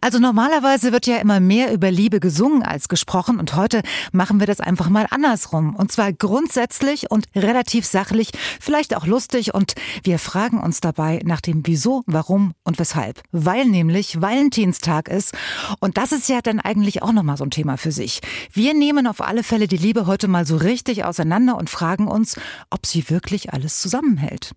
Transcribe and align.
Also 0.00 0.18
normalerweise 0.18 0.92
wird 0.92 1.06
ja 1.06 1.16
immer 1.18 1.40
mehr 1.40 1.72
über 1.72 1.90
Liebe 1.90 2.20
gesungen 2.20 2.62
als 2.62 2.88
gesprochen 2.88 3.38
und 3.38 3.54
heute 3.54 3.82
machen 4.12 4.40
wir 4.40 4.46
das 4.46 4.60
einfach 4.60 4.88
mal 4.88 5.06
andersrum. 5.10 5.76
Und 5.76 5.92
zwar 5.92 6.12
grundsätzlich 6.12 7.10
und 7.10 7.26
relativ 7.36 7.84
sachlich, 7.84 8.30
vielleicht 8.60 8.96
auch 8.96 9.06
lustig 9.06 9.52
und 9.52 9.74
wir 10.02 10.18
fragen 10.18 10.58
uns 10.58 10.80
dabei 10.80 11.20
nach 11.24 11.40
dem 11.40 11.66
Wieso, 11.66 12.02
Warum 12.06 12.54
und 12.64 12.78
Weshalb. 12.78 13.22
Weil 13.30 13.66
nämlich 13.66 14.20
Valentinstag 14.22 15.08
ist 15.08 15.34
und 15.80 15.98
das 15.98 16.12
ist 16.12 16.28
ja 16.28 16.40
dann 16.40 16.60
eigentlich 16.60 17.02
auch 17.02 17.12
nochmal 17.12 17.36
so 17.36 17.44
ein 17.44 17.50
Thema 17.50 17.76
für 17.76 17.92
sich. 17.92 18.20
Wir 18.52 18.72
nehmen 18.72 19.06
auf 19.06 19.20
alle 19.20 19.42
Fälle 19.42 19.68
die 19.68 19.76
Liebe 19.76 20.06
heute 20.06 20.28
mal 20.28 20.46
so 20.46 20.56
richtig 20.56 21.04
auseinander 21.04 21.56
und 21.56 21.68
fragen 21.68 22.08
uns, 22.08 22.36
ob 22.70 22.86
sie 22.86 23.10
wirklich 23.10 23.52
alles 23.52 23.80
zusammenhält. 23.80 24.52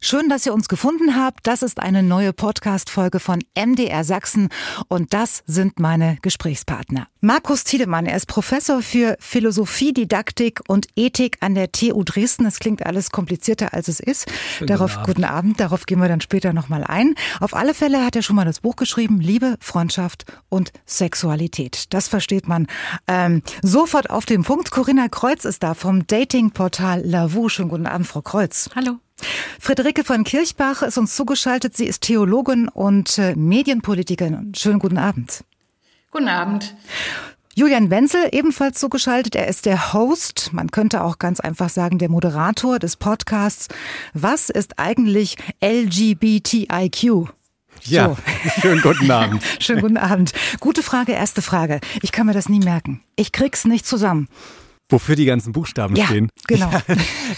Schön, 0.00 0.28
dass 0.28 0.46
ihr 0.46 0.54
uns 0.54 0.68
gefunden 0.68 1.16
habt. 1.16 1.46
Das 1.46 1.62
ist 1.62 1.80
eine 1.80 2.02
neue 2.02 2.32
Podcast-Folge 2.32 3.18
von 3.18 3.42
MDR 3.56 4.04
Sachsen 4.04 4.48
und 4.88 5.14
das 5.14 5.42
sind 5.46 5.80
meine 5.80 6.18
Gesprächspartner. 6.22 7.08
Markus 7.20 7.64
Tiedemann, 7.64 8.06
er 8.06 8.16
ist 8.16 8.26
Professor 8.26 8.82
für 8.82 9.16
Philosophie, 9.18 9.92
Didaktik 9.92 10.60
und 10.68 10.86
Ethik 10.96 11.38
an 11.40 11.54
der 11.54 11.72
TU 11.72 12.04
Dresden. 12.04 12.44
Das 12.44 12.58
klingt 12.58 12.84
alles 12.86 13.10
komplizierter, 13.10 13.74
als 13.74 13.88
es 13.88 13.98
ist. 13.98 14.26
Schönen 14.58 14.68
Darauf 14.68 14.90
guten 14.90 15.00
Abend. 15.00 15.06
guten 15.06 15.24
Abend. 15.24 15.60
Darauf 15.60 15.86
gehen 15.86 15.98
wir 15.98 16.08
dann 16.08 16.20
später 16.20 16.52
nochmal 16.52 16.84
ein. 16.84 17.14
Auf 17.40 17.54
alle 17.54 17.74
Fälle 17.74 18.04
hat 18.04 18.16
er 18.16 18.22
schon 18.22 18.36
mal 18.36 18.44
das 18.44 18.60
Buch 18.60 18.76
geschrieben, 18.76 19.20
Liebe, 19.20 19.56
Freundschaft 19.60 20.24
und 20.48 20.72
Sexualität. 20.84 21.92
Das 21.92 22.08
versteht 22.08 22.46
man 22.46 22.66
ähm, 23.08 23.42
sofort 23.62 24.10
auf 24.10 24.26
dem 24.26 24.44
Punkt. 24.44 24.70
Corinna 24.70 25.08
Kreuz 25.08 25.44
ist 25.44 25.62
da 25.62 25.74
vom 25.74 26.06
Datingportal 26.06 27.02
Lavu. 27.04 27.48
Schönen 27.48 27.70
guten 27.70 27.86
Abend, 27.86 28.06
Frau 28.06 28.22
Kreuz. 28.22 28.70
Hallo. 28.74 28.98
Friederike 29.60 30.04
von 30.04 30.24
Kirchbach 30.24 30.82
ist 30.82 30.98
uns 30.98 31.16
zugeschaltet. 31.16 31.76
Sie 31.76 31.86
ist 31.86 32.02
Theologin 32.02 32.68
und 32.68 33.18
äh, 33.18 33.34
Medienpolitikerin. 33.34 34.52
Schönen 34.54 34.78
guten 34.78 34.98
Abend. 34.98 35.44
Guten 36.10 36.28
Abend. 36.28 36.74
Julian 37.54 37.88
Wenzel 37.88 38.28
ebenfalls 38.32 38.78
zugeschaltet. 38.78 39.34
Er 39.34 39.48
ist 39.48 39.64
der 39.64 39.94
Host, 39.94 40.50
man 40.52 40.70
könnte 40.70 41.02
auch 41.02 41.18
ganz 41.18 41.40
einfach 41.40 41.70
sagen, 41.70 41.98
der 41.98 42.10
Moderator 42.10 42.78
des 42.78 42.96
Podcasts. 42.96 43.68
Was 44.12 44.50
ist 44.50 44.78
eigentlich 44.78 45.36
LGBTIQ? 45.64 47.30
Ja, 47.84 48.08
so. 48.08 48.16
schönen 48.60 48.82
guten 48.82 49.10
Abend. 49.10 49.42
schönen 49.58 49.80
guten 49.80 49.96
Abend. 49.96 50.32
Gute 50.60 50.82
Frage, 50.82 51.12
erste 51.12 51.40
Frage. 51.40 51.80
Ich 52.02 52.12
kann 52.12 52.26
mir 52.26 52.34
das 52.34 52.50
nie 52.50 52.60
merken. 52.60 53.00
Ich 53.16 53.32
krieg's 53.32 53.64
nicht 53.64 53.86
zusammen. 53.86 54.28
Wofür 54.88 55.16
die 55.16 55.24
ganzen 55.24 55.52
Buchstaben 55.52 55.96
ja, 55.96 56.06
stehen. 56.06 56.30
Genau. 56.46 56.70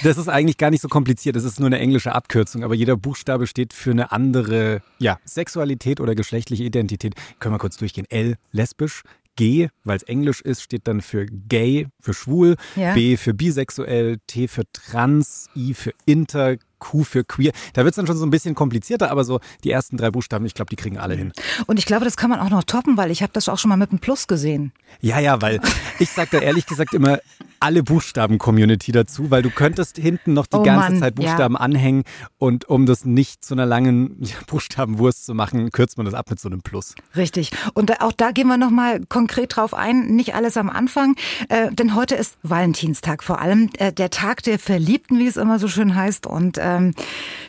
Das 0.02 0.18
ist 0.18 0.28
eigentlich 0.28 0.58
gar 0.58 0.70
nicht 0.70 0.82
so 0.82 0.88
kompliziert. 0.88 1.34
Das 1.34 1.44
ist 1.44 1.58
nur 1.60 1.66
eine 1.66 1.78
englische 1.78 2.14
Abkürzung. 2.14 2.62
Aber 2.62 2.74
jeder 2.74 2.96
Buchstabe 2.96 3.46
steht 3.46 3.72
für 3.72 3.90
eine 3.90 4.12
andere 4.12 4.82
ja, 4.98 5.18
Sexualität 5.24 6.00
oder 6.00 6.14
geschlechtliche 6.14 6.64
Identität. 6.64 7.14
Können 7.38 7.54
wir 7.54 7.58
kurz 7.58 7.78
durchgehen. 7.78 8.06
L, 8.10 8.36
lesbisch. 8.52 9.02
G, 9.36 9.68
weil 9.84 9.96
es 9.96 10.02
Englisch 10.02 10.40
ist, 10.40 10.62
steht 10.62 10.88
dann 10.88 11.00
für 11.00 11.24
gay, 11.24 11.86
für 12.00 12.12
schwul. 12.12 12.56
Ja. 12.74 12.94
B 12.94 13.16
für 13.16 13.34
bisexuell. 13.34 14.18
T 14.26 14.48
für 14.48 14.64
trans. 14.72 15.48
I 15.54 15.74
für 15.74 15.92
inter. 16.06 16.56
Q 16.78 17.04
für 17.04 17.24
queer. 17.24 17.52
Da 17.72 17.84
wird 17.84 17.92
es 17.92 17.96
dann 17.96 18.06
schon 18.06 18.16
so 18.16 18.26
ein 18.26 18.30
bisschen 18.30 18.54
komplizierter, 18.54 19.10
aber 19.10 19.24
so 19.24 19.40
die 19.64 19.70
ersten 19.70 19.96
drei 19.96 20.10
Buchstaben, 20.10 20.46
ich 20.46 20.54
glaube, 20.54 20.70
die 20.70 20.76
kriegen 20.76 20.98
alle 20.98 21.14
hin. 21.14 21.32
Und 21.66 21.78
ich 21.78 21.86
glaube, 21.86 22.04
das 22.04 22.16
kann 22.16 22.30
man 22.30 22.40
auch 22.40 22.50
noch 22.50 22.64
toppen, 22.64 22.96
weil 22.96 23.10
ich 23.10 23.22
habe 23.22 23.32
das 23.32 23.48
auch 23.48 23.58
schon 23.58 23.68
mal 23.68 23.76
mit 23.76 23.90
einem 23.90 23.98
Plus 23.98 24.26
gesehen. 24.26 24.72
Ja, 25.00 25.18
ja, 25.18 25.40
weil 25.42 25.60
ich 25.98 26.10
sage 26.10 26.30
da 26.32 26.38
ehrlich 26.38 26.66
gesagt 26.66 26.94
immer 26.94 27.18
alle 27.60 27.82
Buchstaben-Community 27.82 28.92
dazu, 28.92 29.30
weil 29.30 29.42
du 29.42 29.50
könntest 29.50 29.96
hinten 29.96 30.32
noch 30.32 30.46
die 30.46 30.56
oh 30.56 30.62
ganze 30.62 30.92
Mann, 30.92 31.00
Zeit 31.00 31.14
Buchstaben 31.16 31.54
ja. 31.54 31.60
anhängen 31.60 32.04
und 32.38 32.68
um 32.68 32.86
das 32.86 33.04
nicht 33.04 33.44
zu 33.44 33.54
einer 33.54 33.66
langen 33.66 34.22
Buchstabenwurst 34.46 35.26
zu 35.26 35.34
machen, 35.34 35.70
kürzt 35.70 35.96
man 35.96 36.06
das 36.06 36.14
ab 36.14 36.30
mit 36.30 36.38
so 36.38 36.48
einem 36.48 36.62
Plus. 36.62 36.94
Richtig. 37.16 37.50
Und 37.74 38.00
auch 38.00 38.12
da 38.12 38.30
gehen 38.30 38.46
wir 38.46 38.56
nochmal 38.56 39.00
konkret 39.08 39.56
drauf 39.56 39.74
ein, 39.74 40.06
nicht 40.14 40.34
alles 40.34 40.56
am 40.56 40.70
Anfang, 40.70 41.16
äh, 41.48 41.72
denn 41.72 41.94
heute 41.94 42.14
ist 42.14 42.38
Valentinstag 42.42 43.24
vor 43.24 43.40
allem, 43.40 43.70
äh, 43.78 43.92
der 43.92 44.10
Tag 44.10 44.42
der 44.42 44.58
Verliebten, 44.58 45.18
wie 45.18 45.26
es 45.26 45.36
immer 45.36 45.58
so 45.58 45.68
schön 45.68 45.94
heißt 45.94 46.26
und 46.26 46.58
äh, 46.58 46.67
ähm, 46.68 46.94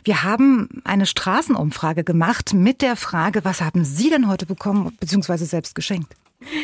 wir 0.04 0.22
haben 0.22 0.82
eine 0.84 1.06
Straßenumfrage 1.06 2.04
gemacht 2.04 2.54
mit 2.54 2.82
der 2.82 2.96
Frage, 2.96 3.44
was 3.44 3.60
haben 3.60 3.84
Sie 3.84 4.10
denn 4.10 4.28
heute 4.28 4.46
bekommen 4.46 4.96
bzw. 5.00 5.36
selbst 5.44 5.74
geschenkt? 5.74 6.14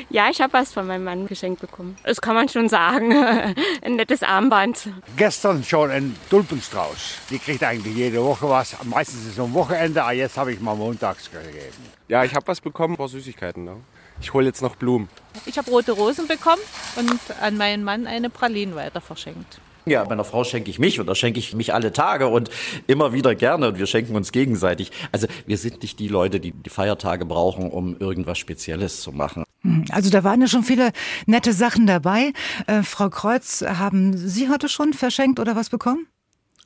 Ja, 0.08 0.30
ich 0.30 0.40
habe 0.40 0.54
was 0.54 0.72
von 0.72 0.86
meinem 0.86 1.04
Mann 1.04 1.26
geschenkt 1.26 1.60
bekommen. 1.60 1.96
Das 2.02 2.22
kann 2.22 2.34
man 2.34 2.48
schon 2.48 2.68
sagen. 2.68 3.12
ein 3.82 3.96
nettes 3.96 4.22
Armband. 4.22 4.88
Gestern 5.16 5.62
schon 5.64 5.90
ein 5.90 6.16
Tulpenstrauß. 6.30 7.18
Die 7.28 7.38
kriegt 7.38 7.62
eigentlich 7.62 7.94
jede 7.94 8.22
Woche 8.24 8.48
was. 8.48 8.74
Meistens 8.84 9.26
ist 9.26 9.32
es 9.32 9.38
am 9.38 9.52
Wochenende, 9.52 10.02
aber 10.02 10.12
jetzt 10.12 10.38
habe 10.38 10.52
ich 10.52 10.60
mal 10.60 10.74
montags 10.74 11.30
gegeben. 11.30 11.76
Ja, 12.08 12.24
ich 12.24 12.34
habe 12.34 12.46
was 12.46 12.60
bekommen, 12.62 12.94
ein 12.94 12.96
paar 12.96 13.08
Süßigkeiten. 13.08 13.64
Ne? 13.64 13.76
Ich 14.20 14.32
hole 14.32 14.46
jetzt 14.46 14.62
noch 14.62 14.76
Blumen. 14.76 15.08
Ich 15.44 15.58
habe 15.58 15.70
rote 15.70 15.92
Rosen 15.92 16.26
bekommen 16.26 16.62
und 16.96 17.20
an 17.42 17.58
meinen 17.58 17.84
Mann 17.84 18.06
eine 18.06 18.30
Pralinen 18.30 18.74
weiter 18.74 19.02
verschenkt. 19.02 19.60
Ja, 19.88 20.04
meiner 20.04 20.24
Frau 20.24 20.42
schenke 20.42 20.68
ich 20.68 20.80
mich 20.80 20.98
und 20.98 21.06
da 21.06 21.14
schenke 21.14 21.38
ich 21.38 21.54
mich 21.54 21.72
alle 21.72 21.92
Tage 21.92 22.26
und 22.26 22.50
immer 22.88 23.12
wieder 23.12 23.36
gerne 23.36 23.68
und 23.68 23.78
wir 23.78 23.86
schenken 23.86 24.16
uns 24.16 24.32
gegenseitig. 24.32 24.90
Also 25.12 25.28
wir 25.46 25.56
sind 25.58 25.80
nicht 25.80 26.00
die 26.00 26.08
Leute, 26.08 26.40
die 26.40 26.50
die 26.50 26.70
Feiertage 26.70 27.24
brauchen, 27.24 27.70
um 27.70 27.96
irgendwas 28.00 28.36
Spezielles 28.38 29.00
zu 29.00 29.12
machen. 29.12 29.44
Hm, 29.60 29.84
also 29.92 30.10
da 30.10 30.24
waren 30.24 30.40
ja 30.40 30.48
schon 30.48 30.64
viele 30.64 30.90
nette 31.26 31.52
Sachen 31.52 31.86
dabei. 31.86 32.32
Äh, 32.66 32.82
Frau 32.82 33.10
Kreuz, 33.10 33.62
haben 33.62 34.16
Sie 34.16 34.48
heute 34.48 34.68
schon 34.68 34.92
verschenkt 34.92 35.38
oder 35.38 35.54
was 35.54 35.70
bekommen? 35.70 36.08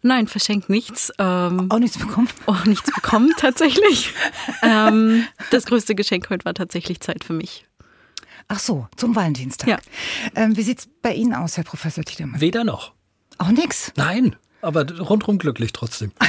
Nein, 0.00 0.26
verschenkt 0.26 0.70
nichts. 0.70 1.12
Ähm, 1.18 1.70
auch 1.70 1.78
nichts 1.78 1.98
bekommen? 1.98 2.28
Auch 2.46 2.64
nichts 2.64 2.90
bekommen, 2.90 3.34
tatsächlich. 3.36 4.14
ähm, 4.62 5.24
das 5.50 5.66
größte 5.66 5.94
Geschenk 5.94 6.30
heute 6.30 6.46
war 6.46 6.54
tatsächlich 6.54 7.00
Zeit 7.00 7.22
für 7.22 7.34
mich. 7.34 7.66
Ach 8.48 8.60
so, 8.60 8.88
zum 8.96 9.14
Valentinstag. 9.14 9.68
Ja. 9.68 9.78
Ähm, 10.34 10.56
wie 10.56 10.62
sieht's 10.62 10.88
bei 11.02 11.12
Ihnen 11.12 11.34
aus, 11.34 11.58
Herr 11.58 11.64
Professor 11.64 12.02
Tiedemann? 12.02 12.40
Weder 12.40 12.64
noch. 12.64 12.94
Auch 13.40 13.50
nix? 13.52 13.90
Nein, 13.96 14.36
aber 14.60 14.86
rundherum 14.98 15.38
glücklich 15.38 15.72
trotzdem. 15.72 16.12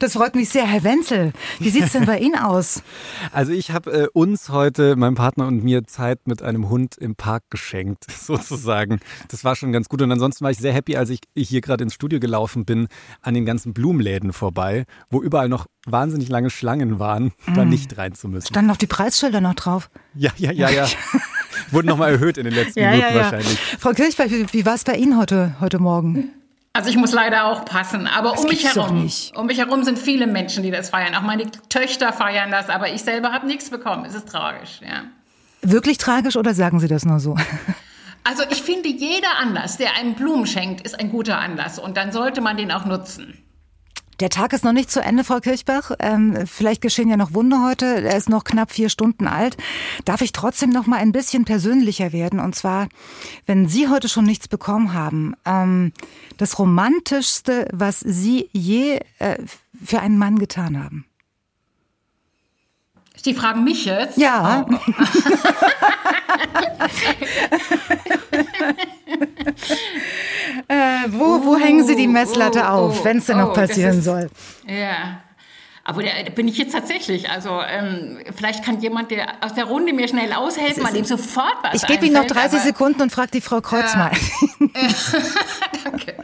Das 0.00 0.12
freut 0.12 0.34
mich 0.34 0.50
sehr, 0.50 0.66
Herr 0.66 0.84
Wenzel. 0.84 1.32
Wie 1.58 1.70
sieht 1.70 1.82
es 1.84 1.92
denn 1.92 2.04
bei 2.04 2.18
Ihnen 2.18 2.36
aus? 2.36 2.82
Also 3.32 3.52
ich 3.52 3.70
habe 3.70 3.90
äh, 3.90 4.08
uns 4.12 4.50
heute, 4.50 4.96
meinem 4.96 5.14
Partner 5.14 5.46
und 5.46 5.64
mir, 5.64 5.84
Zeit 5.84 6.26
mit 6.26 6.42
einem 6.42 6.68
Hund 6.68 6.96
im 6.98 7.16
Park 7.16 7.44
geschenkt, 7.50 8.04
sozusagen. 8.10 9.00
Das 9.28 9.44
war 9.44 9.56
schon 9.56 9.72
ganz 9.72 9.88
gut. 9.88 10.02
Und 10.02 10.12
ansonsten 10.12 10.44
war 10.44 10.50
ich 10.50 10.58
sehr 10.58 10.72
happy, 10.72 10.96
als 10.96 11.10
ich 11.10 11.20
hier 11.34 11.62
gerade 11.62 11.84
ins 11.84 11.94
Studio 11.94 12.20
gelaufen 12.20 12.66
bin, 12.66 12.88
an 13.22 13.34
den 13.34 13.46
ganzen 13.46 13.72
Blumenläden 13.72 14.32
vorbei, 14.32 14.84
wo 15.10 15.22
überall 15.22 15.48
noch 15.48 15.66
wahnsinnig 15.86 16.28
lange 16.28 16.50
Schlangen 16.50 16.98
waren, 16.98 17.32
mm. 17.46 17.54
da 17.54 17.64
nicht 17.64 17.96
rein 17.96 18.14
zu 18.14 18.28
müssen. 18.28 18.48
Standen 18.48 18.68
noch 18.68 18.76
die 18.76 18.86
Preisschilder 18.86 19.40
noch 19.40 19.54
drauf? 19.54 19.90
Ja, 20.14 20.30
ja, 20.36 20.52
ja, 20.52 20.68
ja. 20.68 20.86
Wurden 21.70 21.88
nochmal 21.88 22.12
erhöht 22.12 22.38
in 22.38 22.44
den 22.44 22.54
letzten 22.54 22.80
ja, 22.80 22.90
Minuten 22.90 23.08
ja, 23.08 23.16
ja. 23.16 23.22
wahrscheinlich. 23.24 23.58
Frau 23.78 23.90
Kirchberg, 23.90 24.30
wie, 24.30 24.46
wie 24.52 24.66
war 24.66 24.74
es 24.74 24.84
bei 24.84 24.96
Ihnen 24.96 25.18
heute, 25.18 25.54
heute 25.60 25.78
Morgen? 25.78 26.30
Also 26.72 26.90
ich 26.90 26.96
muss 26.96 27.12
leider 27.12 27.46
auch 27.46 27.64
passen, 27.64 28.06
aber 28.06 28.30
das 28.30 28.44
um 28.44 28.48
mich 28.48 28.64
herum, 28.64 29.10
um 29.34 29.46
mich 29.46 29.58
herum 29.58 29.82
sind 29.82 29.98
viele 29.98 30.26
Menschen, 30.26 30.62
die 30.62 30.70
das 30.70 30.90
feiern. 30.90 31.14
Auch 31.14 31.22
meine 31.22 31.50
Töchter 31.68 32.12
feiern 32.12 32.50
das, 32.50 32.68
aber 32.68 32.92
ich 32.92 33.02
selber 33.02 33.32
habe 33.32 33.46
nichts 33.46 33.70
bekommen. 33.70 34.04
Es 34.04 34.14
ist 34.14 34.28
tragisch, 34.28 34.80
ja. 34.82 35.04
Wirklich 35.62 35.98
tragisch 35.98 36.36
oder 36.36 36.54
sagen 36.54 36.78
Sie 36.78 36.86
das 36.86 37.04
nur 37.04 37.18
so? 37.18 37.36
Also 38.24 38.42
ich 38.50 38.62
finde, 38.62 38.90
jeder 38.90 39.38
Anlass, 39.38 39.78
der 39.78 39.96
einem 39.96 40.14
Blumen 40.14 40.46
schenkt, 40.46 40.82
ist 40.82 41.00
ein 41.00 41.10
guter 41.10 41.38
Anlass 41.38 41.78
und 41.78 41.96
dann 41.96 42.12
sollte 42.12 42.42
man 42.42 42.58
den 42.58 42.70
auch 42.70 42.84
nutzen. 42.84 43.38
Der 44.20 44.30
Tag 44.30 44.52
ist 44.52 44.64
noch 44.64 44.72
nicht 44.72 44.90
zu 44.90 45.00
Ende, 45.00 45.22
Frau 45.22 45.38
Kirchbach. 45.38 45.92
Ähm, 46.00 46.44
vielleicht 46.46 46.82
geschehen 46.82 47.08
ja 47.08 47.16
noch 47.16 47.34
Wunder 47.34 47.64
heute. 47.64 48.02
Er 48.02 48.16
ist 48.16 48.28
noch 48.28 48.42
knapp 48.42 48.72
vier 48.72 48.88
Stunden 48.88 49.28
alt. 49.28 49.56
Darf 50.04 50.22
ich 50.22 50.32
trotzdem 50.32 50.70
noch 50.70 50.86
mal 50.86 50.96
ein 50.96 51.12
bisschen 51.12 51.44
persönlicher 51.44 52.12
werden? 52.12 52.40
Und 52.40 52.56
zwar, 52.56 52.88
wenn 53.46 53.68
Sie 53.68 53.88
heute 53.88 54.08
schon 54.08 54.24
nichts 54.24 54.48
bekommen 54.48 54.92
haben, 54.92 55.34
ähm, 55.44 55.92
das 56.36 56.58
romantischste, 56.58 57.68
was 57.72 58.00
Sie 58.00 58.50
je 58.52 58.98
äh, 59.20 59.38
für 59.84 60.00
einen 60.00 60.18
Mann 60.18 60.40
getan 60.40 60.82
haben? 60.82 61.04
Sie 63.22 63.34
fragen 63.34 63.62
mich 63.62 63.84
jetzt? 63.84 64.18
Ja. 64.18 64.66
Oh. 64.68 64.74
Äh, 70.68 70.74
wo, 71.08 71.44
wo 71.44 71.54
uh, 71.54 71.58
hängen 71.58 71.86
Sie 71.86 71.96
die 71.96 72.08
Messlatte 72.08 72.60
uh, 72.60 72.64
auf, 72.64 73.00
uh, 73.00 73.04
wenn 73.04 73.18
es 73.18 73.26
denn 73.26 73.38
noch 73.38 73.50
oh, 73.50 73.54
passieren 73.54 73.98
ist, 73.98 74.04
soll? 74.04 74.30
Ja. 74.66 75.20
Aber 75.84 76.02
da 76.02 76.10
bin 76.34 76.48
ich 76.48 76.58
jetzt 76.58 76.72
tatsächlich. 76.72 77.30
Also 77.30 77.62
ähm, 77.62 78.18
vielleicht 78.36 78.62
kann 78.62 78.78
jemand 78.82 79.10
der 79.10 79.42
aus 79.42 79.54
der 79.54 79.64
Runde 79.64 79.94
mir 79.94 80.06
schnell 80.06 80.34
aushelfen, 80.34 80.82
mal 80.82 80.92
dem 80.92 81.06
sofort 81.06 81.56
was 81.62 81.82
Ich 81.82 81.86
gebe 81.86 82.04
Ihnen 82.04 82.14
noch 82.14 82.26
30 82.26 82.60
Sekunden 82.60 83.00
und 83.00 83.10
frage 83.10 83.30
die 83.30 83.40
Frau 83.40 83.62
Kreuz 83.62 83.94
ja. 83.94 83.98
mal. 83.98 84.10
Danke. 85.84 86.14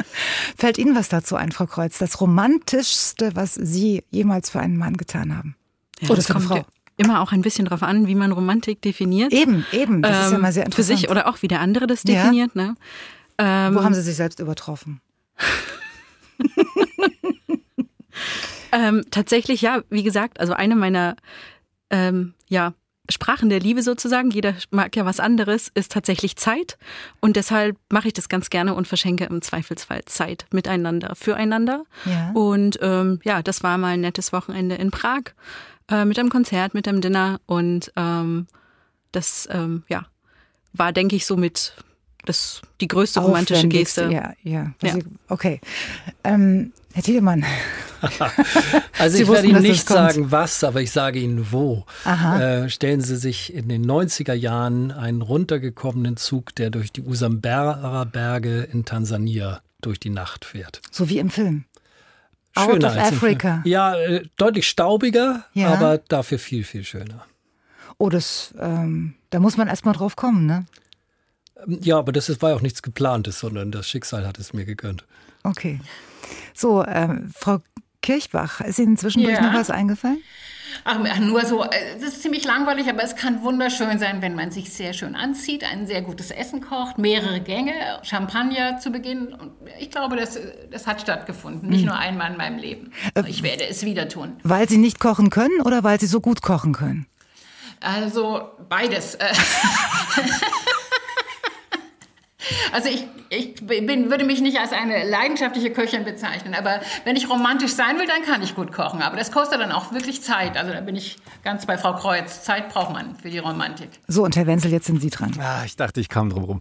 Fällt 0.58 0.76
Ihnen 0.76 0.94
was 0.94 1.08
dazu 1.08 1.36
ein, 1.36 1.50
Frau 1.50 1.64
Kreuz? 1.64 1.96
Das 1.96 2.20
romantischste, 2.20 3.34
was 3.36 3.54
Sie 3.54 4.04
jemals 4.10 4.50
für 4.50 4.60
einen 4.60 4.76
Mann 4.76 4.98
getan 4.98 5.34
haben? 5.34 5.56
Ja, 6.00 6.10
Oder 6.10 6.20
für 6.20 6.34
eine 6.34 6.44
Frau? 6.44 6.64
immer 6.96 7.20
auch 7.20 7.32
ein 7.32 7.42
bisschen 7.42 7.64
darauf 7.64 7.82
an, 7.82 8.06
wie 8.06 8.14
man 8.14 8.32
Romantik 8.32 8.82
definiert. 8.82 9.32
Eben, 9.32 9.64
eben. 9.72 10.02
Das 10.02 10.16
ähm, 10.16 10.24
ist 10.24 10.32
ja 10.32 10.38
mal 10.38 10.52
sehr 10.52 10.64
interessant. 10.64 10.74
Für 10.74 10.96
sich 10.96 11.10
oder 11.10 11.26
auch 11.28 11.42
wie 11.42 11.48
der 11.48 11.60
andere 11.60 11.86
das 11.86 12.02
definiert. 12.02 12.50
Ja. 12.54 12.62
Ne? 12.62 12.76
Ähm, 13.38 13.74
Wo 13.74 13.82
haben 13.82 13.94
Sie 13.94 14.02
sich 14.02 14.16
selbst 14.16 14.40
übertroffen? 14.40 15.00
ähm, 18.72 19.04
tatsächlich, 19.10 19.62
ja, 19.62 19.82
wie 19.90 20.02
gesagt, 20.02 20.40
also 20.40 20.52
eine 20.52 20.76
meiner 20.76 21.16
ähm, 21.90 22.34
ja, 22.48 22.74
Sprachen 23.10 23.50
der 23.50 23.60
Liebe 23.60 23.82
sozusagen, 23.82 24.30
jeder 24.30 24.54
mag 24.70 24.96
ja 24.96 25.04
was 25.04 25.20
anderes, 25.20 25.70
ist 25.74 25.92
tatsächlich 25.92 26.36
Zeit. 26.36 26.78
Und 27.20 27.36
deshalb 27.36 27.76
mache 27.90 28.08
ich 28.08 28.14
das 28.14 28.30
ganz 28.30 28.48
gerne 28.48 28.74
und 28.74 28.88
verschenke 28.88 29.24
im 29.24 29.42
Zweifelsfall 29.42 30.04
Zeit 30.06 30.46
miteinander, 30.52 31.14
füreinander. 31.14 31.84
Ja. 32.06 32.30
Und 32.32 32.78
ähm, 32.80 33.20
ja, 33.22 33.42
das 33.42 33.62
war 33.62 33.76
mal 33.76 33.94
ein 33.94 34.00
nettes 34.00 34.32
Wochenende 34.32 34.76
in 34.76 34.90
Prag 34.90 35.34
äh, 35.90 36.06
mit 36.06 36.18
einem 36.18 36.30
Konzert, 36.30 36.72
mit 36.72 36.88
einem 36.88 37.02
Dinner. 37.02 37.40
Und 37.44 37.92
ähm, 37.96 38.46
das 39.12 39.48
ähm, 39.52 39.84
ja, 39.88 40.06
war, 40.72 40.92
denke 40.92 41.14
ich, 41.14 41.26
somit 41.26 41.76
das, 42.24 42.62
die 42.80 42.88
größte 42.88 43.20
romantische 43.20 43.68
Geste. 43.68 44.10
Ja, 44.10 44.32
ja. 44.42 44.72
ja. 44.82 44.98
Okay. 45.28 45.60
Ähm, 46.22 46.72
Herr 46.92 47.02
Tiedemann. 47.02 47.44
also 48.98 49.18
ich 49.18 49.28
werde 49.28 49.48
Ihnen 49.48 49.62
nicht 49.62 49.88
sagen, 49.88 50.30
was, 50.30 50.62
aber 50.62 50.80
ich 50.80 50.92
sage 50.92 51.18
Ihnen 51.18 51.48
wo. 51.50 51.84
Äh, 52.04 52.68
stellen 52.68 53.00
Sie 53.00 53.16
sich 53.16 53.52
in 53.52 53.68
den 53.68 53.84
90er 53.84 54.34
Jahren 54.34 54.92
einen 54.92 55.22
runtergekommenen 55.22 56.16
Zug, 56.16 56.54
der 56.54 56.70
durch 56.70 56.92
die 56.92 57.02
Usambara 57.02 58.04
Berge 58.04 58.68
in 58.72 58.84
Tansania 58.84 59.60
durch 59.80 59.98
die 59.98 60.10
Nacht 60.10 60.44
fährt. 60.44 60.80
So 60.90 61.08
wie 61.08 61.18
im 61.18 61.30
Film. 61.30 61.64
Schöner 62.56 62.72
Out 62.72 62.84
of 62.84 62.96
Africa. 62.96 63.62
Ja, 63.64 63.96
äh, 63.96 64.22
deutlich 64.36 64.68
staubiger, 64.68 65.44
ja. 65.54 65.72
aber 65.72 65.98
dafür 65.98 66.38
viel, 66.38 66.62
viel 66.62 66.84
schöner. 66.84 67.26
Oh, 67.98 68.08
das, 68.08 68.54
ähm, 68.60 69.14
da 69.30 69.40
muss 69.40 69.56
man 69.56 69.66
erstmal 69.66 69.94
drauf 69.94 70.14
kommen, 70.14 70.46
ne? 70.46 70.66
Ja, 71.66 71.98
aber 71.98 72.12
das 72.12 72.42
war 72.42 72.50
ja 72.50 72.56
auch 72.56 72.62
nichts 72.62 72.82
geplantes, 72.82 73.38
sondern 73.38 73.70
das 73.70 73.88
Schicksal 73.88 74.26
hat 74.26 74.38
es 74.38 74.52
mir 74.52 74.64
gegönnt. 74.64 75.04
Okay. 75.44 75.80
So, 76.52 76.84
ähm, 76.84 77.32
Frau 77.34 77.58
Kirchbach, 78.02 78.60
ist 78.60 78.78
Ihnen 78.78 78.96
zwischendurch 78.96 79.36
ja. 79.36 79.42
noch 79.42 79.54
was 79.54 79.70
eingefallen? 79.70 80.22
Ach, 80.84 80.98
nur 81.20 81.44
so, 81.46 81.64
es 81.64 82.02
ist 82.02 82.22
ziemlich 82.22 82.44
langweilig, 82.44 82.88
aber 82.88 83.02
es 83.02 83.14
kann 83.14 83.42
wunderschön 83.42 83.98
sein, 83.98 84.22
wenn 84.22 84.34
man 84.34 84.50
sich 84.50 84.72
sehr 84.72 84.92
schön 84.92 85.14
anzieht, 85.14 85.64
ein 85.64 85.86
sehr 85.86 86.02
gutes 86.02 86.30
Essen 86.30 86.60
kocht, 86.60 86.98
mehrere 86.98 87.40
Gänge, 87.40 87.72
Champagner 88.02 88.78
zu 88.78 88.90
Beginn. 88.90 89.32
Und 89.32 89.52
ich 89.78 89.90
glaube, 89.90 90.16
das, 90.16 90.38
das 90.70 90.86
hat 90.86 91.00
stattgefunden, 91.00 91.68
nicht 91.68 91.80
hm. 91.80 91.86
nur 91.86 91.98
einmal 91.98 92.32
in 92.32 92.36
meinem 92.36 92.58
Leben. 92.58 92.92
Äh, 93.14 93.22
ich 93.28 93.42
werde 93.42 93.66
es 93.66 93.84
wieder 93.84 94.08
tun. 94.08 94.36
Weil 94.42 94.68
Sie 94.68 94.78
nicht 94.78 95.00
kochen 95.00 95.30
können 95.30 95.60
oder 95.62 95.84
weil 95.84 96.00
Sie 96.00 96.06
so 96.06 96.20
gut 96.20 96.42
kochen 96.42 96.72
können? 96.72 97.06
Also 97.80 98.48
beides. 98.68 99.16
Also 102.72 102.88
ich, 102.88 103.06
ich 103.30 103.54
bin, 103.66 104.10
würde 104.10 104.24
mich 104.24 104.40
nicht 104.40 104.58
als 104.58 104.72
eine 104.72 105.08
leidenschaftliche 105.08 105.70
Köchin 105.70 106.04
bezeichnen, 106.04 106.54
aber 106.54 106.80
wenn 107.04 107.16
ich 107.16 107.28
romantisch 107.28 107.72
sein 107.72 107.98
will, 107.98 108.06
dann 108.06 108.22
kann 108.22 108.42
ich 108.42 108.54
gut 108.54 108.72
kochen. 108.72 109.02
Aber 109.02 109.16
das 109.16 109.32
kostet 109.32 109.60
dann 109.60 109.72
auch 109.72 109.92
wirklich 109.92 110.22
Zeit. 110.22 110.56
Also 110.56 110.72
da 110.72 110.80
bin 110.80 110.96
ich 110.96 111.16
ganz 111.42 111.66
bei 111.66 111.78
Frau 111.78 111.94
Kreuz. 111.94 112.42
Zeit 112.42 112.68
braucht 112.68 112.92
man 112.92 113.16
für 113.16 113.30
die 113.30 113.38
Romantik. 113.38 113.88
So, 114.08 114.24
und 114.24 114.36
Herr 114.36 114.46
Wenzel, 114.46 114.70
jetzt 114.70 114.86
sind 114.86 115.00
Sie 115.00 115.10
dran. 115.10 115.32
Ah, 115.38 115.64
ich 115.64 115.76
dachte, 115.76 116.00
ich 116.00 116.08
kam 116.08 116.30
drum 116.30 116.44
rum. 116.44 116.60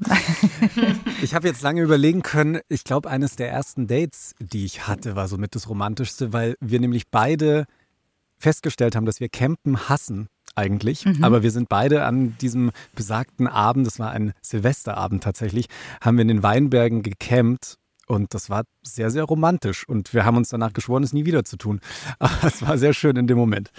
ich 1.21 1.33
habe 1.33 1.47
jetzt 1.47 1.61
lange 1.61 1.81
überlegen 1.81 2.23
können, 2.23 2.59
ich 2.69 2.83
glaube, 2.83 3.09
eines 3.09 3.35
der 3.35 3.49
ersten 3.49 3.87
Dates, 3.87 4.35
die 4.39 4.65
ich 4.65 4.87
hatte, 4.87 5.15
war 5.15 5.27
somit 5.27 5.55
das 5.55 5.69
Romantischste, 5.69 6.33
weil 6.33 6.55
wir 6.59 6.79
nämlich 6.79 7.09
beide 7.09 7.65
festgestellt 8.37 8.95
haben, 8.95 9.05
dass 9.05 9.19
wir 9.19 9.29
Campen 9.29 9.89
hassen 9.89 10.27
eigentlich. 10.55 11.05
Mhm. 11.05 11.23
Aber 11.23 11.43
wir 11.43 11.51
sind 11.51 11.69
beide 11.69 12.05
an 12.05 12.37
diesem 12.39 12.71
besagten 12.95 13.47
Abend, 13.47 13.87
das 13.87 13.99
war 13.99 14.11
ein 14.11 14.33
Silvesterabend 14.41 15.23
tatsächlich, 15.23 15.67
haben 16.01 16.17
wir 16.17 16.23
in 16.23 16.27
den 16.27 16.43
Weinbergen 16.43 17.03
gecampt 17.03 17.77
und 18.07 18.33
das 18.33 18.49
war 18.49 18.63
sehr, 18.81 19.09
sehr 19.11 19.23
romantisch. 19.23 19.87
Und 19.87 20.13
wir 20.13 20.25
haben 20.25 20.37
uns 20.37 20.49
danach 20.49 20.73
geschworen, 20.73 21.03
es 21.03 21.13
nie 21.13 21.25
wieder 21.25 21.43
zu 21.45 21.57
tun. 21.57 21.79
Aber 22.19 22.47
es 22.47 22.61
war 22.61 22.77
sehr 22.77 22.93
schön 22.93 23.15
in 23.15 23.27
dem 23.27 23.37
Moment. 23.37 23.71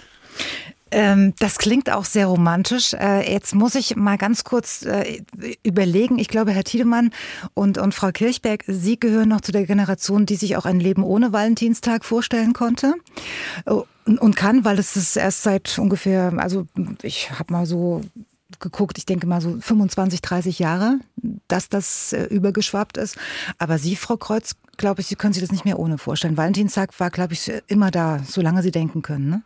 Ähm, 0.91 1.33
das 1.39 1.57
klingt 1.57 1.91
auch 1.91 2.05
sehr 2.05 2.27
romantisch. 2.27 2.93
Äh, 2.93 3.31
jetzt 3.31 3.55
muss 3.55 3.75
ich 3.75 3.95
mal 3.95 4.17
ganz 4.17 4.43
kurz 4.43 4.83
äh, 4.83 5.21
überlegen. 5.63 6.19
Ich 6.19 6.27
glaube, 6.27 6.51
Herr 6.51 6.63
Tiedemann 6.63 7.09
und, 7.53 7.77
und 7.77 7.95
Frau 7.95 8.11
Kirchberg, 8.11 8.63
Sie 8.67 8.99
gehören 8.99 9.29
noch 9.29 9.41
zu 9.41 9.51
der 9.51 9.65
Generation, 9.65 10.25
die 10.25 10.35
sich 10.35 10.57
auch 10.57 10.65
ein 10.65 10.79
Leben 10.79 11.03
ohne 11.03 11.33
Valentinstag 11.33 12.05
vorstellen 12.05 12.53
konnte 12.53 12.93
äh, 13.65 13.71
und, 14.05 14.19
und 14.19 14.35
kann, 14.35 14.63
weil 14.63 14.77
es 14.77 14.95
ist 14.95 15.15
erst 15.15 15.41
seit 15.41 15.79
ungefähr, 15.79 16.33
also 16.37 16.67
ich 17.01 17.31
habe 17.31 17.51
mal 17.51 17.65
so 17.65 18.01
geguckt, 18.59 18.97
ich 18.99 19.05
denke 19.05 19.25
mal 19.25 19.41
so 19.41 19.57
25, 19.59 20.21
30 20.21 20.59
Jahre, 20.59 20.99
dass 21.47 21.67
das 21.67 22.13
äh, 22.13 22.25
übergeschwappt 22.25 22.97
ist. 22.97 23.17
Aber 23.57 23.79
Sie, 23.79 23.95
Frau 23.95 24.17
Kreuz, 24.17 24.55
glaube 24.77 25.01
ich, 25.01 25.07
Sie 25.07 25.15
können 25.15 25.33
sich 25.33 25.41
das 25.41 25.51
nicht 25.51 25.65
mehr 25.65 25.79
ohne 25.79 25.97
vorstellen. 25.97 26.37
Valentinstag 26.37 26.97
war, 26.99 27.09
glaube 27.09 27.33
ich, 27.33 27.51
immer 27.67 27.89
da, 27.89 28.21
solange 28.25 28.61
Sie 28.61 28.71
denken 28.71 29.01
können. 29.01 29.29
Ne? 29.29 29.41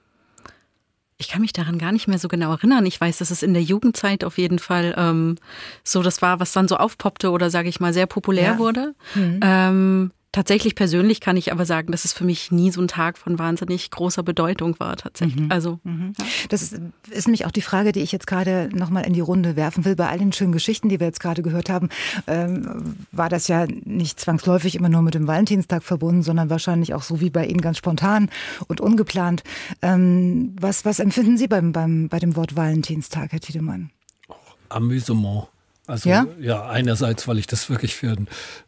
Ich 1.21 1.27
kann 1.27 1.42
mich 1.42 1.51
daran 1.51 1.77
gar 1.77 1.92
nicht 1.92 2.07
mehr 2.07 2.18
so 2.18 2.30
genau 2.30 2.51
erinnern. 2.51 2.86
Ich 2.86 3.00
weiß, 3.00 3.18
dass 3.18 3.30
es 3.30 3.44
in 3.44 3.54
der 3.54 3.62
Jugendzeit 3.62 4.24
auf 4.24 4.38
jeden 4.38 4.57
Fall 4.57 4.95
ähm, 4.98 5.36
so 5.83 6.01
das 6.01 6.21
war, 6.21 6.39
was 6.39 6.54
dann 6.54 6.69
so 6.69 6.77
aufpoppte 6.77 7.31
oder 7.31 7.50
sage 7.50 7.68
ich 7.68 7.81
mal 7.81 7.94
sehr 7.94 8.06
populär 8.06 8.54
ja. 8.54 8.57
wurde. 8.57 8.95
Mhm. 9.16 9.39
Ähm, 9.44 10.12
Tatsächlich 10.31 10.75
persönlich 10.75 11.21
kann 11.21 11.37
ich 11.37 11.51
aber 11.51 11.65
sagen, 11.65 11.91
dass 11.91 12.05
es 12.05 12.13
für 12.13 12.23
mich 12.23 12.51
nie 12.51 12.69
so 12.69 12.81
ein 12.81 12.87
Tag 12.87 13.17
von 13.17 13.39
wahnsinnig 13.39 13.89
großer 13.89 14.21
Bedeutung 14.21 14.79
war, 14.79 14.95
tatsächlich. 14.95 15.45
Mhm. 15.45 15.51
Also, 15.51 15.79
mhm. 15.83 16.13
Ja. 16.19 16.25
Das 16.49 16.61
ist, 16.61 16.79
ist 17.09 17.27
nämlich 17.27 17.47
auch 17.47 17.51
die 17.51 17.63
Frage, 17.63 17.91
die 17.91 18.01
ich 18.01 18.11
jetzt 18.11 18.27
gerade 18.27 18.69
nochmal 18.71 19.07
in 19.07 19.13
die 19.13 19.21
Runde 19.21 19.55
werfen 19.55 19.85
will. 19.85 19.95
Bei 19.95 20.07
all 20.07 20.19
den 20.19 20.31
schönen 20.31 20.51
Geschichten, 20.51 20.87
die 20.87 20.99
wir 20.99 21.07
jetzt 21.07 21.19
gerade 21.19 21.41
gehört 21.41 21.71
haben, 21.71 21.89
ähm, 22.27 22.95
war 23.11 23.29
das 23.29 23.47
ja 23.47 23.65
nicht 23.85 24.19
zwangsläufig 24.19 24.75
immer 24.75 24.89
nur 24.89 25.01
mit 25.01 25.15
dem 25.15 25.25
Valentinstag 25.25 25.81
verbunden, 25.81 26.21
sondern 26.21 26.51
wahrscheinlich 26.51 26.93
auch 26.93 27.01
so 27.01 27.21
wie 27.21 27.31
bei 27.31 27.47
Ihnen 27.47 27.61
ganz 27.61 27.79
spontan 27.79 28.29
und 28.67 28.81
ungeplant. 28.81 29.43
Ähm, 29.81 30.55
was, 30.61 30.85
was 30.85 30.99
empfinden 30.99 31.37
Sie 31.37 31.47
beim, 31.47 31.71
beim, 31.71 32.07
bei 32.07 32.19
dem 32.19 32.35
Wort 32.35 32.55
Valentinstag, 32.55 33.31
Herr 33.31 33.39
Tiedemann? 33.39 33.89
Amüsement. 34.69 35.47
Also 35.89 36.07
ja? 36.07 36.27
ja, 36.39 36.68
einerseits, 36.68 37.27
weil 37.27 37.39
ich 37.39 37.47
das 37.47 37.69
wirklich 37.69 37.95
für 37.95 38.15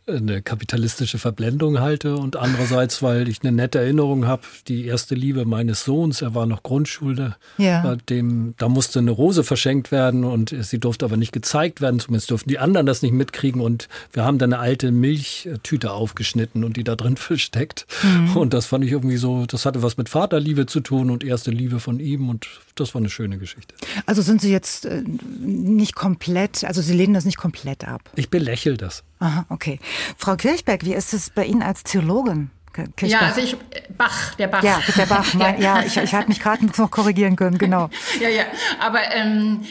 eine 0.08 0.42
kapitalistische 0.42 1.20
Verblendung 1.20 1.80
halte 1.80 2.16
und 2.16 2.36
andererseits, 2.36 3.04
weil 3.04 3.28
ich 3.28 3.44
eine 3.44 3.52
nette 3.52 3.80
Erinnerung 3.80 4.26
habe, 4.26 4.42
die 4.68 4.86
erste 4.86 5.14
Liebe 5.14 5.46
meines 5.46 5.86
Sohns, 5.86 6.24
er 6.24 6.34
war 6.34 6.48
noch 6.48 6.64
Grundschule, 6.64 7.36
ja. 7.58 7.96
dem, 8.10 8.56
da 8.58 8.70
musste 8.70 9.00
eine 9.00 9.12
Rose 9.12 9.44
verschenkt 9.44 9.92
werden 9.92 10.24
und 10.24 10.56
sie 10.62 10.80
durfte 10.80 11.06
aber 11.06 11.16
nicht 11.16 11.32
gezeigt 11.32 11.80
werden, 11.80 12.00
zumindest 12.00 12.32
durften 12.32 12.50
die 12.50 12.58
anderen 12.58 12.88
das 12.88 13.04
nicht 13.04 13.14
mitkriegen 13.14 13.62
und 13.62 13.88
wir 14.14 14.26
haben 14.26 14.40
dann 14.40 14.54
eine 14.54 14.62
alte 14.62 14.92
Milchtüte 14.92 15.92
aufgeschnitten 15.92 16.64
und 16.64 16.76
die 16.76 16.84
da 16.84 16.96
drin 16.96 17.18
versteckt 17.18 17.86
mhm. 18.02 18.36
und 18.36 18.54
das 18.56 18.66
fand 18.66 18.84
ich 18.84 18.92
irgendwie 18.92 19.18
so, 19.18 19.46
das 19.46 19.66
hatte 19.66 19.84
was 19.84 19.96
mit 19.96 20.10
Vaterliebe 20.10 20.66
zu 20.66 20.80
tun 20.80 21.12
und 21.12 21.24
erste 21.24 21.52
Liebe 21.52 21.80
von 21.80 22.00
ihm 22.00 22.30
und 22.30 22.48
das 22.76 22.96
war 22.96 23.00
eine 23.00 23.10
schöne 23.10 23.38
Geschichte. 23.38 23.76
Also 24.08 24.22
sind 24.24 24.42
Sie 24.42 24.52
jetzt 24.52 24.86
äh, 24.86 25.04
nicht 25.40 25.96
komplett, 25.96 26.64
also 26.64 26.82
Sie 26.82 26.94
lehnen 26.94 27.11
das 27.14 27.26
nicht 27.26 27.38
komplett 27.38 27.88
ab? 27.88 28.02
Ich 28.16 28.30
belächle 28.30 28.78
das. 28.78 29.04
Aha, 29.20 29.46
okay. 29.50 29.80
Frau 30.18 30.36
Kirchberg, 30.36 30.86
wie 30.86 30.94
ist 30.94 31.14
es 31.14 31.30
bei 31.30 31.46
Ihnen 31.46 31.64
als 31.64 31.84
Theologin? 31.84 32.52
Kirchbach. 32.74 33.06
Ja, 33.06 33.20
also 33.20 33.42
ich, 33.42 33.58
Bach, 33.98 34.36
der 34.36 34.48
Bach. 34.48 34.64
Ja, 34.64 34.80
der 34.96 35.06
Bach, 35.06 35.34
mein, 35.34 35.62
ja, 35.62 35.84
ich, 35.84 35.98
ich 35.98 36.14
hatte 36.14 36.30
mich 36.30 36.40
gerade 36.40 36.66
noch 36.66 36.92
korrigieren 36.92 37.36
können, 37.36 37.58
genau. 37.58 37.90
ja, 38.20 38.30
ja, 38.30 38.44
aber 38.80 39.00
ähm, 39.14 39.62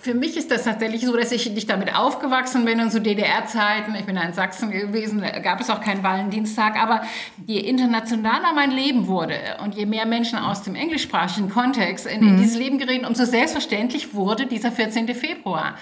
für 0.00 0.14
mich 0.14 0.36
ist 0.36 0.50
das 0.50 0.64
tatsächlich 0.64 1.04
so, 1.04 1.14
dass 1.16 1.32
ich 1.32 1.50
nicht 1.50 1.68
damit 1.68 1.94
aufgewachsen 1.94 2.64
bin 2.64 2.80
und 2.80 2.90
zu 2.90 3.00
DDR-Zeiten, 3.00 3.94
ich 3.94 4.06
bin 4.06 4.16
ja 4.16 4.22
in 4.22 4.32
Sachsen 4.32 4.70
gewesen, 4.70 5.22
gab 5.42 5.60
es 5.60 5.68
auch 5.68 5.80
keinen 5.80 6.02
Valentinstag, 6.02 6.76
aber 6.76 7.02
je 7.46 7.60
internationaler 7.60 8.52
mein 8.54 8.70
Leben 8.70 9.06
wurde 9.06 9.36
und 9.62 9.74
je 9.74 9.84
mehr 9.86 10.06
Menschen 10.06 10.38
aus 10.38 10.62
dem 10.62 10.74
englischsprachigen 10.74 11.50
Kontext 11.50 12.06
in, 12.06 12.22
in 12.22 12.36
mhm. 12.36 12.38
dieses 12.38 12.56
Leben 12.56 12.78
gerieten, 12.78 13.04
umso 13.04 13.24
selbstverständlich 13.26 14.14
wurde 14.14 14.46
dieser 14.46 14.72
14. 14.72 15.14
Februar. 15.14 15.74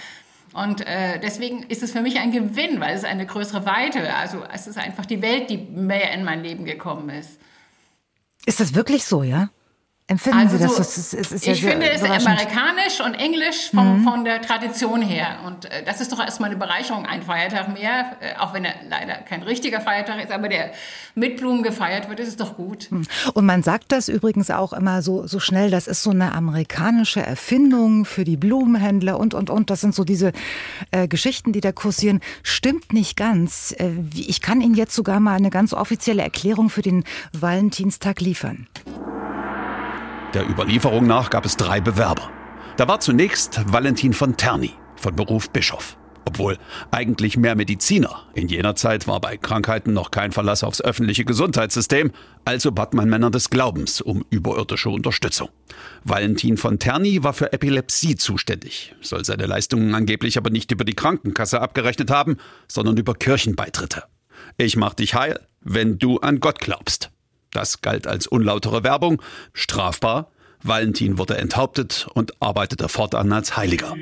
Und 0.52 0.86
äh, 0.86 1.20
deswegen 1.20 1.64
ist 1.64 1.82
es 1.82 1.92
für 1.92 2.00
mich 2.00 2.18
ein 2.18 2.32
Gewinn, 2.32 2.80
weil 2.80 2.96
es 2.96 3.04
eine 3.04 3.26
größere 3.26 3.66
Weite, 3.66 4.14
also 4.14 4.42
es 4.52 4.66
ist 4.66 4.78
einfach 4.78 5.06
die 5.06 5.20
Welt, 5.22 5.50
die 5.50 5.58
mehr 5.58 6.12
in 6.12 6.24
mein 6.24 6.42
Leben 6.42 6.64
gekommen 6.64 7.10
ist. 7.10 7.38
Ist 8.46 8.60
das 8.60 8.74
wirklich 8.74 9.04
so, 9.04 9.22
ja? 9.22 9.50
Empfinden 10.10 10.38
also 10.38 10.56
Sie 10.56 10.62
das? 10.62 10.72
So, 10.72 10.78
das 10.78 10.96
ist, 10.96 11.12
ist, 11.12 11.32
ist 11.32 11.46
ich 11.46 11.60
ja 11.60 11.70
finde 11.70 11.90
es 11.90 12.02
amerikanisch 12.02 13.00
und 13.04 13.12
englisch 13.12 13.70
vom, 13.74 13.98
mhm. 13.98 14.04
von 14.04 14.24
der 14.24 14.40
Tradition 14.40 15.02
her. 15.02 15.40
Und 15.44 15.66
äh, 15.66 15.84
das 15.84 16.00
ist 16.00 16.10
doch 16.10 16.18
erstmal 16.18 16.48
eine 16.48 16.58
Bereicherung, 16.58 17.04
ein 17.04 17.22
Feiertag 17.22 17.68
mehr, 17.74 18.16
äh, 18.20 18.38
auch 18.38 18.54
wenn 18.54 18.64
er 18.64 18.72
leider 18.88 19.16
kein 19.16 19.42
richtiger 19.42 19.82
Feiertag 19.82 20.24
ist, 20.24 20.32
aber 20.32 20.48
der 20.48 20.72
mit 21.14 21.36
Blumen 21.36 21.62
gefeiert 21.62 22.08
wird, 22.08 22.20
ist 22.20 22.28
es 22.28 22.36
doch 22.36 22.56
gut. 22.56 22.90
Mhm. 22.90 23.06
Und 23.34 23.44
man 23.44 23.62
sagt 23.62 23.92
das 23.92 24.08
übrigens 24.08 24.50
auch 24.50 24.72
immer 24.72 25.02
so, 25.02 25.26
so 25.26 25.40
schnell, 25.40 25.70
das 25.70 25.86
ist 25.86 26.02
so 26.02 26.10
eine 26.10 26.32
amerikanische 26.32 27.20
Erfindung 27.20 28.06
für 28.06 28.24
die 28.24 28.38
Blumenhändler 28.38 29.20
und, 29.20 29.34
und, 29.34 29.50
und. 29.50 29.68
Das 29.68 29.82
sind 29.82 29.94
so 29.94 30.04
diese 30.04 30.32
äh, 30.90 31.06
Geschichten, 31.06 31.52
die 31.52 31.60
da 31.60 31.72
kursieren. 31.72 32.20
Stimmt 32.42 32.94
nicht 32.94 33.18
ganz. 33.18 33.74
Äh, 33.78 33.90
ich 34.14 34.40
kann 34.40 34.62
Ihnen 34.62 34.74
jetzt 34.74 34.94
sogar 34.94 35.20
mal 35.20 35.36
eine 35.36 35.50
ganz 35.50 35.74
offizielle 35.74 36.22
Erklärung 36.22 36.70
für 36.70 36.80
den 36.80 37.04
Valentinstag 37.38 38.22
liefern. 38.22 38.68
Der 40.34 40.46
Überlieferung 40.46 41.06
nach 41.06 41.30
gab 41.30 41.46
es 41.46 41.56
drei 41.56 41.80
Bewerber. 41.80 42.30
Da 42.76 42.86
war 42.86 43.00
zunächst 43.00 43.62
Valentin 43.72 44.12
von 44.12 44.36
Terni, 44.36 44.72
von 44.96 45.16
Beruf 45.16 45.48
Bischof. 45.48 45.96
Obwohl 46.26 46.58
eigentlich 46.90 47.38
mehr 47.38 47.54
Mediziner. 47.54 48.26
In 48.34 48.48
jener 48.48 48.74
Zeit 48.74 49.08
war 49.08 49.22
bei 49.22 49.38
Krankheiten 49.38 49.94
noch 49.94 50.10
kein 50.10 50.30
Verlass 50.30 50.62
aufs 50.62 50.82
öffentliche 50.82 51.24
Gesundheitssystem, 51.24 52.12
also 52.44 52.72
bat 52.72 52.92
man 52.92 53.08
Männer 53.08 53.30
des 53.30 53.48
Glaubens 53.48 54.02
um 54.02 54.22
überirdische 54.28 54.90
Unterstützung. 54.90 55.48
Valentin 56.04 56.58
von 56.58 56.78
Terni 56.78 57.24
war 57.24 57.32
für 57.32 57.54
Epilepsie 57.54 58.16
zuständig, 58.16 58.94
soll 59.00 59.24
seine 59.24 59.46
Leistungen 59.46 59.94
angeblich 59.94 60.36
aber 60.36 60.50
nicht 60.50 60.70
über 60.70 60.84
die 60.84 60.94
Krankenkasse 60.94 61.62
abgerechnet 61.62 62.10
haben, 62.10 62.36
sondern 62.66 62.98
über 62.98 63.14
Kirchenbeitritte. 63.14 64.02
Ich 64.58 64.76
mach 64.76 64.92
dich 64.92 65.14
heil, 65.14 65.40
wenn 65.62 65.98
du 65.98 66.18
an 66.18 66.40
Gott 66.40 66.58
glaubst. 66.58 67.10
Das 67.52 67.80
galt 67.80 68.06
als 68.06 68.26
unlautere 68.26 68.82
Werbung, 68.82 69.22
strafbar. 69.52 70.30
Valentin 70.62 71.18
wurde 71.18 71.38
enthauptet 71.38 72.08
und 72.14 72.32
arbeitete 72.42 72.88
fortan 72.88 73.32
als 73.32 73.56
Heiliger. 73.56 73.94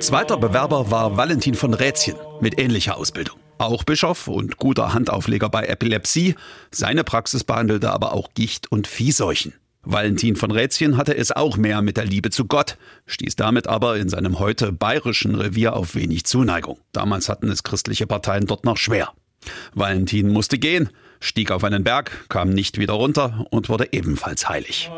Zweiter 0.00 0.38
Bewerber 0.38 0.90
war 0.90 1.16
Valentin 1.16 1.54
von 1.54 1.74
Rätien 1.74 2.16
mit 2.40 2.58
ähnlicher 2.58 2.96
Ausbildung. 2.96 3.38
Auch 3.58 3.84
Bischof 3.84 4.28
und 4.28 4.56
guter 4.56 4.94
Handaufleger 4.94 5.50
bei 5.50 5.66
Epilepsie. 5.66 6.36
Seine 6.70 7.04
Praxis 7.04 7.44
behandelte 7.44 7.90
aber 7.90 8.14
auch 8.14 8.30
Gicht 8.34 8.72
und 8.72 8.86
Viehseuchen. 8.86 9.52
Valentin 9.82 10.36
von 10.36 10.50
Rätien 10.50 10.96
hatte 10.96 11.14
es 11.16 11.32
auch 11.32 11.58
mehr 11.58 11.82
mit 11.82 11.98
der 11.98 12.04
Liebe 12.04 12.30
zu 12.30 12.46
Gott, 12.46 12.78
stieß 13.06 13.36
damit 13.36 13.66
aber 13.66 13.96
in 13.96 14.08
seinem 14.08 14.38
heute 14.38 14.72
bayerischen 14.72 15.34
Revier 15.34 15.74
auf 15.74 15.94
wenig 15.94 16.24
Zuneigung. 16.24 16.78
Damals 16.92 17.28
hatten 17.28 17.50
es 17.50 17.62
christliche 17.62 18.06
Parteien 18.06 18.46
dort 18.46 18.64
noch 18.64 18.76
schwer. 18.78 19.12
Valentin 19.74 20.30
musste 20.30 20.58
gehen, 20.58 20.90
stieg 21.20 21.50
auf 21.50 21.64
einen 21.64 21.84
Berg, 21.84 22.26
kam 22.28 22.50
nicht 22.50 22.78
wieder 22.78 22.94
runter 22.94 23.46
und 23.50 23.68
wurde 23.68 23.88
ebenfalls 23.92 24.48
heilig. 24.48 24.90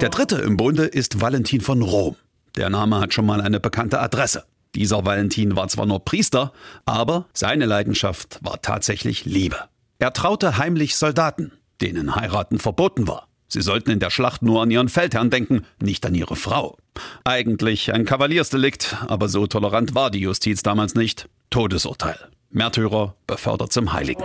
Der 0.00 0.08
dritte 0.10 0.36
im 0.36 0.56
Bunde 0.56 0.84
ist 0.84 1.20
Valentin 1.20 1.60
von 1.60 1.80
Rom. 1.80 2.16
Der 2.56 2.68
Name 2.68 3.00
hat 3.00 3.14
schon 3.14 3.26
mal 3.26 3.40
eine 3.40 3.60
bekannte 3.60 4.00
Adresse. 4.00 4.44
Dieser 4.74 5.06
Valentin 5.06 5.56
war 5.56 5.68
zwar 5.68 5.86
nur 5.86 6.04
Priester, 6.04 6.52
aber 6.84 7.26
seine 7.32 7.64
Leidenschaft 7.64 8.38
war 8.42 8.60
tatsächlich 8.60 9.24
Liebe. 9.24 9.56
Er 9.98 10.12
traute 10.12 10.58
heimlich 10.58 10.96
Soldaten, 10.96 11.52
denen 11.80 12.16
heiraten 12.16 12.58
verboten 12.58 13.06
war. 13.06 13.28
Sie 13.46 13.62
sollten 13.62 13.90
in 13.90 14.00
der 14.00 14.10
Schlacht 14.10 14.42
nur 14.42 14.62
an 14.62 14.70
ihren 14.70 14.88
Feldherrn 14.88 15.30
denken, 15.30 15.64
nicht 15.80 16.04
an 16.06 16.14
ihre 16.14 16.34
Frau. 16.34 16.76
Eigentlich 17.24 17.92
ein 17.92 18.04
Kavaliersdelikt, 18.04 18.96
aber 19.06 19.28
so 19.28 19.46
tolerant 19.46 19.94
war 19.94 20.10
die 20.10 20.20
Justiz 20.20 20.62
damals 20.62 20.94
nicht. 20.94 21.28
Todesurteil. 21.50 22.18
Märtyrer 22.54 23.16
befördert 23.26 23.72
zum 23.72 23.92
Heiligen. 23.92 24.22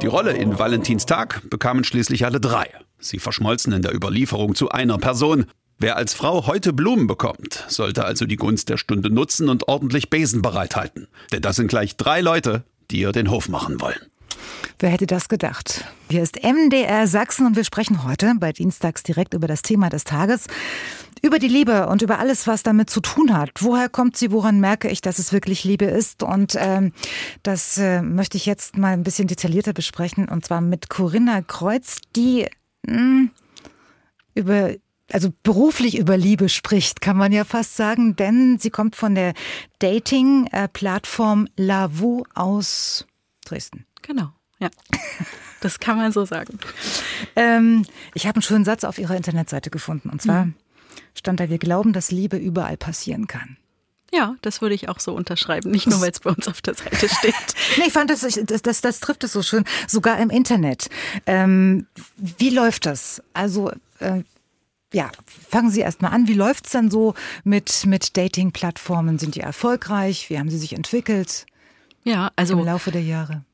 Die 0.00 0.06
Rolle 0.06 0.32
in 0.32 0.58
Valentins 0.58 1.06
Tag 1.06 1.42
bekamen 1.50 1.84
schließlich 1.84 2.24
alle 2.24 2.40
drei. 2.40 2.68
Sie 2.98 3.18
verschmolzen 3.18 3.72
in 3.72 3.82
der 3.82 3.94
Überlieferung 3.94 4.54
zu 4.54 4.70
einer 4.70 4.98
Person. 4.98 5.44
Wer 5.78 5.96
als 5.96 6.14
Frau 6.14 6.46
heute 6.46 6.72
Blumen 6.72 7.06
bekommt, 7.06 7.64
sollte 7.68 8.04
also 8.04 8.24
die 8.24 8.36
Gunst 8.36 8.70
der 8.70 8.78
Stunde 8.78 9.10
nutzen 9.10 9.48
und 9.48 9.68
ordentlich 9.68 10.08
Besen 10.08 10.40
bereithalten. 10.40 11.06
Denn 11.32 11.42
das 11.42 11.56
sind 11.56 11.68
gleich 11.68 11.96
drei 11.96 12.20
Leute, 12.22 12.64
die 12.90 13.00
ihr 13.00 13.12
den 13.12 13.30
Hof 13.30 13.48
machen 13.48 13.80
wollen. 13.80 14.00
Wer 14.78 14.90
hätte 14.90 15.06
das 15.06 15.28
gedacht? 15.28 15.84
Hier 16.10 16.22
ist 16.22 16.42
MDR 16.42 17.06
Sachsen 17.06 17.46
und 17.46 17.56
wir 17.56 17.64
sprechen 17.64 18.04
heute 18.04 18.34
bei 18.40 18.52
Dienstags 18.52 19.02
direkt 19.02 19.34
über 19.34 19.46
das 19.46 19.62
Thema 19.62 19.90
des 19.90 20.04
Tages. 20.04 20.46
Über 21.24 21.38
die 21.38 21.48
Liebe 21.48 21.86
und 21.86 22.02
über 22.02 22.18
alles, 22.18 22.48
was 22.48 22.64
damit 22.64 22.90
zu 22.90 23.00
tun 23.00 23.32
hat. 23.32 23.50
Woher 23.60 23.88
kommt 23.88 24.16
sie? 24.16 24.32
Woran 24.32 24.58
merke 24.58 24.88
ich, 24.88 25.00
dass 25.00 25.20
es 25.20 25.32
wirklich 25.32 25.62
Liebe 25.62 25.84
ist? 25.84 26.24
Und 26.24 26.56
ähm, 26.58 26.92
das 27.44 27.78
äh, 27.78 28.02
möchte 28.02 28.36
ich 28.36 28.44
jetzt 28.44 28.76
mal 28.76 28.92
ein 28.92 29.04
bisschen 29.04 29.28
detaillierter 29.28 29.72
besprechen. 29.72 30.28
Und 30.28 30.44
zwar 30.44 30.60
mit 30.60 30.88
Corinna 30.88 31.42
Kreuz, 31.42 32.00
die 32.16 32.46
mh, 32.86 32.96
hm, 32.96 33.30
über 34.34 34.72
also 35.12 35.30
beruflich 35.42 35.98
über 35.98 36.16
Liebe 36.16 36.48
spricht, 36.48 37.00
kann 37.00 37.16
man 37.16 37.32
ja 37.32 37.44
fast 37.44 37.76
sagen, 37.76 38.16
denn 38.16 38.58
sie 38.58 38.70
kommt 38.70 38.96
von 38.96 39.14
der 39.14 39.34
Dating-Plattform 39.78 41.48
Lavu 41.56 42.24
aus 42.34 43.06
Dresden. 43.44 43.84
Genau, 44.00 44.30
ja. 44.58 44.70
Das 45.60 45.78
kann 45.78 45.96
man 45.96 46.12
so 46.12 46.24
sagen. 46.24 46.58
ähm, 47.36 47.86
ich 48.14 48.26
habe 48.26 48.36
einen 48.36 48.42
schönen 48.42 48.64
Satz 48.64 48.84
auf 48.84 48.98
ihrer 48.98 49.16
Internetseite 49.16 49.70
gefunden. 49.70 50.10
Und 50.10 50.20
zwar 50.22 50.46
mhm. 50.46 50.54
Stand 51.14 51.40
da, 51.40 51.48
wir 51.48 51.58
glauben, 51.58 51.92
dass 51.92 52.10
Liebe 52.10 52.36
überall 52.36 52.76
passieren 52.76 53.26
kann. 53.26 53.56
Ja, 54.14 54.36
das 54.42 54.60
würde 54.60 54.74
ich 54.74 54.90
auch 54.90 55.00
so 55.00 55.14
unterschreiben, 55.14 55.70
nicht 55.70 55.86
nur, 55.86 56.00
weil 56.02 56.10
es 56.10 56.20
bei 56.20 56.30
uns 56.30 56.46
auf 56.46 56.60
der 56.60 56.74
Seite 56.74 57.08
steht. 57.08 57.34
nee, 57.78 57.84
ich 57.86 57.92
fand, 57.92 58.10
das, 58.10 58.20
das, 58.20 58.60
das, 58.60 58.80
das 58.82 59.00
trifft 59.00 59.24
es 59.24 59.32
so 59.32 59.42
schön, 59.42 59.64
sogar 59.88 60.18
im 60.18 60.28
Internet. 60.28 60.90
Ähm, 61.24 61.86
wie 62.16 62.50
läuft 62.50 62.84
das? 62.84 63.22
Also, 63.32 63.72
äh, 64.00 64.22
ja, 64.92 65.10
fangen 65.48 65.70
Sie 65.70 65.80
erst 65.80 66.02
mal 66.02 66.10
an. 66.10 66.28
Wie 66.28 66.34
läuft 66.34 66.66
es 66.66 66.72
denn 66.72 66.90
so 66.90 67.14
mit, 67.44 67.86
mit 67.86 68.14
Dating-Plattformen? 68.18 69.18
Sind 69.18 69.34
die 69.34 69.40
erfolgreich? 69.40 70.28
Wie 70.28 70.38
haben 70.38 70.50
sie 70.50 70.58
sich 70.58 70.74
entwickelt? 70.74 71.46
Ja, 72.04 72.30
also. 72.36 72.58
Im 72.58 72.66
Laufe 72.66 72.90
der 72.90 73.02
Jahre. 73.02 73.44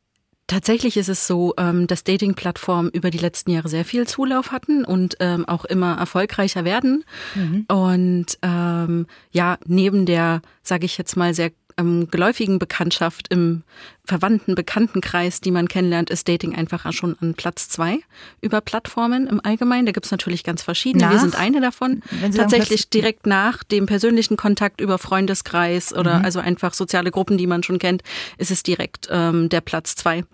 Tatsächlich 0.48 0.96
ist 0.96 1.10
es 1.10 1.26
so, 1.26 1.52
ähm, 1.58 1.86
dass 1.86 2.04
Dating-Plattformen 2.04 2.90
über 2.90 3.10
die 3.10 3.18
letzten 3.18 3.50
Jahre 3.50 3.68
sehr 3.68 3.84
viel 3.84 4.06
Zulauf 4.06 4.50
hatten 4.50 4.82
und 4.82 5.16
ähm, 5.20 5.46
auch 5.46 5.66
immer 5.66 5.98
erfolgreicher 5.98 6.64
werden. 6.64 7.04
Mhm. 7.34 7.66
Und 7.68 8.38
ähm, 8.40 9.06
ja, 9.30 9.58
neben 9.66 10.06
der, 10.06 10.40
sage 10.62 10.86
ich 10.86 10.96
jetzt 10.96 11.16
mal, 11.16 11.34
sehr 11.34 11.50
ähm, 11.78 12.08
geläufigen 12.10 12.58
Bekanntschaft, 12.58 13.28
im 13.28 13.62
verwandten 14.04 14.54
Bekanntenkreis, 14.54 15.40
die 15.40 15.50
man 15.50 15.68
kennenlernt, 15.68 16.10
ist 16.10 16.28
Dating 16.28 16.54
einfach 16.54 16.90
schon 16.92 17.16
an 17.20 17.34
Platz 17.34 17.68
zwei 17.68 18.00
über 18.40 18.60
Plattformen 18.60 19.26
im 19.26 19.40
Allgemeinen. 19.44 19.86
Da 19.86 19.92
gibt 19.92 20.06
es 20.06 20.12
natürlich 20.12 20.44
ganz 20.44 20.62
verschiedene. 20.62 21.04
Nach? 21.04 21.12
Wir 21.12 21.20
sind 21.20 21.38
eine 21.38 21.60
davon. 21.60 22.02
Tatsächlich 22.34 22.88
direkt 22.90 23.26
nach 23.26 23.62
dem 23.62 23.86
persönlichen 23.86 24.36
Kontakt 24.36 24.80
über 24.80 24.98
Freundeskreis 24.98 25.92
oder 25.92 26.18
mhm. 26.18 26.24
also 26.24 26.40
einfach 26.40 26.74
soziale 26.74 27.10
Gruppen, 27.10 27.36
die 27.38 27.46
man 27.46 27.62
schon 27.62 27.78
kennt, 27.78 28.02
ist 28.38 28.50
es 28.50 28.62
direkt 28.62 29.08
ähm, 29.10 29.48
der 29.50 29.60
Platz 29.60 29.94
zwei, 29.94 30.24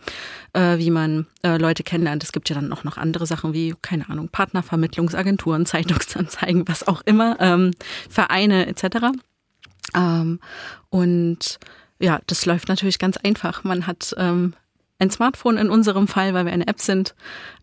äh, 0.52 0.78
wie 0.78 0.90
man 0.90 1.26
äh, 1.42 1.58
Leute 1.58 1.82
kennenlernt. 1.82 2.22
Es 2.22 2.32
gibt 2.32 2.48
ja 2.48 2.54
dann 2.54 2.72
auch 2.72 2.84
noch 2.84 2.96
andere 2.96 3.26
Sachen 3.26 3.52
wie, 3.52 3.74
keine 3.82 4.08
Ahnung, 4.08 4.28
Partnervermittlungsagenturen, 4.28 5.66
Zeitungsanzeigen, 5.66 6.66
was 6.68 6.86
auch 6.86 7.02
immer, 7.04 7.36
ähm, 7.40 7.72
Vereine 8.08 8.66
etc. 8.66 9.08
Ähm, 9.94 10.40
und 10.90 11.58
ja, 11.98 12.20
das 12.26 12.46
läuft 12.46 12.68
natürlich 12.68 12.98
ganz 12.98 13.16
einfach. 13.16 13.64
Man 13.64 13.86
hat 13.86 14.14
ähm, 14.18 14.54
ein 14.98 15.10
Smartphone 15.10 15.56
in 15.56 15.70
unserem 15.70 16.08
Fall, 16.08 16.34
weil 16.34 16.46
wir 16.46 16.52
eine 16.52 16.66
App 16.66 16.80
sind, 16.80 17.14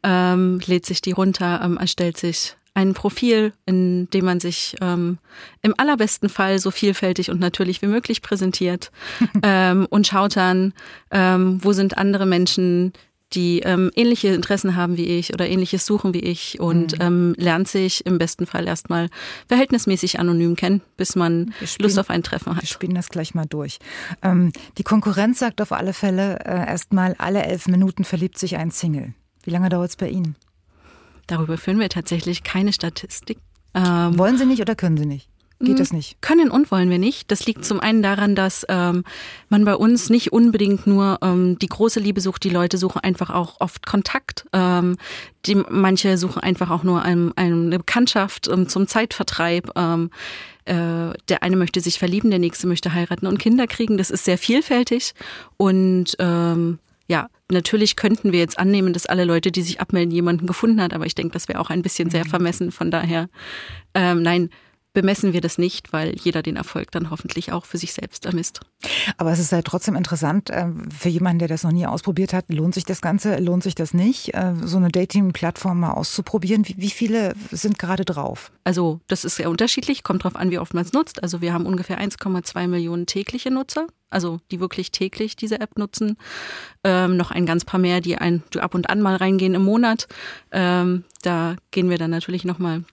ähm, 0.03 0.59
lädt 0.65 0.85
sich 0.85 1.01
die 1.01 1.11
runter, 1.11 1.61
ähm, 1.63 1.77
erstellt 1.77 2.17
sich 2.17 2.55
ein 2.73 2.93
Profil, 2.93 3.53
in 3.65 4.09
dem 4.11 4.25
man 4.25 4.39
sich 4.39 4.75
ähm, 4.81 5.17
im 5.61 5.73
allerbesten 5.77 6.29
Fall 6.29 6.57
so 6.59 6.71
vielfältig 6.71 7.29
und 7.29 7.39
natürlich 7.39 7.81
wie 7.81 7.87
möglich 7.87 8.21
präsentiert 8.21 8.91
ähm, 9.43 9.87
und 9.89 10.07
schaut 10.07 10.37
dann, 10.37 10.73
ähm, 11.11 11.59
wo 11.61 11.73
sind 11.73 11.97
andere 11.97 12.25
Menschen, 12.25 12.93
die 13.33 13.59
ähm, 13.59 13.91
ähnliche 13.95 14.29
Interessen 14.29 14.75
haben 14.75 14.97
wie 14.97 15.05
ich 15.05 15.33
oder 15.33 15.47
ähnliches 15.47 15.85
suchen 15.85 16.13
wie 16.13 16.19
ich 16.19 16.59
und 16.59 16.97
mhm. 16.97 17.05
ähm, 17.05 17.35
lernt 17.37 17.67
sich 17.67 18.05
im 18.05 18.17
besten 18.17 18.45
Fall 18.45 18.67
erstmal 18.67 19.09
verhältnismäßig 19.47 20.19
anonym 20.19 20.55
kennen, 20.55 20.81
bis 20.97 21.15
man 21.15 21.53
spielen, 21.65 21.83
Lust 21.83 21.99
auf 21.99 22.09
ein 22.09 22.23
Treffen 22.23 22.55
hat. 22.55 22.63
Wir 22.63 22.67
spielen 22.67 22.95
das 22.95 23.09
gleich 23.09 23.33
mal 23.33 23.45
durch. 23.45 23.79
Ähm, 24.21 24.51
die 24.77 24.83
Konkurrenz 24.83 25.39
sagt 25.39 25.61
auf 25.61 25.71
alle 25.71 25.93
Fälle 25.93 26.39
äh, 26.45 26.67
erstmal, 26.67 27.15
alle 27.17 27.43
elf 27.43 27.67
Minuten 27.67 28.03
verliebt 28.03 28.37
sich 28.37 28.57
ein 28.57 28.71
Single. 28.71 29.13
Wie 29.43 29.51
lange 29.51 29.69
dauert 29.69 29.89
es 29.89 29.95
bei 29.95 30.09
Ihnen? 30.09 30.35
Darüber 31.27 31.57
führen 31.57 31.79
wir 31.79 31.89
tatsächlich 31.89 32.43
keine 32.43 32.73
Statistik. 32.73 33.37
Ähm, 33.73 34.17
Wollen 34.17 34.37
Sie 34.37 34.45
nicht 34.45 34.61
oder 34.61 34.75
können 34.75 34.97
Sie 34.97 35.05
nicht? 35.05 35.30
Geht 35.65 35.79
das 35.79 35.93
nicht? 35.93 36.21
Können 36.21 36.49
und 36.49 36.71
wollen 36.71 36.89
wir 36.89 36.99
nicht. 36.99 37.31
Das 37.31 37.45
liegt 37.45 37.65
zum 37.65 37.79
einen 37.79 38.01
daran, 38.01 38.35
dass 38.35 38.65
ähm, 38.69 39.03
man 39.49 39.65
bei 39.65 39.75
uns 39.75 40.09
nicht 40.09 40.31
unbedingt 40.31 40.87
nur 40.87 41.19
ähm, 41.21 41.57
die 41.59 41.67
große 41.67 41.99
Liebe 41.99 42.21
sucht. 42.21 42.43
Die 42.43 42.49
Leute 42.49 42.77
suchen 42.77 42.99
einfach 42.99 43.29
auch 43.29 43.59
oft 43.59 43.85
Kontakt. 43.85 44.45
Ähm, 44.53 44.97
die, 45.45 45.55
manche 45.55 46.17
suchen 46.17 46.41
einfach 46.41 46.69
auch 46.69 46.83
nur 46.83 47.03
ein, 47.03 47.31
eine 47.35 47.77
Bekanntschaft 47.77 48.47
ähm, 48.47 48.67
zum 48.67 48.87
Zeitvertreib. 48.87 49.71
Ähm, 49.75 50.09
äh, 50.65 51.13
der 51.27 51.41
eine 51.41 51.55
möchte 51.55 51.81
sich 51.81 51.99
verlieben, 51.99 52.29
der 52.29 52.39
nächste 52.39 52.67
möchte 52.67 52.93
heiraten 52.93 53.27
und 53.27 53.39
Kinder 53.39 53.67
kriegen. 53.67 53.97
Das 53.97 54.11
ist 54.11 54.25
sehr 54.25 54.37
vielfältig 54.37 55.13
und 55.57 56.15
ähm, 56.19 56.79
ja, 57.07 57.27
natürlich 57.49 57.97
könnten 57.97 58.31
wir 58.31 58.39
jetzt 58.39 58.57
annehmen, 58.57 58.93
dass 58.93 59.05
alle 59.05 59.25
Leute, 59.25 59.51
die 59.51 59.63
sich 59.63 59.81
abmelden, 59.81 60.11
jemanden 60.11 60.47
gefunden 60.47 60.81
hat, 60.81 60.93
aber 60.93 61.05
ich 61.05 61.13
denke, 61.13 61.33
das 61.33 61.49
wäre 61.49 61.59
auch 61.59 61.69
ein 61.69 61.81
bisschen 61.81 62.09
sehr 62.09 62.23
mhm. 62.23 62.29
vermessen. 62.29 62.71
Von 62.71 62.89
daher, 62.89 63.27
ähm, 63.93 64.21
nein, 64.21 64.49
bemessen 64.93 65.33
wir 65.33 65.41
das 65.41 65.57
nicht, 65.57 65.93
weil 65.93 66.15
jeder 66.17 66.41
den 66.41 66.57
Erfolg 66.57 66.91
dann 66.91 67.09
hoffentlich 67.09 67.51
auch 67.51 67.65
für 67.65 67.77
sich 67.77 67.93
selbst 67.93 68.25
ermisst. 68.25 68.59
Aber 69.17 69.31
es 69.31 69.39
ist 69.39 69.51
halt 69.51 69.65
trotzdem 69.65 69.95
interessant, 69.95 70.49
äh, 70.49 70.67
für 70.89 71.09
jemanden, 71.09 71.39
der 71.39 71.47
das 71.47 71.63
noch 71.63 71.71
nie 71.71 71.85
ausprobiert 71.85 72.33
hat, 72.33 72.45
lohnt 72.49 72.73
sich 72.73 72.83
das 72.83 73.01
Ganze, 73.01 73.37
lohnt 73.37 73.63
sich 73.63 73.75
das 73.75 73.93
nicht, 73.93 74.33
äh, 74.33 74.53
so 74.63 74.77
eine 74.77 74.89
Dating-Plattform 74.89 75.79
mal 75.79 75.91
auszuprobieren? 75.91 76.65
Wie, 76.67 76.89
viele 76.89 77.33
sind 77.51 77.79
gerade 77.79 78.03
drauf? 78.03 78.51
Also 78.63 78.99
das 79.07 79.23
ist 79.23 79.35
sehr 79.35 79.49
unterschiedlich, 79.49 80.03
kommt 80.03 80.23
drauf 80.23 80.35
an, 80.35 80.51
wie 80.51 80.59
oft 80.59 80.73
man 80.73 80.83
es 80.83 80.93
nutzt. 80.93 81.23
Also 81.23 81.41
wir 81.41 81.53
haben 81.53 81.65
ungefähr 81.65 81.99
1,2 81.99 82.67
Millionen 82.67 83.05
tägliche 83.05 83.51
Nutzer, 83.51 83.87
also 84.09 84.39
die 84.51 84.59
wirklich 84.59 84.91
täglich 84.91 85.35
diese 85.35 85.59
App 85.59 85.77
nutzen. 85.77 86.17
Ähm, 86.83 87.15
noch 87.15 87.31
ein 87.31 87.45
ganz 87.45 87.63
paar 87.63 87.79
mehr, 87.79 88.01
die, 88.01 88.17
ein, 88.17 88.43
die 88.53 88.59
ab 88.59 88.75
und 88.75 88.89
an 88.89 89.01
mal 89.01 89.15
reingehen 89.15 89.53
im 89.53 89.63
Monat. 89.63 90.07
Ähm, 90.51 91.05
da 91.21 91.55
gehen 91.71 91.89
wir 91.89 91.97
dann 91.97 92.11
natürlich 92.11 92.43
nochmal 92.43 92.83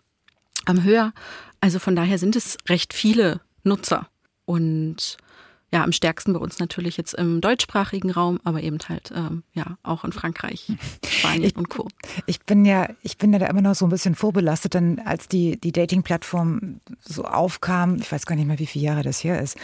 am 0.69 0.85
Höher. 0.85 1.13
Also 1.61 1.79
von 1.79 1.97
daher 1.97 2.19
sind 2.19 2.37
es 2.37 2.57
recht 2.69 2.95
viele 2.95 3.41
Nutzer. 3.65 4.09
Und 4.45 5.19
ja, 5.73 5.85
am 5.85 5.93
stärksten 5.93 6.33
bei 6.33 6.39
uns 6.39 6.59
natürlich 6.59 6.97
jetzt 6.97 7.13
im 7.15 7.43
deutschsprachigen 7.43 8.11
Raum, 8.11 8.41
aber 8.45 8.63
eben 8.63 8.79
halt 8.89 9.13
ähm, 9.15 9.43
ja 9.53 9.77
auch 9.83 10.03
in 10.05 10.13
Frankreich, 10.13 10.73
Spanien 11.07 11.45
ich, 11.45 11.57
und 11.57 11.69
Co. 11.69 11.89
Ich 12.25 12.41
bin 12.41 12.65
ja, 12.65 12.89
ich 13.03 13.19
bin 13.19 13.33
ja 13.33 13.39
da 13.39 13.47
immer 13.47 13.61
noch 13.61 13.75
so 13.75 13.85
ein 13.85 13.91
bisschen 13.91 14.15
vorbelastet, 14.15 14.75
denn 14.75 14.99
als 15.01 15.29
die 15.29 15.61
die 15.61 15.73
Dating-Plattform 15.73 16.81
so 17.01 17.25
aufkam, 17.25 17.97
ich 17.97 18.11
weiß 18.11 18.25
gar 18.25 18.37
nicht 18.37 18.47
mehr, 18.47 18.59
wie 18.59 18.67
viele 18.67 18.87
Jahre 18.87 19.03
das 19.03 19.23
her 19.23 19.41
ist. 19.43 19.59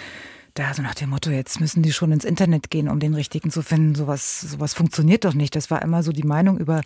Da 0.52 0.72
so 0.72 0.82
nach 0.82 0.94
dem 0.94 1.10
Motto, 1.10 1.30
jetzt 1.30 1.60
müssen 1.60 1.82
die 1.82 1.92
schon 1.92 2.12
ins 2.12 2.24
Internet 2.24 2.70
gehen, 2.70 2.88
um 2.88 3.00
den 3.00 3.14
richtigen 3.14 3.50
zu 3.50 3.62
finden. 3.62 3.96
Sowas, 3.96 4.40
sowas 4.40 4.72
funktioniert 4.72 5.24
doch 5.24 5.34
nicht. 5.34 5.56
Das 5.56 5.68
war 5.70 5.82
immer 5.82 6.04
so 6.04 6.12
die 6.12 6.22
Meinung 6.22 6.58
über, 6.58 6.82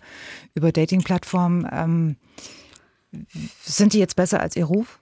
über 0.55 0.71
Dating-Plattformen. 0.71 1.67
Ähm, 1.71 2.15
sind 3.63 3.93
die 3.93 3.99
jetzt 3.99 4.15
besser 4.15 4.39
als 4.39 4.55
ihr 4.55 4.65
Ruf? 4.65 4.99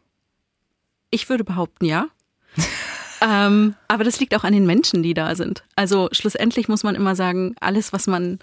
Ich 1.10 1.30
würde 1.30 1.44
behaupten, 1.44 1.86
ja. 1.86 2.08
ähm, 3.22 3.76
aber 3.88 4.04
das 4.04 4.20
liegt 4.20 4.36
auch 4.36 4.44
an 4.44 4.54
den 4.54 4.66
Menschen, 4.66 5.04
die 5.04 5.14
da 5.14 5.36
sind. 5.36 5.64
Also 5.76 6.10
schlussendlich 6.12 6.68
muss 6.68 6.84
man 6.84 6.96
immer 6.96 7.16
sagen, 7.16 7.56
alles, 7.60 7.94
was 7.94 8.08
man 8.08 8.40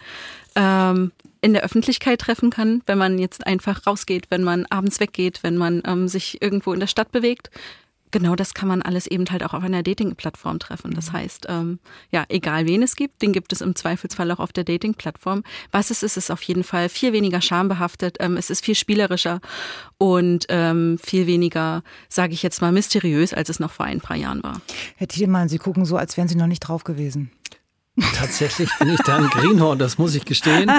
ähm, 0.54 1.12
in 1.40 1.52
der 1.52 1.62
Öffentlichkeit 1.62 2.20
treffen 2.20 2.50
kann, 2.50 2.82
wenn 2.86 2.98
man 2.98 3.18
jetzt 3.18 3.46
einfach 3.46 3.86
rausgeht, 3.86 4.26
wenn 4.30 4.44
man 4.44 4.66
abends 4.66 5.00
weggeht, 5.00 5.40
wenn 5.42 5.56
man 5.56 5.82
ähm, 5.86 6.08
sich 6.08 6.40
irgendwo 6.40 6.72
in 6.72 6.80
der 6.80 6.86
Stadt 6.86 7.12
bewegt, 7.12 7.50
genau 8.14 8.36
das 8.36 8.54
kann 8.54 8.68
man 8.68 8.80
alles 8.80 9.08
eben 9.08 9.26
halt 9.28 9.42
auch 9.42 9.54
auf 9.54 9.64
einer 9.64 9.82
Dating-Plattform 9.82 10.60
treffen. 10.60 10.92
Das 10.94 11.08
mhm. 11.08 11.16
heißt, 11.16 11.46
ähm, 11.48 11.80
ja, 12.12 12.24
egal 12.28 12.66
wen 12.66 12.80
es 12.82 12.94
gibt, 12.94 13.20
den 13.22 13.32
gibt 13.32 13.52
es 13.52 13.60
im 13.60 13.74
Zweifelsfall 13.74 14.30
auch 14.30 14.38
auf 14.38 14.52
der 14.52 14.62
Dating-Plattform. 14.62 15.42
Was 15.72 15.90
es 15.90 16.04
ist, 16.04 16.16
ist 16.16 16.30
auf 16.30 16.40
jeden 16.42 16.62
Fall 16.62 16.88
viel 16.88 17.12
weniger 17.12 17.42
schambehaftet, 17.42 18.18
ähm, 18.20 18.36
es 18.36 18.50
ist 18.50 18.64
viel 18.64 18.76
spielerischer 18.76 19.40
und 19.98 20.46
ähm, 20.48 20.96
viel 21.02 21.26
weniger, 21.26 21.82
sage 22.08 22.34
ich 22.34 22.44
jetzt 22.44 22.62
mal, 22.62 22.70
mysteriös, 22.70 23.34
als 23.34 23.48
es 23.48 23.58
noch 23.58 23.72
vor 23.72 23.84
ein 23.84 24.00
paar 24.00 24.16
Jahren 24.16 24.44
war. 24.44 24.60
Herr 24.94 25.08
Tiedemann, 25.08 25.48
Sie 25.48 25.58
gucken 25.58 25.84
so, 25.84 25.96
als 25.96 26.16
wären 26.16 26.28
Sie 26.28 26.36
noch 26.36 26.46
nicht 26.46 26.60
drauf 26.60 26.84
gewesen. 26.84 27.32
Tatsächlich 28.14 28.68
bin 28.78 28.88
ich 28.88 29.00
da 29.00 29.16
ein 29.16 29.28
Greenhorn, 29.28 29.78
das 29.78 29.98
muss 29.98 30.16
ich 30.16 30.24
gestehen. 30.24 30.70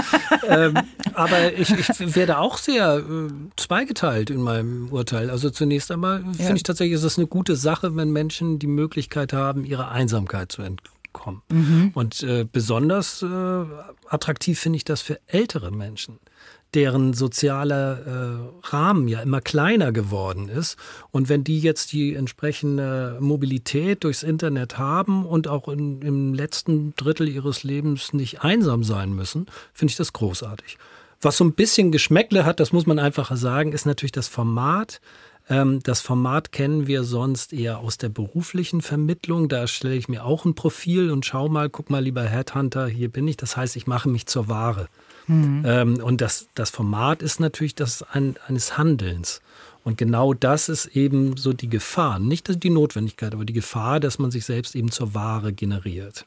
ähm, 0.47 0.73
aber 1.13 1.53
ich, 1.53 1.71
ich 1.71 2.15
werde 2.15 2.39
auch 2.39 2.57
sehr 2.57 2.97
äh, 2.97 3.31
zweigeteilt 3.55 4.29
in 4.29 4.41
meinem 4.41 4.89
Urteil. 4.89 5.29
Also 5.29 5.49
zunächst 5.49 5.91
einmal 5.91 6.23
ja. 6.23 6.33
finde 6.33 6.57
ich 6.57 6.63
tatsächlich, 6.63 6.95
ist 6.95 7.03
es 7.03 7.17
eine 7.17 7.27
gute 7.27 7.55
Sache, 7.55 7.95
wenn 7.95 8.11
Menschen 8.11 8.59
die 8.59 8.67
Möglichkeit 8.67 9.31
haben, 9.31 9.63
ihrer 9.63 9.91
Einsamkeit 9.91 10.51
zu 10.51 10.61
entkommen. 10.61 11.41
Mhm. 11.49 11.91
Und 11.93 12.21
äh, 12.23 12.45
besonders 12.51 13.21
äh, 13.21 13.65
attraktiv 14.09 14.59
finde 14.59 14.77
ich 14.77 14.83
das 14.83 15.01
für 15.01 15.19
ältere 15.27 15.71
Menschen 15.71 16.19
deren 16.75 17.13
sozialer 17.13 17.99
äh, 18.61 18.67
Rahmen 18.67 19.07
ja 19.07 19.21
immer 19.21 19.41
kleiner 19.41 19.91
geworden 19.91 20.49
ist. 20.49 20.77
Und 21.11 21.29
wenn 21.29 21.43
die 21.43 21.59
jetzt 21.59 21.93
die 21.93 22.13
entsprechende 22.13 23.17
Mobilität 23.21 24.03
durchs 24.03 24.23
Internet 24.23 24.77
haben 24.77 25.25
und 25.25 25.47
auch 25.47 25.69
in, 25.69 26.01
im 26.01 26.33
letzten 26.33 26.93
Drittel 26.95 27.29
ihres 27.29 27.63
Lebens 27.63 28.13
nicht 28.13 28.41
einsam 28.41 28.83
sein 28.83 29.13
müssen, 29.13 29.47
finde 29.73 29.91
ich 29.91 29.97
das 29.97 30.13
großartig. 30.13 30.77
Was 31.21 31.37
so 31.37 31.45
ein 31.45 31.53
bisschen 31.53 31.91
Geschmäckle 31.91 32.45
hat, 32.45 32.59
das 32.59 32.73
muss 32.73 32.85
man 32.85 32.99
einfach 32.99 33.35
sagen, 33.35 33.71
ist 33.71 33.85
natürlich 33.85 34.11
das 34.11 34.27
Format. 34.27 34.99
Ähm, 35.49 35.79
das 35.83 36.01
Format 36.01 36.51
kennen 36.51 36.87
wir 36.87 37.03
sonst 37.03 37.53
eher 37.53 37.79
aus 37.79 37.97
der 37.97 38.09
beruflichen 38.09 38.81
Vermittlung. 38.81 39.47
Da 39.47 39.67
stelle 39.67 39.95
ich 39.95 40.09
mir 40.09 40.25
auch 40.25 40.45
ein 40.45 40.55
Profil 40.55 41.09
und 41.09 41.25
schau 41.25 41.47
mal, 41.47 41.69
guck 41.69 41.89
mal, 41.89 42.03
lieber 42.03 42.23
Headhunter, 42.23 42.87
hier 42.87 43.09
bin 43.09 43.27
ich. 43.27 43.37
Das 43.37 43.55
heißt, 43.55 43.75
ich 43.75 43.87
mache 43.87 44.09
mich 44.09 44.25
zur 44.25 44.49
Ware. 44.49 44.87
Mhm. 45.27 45.63
Ähm, 45.65 46.03
und 46.03 46.21
das, 46.21 46.47
das 46.55 46.69
Format 46.69 47.21
ist 47.21 47.39
natürlich 47.39 47.75
das 47.75 48.03
ein, 48.03 48.35
eines 48.47 48.77
Handelns. 48.77 49.41
Und 49.83 49.97
genau 49.99 50.33
das 50.33 50.67
ist 50.67 50.87
eben 50.87 51.37
so 51.37 51.53
die 51.53 51.69
Gefahr, 51.69 52.17
nicht 52.17 52.63
die 52.63 52.69
Notwendigkeit, 52.71 53.33
aber 53.33 53.45
die 53.45 53.53
Gefahr, 53.53 53.99
dass 53.99 54.17
man 54.17 54.31
sich 54.31 54.43
selbst 54.45 54.75
eben 54.75 54.91
zur 54.91 55.13
Ware 55.13 55.53
generiert. 55.53 56.25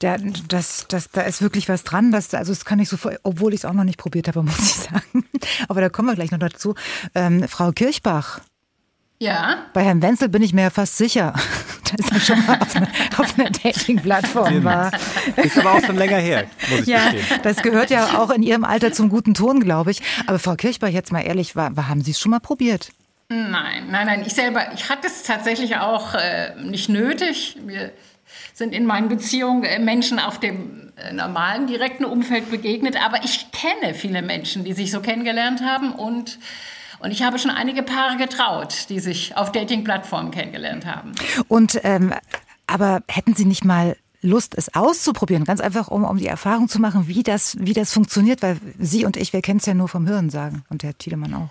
Der, 0.00 0.18
das, 0.48 0.86
das, 0.88 1.10
da 1.10 1.22
ist 1.22 1.42
wirklich 1.42 1.68
was 1.68 1.84
dran. 1.84 2.10
Das, 2.10 2.34
also 2.34 2.52
das 2.52 2.64
kann 2.64 2.80
ich 2.80 2.88
so, 2.88 2.98
obwohl 3.22 3.54
ich 3.54 3.60
es 3.60 3.64
auch 3.64 3.72
noch 3.72 3.84
nicht 3.84 3.98
probiert 3.98 4.26
habe, 4.28 4.42
muss 4.42 4.58
ich 4.58 4.74
sagen. 4.74 5.24
Aber 5.68 5.80
da 5.80 5.88
kommen 5.88 6.08
wir 6.08 6.16
gleich 6.16 6.32
noch 6.32 6.40
dazu. 6.40 6.74
Ähm, 7.14 7.46
Frau 7.46 7.70
Kirchbach, 7.70 8.40
ja. 9.22 9.66
Bei 9.72 9.82
Herrn 9.82 10.02
Wenzel 10.02 10.28
bin 10.28 10.42
ich 10.42 10.52
mir 10.52 10.70
fast 10.70 10.96
sicher, 10.96 11.32
dass 11.96 12.10
er 12.10 12.20
schon 12.20 12.46
mal 12.46 12.58
auf, 12.58 12.76
eine, 12.76 12.88
auf 13.16 13.38
einer 13.38 13.50
Dating-Plattform 13.50 14.64
war. 14.64 14.90
Ist 15.36 15.58
aber 15.58 15.74
auch 15.74 15.84
schon 15.84 15.96
länger 15.96 16.18
her, 16.18 16.46
muss 16.70 16.80
ich 16.80 16.86
ja, 16.88 17.10
gestehen. 17.10 17.40
Das 17.42 17.62
gehört 17.62 17.90
ja 17.90 18.18
auch 18.18 18.30
in 18.30 18.42
Ihrem 18.42 18.64
Alter 18.64 18.92
zum 18.92 19.08
guten 19.08 19.34
Ton, 19.34 19.60
glaube 19.60 19.92
ich. 19.92 20.02
Aber 20.26 20.38
Frau 20.38 20.56
Kirchbach, 20.56 20.88
jetzt 20.88 21.12
mal 21.12 21.20
ehrlich, 21.20 21.56
war, 21.56 21.70
haben 21.88 22.02
Sie 22.02 22.10
es 22.10 22.18
schon 22.18 22.30
mal 22.30 22.40
probiert? 22.40 22.90
Nein, 23.28 23.88
nein, 23.90 24.06
nein. 24.06 24.24
Ich 24.26 24.34
selber, 24.34 24.72
ich 24.74 24.90
hatte 24.90 25.06
es 25.06 25.22
tatsächlich 25.22 25.76
auch 25.76 26.14
äh, 26.14 26.54
nicht 26.60 26.88
nötig. 26.88 27.56
Wir 27.64 27.92
sind 28.52 28.74
in 28.74 28.84
meinen 28.84 29.08
Beziehungen 29.08 29.64
äh, 29.64 29.78
Menschen 29.78 30.18
auf 30.18 30.38
dem 30.38 30.92
äh, 30.96 31.12
normalen, 31.12 31.66
direkten 31.66 32.04
Umfeld 32.04 32.50
begegnet. 32.50 33.02
Aber 33.02 33.24
ich 33.24 33.50
kenne 33.52 33.94
viele 33.94 34.20
Menschen, 34.20 34.64
die 34.64 34.72
sich 34.72 34.90
so 34.90 35.00
kennengelernt 35.00 35.62
haben 35.62 35.92
und 35.92 36.38
und 37.02 37.10
ich 37.10 37.22
habe 37.22 37.38
schon 37.38 37.50
einige 37.50 37.82
Paare 37.82 38.16
getraut, 38.16 38.86
die 38.88 39.00
sich 39.00 39.36
auf 39.36 39.52
Dating-Plattformen 39.52 40.30
kennengelernt 40.30 40.86
haben. 40.86 41.12
Und 41.48 41.80
ähm, 41.82 42.12
aber 42.66 43.02
hätten 43.08 43.34
Sie 43.34 43.44
nicht 43.44 43.64
mal 43.64 43.96
Lust, 44.22 44.54
es 44.56 44.74
auszuprobieren, 44.74 45.44
ganz 45.44 45.60
einfach, 45.60 45.88
um, 45.88 46.04
um 46.04 46.16
die 46.16 46.26
Erfahrung 46.26 46.68
zu 46.68 46.80
machen, 46.80 47.08
wie 47.08 47.24
das, 47.24 47.56
wie 47.58 47.72
das 47.72 47.92
funktioniert, 47.92 48.40
weil 48.40 48.56
Sie 48.78 49.04
und 49.04 49.16
ich, 49.16 49.32
wir 49.32 49.42
kennen 49.42 49.58
es 49.58 49.66
ja 49.66 49.74
nur 49.74 49.88
vom 49.88 50.06
Hören 50.08 50.30
sagen 50.30 50.64
und 50.70 50.82
der 50.84 50.96
Tiedemann 50.96 51.34
auch. 51.34 51.50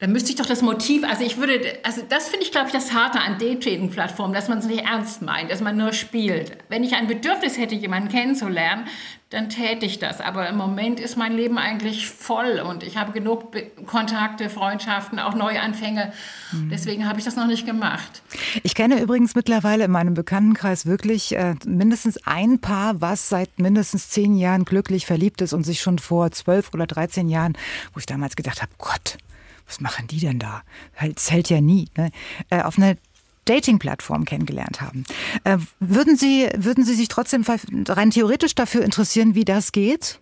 Da 0.00 0.08
müsste 0.08 0.30
ich 0.30 0.36
doch 0.36 0.44
das 0.44 0.60
Motiv, 0.60 1.04
also 1.04 1.24
ich 1.24 1.38
würde, 1.38 1.78
also 1.84 2.02
das 2.08 2.28
finde 2.28 2.44
ich, 2.44 2.50
glaube 2.50 2.66
ich, 2.66 2.72
das 2.72 2.92
Harte 2.92 3.20
an 3.20 3.38
Dating-Plattformen, 3.38 4.34
dass 4.34 4.48
man 4.48 4.58
es 4.58 4.66
nicht 4.66 4.84
ernst 4.84 5.22
meint, 5.22 5.52
dass 5.52 5.60
man 5.60 5.76
nur 5.76 5.92
spielt. 5.92 6.58
Wenn 6.68 6.82
ich 6.82 6.94
ein 6.94 7.06
Bedürfnis 7.06 7.56
hätte, 7.56 7.76
jemanden 7.76 8.08
kennenzulernen, 8.08 8.86
dann 9.34 9.48
täte 9.48 9.84
ich 9.84 9.98
das. 9.98 10.20
Aber 10.20 10.48
im 10.48 10.56
Moment 10.56 11.00
ist 11.00 11.16
mein 11.16 11.32
Leben 11.32 11.58
eigentlich 11.58 12.08
voll 12.08 12.60
und 12.60 12.82
ich 12.82 12.96
habe 12.96 13.12
genug 13.12 13.50
Be 13.50 13.64
Kontakte, 13.86 14.48
Freundschaften, 14.48 15.18
auch 15.18 15.34
Neuanfänge. 15.34 16.12
Mhm. 16.52 16.70
Deswegen 16.70 17.08
habe 17.08 17.18
ich 17.18 17.24
das 17.24 17.36
noch 17.36 17.46
nicht 17.46 17.66
gemacht. 17.66 18.22
Ich 18.62 18.74
kenne 18.74 19.00
übrigens 19.00 19.34
mittlerweile 19.34 19.84
in 19.84 19.90
meinem 19.90 20.14
Bekanntenkreis 20.14 20.86
wirklich 20.86 21.36
äh, 21.36 21.56
mindestens 21.66 22.18
ein 22.24 22.60
Paar, 22.60 23.00
was 23.00 23.28
seit 23.28 23.58
mindestens 23.58 24.08
zehn 24.08 24.36
Jahren 24.36 24.64
glücklich 24.64 25.04
verliebt 25.04 25.42
ist 25.42 25.52
und 25.52 25.64
sich 25.64 25.80
schon 25.80 25.98
vor 25.98 26.30
zwölf 26.30 26.72
oder 26.72 26.86
dreizehn 26.86 27.28
Jahren, 27.28 27.54
wo 27.92 27.98
ich 27.98 28.06
damals 28.06 28.36
gedacht 28.36 28.62
habe, 28.62 28.72
Gott, 28.78 29.18
was 29.66 29.80
machen 29.80 30.06
die 30.06 30.20
denn 30.20 30.38
da? 30.38 30.62
Es 31.16 31.30
hält 31.30 31.50
ja 31.50 31.60
nie. 31.60 31.88
Ne? 31.96 32.10
Äh, 32.50 32.62
auf 32.62 32.78
einer 32.78 32.96
Dating-Plattform 33.44 34.24
kennengelernt 34.24 34.80
haben. 34.80 35.04
Äh, 35.44 35.58
würden, 35.80 36.16
Sie, 36.16 36.48
würden 36.56 36.84
Sie 36.84 36.94
sich 36.94 37.08
trotzdem 37.08 37.44
rein 37.88 38.10
theoretisch 38.10 38.54
dafür 38.54 38.84
interessieren, 38.84 39.34
wie 39.34 39.44
das 39.44 39.72
geht? 39.72 40.20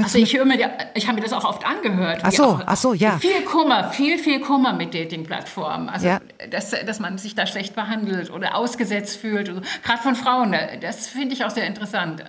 Also 0.00 0.18
ich 0.18 0.36
höre 0.36 0.44
mir, 0.44 0.58
ich 0.94 1.06
habe 1.06 1.16
mir 1.16 1.22
das 1.22 1.32
auch 1.32 1.44
oft 1.44 1.66
angehört. 1.66 2.20
Ach 2.22 2.32
so, 2.32 2.60
ach 2.64 2.76
so, 2.76 2.94
ja. 2.94 3.18
Viel 3.18 3.42
Kummer, 3.42 3.90
viel, 3.90 4.18
viel 4.18 4.40
Kummer 4.40 4.72
mit 4.72 4.94
Dating-Plattformen. 4.94 5.88
Also, 5.88 6.06
ja. 6.06 6.20
dass, 6.50 6.70
dass 6.70 7.00
man 7.00 7.18
sich 7.18 7.34
da 7.34 7.46
schlecht 7.46 7.74
behandelt 7.74 8.30
oder 8.30 8.56
ausgesetzt 8.56 9.18
fühlt. 9.18 9.50
Gerade 9.84 10.02
von 10.02 10.14
Frauen, 10.14 10.54
das 10.80 11.08
finde 11.08 11.34
ich 11.34 11.44
auch 11.44 11.50
sehr 11.50 11.66
interessant. 11.66 12.24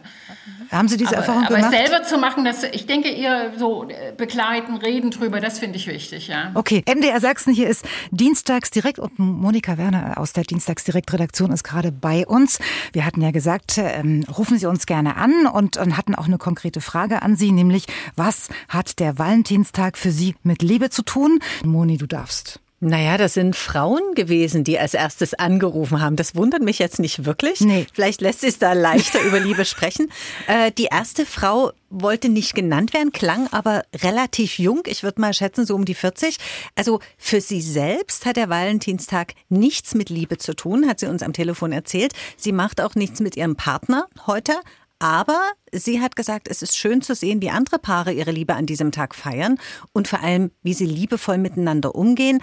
Haben 0.72 0.88
Sie 0.88 0.98
diese 0.98 1.10
aber, 1.10 1.18
Erfahrung 1.18 1.46
aber 1.46 1.56
gemacht? 1.56 1.74
Aber 1.74 1.88
selber 1.88 2.04
zu 2.04 2.18
machen, 2.18 2.46
das, 2.46 2.64
ich 2.64 2.86
denke 2.86 3.10
eher 3.10 3.58
so 3.58 3.88
äh, 3.88 4.12
begleiten, 4.16 4.78
reden 4.78 5.12
drüber, 5.12 5.40
das 5.40 5.60
finde 5.60 5.78
ich 5.78 5.88
wichtig, 5.88 6.28
ja. 6.28 6.52
Okay, 6.56 6.84
MDR 6.88 7.20
Sachsen 7.20 7.54
hier 7.54 7.70
ist 7.70 7.86
Dienstags 8.12 8.72
direkt 8.72 9.00
und 9.00 9.18
Monika 9.20 9.78
Werner 9.78 10.18
aus 10.18 10.34
der 10.34 10.44
Dienstags 10.44 10.84
direkt 10.84 11.14
Redaktion 11.14 11.52
ist 11.52 11.64
gerade 11.64 11.92
bei 11.92 12.26
uns. 12.28 12.60
Wir 12.92 13.06
hatten 13.06 13.22
ja 13.22 13.32
gesagt, 13.32 13.78
ähm, 13.78 14.26
rufen 14.36 14.58
Sie 14.58 14.66
uns 14.66 14.86
gerne 14.86 15.16
an 15.16 15.48
und, 15.48 15.78
und 15.78 15.98
hatten 15.98 16.16
auch 16.16 16.26
eine 16.26 16.38
konkrete 16.38 16.82
Frage 16.82 17.22
an 17.22 17.36
Sie 17.36 17.53
nämlich 17.56 17.86
was 18.16 18.50
hat 18.70 19.00
der 19.00 19.18
Valentinstag 19.18 19.98
für 19.98 20.12
Sie 20.12 20.36
mit 20.44 20.62
Liebe 20.62 20.90
zu 20.90 21.04
tun? 21.04 21.40
Moni, 21.64 21.98
du 21.98 22.08
darfst. 22.08 22.60
Naja, 22.86 23.18
das 23.18 23.36
sind 23.36 23.56
Frauen 23.56 24.14
gewesen, 24.14 24.66
die 24.66 24.78
als 24.78 24.94
erstes 24.94 25.34
angerufen 25.34 26.02
haben. 26.02 26.18
Das 26.18 26.36
wundert 26.36 26.62
mich 26.62 26.80
jetzt 26.80 27.00
nicht 27.00 27.24
wirklich. 27.24 27.62
Nee. 27.62 27.88
Vielleicht 27.94 28.20
lässt 28.20 28.42
sich 28.42 28.60
da 28.60 28.74
leichter 28.74 29.22
über 29.22 29.40
Liebe 29.40 29.66
sprechen. 29.66 30.10
Äh, 30.48 30.72
die 30.72 30.86
erste 30.86 31.26
Frau 31.26 31.72
wollte 31.90 32.28
nicht 32.28 32.54
genannt 32.54 32.94
werden, 32.94 33.12
klang 33.12 33.48
aber 33.52 33.84
relativ 33.96 34.60
jung. 34.60 34.82
Ich 34.88 35.04
würde 35.04 35.22
mal 35.22 35.34
schätzen, 35.34 35.66
so 35.66 35.76
um 35.76 35.86
die 35.86 35.94
40. 35.94 36.38
Also 36.76 37.00
für 37.18 37.40
sie 37.40 37.62
selbst 37.62 38.26
hat 38.26 38.36
der 38.36 38.50
Valentinstag 38.50 39.34
nichts 39.48 39.96
mit 39.96 40.10
Liebe 40.10 40.38
zu 40.38 40.54
tun, 40.54 40.88
hat 40.88 41.00
sie 41.00 41.08
uns 41.08 41.24
am 41.24 41.32
Telefon 41.34 41.72
erzählt. 41.72 42.14
Sie 42.36 42.52
macht 42.52 42.82
auch 42.82 42.96
nichts 42.96 43.22
mit 43.22 43.38
ihrem 43.38 43.56
Partner 43.56 44.08
heute, 44.28 44.54
aber 45.00 45.52
sie 45.72 46.02
hat 46.02 46.16
gesagt, 46.16 46.48
es 46.48 46.62
ist 46.62 46.78
schön 46.78 47.02
zu 47.02 47.16
sehen, 47.16 47.42
wie 47.42 47.50
andere 47.50 47.80
Paare 47.80 48.14
ihre 48.14 48.32
Liebe 48.32 48.56
an 48.56 48.66
diesem 48.66 48.92
Tag 48.92 49.16
feiern 49.16 49.58
und 49.92 50.08
vor 50.08 50.22
allem, 50.22 50.52
wie 50.62 50.74
sie 50.74 50.86
liebevoll 50.86 51.38
miteinander 51.38 51.96
umgehen. 51.96 52.42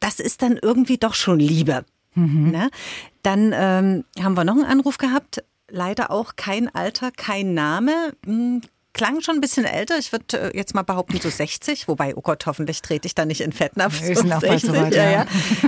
Das 0.00 0.18
ist 0.18 0.42
dann 0.42 0.58
irgendwie 0.60 0.98
doch 0.98 1.14
schon 1.14 1.38
Liebe. 1.38 1.84
Mhm. 2.14 2.50
Ne? 2.50 2.70
Dann 3.22 3.52
ähm, 3.54 4.04
haben 4.22 4.36
wir 4.36 4.44
noch 4.44 4.54
einen 4.54 4.64
Anruf 4.64 4.98
gehabt. 4.98 5.44
Leider 5.68 6.10
auch 6.10 6.36
kein 6.36 6.74
Alter, 6.74 7.10
kein 7.10 7.54
Name. 7.54 8.14
Klang 8.92 9.20
schon 9.20 9.36
ein 9.36 9.40
bisschen 9.40 9.64
älter. 9.64 9.98
Ich 9.98 10.10
würde 10.10 10.52
äh, 10.52 10.56
jetzt 10.56 10.74
mal 10.74 10.82
behaupten, 10.82 11.20
so 11.20 11.30
60. 11.30 11.86
Wobei, 11.86 12.16
oh 12.16 12.20
Gott, 12.20 12.44
hoffentlich 12.46 12.82
trete 12.82 13.06
ich 13.06 13.14
da 13.14 13.24
nicht 13.24 13.40
in 13.40 13.52
Fettnapf. 13.52 14.02
Wir 14.02 14.16
sind 14.16 14.32
auch 14.32 14.40
so 14.40 14.74
weit, 14.74 14.94
ja, 14.94 15.10
ja. 15.10 15.26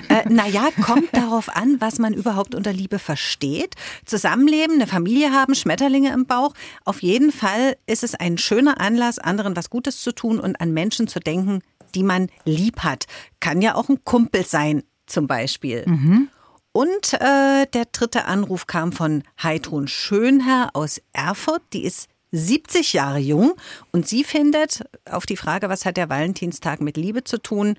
äh, 0.08 0.28
naja, 0.28 0.68
kommt 0.82 1.14
darauf 1.16 1.48
an, 1.54 1.80
was 1.80 1.98
man 1.98 2.14
überhaupt 2.14 2.54
unter 2.54 2.72
Liebe 2.72 2.98
versteht. 2.98 3.76
Zusammenleben, 4.06 4.76
eine 4.76 4.86
Familie 4.86 5.32
haben, 5.32 5.54
Schmetterlinge 5.54 6.12
im 6.12 6.26
Bauch. 6.26 6.54
Auf 6.84 7.02
jeden 7.02 7.30
Fall 7.30 7.76
ist 7.86 8.02
es 8.02 8.14
ein 8.14 8.38
schöner 8.38 8.80
Anlass, 8.80 9.18
anderen 9.18 9.56
was 9.56 9.70
Gutes 9.70 10.02
zu 10.02 10.12
tun 10.12 10.40
und 10.40 10.60
an 10.60 10.72
Menschen 10.72 11.06
zu 11.06 11.20
denken, 11.20 11.62
die 11.94 12.02
man 12.02 12.28
lieb 12.44 12.80
hat. 12.80 13.06
Kann 13.40 13.62
ja 13.62 13.76
auch 13.76 13.88
ein 13.88 14.04
Kumpel 14.04 14.44
sein, 14.44 14.82
zum 15.06 15.26
Beispiel. 15.26 15.84
Mhm. 15.86 16.28
Und 16.72 17.12
äh, 17.12 17.66
der 17.66 17.84
dritte 17.92 18.24
Anruf 18.24 18.66
kam 18.66 18.92
von 18.92 19.22
Heidrun 19.42 19.88
Schönherr 19.88 20.70
aus 20.72 21.02
Erfurt. 21.12 21.62
Die 21.74 21.84
ist 21.84 22.08
70 22.32 22.94
Jahre 22.94 23.18
jung 23.18 23.54
und 23.92 24.08
sie 24.08 24.24
findet 24.24 24.84
auf 25.08 25.26
die 25.26 25.36
Frage, 25.36 25.68
was 25.68 25.84
hat 25.84 25.96
der 25.96 26.08
Valentinstag 26.08 26.80
mit 26.80 26.96
Liebe 26.96 27.24
zu 27.24 27.38
tun, 27.38 27.76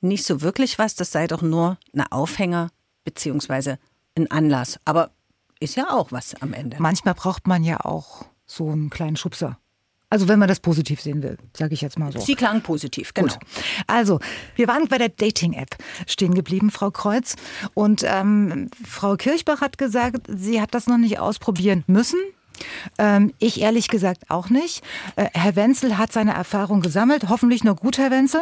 nicht 0.00 0.24
so 0.24 0.40
wirklich 0.40 0.78
was. 0.78 0.94
Das 0.94 1.12
sei 1.12 1.26
doch 1.26 1.42
nur 1.42 1.78
ein 1.94 2.00
Aufhänger 2.10 2.70
beziehungsweise 3.04 3.78
ein 4.16 4.30
Anlass. 4.30 4.80
Aber 4.84 5.10
ist 5.60 5.76
ja 5.76 5.90
auch 5.90 6.12
was 6.12 6.34
am 6.40 6.52
Ende. 6.52 6.76
Manchmal 6.80 7.14
braucht 7.14 7.46
man 7.46 7.64
ja 7.64 7.80
auch 7.80 8.26
so 8.46 8.70
einen 8.70 8.90
kleinen 8.90 9.16
Schubser. 9.16 9.58
Also 10.08 10.28
wenn 10.28 10.38
man 10.38 10.48
das 10.48 10.60
positiv 10.60 11.00
sehen 11.00 11.22
will, 11.22 11.36
sage 11.52 11.74
ich 11.74 11.80
jetzt 11.80 11.98
mal 11.98 12.12
so. 12.12 12.20
Sie 12.20 12.36
klang 12.36 12.62
positiv, 12.62 13.12
genau. 13.12 13.32
Gut. 13.32 13.38
Also, 13.88 14.20
wir 14.54 14.68
waren 14.68 14.86
bei 14.86 14.98
der 14.98 15.08
Dating-App 15.08 15.76
stehen 16.06 16.34
geblieben, 16.34 16.70
Frau 16.70 16.92
Kreuz. 16.92 17.34
Und 17.74 18.04
ähm, 18.06 18.70
Frau 18.86 19.16
Kirchbach 19.16 19.60
hat 19.60 19.78
gesagt, 19.78 20.28
sie 20.28 20.60
hat 20.60 20.74
das 20.74 20.86
noch 20.86 20.98
nicht 20.98 21.18
ausprobieren 21.18 21.82
müssen. 21.88 22.20
Ähm, 22.98 23.32
ich 23.38 23.60
ehrlich 23.60 23.88
gesagt 23.88 24.30
auch 24.30 24.50
nicht. 24.50 24.82
Äh, 25.16 25.26
Herr 25.34 25.56
Wenzel 25.56 25.98
hat 25.98 26.12
seine 26.12 26.34
Erfahrung 26.34 26.80
gesammelt. 26.80 27.28
Hoffentlich 27.28 27.64
nur 27.64 27.76
gut, 27.76 27.98
Herr 27.98 28.10
Wenzel. 28.10 28.40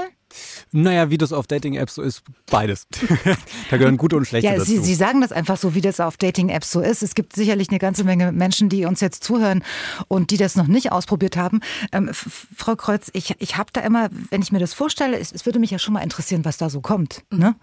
Naja, 0.72 1.10
wie 1.10 1.18
das 1.18 1.32
auf 1.32 1.46
Dating-Apps 1.46 1.94
so 1.94 2.02
ist, 2.02 2.22
beides. 2.50 2.86
da 3.70 3.76
gehören 3.76 3.96
gute 3.96 4.16
und 4.16 4.26
schlechte 4.26 4.50
ja, 4.50 4.56
dazu. 4.56 4.66
Sie, 4.66 4.78
Sie 4.78 4.94
sagen 4.94 5.20
das 5.20 5.32
einfach 5.32 5.56
so, 5.56 5.74
wie 5.74 5.80
das 5.80 6.00
auf 6.00 6.16
Dating-Apps 6.16 6.70
so 6.70 6.80
ist. 6.80 7.02
Es 7.02 7.14
gibt 7.14 7.34
sicherlich 7.34 7.70
eine 7.70 7.78
ganze 7.78 8.04
Menge 8.04 8.32
Menschen, 8.32 8.68
die 8.68 8.84
uns 8.84 9.00
jetzt 9.00 9.24
zuhören 9.24 9.62
und 10.08 10.30
die 10.30 10.36
das 10.36 10.56
noch 10.56 10.66
nicht 10.66 10.92
ausprobiert 10.92 11.36
haben. 11.36 11.60
Ähm, 11.92 12.10
Frau 12.12 12.76
Kreuz, 12.76 13.10
ich, 13.12 13.36
ich 13.38 13.56
habe 13.56 13.70
da 13.72 13.80
immer, 13.80 14.08
wenn 14.30 14.42
ich 14.42 14.52
mir 14.52 14.58
das 14.58 14.74
vorstelle, 14.74 15.18
es, 15.18 15.32
es, 15.32 15.46
würde 15.46 15.58
mich 15.58 15.70
ja 15.70 15.78
schon 15.78 15.94
mal 15.94 16.00
interessieren, 16.00 16.44
was 16.44 16.56
da 16.56 16.70
so 16.70 16.80
kommt. 16.80 17.22
Mhm. 17.30 17.38
Ne? 17.38 17.54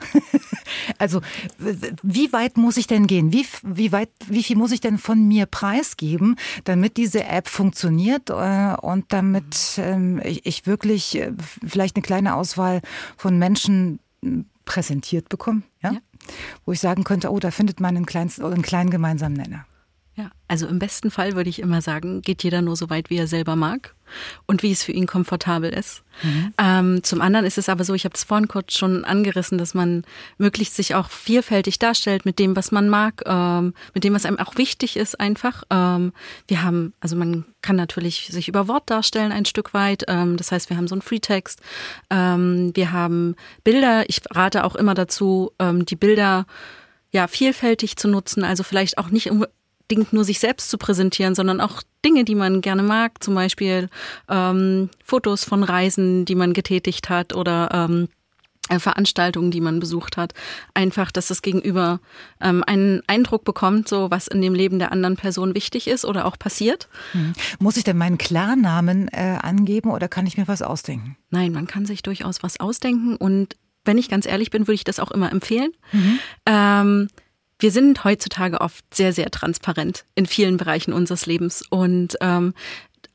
also, 0.98 1.22
wie 2.04 2.32
weit 2.34 2.58
muss 2.58 2.78
ich 2.78 2.88
denn 2.88 3.08
gehen? 3.08 3.34
Wie, 3.34 3.46
wie, 3.64 3.92
weit, 3.92 4.10
wie 4.28 4.44
viel 4.44 4.56
muss 4.56 4.72
ich 4.72 4.82
denn 4.82 4.98
von 4.98 5.28
mir 5.28 5.46
preisgeben, 5.46 6.38
damit 6.64 6.98
diese 6.98 7.24
App 7.24 7.48
funktioniert 7.48 8.30
äh, 8.30 8.76
und 8.82 9.06
damit 9.10 9.78
äh, 9.78 10.28
ich, 10.28 10.46
ich 10.46 10.66
wirklich 10.68 11.18
äh, 11.18 11.34
vielleicht 11.66 11.96
eine 11.96 12.04
kleine 12.04 12.36
Auswahl 12.36 12.61
Auswahl 12.62 12.82
von 13.18 13.38
Menschen 13.38 14.00
hm, 14.24 14.46
präsentiert 14.66 15.30
bekommen, 15.30 15.64
ja? 15.82 15.94
ja? 15.94 16.00
wo 16.66 16.72
ich 16.72 16.80
sagen 16.80 17.04
könnte, 17.04 17.32
oh, 17.32 17.40
da 17.40 17.52
findet 17.52 17.80
man 17.80 17.96
einen, 17.96 18.06
kleinsten, 18.06 18.46
einen 18.46 18.62
kleinen 18.62 18.92
gemeinsamen 18.92 19.36
Nenner. 19.36 19.66
Ja, 20.16 20.30
also 20.50 20.68
im 20.68 20.78
besten 20.78 21.10
Fall 21.10 21.36
würde 21.36 21.50
ich 21.50 21.60
immer 21.60 21.82
sagen, 21.82 22.22
geht 22.22 22.44
jeder 22.44 22.62
nur 22.62 22.76
so 22.76 22.90
weit, 22.90 23.10
wie 23.10 23.18
er 23.18 23.28
selber 23.28 23.56
mag 23.56 23.96
und 24.46 24.62
wie 24.62 24.72
es 24.74 24.84
für 24.84 24.92
ihn 24.92 25.08
komfortabel 25.08 25.72
ist. 25.72 26.04
Mhm. 26.22 26.54
Ähm, 26.58 27.04
zum 27.04 27.22
anderen 27.22 27.46
ist 27.46 27.58
es 27.58 27.70
aber 27.70 27.86
so, 27.86 27.94
ich 27.94 28.04
habe 28.04 28.16
es 28.16 28.26
vorhin 28.26 28.50
kurz 28.50 28.74
schon 28.74 29.06
angerissen, 29.06 29.58
dass 29.58 29.74
man 29.74 30.04
möglichst 30.38 30.76
sich 30.76 30.96
auch 30.96 31.10
vielfältig 31.10 31.80
darstellt 31.80 32.26
mit 32.26 32.40
dem, 32.40 32.58
was 32.58 32.74
man 32.74 32.90
mag, 32.90 33.24
ähm, 33.26 33.74
mit 33.94 34.04
dem, 34.04 34.14
was 34.14 34.26
einem 34.26 34.38
auch 34.38 34.58
wichtig 34.58 34.98
ist 34.98 35.18
einfach. 35.18 35.64
Ähm, 35.70 36.12
wir 36.50 36.62
haben, 36.62 36.94
also 37.00 37.16
man 37.16 37.46
kann 37.62 37.78
natürlich 37.78 38.28
sich 38.32 38.50
über 38.50 38.68
Wort 38.68 38.90
darstellen 38.90 39.32
ein 39.32 39.46
Stück 39.46 39.74
weit. 39.74 40.04
Ähm, 40.10 40.36
das 40.36 40.52
heißt, 40.52 40.70
wir 40.70 40.76
haben 40.76 40.90
so 40.90 40.96
einen 40.96 41.04
Freetext. 41.04 41.62
Ähm, 42.10 42.72
wir 42.74 42.92
haben 42.92 43.38
Bilder. 43.64 44.04
Ich 44.10 44.24
rate 44.30 44.66
auch 44.66 44.76
immer 44.76 44.94
dazu, 44.94 45.54
ähm, 45.58 45.86
die 45.86 45.96
Bilder 45.96 46.46
ja, 47.12 47.28
vielfältig 47.28 47.98
zu 47.98 48.08
nutzen, 48.08 48.44
also 48.44 48.64
vielleicht 48.64 48.98
auch 48.98 49.10
nicht 49.10 49.30
unbedingt 49.92 50.14
nur 50.14 50.24
sich 50.24 50.40
selbst 50.40 50.70
zu 50.70 50.78
präsentieren, 50.78 51.36
sondern 51.36 51.60
auch 51.60 51.84
Dinge, 52.06 52.24
die 52.24 52.36
man 52.36 52.62
gerne 52.62 52.82
mag, 52.82 53.22
zum 53.22 53.36
Beispiel 53.36 53.90
ähm, 54.30 54.90
Fotos 55.04 55.44
von 55.44 55.64
Reisen, 55.64 56.24
die 56.24 56.36
man 56.36 56.54
getätigt 56.54 57.10
hat 57.10 57.36
oder 57.36 57.70
ähm, 57.74 58.08
äh, 58.70 58.80
Veranstaltungen, 58.80 59.52
die 59.52 59.60
man 59.60 59.82
besucht 59.82 60.16
hat. 60.16 60.34
Einfach, 60.74 61.12
dass 61.12 61.28
das 61.28 61.42
Gegenüber 61.42 62.00
ähm, 62.40 62.64
einen 62.66 63.02
Eindruck 63.08 63.44
bekommt, 63.44 63.90
so 63.90 64.10
was 64.10 64.28
in 64.28 64.42
dem 64.42 64.56
Leben 64.56 64.80
der 64.80 64.94
anderen 64.94 65.18
Person 65.18 65.56
wichtig 65.56 65.88
ist 65.88 66.06
oder 66.06 66.26
auch 66.26 66.40
passiert. 66.40 66.88
Hm. 67.12 67.34
Muss 67.60 67.76
ich 67.76 67.84
denn 67.84 67.98
meinen 67.98 68.18
Klarnamen 68.18 69.10
äh, 69.10 69.40
angeben 69.42 69.92
oder 69.92 70.08
kann 70.08 70.26
ich 70.26 70.38
mir 70.38 70.48
was 70.48 70.62
ausdenken? 70.62 71.18
Nein, 71.32 71.52
man 71.52 71.68
kann 71.68 71.86
sich 71.86 72.02
durchaus 72.02 72.44
was 72.44 72.62
ausdenken 72.62 73.18
und 73.18 73.58
wenn 73.84 73.98
ich 73.98 74.10
ganz 74.10 74.26
ehrlich 74.26 74.52
bin, 74.52 74.68
würde 74.68 74.76
ich 74.76 74.84
das 74.84 75.00
auch 75.00 75.12
immer 75.12 75.32
empfehlen. 75.32 75.74
Mhm. 75.92 76.20
Ähm, 76.46 77.08
wir 77.62 77.72
sind 77.72 78.04
heutzutage 78.04 78.60
oft 78.60 78.84
sehr, 78.94 79.14
sehr 79.14 79.32
transparent 79.32 80.06
in 80.16 80.26
vielen 80.26 80.58
Bereichen 80.58 80.94
unseres 80.94 81.26
Lebens 81.26 81.64
und 81.70 82.18
ähm, 82.20 82.54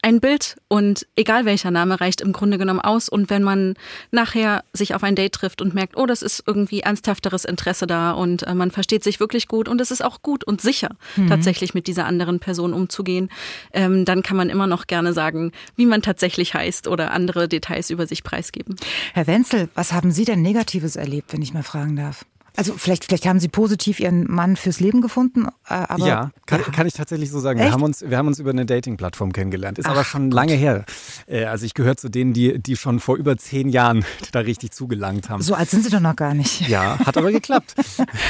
ein 0.02 0.20
Bild 0.20 0.56
und 0.68 1.04
egal 1.16 1.46
welcher 1.46 1.72
Name 1.72 2.00
reicht 2.00 2.20
im 2.20 2.32
Grunde 2.32 2.58
genommen 2.58 2.80
aus. 2.80 3.08
Und 3.08 3.28
wenn 3.28 3.42
man 3.42 3.74
nachher 4.12 4.62
sich 4.72 4.94
auf 4.94 5.02
ein 5.02 5.16
Date 5.16 5.32
trifft 5.32 5.60
und 5.60 5.74
merkt, 5.74 5.96
oh, 5.96 6.06
das 6.06 6.22
ist 6.22 6.44
irgendwie 6.46 6.80
ernsthafteres 6.80 7.44
Interesse 7.44 7.88
da 7.88 8.12
und 8.12 8.44
äh, 8.44 8.54
man 8.54 8.70
versteht 8.70 9.02
sich 9.02 9.18
wirklich 9.18 9.48
gut 9.48 9.68
und 9.68 9.80
es 9.80 9.90
ist 9.90 10.04
auch 10.04 10.22
gut 10.22 10.44
und 10.44 10.60
sicher, 10.60 10.90
mhm. 11.16 11.26
tatsächlich 11.26 11.74
mit 11.74 11.88
dieser 11.88 12.06
anderen 12.06 12.38
Person 12.38 12.72
umzugehen, 12.72 13.30
ähm, 13.72 14.04
dann 14.04 14.22
kann 14.22 14.36
man 14.36 14.48
immer 14.48 14.68
noch 14.68 14.86
gerne 14.86 15.12
sagen, 15.12 15.50
wie 15.74 15.86
man 15.86 16.02
tatsächlich 16.02 16.54
heißt 16.54 16.86
oder 16.86 17.10
andere 17.10 17.48
Details 17.48 17.90
über 17.90 18.06
sich 18.06 18.22
preisgeben. 18.22 18.76
Herr 19.12 19.26
Wenzel, 19.26 19.68
was 19.74 19.92
haben 19.92 20.12
Sie 20.12 20.24
denn 20.24 20.40
Negatives 20.40 20.94
erlebt, 20.94 21.32
wenn 21.32 21.42
ich 21.42 21.52
mal 21.52 21.64
fragen 21.64 21.96
darf? 21.96 22.24
Also 22.56 22.74
vielleicht, 22.76 23.04
vielleicht 23.04 23.26
haben 23.26 23.38
Sie 23.38 23.48
positiv 23.48 24.00
Ihren 24.00 24.30
Mann 24.30 24.56
fürs 24.56 24.80
Leben 24.80 25.02
gefunden, 25.02 25.46
äh, 25.68 25.74
aber 25.74 26.06
ja, 26.06 26.30
kann, 26.46 26.60
ja. 26.60 26.66
kann 26.72 26.86
ich 26.86 26.94
tatsächlich 26.94 27.30
so 27.30 27.38
sagen. 27.38 27.60
Wir 27.60 27.70
haben 27.70 27.82
uns, 27.82 28.02
wir 28.02 28.16
haben 28.16 28.26
uns 28.26 28.38
über 28.38 28.50
eine 28.50 28.64
Dating-Plattform 28.64 29.32
kennengelernt. 29.32 29.78
Ist 29.78 29.86
Ach, 29.86 29.92
aber 29.92 30.04
schon 30.04 30.30
lange 30.30 30.54
her. 30.54 30.84
Äh, 31.26 31.44
also 31.44 31.66
ich 31.66 31.74
gehöre 31.74 31.96
zu 31.96 32.08
denen, 32.08 32.32
die, 32.32 32.58
die 32.58 32.76
schon 32.76 32.98
vor 32.98 33.16
über 33.16 33.36
zehn 33.36 33.68
Jahren 33.68 34.04
da 34.32 34.40
richtig 34.40 34.72
zugelangt 34.72 35.28
haben. 35.28 35.42
So 35.42 35.54
alt 35.54 35.68
sind 35.68 35.84
Sie 35.84 35.90
doch 35.90 36.00
noch 36.00 36.16
gar 36.16 36.34
nicht. 36.34 36.68
Ja, 36.68 36.98
hat 36.98 37.16
aber 37.16 37.30
geklappt. 37.30 37.74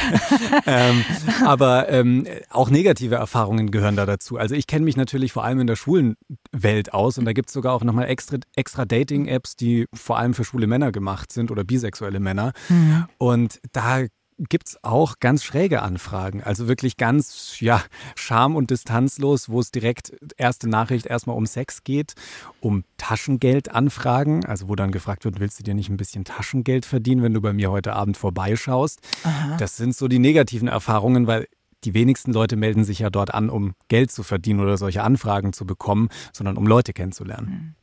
ähm, 0.66 1.04
aber 1.44 1.88
ähm, 1.88 2.26
auch 2.50 2.68
negative 2.68 3.14
Erfahrungen 3.14 3.70
gehören 3.70 3.96
da 3.96 4.06
dazu. 4.06 4.38
Also 4.38 4.54
ich 4.54 4.66
kenne 4.66 4.84
mich 4.84 4.96
natürlich 4.96 5.32
vor 5.32 5.44
allem 5.44 5.60
in 5.60 5.66
der 5.66 5.76
Schulenwelt 5.76 6.92
aus 6.92 7.18
und 7.18 7.24
da 7.26 7.32
gibt 7.32 7.48
es 7.48 7.52
sogar 7.52 7.72
auch 7.72 7.84
nochmal 7.84 8.08
extra, 8.08 8.38
extra 8.56 8.84
Dating-Apps, 8.84 9.54
die 9.54 9.86
vor 9.94 10.18
allem 10.18 10.34
für 10.34 10.44
schwule 10.44 10.66
Männer 10.66 10.90
gemacht 10.90 11.32
sind 11.32 11.50
oder 11.50 11.62
bisexuelle 11.62 12.18
Männer. 12.18 12.52
Mhm. 12.68 13.06
Und 13.18 13.60
da 13.72 14.00
gibt 14.38 14.68
es 14.68 14.85
auch 14.85 15.18
ganz 15.20 15.44
schräge 15.44 15.83
Anfragen. 15.83 16.42
Also 16.42 16.68
wirklich 16.68 16.96
ganz, 16.96 17.59
ja, 17.61 17.83
scham- 18.14 18.57
und 18.57 18.70
distanzlos, 18.70 19.49
wo 19.49 19.61
es 19.61 19.70
direkt 19.70 20.12
erste 20.37 20.68
Nachricht 20.68 21.07
erstmal 21.07 21.37
um 21.37 21.46
Sex 21.46 21.85
geht, 21.85 22.14
um 22.61 22.85
Taschengeldanfragen, 22.99 24.44
also 24.44 24.68
wo 24.68 24.77
dann 24.77 24.92
gefragt 24.92 25.25
wird, 25.25 25.40
willst 25.40 25.59
du 25.59 25.64
dir 25.64 25.75
nicht 25.75 25.88
ein 25.88 25.96
bisschen 25.96 26.25
Taschengeld 26.25 26.85
verdienen, 26.85 27.22
wenn 27.22 27.35
du 27.35 27.40
bei 27.40 27.53
mir 27.53 27.70
heute 27.70 27.94
Abend 27.94 28.16
vorbeischaust? 28.16 29.01
Aha. 29.25 29.57
Das 29.57 29.77
sind 29.77 29.96
so 29.96 30.09
die 30.09 30.18
negativen 30.18 30.68
Erfahrungen, 30.68 31.27
weil 31.27 31.46
die 31.85 31.94
wenigsten 31.94 32.33
Leute 32.33 32.57
melden 32.57 32.85
sich 32.85 32.99
ja 32.99 33.11
dort 33.11 33.33
an, 33.33 33.49
um 33.49 33.75
Geld 33.88 34.11
zu 34.11 34.22
verdienen 34.22 34.61
oder 34.61 34.77
solche 34.77 35.03
Anfragen 35.03 35.53
zu 35.53 35.66
bekommen, 35.66 36.09
sondern 36.33 36.57
um 36.57 36.66
Leute 36.66 36.92
kennenzulernen. 36.92 37.49
Mhm. 37.49 37.75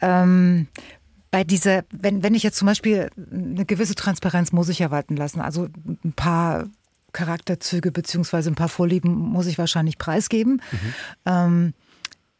Ähm, 0.00 0.68
bei 1.30 1.44
dieser, 1.44 1.84
wenn, 1.90 2.22
wenn 2.22 2.34
ich 2.34 2.42
jetzt 2.42 2.58
zum 2.58 2.66
Beispiel 2.66 3.10
eine 3.30 3.64
gewisse 3.64 3.94
Transparenz 3.94 4.52
muss 4.52 4.68
ich 4.68 4.80
ja 4.80 4.90
walten 4.90 5.16
lassen, 5.16 5.40
also 5.40 5.68
ein 6.04 6.12
paar 6.12 6.68
Charakterzüge 7.12 7.92
beziehungsweise 7.92 8.50
ein 8.50 8.56
paar 8.56 8.68
Vorlieben 8.68 9.12
muss 9.12 9.46
ich 9.46 9.58
wahrscheinlich 9.58 9.98
preisgeben. 9.98 10.62
Mhm. 10.70 10.94
Ähm, 11.26 11.74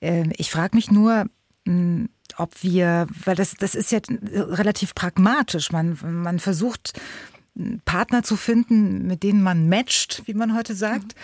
äh, 0.00 0.28
ich 0.36 0.50
frage 0.50 0.76
mich 0.76 0.90
nur, 0.90 1.26
mh, 1.64 2.08
ob 2.36 2.62
wir, 2.62 3.06
weil 3.24 3.36
das, 3.36 3.54
das 3.54 3.74
ist 3.74 3.92
ja 3.92 4.00
relativ 4.08 4.94
pragmatisch. 4.94 5.72
Man, 5.72 5.98
man 6.02 6.38
versucht, 6.38 6.98
Partner 7.84 8.22
zu 8.22 8.36
finden, 8.36 9.06
mit 9.06 9.22
denen 9.22 9.42
man 9.42 9.68
matcht, 9.68 10.22
wie 10.26 10.34
man 10.34 10.56
heute 10.56 10.74
sagt. 10.74 11.14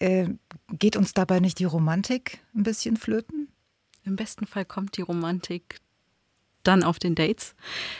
Mhm. 0.00 0.06
Äh, 0.06 0.28
geht 0.72 0.96
uns 0.96 1.14
dabei 1.14 1.40
nicht 1.40 1.58
die 1.58 1.64
Romantik 1.64 2.38
ein 2.54 2.62
bisschen 2.62 2.96
flöten? 2.96 3.48
Im 4.04 4.16
besten 4.16 4.46
Fall 4.46 4.64
kommt 4.64 4.96
die 4.96 5.02
Romantik 5.02 5.80
dann 6.68 6.84
auf 6.84 6.98
den 6.98 7.14
Dates. 7.14 7.54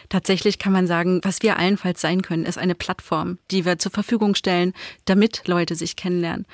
Tatsächlich 0.09 0.59
kann 0.59 0.73
man 0.73 0.87
sagen, 0.87 1.21
was 1.25 1.43
wir 1.43 1.59
allenfalls 1.59 2.01
sein 2.01 2.23
können, 2.23 2.45
ist 2.45 2.59
eine 2.59 2.75
Plattform, 2.75 3.39
die 3.51 3.65
wir 3.65 3.79
zur 3.79 3.91
Verfügung 3.91 4.35
stellen, 4.35 4.75
damit 5.07 5.49
Leute 5.49 5.75
sich 5.75 5.97
kennenlernen. 5.97 6.47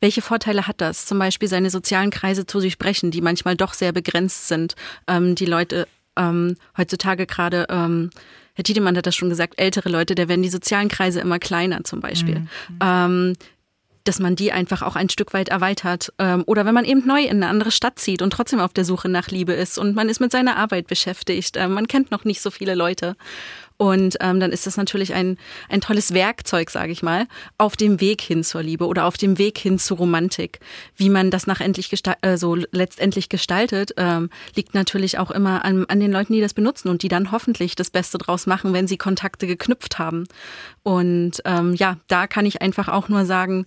Welche 0.00 0.22
Vorteile 0.22 0.66
hat 0.66 0.80
das? 0.80 1.06
Zum 1.06 1.18
Beispiel 1.18 1.48
seine 1.48 1.70
sozialen 1.70 2.10
Kreise 2.10 2.44
zu 2.44 2.60
durchbrechen, 2.60 3.10
die 3.10 3.22
manchmal 3.22 3.56
doch 3.56 3.72
sehr 3.72 3.92
begrenzt 3.92 4.48
sind. 4.48 4.74
Ähm, 5.08 5.34
die 5.34 5.46
Leute 5.46 5.88
ähm, 6.16 6.56
heutzutage 6.76 7.26
gerade, 7.26 7.66
ähm, 7.70 8.10
Herr 8.54 8.64
Tiedemann 8.64 8.96
hat 8.96 9.06
das 9.06 9.16
schon 9.16 9.30
gesagt, 9.30 9.54
ältere 9.56 9.88
Leute, 9.88 10.14
da 10.14 10.28
werden 10.28 10.42
die 10.42 10.48
sozialen 10.48 10.88
Kreise 10.88 11.20
immer 11.20 11.38
kleiner 11.38 11.82
zum 11.84 12.00
Beispiel. 12.00 12.40
Mhm. 12.40 12.78
Ähm, 12.80 13.32
dass 14.04 14.20
man 14.20 14.36
die 14.36 14.52
einfach 14.52 14.82
auch 14.82 14.96
ein 14.96 15.08
Stück 15.08 15.32
weit 15.32 15.48
erweitert. 15.48 16.12
Ähm, 16.18 16.44
oder 16.46 16.64
wenn 16.64 16.74
man 16.74 16.84
eben 16.84 17.06
neu 17.06 17.22
in 17.22 17.42
eine 17.42 17.48
andere 17.48 17.70
Stadt 17.70 17.98
zieht 17.98 18.22
und 18.22 18.30
trotzdem 18.30 18.60
auf 18.60 18.72
der 18.72 18.84
Suche 18.84 19.08
nach 19.08 19.28
Liebe 19.28 19.52
ist 19.52 19.78
und 19.78 19.94
man 19.94 20.08
ist 20.08 20.20
mit 20.20 20.30
seiner 20.30 20.56
Arbeit 20.56 20.86
beschäftigt, 20.86 21.56
äh, 21.56 21.68
man 21.68 21.88
kennt 21.88 22.10
noch 22.10 22.24
nicht 22.24 22.40
so 22.40 22.50
viele 22.50 22.74
Leute. 22.74 23.16
Und 23.84 24.16
ähm, 24.20 24.40
dann 24.40 24.50
ist 24.50 24.66
das 24.66 24.78
natürlich 24.78 25.12
ein, 25.12 25.36
ein 25.68 25.82
tolles 25.82 26.14
Werkzeug, 26.14 26.70
sage 26.70 26.90
ich 26.90 27.02
mal, 27.02 27.26
auf 27.58 27.76
dem 27.76 28.00
Weg 28.00 28.22
hin 28.22 28.42
zur 28.42 28.62
Liebe 28.62 28.86
oder 28.86 29.04
auf 29.04 29.18
dem 29.18 29.36
Weg 29.36 29.58
hin 29.58 29.78
zur 29.78 29.98
Romantik. 29.98 30.60
Wie 30.96 31.10
man 31.10 31.30
das 31.30 31.46
nachendlich 31.46 31.90
gesta 31.90 32.14
äh, 32.22 32.38
so 32.38 32.54
letztendlich 32.54 33.28
gestaltet, 33.28 33.92
ähm, 33.98 34.30
liegt 34.56 34.72
natürlich 34.72 35.18
auch 35.18 35.30
immer 35.30 35.66
an, 35.66 35.84
an 35.84 36.00
den 36.00 36.12
Leuten, 36.12 36.32
die 36.32 36.40
das 36.40 36.54
benutzen 36.54 36.88
und 36.88 37.02
die 37.02 37.08
dann 37.08 37.30
hoffentlich 37.30 37.76
das 37.76 37.90
Beste 37.90 38.16
draus 38.16 38.46
machen, 38.46 38.72
wenn 38.72 38.86
sie 38.86 38.96
Kontakte 38.96 39.46
geknüpft 39.46 39.98
haben. 39.98 40.24
Und 40.82 41.42
ähm, 41.44 41.74
ja, 41.74 41.98
da 42.08 42.26
kann 42.26 42.46
ich 42.46 42.62
einfach 42.62 42.88
auch 42.88 43.10
nur 43.10 43.26
sagen, 43.26 43.66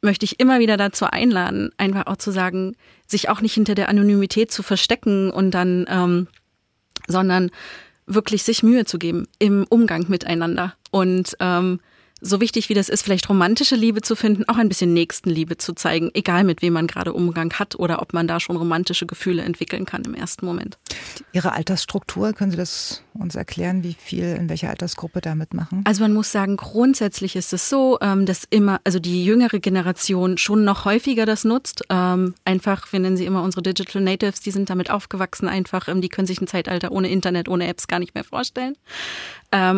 möchte 0.00 0.24
ich 0.24 0.40
immer 0.40 0.58
wieder 0.58 0.78
dazu 0.78 1.04
einladen, 1.04 1.70
einfach 1.76 2.06
auch 2.06 2.16
zu 2.16 2.30
sagen, 2.30 2.76
sich 3.06 3.28
auch 3.28 3.42
nicht 3.42 3.52
hinter 3.52 3.74
der 3.74 3.90
Anonymität 3.90 4.50
zu 4.50 4.62
verstecken 4.62 5.30
und 5.30 5.50
dann, 5.50 5.84
ähm, 5.90 6.28
sondern 7.06 7.50
wirklich 8.06 8.42
sich 8.42 8.62
Mühe 8.62 8.84
zu 8.84 8.98
geben 8.98 9.28
im 9.38 9.64
Umgang 9.68 10.06
miteinander 10.08 10.74
und 10.90 11.36
ähm, 11.40 11.80
so 12.20 12.40
wichtig 12.40 12.68
wie 12.68 12.74
das 12.74 12.88
ist, 12.88 13.02
vielleicht 13.02 13.28
romantische 13.28 13.76
Liebe 13.76 14.00
zu 14.00 14.16
finden, 14.16 14.48
auch 14.48 14.56
ein 14.56 14.68
bisschen 14.68 14.94
Nächstenliebe 14.94 15.58
zu 15.58 15.74
zeigen, 15.74 16.10
egal 16.14 16.44
mit 16.44 16.62
wem 16.62 16.72
man 16.72 16.86
gerade 16.86 17.12
Umgang 17.12 17.52
hat 17.54 17.78
oder 17.78 18.00
ob 18.00 18.12
man 18.14 18.26
da 18.26 18.40
schon 18.40 18.56
romantische 18.56 19.06
Gefühle 19.06 19.42
entwickeln 19.42 19.84
kann 19.84 20.04
im 20.04 20.14
ersten 20.14 20.46
Moment. 20.46 20.78
Ihre 21.32 21.52
Altersstruktur, 21.52 22.32
können 22.32 22.50
Sie 22.50 22.56
das 22.56 23.03
uns 23.14 23.34
erklären, 23.34 23.82
wie 23.82 23.94
viel 23.94 24.24
in 24.24 24.48
welcher 24.48 24.70
Altersgruppe 24.70 25.20
da 25.20 25.34
mitmachen? 25.34 25.82
Also 25.84 26.02
man 26.02 26.12
muss 26.12 26.32
sagen, 26.32 26.56
grundsätzlich 26.56 27.36
ist 27.36 27.52
es 27.52 27.68
so, 27.68 27.98
ähm, 28.00 28.26
dass 28.26 28.44
immer, 28.50 28.80
also 28.84 28.98
die 28.98 29.24
jüngere 29.24 29.60
Generation 29.60 30.36
schon 30.38 30.64
noch 30.64 30.84
häufiger 30.84 31.26
das 31.26 31.44
nutzt. 31.44 31.84
Ähm, 31.90 32.34
einfach, 32.44 32.92
wir 32.92 33.00
nennen 33.00 33.16
sie 33.16 33.24
immer 33.24 33.42
unsere 33.42 33.62
Digital 33.62 34.02
Natives, 34.02 34.40
die 34.40 34.50
sind 34.50 34.68
damit 34.70 34.90
aufgewachsen 34.90 35.48
einfach, 35.48 35.88
ähm, 35.88 36.00
die 36.00 36.08
können 36.08 36.26
sich 36.26 36.40
ein 36.40 36.46
Zeitalter 36.46 36.92
ohne 36.92 37.08
Internet, 37.08 37.48
ohne 37.48 37.68
Apps 37.68 37.86
gar 37.86 37.98
nicht 37.98 38.14
mehr 38.14 38.24
vorstellen. 38.24 38.76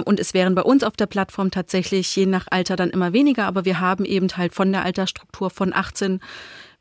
Und 0.06 0.20
es 0.20 0.32
wären 0.32 0.54
bei 0.54 0.62
uns 0.62 0.82
auf 0.82 0.96
der 0.96 1.04
Plattform 1.04 1.50
tatsächlich 1.50 2.16
je 2.16 2.24
nach 2.24 2.46
Alter 2.50 2.76
dann 2.76 2.88
immer 2.88 3.12
weniger, 3.12 3.44
aber 3.44 3.66
wir 3.66 3.78
haben 3.78 4.06
eben 4.06 4.28
halt 4.34 4.54
von 4.54 4.72
der 4.72 4.86
Altersstruktur 4.86 5.50
von 5.50 5.74
18 5.74 6.20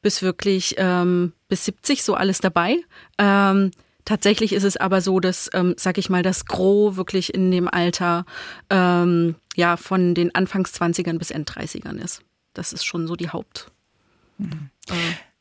bis 0.06 0.22
wirklich 0.22 0.76
ähm, 0.78 1.34
bis 1.50 1.66
70 1.66 2.04
so 2.04 2.14
alles 2.14 2.40
dabei. 2.40 2.78
Ähm, 3.18 3.72
Tatsächlich 4.06 4.54
ist 4.54 4.64
es 4.64 4.78
aber 4.78 5.02
so, 5.02 5.20
dass, 5.20 5.50
ähm, 5.54 5.74
sag 5.78 5.98
ich 5.98 6.10
mal, 6.10 6.22
das 6.22 6.46
Gros 6.46 6.96
wirklich 6.96 7.34
in 7.34 7.50
dem 7.52 7.68
Alter 7.68 8.26
ähm, 8.70 9.36
ja 9.56 9.78
von 9.78 10.14
den 10.14 10.34
Anfangs 10.36 10.74
20ern 10.74 11.18
bis 11.18 11.32
End 11.32 11.50
30ern 11.52 11.98
ist. 11.98 12.22
Das 12.54 12.72
ist 12.72 12.86
schon 12.86 13.08
so 13.08 13.16
die 13.16 13.30
Haupt. 13.30 13.72
Mhm. 14.38 14.70
Äh, 14.90 14.94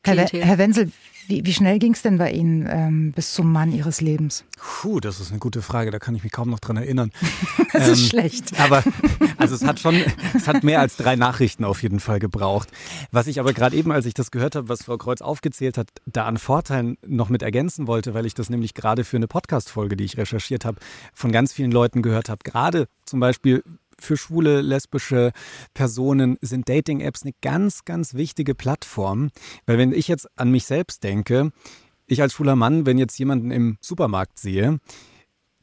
Herr 0.03 0.57
Wenzel, 0.57 0.91
wie, 1.27 1.45
wie 1.45 1.53
schnell 1.53 1.79
ging 1.79 1.93
es 1.93 2.01
denn 2.01 2.17
bei 2.17 2.31
Ihnen 2.31 2.67
ähm, 2.69 3.11
bis 3.13 3.33
zum 3.33 3.51
Mann 3.51 3.71
Ihres 3.71 4.01
Lebens? 4.01 4.45
Puh, 4.57 4.99
das 4.99 5.19
ist 5.19 5.31
eine 5.31 5.39
gute 5.39 5.61
Frage. 5.61 5.91
Da 5.91 5.99
kann 5.99 6.15
ich 6.15 6.23
mich 6.23 6.31
kaum 6.31 6.49
noch 6.49 6.59
dran 6.59 6.77
erinnern. 6.77 7.11
das 7.73 7.87
ähm, 7.87 7.93
ist 7.93 8.07
schlecht. 8.07 8.59
Aber 8.59 8.83
also 9.37 9.55
es 9.55 9.63
hat 9.63 9.79
schon, 9.79 9.95
es 10.35 10.47
hat 10.47 10.63
mehr 10.63 10.79
als 10.79 10.97
drei 10.97 11.15
Nachrichten 11.15 11.63
auf 11.63 11.83
jeden 11.83 11.99
Fall 11.99 12.19
gebraucht. 12.19 12.69
Was 13.11 13.27
ich 13.27 13.39
aber 13.39 13.53
gerade 13.53 13.75
eben, 13.75 13.91
als 13.91 14.05
ich 14.05 14.13
das 14.13 14.31
gehört 14.31 14.55
habe, 14.55 14.69
was 14.69 14.83
Frau 14.83 14.97
Kreuz 14.97 15.21
aufgezählt 15.21 15.77
hat, 15.77 15.89
da 16.05 16.25
an 16.25 16.37
Vorteilen 16.37 16.97
noch 17.05 17.29
mit 17.29 17.41
ergänzen 17.41 17.87
wollte, 17.87 18.13
weil 18.13 18.25
ich 18.25 18.33
das 18.33 18.49
nämlich 18.49 18.73
gerade 18.73 19.03
für 19.03 19.17
eine 19.17 19.27
Podcast-Folge, 19.27 19.95
die 19.95 20.05
ich 20.05 20.17
recherchiert 20.17 20.65
habe, 20.65 20.77
von 21.13 21.31
ganz 21.31 21.53
vielen 21.53 21.71
Leuten 21.71 22.01
gehört 22.01 22.29
habe. 22.29 22.39
Gerade 22.43 22.87
zum 23.05 23.19
Beispiel 23.19 23.63
für 23.99 24.17
schwule, 24.17 24.61
lesbische 24.61 25.31
Personen 25.73 26.37
sind 26.41 26.69
Dating-Apps 26.69 27.23
eine 27.23 27.33
ganz, 27.41 27.85
ganz 27.85 28.13
wichtige 28.13 28.55
Plattform. 28.55 29.29
Weil 29.65 29.77
wenn 29.77 29.93
ich 29.93 30.07
jetzt 30.07 30.27
an 30.37 30.51
mich 30.51 30.65
selbst 30.65 31.03
denke, 31.03 31.51
ich 32.07 32.21
als 32.21 32.33
schwuler 32.33 32.55
Mann, 32.55 32.85
wenn 32.85 32.97
jetzt 32.97 33.17
jemanden 33.17 33.51
im 33.51 33.77
Supermarkt 33.81 34.39
sehe, 34.39 34.79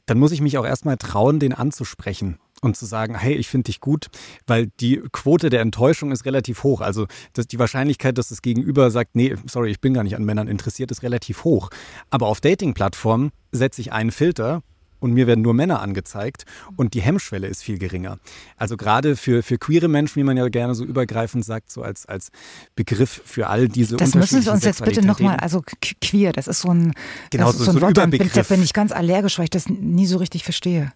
dann 0.05 0.19
muss 0.19 0.31
ich 0.31 0.41
mich 0.41 0.57
auch 0.57 0.65
erstmal 0.65 0.97
trauen, 0.97 1.39
den 1.39 1.53
anzusprechen 1.53 2.37
und 2.61 2.77
zu 2.77 2.85
sagen, 2.85 3.15
hey, 3.15 3.35
ich 3.35 3.49
finde 3.49 3.65
dich 3.65 3.79
gut, 3.79 4.07
weil 4.47 4.67
die 4.79 5.01
Quote 5.11 5.49
der 5.49 5.61
Enttäuschung 5.61 6.11
ist 6.11 6.25
relativ 6.25 6.63
hoch. 6.63 6.81
Also 6.81 7.07
dass 7.33 7.47
die 7.47 7.59
Wahrscheinlichkeit, 7.59 8.17
dass 8.17 8.29
das 8.29 8.41
Gegenüber 8.41 8.89
sagt, 8.89 9.15
nee, 9.15 9.35
sorry, 9.45 9.71
ich 9.71 9.81
bin 9.81 9.93
gar 9.93 10.03
nicht 10.03 10.15
an 10.15 10.23
Männern 10.23 10.47
interessiert, 10.47 10.91
ist 10.91 11.03
relativ 11.03 11.43
hoch. 11.43 11.69
Aber 12.09 12.27
auf 12.27 12.41
Dating-Plattformen 12.41 13.31
setze 13.51 13.81
ich 13.81 13.91
einen 13.91 14.11
Filter 14.11 14.63
und 15.03 15.13
mir 15.13 15.27
werden 15.27 15.41
nur 15.41 15.53
Männer 15.53 15.81
angezeigt 15.81 16.45
und 16.77 16.93
die 16.93 17.01
Hemmschwelle 17.01 17.47
ist 17.47 17.61
viel 17.61 17.77
geringer. 17.77 18.17
Also 18.57 18.77
gerade 18.77 19.17
für, 19.17 19.43
für 19.43 19.57
queere 19.57 19.89
Menschen, 19.89 20.15
wie 20.15 20.23
man 20.23 20.37
ja 20.37 20.47
gerne 20.47 20.73
so 20.75 20.85
übergreifend 20.85 21.43
sagt, 21.43 21.71
so 21.71 21.83
als, 21.83 22.05
als 22.05 22.29
Begriff 22.75 23.21
für 23.25 23.47
all 23.47 23.67
diese 23.67 23.97
Das 23.97 24.15
müssen 24.15 24.41
Sie 24.41 24.49
uns 24.49 24.63
jetzt 24.63 24.83
bitte 24.83 25.05
nochmal, 25.05 25.37
also 25.37 25.61
queer, 26.01 26.31
das 26.31 26.47
ist 26.47 26.61
so 26.61 26.69
ein, 26.69 26.93
genau, 27.29 27.51
so, 27.51 27.65
so, 27.65 27.71
ein, 27.71 27.81
Wort, 27.81 27.91
Überbegriff. 27.91 28.31
Da 28.33 28.43
bin 28.43 28.63
ich 28.63 28.73
ganz 28.73 28.93
allergisch, 28.93 29.37
weil 29.37 29.45
ich 29.45 29.49
das 29.49 29.67
nie 29.67 30.07
so 30.07 30.17
richtig 30.17 30.45
verstehe. 30.45 30.93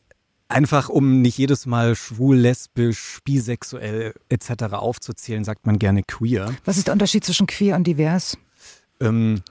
Einfach 0.47 0.87
um 0.87 1.21
nicht 1.21 1.37
jedes 1.37 1.65
Mal 1.65 1.97
schwul, 1.97 2.37
lesbisch, 2.37 3.19
bisexuell 3.25 4.13
etc. 4.29 4.71
aufzuzählen, 4.71 5.43
sagt 5.43 5.65
man 5.65 5.77
gerne 5.77 6.03
queer. 6.03 6.53
Was 6.63 6.77
ist 6.77 6.87
der 6.87 6.93
Unterschied 6.93 7.25
zwischen 7.25 7.47
queer 7.47 7.75
und 7.75 7.85
divers? 7.85 8.37
Ähm, 9.01 9.41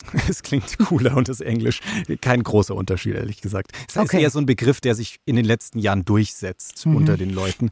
Es 0.28 0.42
klingt 0.42 0.78
cooler 0.78 1.16
und 1.16 1.28
ist 1.28 1.40
Englisch. 1.40 1.80
Kein 2.20 2.42
großer 2.42 2.74
Unterschied, 2.74 3.14
ehrlich 3.14 3.40
gesagt. 3.40 3.72
Es 3.88 3.96
okay. 3.96 4.16
ist 4.16 4.22
eher 4.22 4.30
so 4.30 4.38
ein 4.38 4.46
Begriff, 4.46 4.80
der 4.80 4.94
sich 4.94 5.20
in 5.24 5.36
den 5.36 5.44
letzten 5.44 5.78
Jahren 5.78 6.04
durchsetzt 6.04 6.86
mhm. 6.86 6.96
unter 6.96 7.16
den 7.16 7.30
Leuten. 7.30 7.70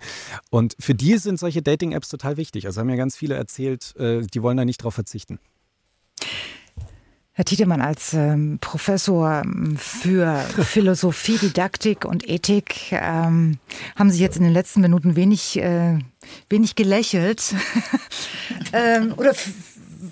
Und 0.51 0.77
für 0.79 0.95
die 0.95 1.17
sind 1.19 1.39
solche 1.39 1.63
Dating-Apps 1.63 2.09
total 2.09 2.37
wichtig. 2.37 2.67
Also 2.67 2.81
haben 2.81 2.91
ja 2.91 2.97
ganz 2.97 3.17
viele 3.17 3.35
erzählt, 3.35 3.95
äh, 3.97 4.23
die 4.23 4.43
wollen 4.43 4.57
da 4.57 4.65
nicht 4.65 4.79
drauf 4.79 4.95
verzichten. 4.95 5.39
Herr 7.33 7.45
Tiedemann, 7.47 7.81
als 7.81 8.13
ähm, 8.13 8.59
Professor 8.61 9.43
ähm, 9.43 9.77
für 9.79 10.37
Philosophie, 10.63 11.39
Didaktik 11.39 12.05
und 12.05 12.29
Ethik 12.29 12.93
ähm, 12.93 13.59
haben 13.97 14.11
Sie 14.11 14.21
jetzt 14.21 14.37
in 14.37 14.43
den 14.43 14.53
letzten 14.53 14.83
Minuten 14.83 15.17
wenig, 15.17 15.59
äh, 15.59 15.99
wenig 16.51 16.75
gelächelt. 16.75 17.55
ähm, 18.73 19.15
oder 19.17 19.33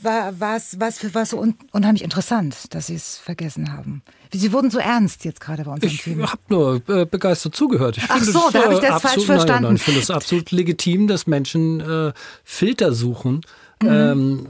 war, 0.04 0.56
es, 0.56 0.78
war 0.78 0.88
es 1.22 1.30
so 1.30 1.38
un, 1.38 1.54
unheimlich 1.72 2.02
interessant, 2.02 2.74
dass 2.74 2.86
Sie 2.86 2.94
es 2.94 3.18
vergessen 3.18 3.72
haben. 3.72 4.02
Sie 4.32 4.52
wurden 4.52 4.70
so 4.70 4.78
ernst 4.78 5.24
jetzt 5.24 5.40
gerade 5.40 5.64
bei 5.64 5.72
uns. 5.72 5.82
Ich 5.82 6.06
habe 6.06 6.40
nur 6.48 6.82
äh, 6.88 7.06
begeistert 7.06 7.54
zugehört. 7.54 7.96
Ich 7.96 8.04
Ach 8.08 8.22
so, 8.22 8.50
da 8.52 8.64
habe 8.64 8.74
ich 8.74 8.80
das 8.80 8.90
absolut, 8.90 9.14
falsch 9.14 9.26
verstanden. 9.26 9.62
Nein, 9.62 9.62
nein, 9.62 9.76
ich 9.76 9.82
finde 9.82 10.00
es 10.00 10.10
absolut 10.10 10.50
legitim, 10.50 11.06
dass 11.06 11.26
Menschen 11.26 11.80
äh, 11.80 12.12
Filter 12.44 12.92
suchen, 12.92 13.40
Mhm. 13.82 13.88
Ähm, 13.88 14.46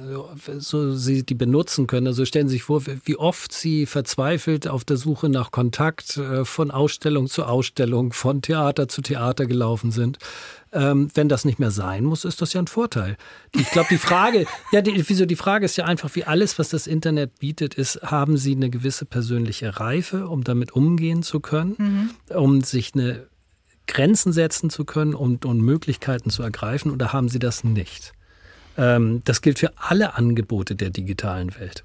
so 0.59 0.95
sie 0.95 1.23
die 1.23 1.35
benutzen 1.35 1.87
können. 1.87 2.07
Also 2.07 2.25
stellen 2.25 2.49
Sie 2.49 2.55
sich 2.55 2.63
vor, 2.63 2.83
wie 3.05 3.17
oft 3.17 3.53
Sie 3.53 3.85
verzweifelt 3.85 4.69
auf 4.69 4.85
der 4.85 4.97
Suche 4.97 5.29
nach 5.29 5.51
Kontakt 5.51 6.17
äh, 6.17 6.47
von 6.47 6.71
Ausstellung 6.71 7.27
zu 7.27 7.45
Ausstellung, 7.45 8.13
von 8.15 8.41
Theater 8.41 8.89
zu 8.89 9.03
Theater 9.03 9.47
gelaufen 9.47 9.91
sind. 9.91 10.19
Ähm, 10.73 11.11
wenn 11.15 11.29
das 11.29 11.45
nicht 11.45 11.59
mehr 11.59 11.71
sein 11.71 12.05
muss, 12.05 12.25
ist 12.25 12.41
das 12.41 12.53
ja 12.53 12.63
ein 12.63 12.67
Vorteil. 12.67 13.17
Ich 13.55 13.71
glaube, 13.71 13.89
die 13.91 13.99
Frage, 13.99 14.47
ja, 14.73 14.81
die, 14.81 15.09
wieso 15.09 15.27
die 15.27 15.37
Frage 15.37 15.67
ist 15.67 15.77
ja 15.77 15.85
einfach, 15.85 16.15
wie 16.15 16.25
alles, 16.25 16.59
was 16.59 16.71
das 16.71 16.87
Internet 16.87 17.39
bietet, 17.39 17.75
ist, 17.75 18.01
haben 18.03 18.37
Sie 18.39 18.55
eine 18.55 18.71
gewisse 18.71 19.05
persönliche 19.05 19.79
Reife, 19.79 20.29
um 20.29 20.45
damit 20.45 20.73
umgehen 20.73 21.23
zu 21.23 21.41
können, 21.41 21.75
mhm. 21.79 22.11
um 22.35 22.63
sich 22.63 22.95
eine 22.95 23.27
Grenzen 23.87 24.33
setzen 24.33 24.71
zu 24.71 24.85
können 24.85 25.15
und, 25.15 25.45
und 25.45 25.61
Möglichkeiten 25.61 26.31
zu 26.31 26.43
ergreifen, 26.43 26.93
oder 26.93 27.13
haben 27.13 27.29
Sie 27.29 27.39
das 27.39 27.65
nicht? 27.65 28.13
Ähm, 28.79 29.21
das 29.25 29.43
gilt 29.43 29.59
für 29.59 29.73
alle 29.77 30.15
Angebote 30.15 30.75
der 30.75 30.91
digitalen 30.91 31.55
Welt. 31.59 31.85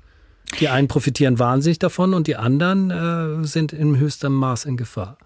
Die 0.59 0.69
einen 0.69 0.87
profitieren 0.87 1.39
wahnsinnig 1.39 1.79
davon 1.79 2.13
und 2.13 2.27
die 2.27 2.35
anderen 2.35 2.91
äh, 2.91 3.45
sind 3.45 3.73
in 3.73 3.97
höchstem 3.97 4.33
Maß 4.33 4.65
in 4.65 4.77
Gefahr. 4.77 5.17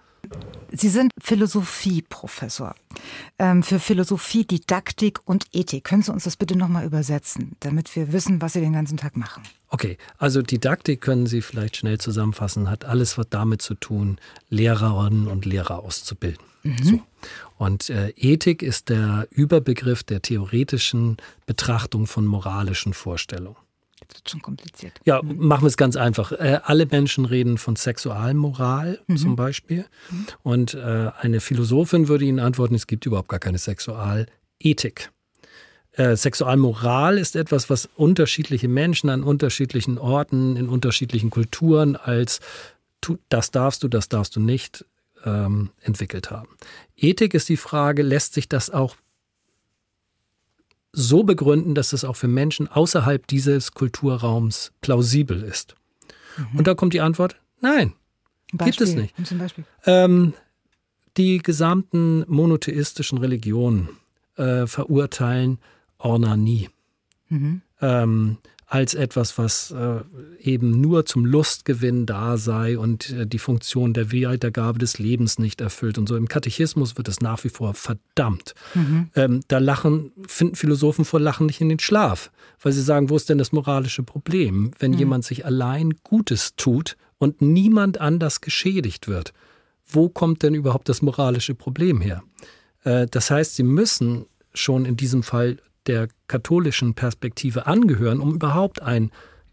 Sie 0.71 0.89
sind 0.89 1.11
Philosophieprofessor 1.21 2.75
ähm, 3.39 3.63
für 3.63 3.79
Philosophie, 3.79 4.45
Didaktik 4.45 5.19
und 5.25 5.45
Ethik. 5.53 5.85
Können 5.85 6.01
Sie 6.01 6.11
uns 6.11 6.25
das 6.25 6.35
bitte 6.35 6.57
nochmal 6.57 6.85
übersetzen, 6.85 7.55
damit 7.61 7.95
wir 7.95 8.11
wissen, 8.11 8.41
was 8.41 8.53
Sie 8.53 8.59
den 8.59 8.73
ganzen 8.73 8.97
Tag 8.97 9.15
machen? 9.15 9.43
Okay, 9.69 9.97
also 10.17 10.41
Didaktik 10.41 11.01
können 11.01 11.27
Sie 11.27 11.41
vielleicht 11.41 11.77
schnell 11.77 11.97
zusammenfassen, 11.99 12.69
hat 12.69 12.85
alles 12.85 13.17
was 13.17 13.27
damit 13.29 13.61
zu 13.61 13.75
tun, 13.75 14.17
Lehrerinnen 14.49 15.27
und 15.27 15.45
Lehrer 15.45 15.79
auszubilden. 15.79 16.43
Mhm. 16.63 16.83
So. 16.83 16.99
Und 17.57 17.89
äh, 17.89 18.09
Ethik 18.15 18.61
ist 18.61 18.89
der 18.89 19.27
Überbegriff 19.31 20.03
der 20.03 20.21
theoretischen 20.21 21.17
Betrachtung 21.45 22.05
von 22.07 22.25
moralischen 22.25 22.93
Vorstellungen. 22.93 23.57
Das 24.07 24.19
wird 24.19 24.29
schon 24.29 24.41
kompliziert. 24.41 24.93
Ja, 25.05 25.21
machen 25.23 25.63
wir 25.63 25.67
es 25.67 25.77
ganz 25.77 25.95
einfach. 25.95 26.31
Äh, 26.31 26.59
alle 26.63 26.85
Menschen 26.85 27.25
reden 27.25 27.57
von 27.57 27.75
Sexualmoral 27.75 28.99
mhm. 29.07 29.17
zum 29.17 29.35
Beispiel. 29.35 29.85
Mhm. 30.09 30.25
Und 30.43 30.73
äh, 30.75 31.11
eine 31.19 31.39
Philosophin 31.39 32.07
würde 32.07 32.25
Ihnen 32.25 32.39
antworten, 32.39 32.75
es 32.75 32.87
gibt 32.87 33.05
überhaupt 33.05 33.29
gar 33.29 33.39
keine 33.39 33.57
Sexualethik. 33.57 35.11
Äh, 35.93 36.15
Sexualmoral 36.15 37.17
ist 37.17 37.35
etwas, 37.35 37.69
was 37.71 37.89
unterschiedliche 37.95 38.67
Menschen 38.67 39.09
an 39.09 39.23
unterschiedlichen 39.23 39.97
Orten, 39.97 40.55
in 40.55 40.69
unterschiedlichen 40.69 41.31
Kulturen 41.31 41.95
als 41.95 42.39
tu, 43.01 43.17
das 43.29 43.51
darfst 43.51 43.83
du, 43.83 43.87
das 43.87 44.07
darfst 44.07 44.35
du 44.35 44.39
nicht 44.39 44.85
ähm, 45.27 45.69
entwickelt 45.81 46.31
haben. 46.31 46.47
Ethik 46.95 47.33
ist 47.33 47.49
die 47.49 47.57
Frage, 47.57 48.01
lässt 48.01 48.33
sich 48.33 48.47
das 48.47 48.69
auch 48.69 48.95
so 50.93 51.23
begründen, 51.23 51.75
dass 51.75 51.93
es 51.93 52.05
auch 52.05 52.15
für 52.15 52.27
Menschen 52.27 52.67
außerhalb 52.67 53.27
dieses 53.27 53.73
Kulturraums 53.73 54.71
plausibel 54.81 55.43
ist? 55.43 55.75
Mhm. 56.37 56.59
Und 56.59 56.67
da 56.67 56.73
kommt 56.73 56.93
die 56.93 57.01
Antwort, 57.01 57.35
nein, 57.59 57.93
gibt 58.53 58.81
es 58.81 58.95
nicht. 58.95 59.13
Beispiel? 59.37 59.65
Ähm, 59.85 60.33
die 61.17 61.39
gesamten 61.39 62.23
monotheistischen 62.27 63.17
Religionen 63.17 63.89
äh, 64.37 64.65
verurteilen 64.65 65.59
Ornanie. 65.97 66.69
Mhm. 67.29 67.61
Ähm, 67.81 68.37
als 68.69 68.93
etwas, 68.93 69.37
was 69.37 69.71
äh, 69.71 70.01
eben 70.41 70.81
nur 70.81 71.05
zum 71.05 71.25
Lustgewinn 71.25 72.05
da 72.05 72.35
sei 72.35 72.77
und 72.77 73.09
äh, 73.11 73.25
die 73.25 73.39
Funktion 73.39 73.93
der 73.93 74.11
Weitergabe 74.11 74.77
des 74.77 74.99
Lebens 74.99 75.39
nicht 75.39 75.61
erfüllt. 75.61 75.97
Und 75.97 76.09
so 76.09 76.17
im 76.17 76.27
Katechismus 76.27 76.97
wird 76.97 77.07
es 77.07 77.21
nach 77.21 77.45
wie 77.45 77.49
vor 77.49 77.73
verdammt. 77.73 78.55
Mhm. 78.75 79.09
Ähm, 79.15 79.39
da 79.47 79.59
lachen, 79.59 80.11
finden 80.27 80.55
Philosophen 80.55 81.05
vor 81.05 81.21
Lachen 81.21 81.45
nicht 81.45 81.61
in 81.61 81.69
den 81.69 81.79
Schlaf, 81.79 82.29
weil 82.61 82.73
sie 82.73 82.81
sagen, 82.81 83.09
wo 83.09 83.15
ist 83.15 83.29
denn 83.29 83.37
das 83.37 83.53
moralische 83.53 84.03
Problem, 84.03 84.71
wenn 84.79 84.91
mhm. 84.91 84.97
jemand 84.97 85.23
sich 85.23 85.45
allein 85.45 85.93
Gutes 86.03 86.57
tut 86.57 86.97
und 87.19 87.41
niemand 87.41 88.01
anders 88.01 88.41
geschädigt 88.41 89.07
wird? 89.07 89.31
Wo 89.85 90.09
kommt 90.09 90.43
denn 90.43 90.53
überhaupt 90.53 90.89
das 90.89 91.01
moralische 91.01 91.55
Problem 91.55 92.01
her? 92.01 92.21
Äh, 92.83 93.07
das 93.09 93.31
heißt, 93.31 93.55
sie 93.55 93.63
müssen 93.63 94.25
schon 94.53 94.83
in 94.83 94.97
diesem 94.97 95.23
Fall 95.23 95.57
der 95.87 96.09
katholischen 96.27 96.93
Perspektive 96.93 97.67
angehören, 97.67 98.19
um 98.19 98.33
überhaupt 98.33 98.81
ein 98.81 99.11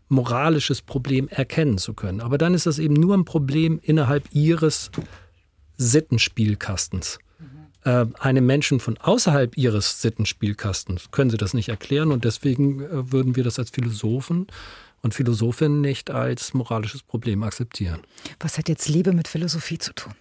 moralisches 0.09 0.83
Problem 0.83 1.29
erkennen 1.29 1.79
zu 1.79 1.95
können. 1.95 2.21
Aber 2.21 2.39
dann 2.39 2.55
ist 2.55 2.67
das 2.67 2.79
eben 2.79 2.95
nur 2.95 3.17
ein 3.17 3.25
Problem 3.25 3.81
innerhalb 3.83 4.25
ihres 4.33 4.91
Sittenspielkastens. 5.77 7.19
Äh, 7.85 8.07
einem 8.19 8.47
Menschen 8.47 8.81
von 8.81 8.97
außerhalb 8.97 9.57
ihres 9.57 10.01
Sittenspielkastens 10.01 11.11
können 11.11 11.31
sie 11.31 11.37
das 11.37 11.53
nicht 11.53 11.69
erklären 11.69 12.13
und 12.13 12.25
deswegen 12.25 12.81
äh, 12.81 13.13
würden 13.13 13.37
wir 13.37 13.45
das 13.45 13.59
als 13.59 13.71
Philosophen 13.71 14.47
und 15.03 15.13
Philosophinnen 15.13 15.83
nicht 15.83 16.11
als 16.11 16.55
moralisches 16.55 17.03
Problem 17.03 17.43
akzeptieren. 17.43 18.01
Was 18.41 18.57
hat 18.57 18.71
jetzt 18.71 18.89
Liebe 18.89 19.13
mit 19.13 19.29
Philosophie 19.29 19.79
zu 19.79 19.95
tun? 19.95 20.15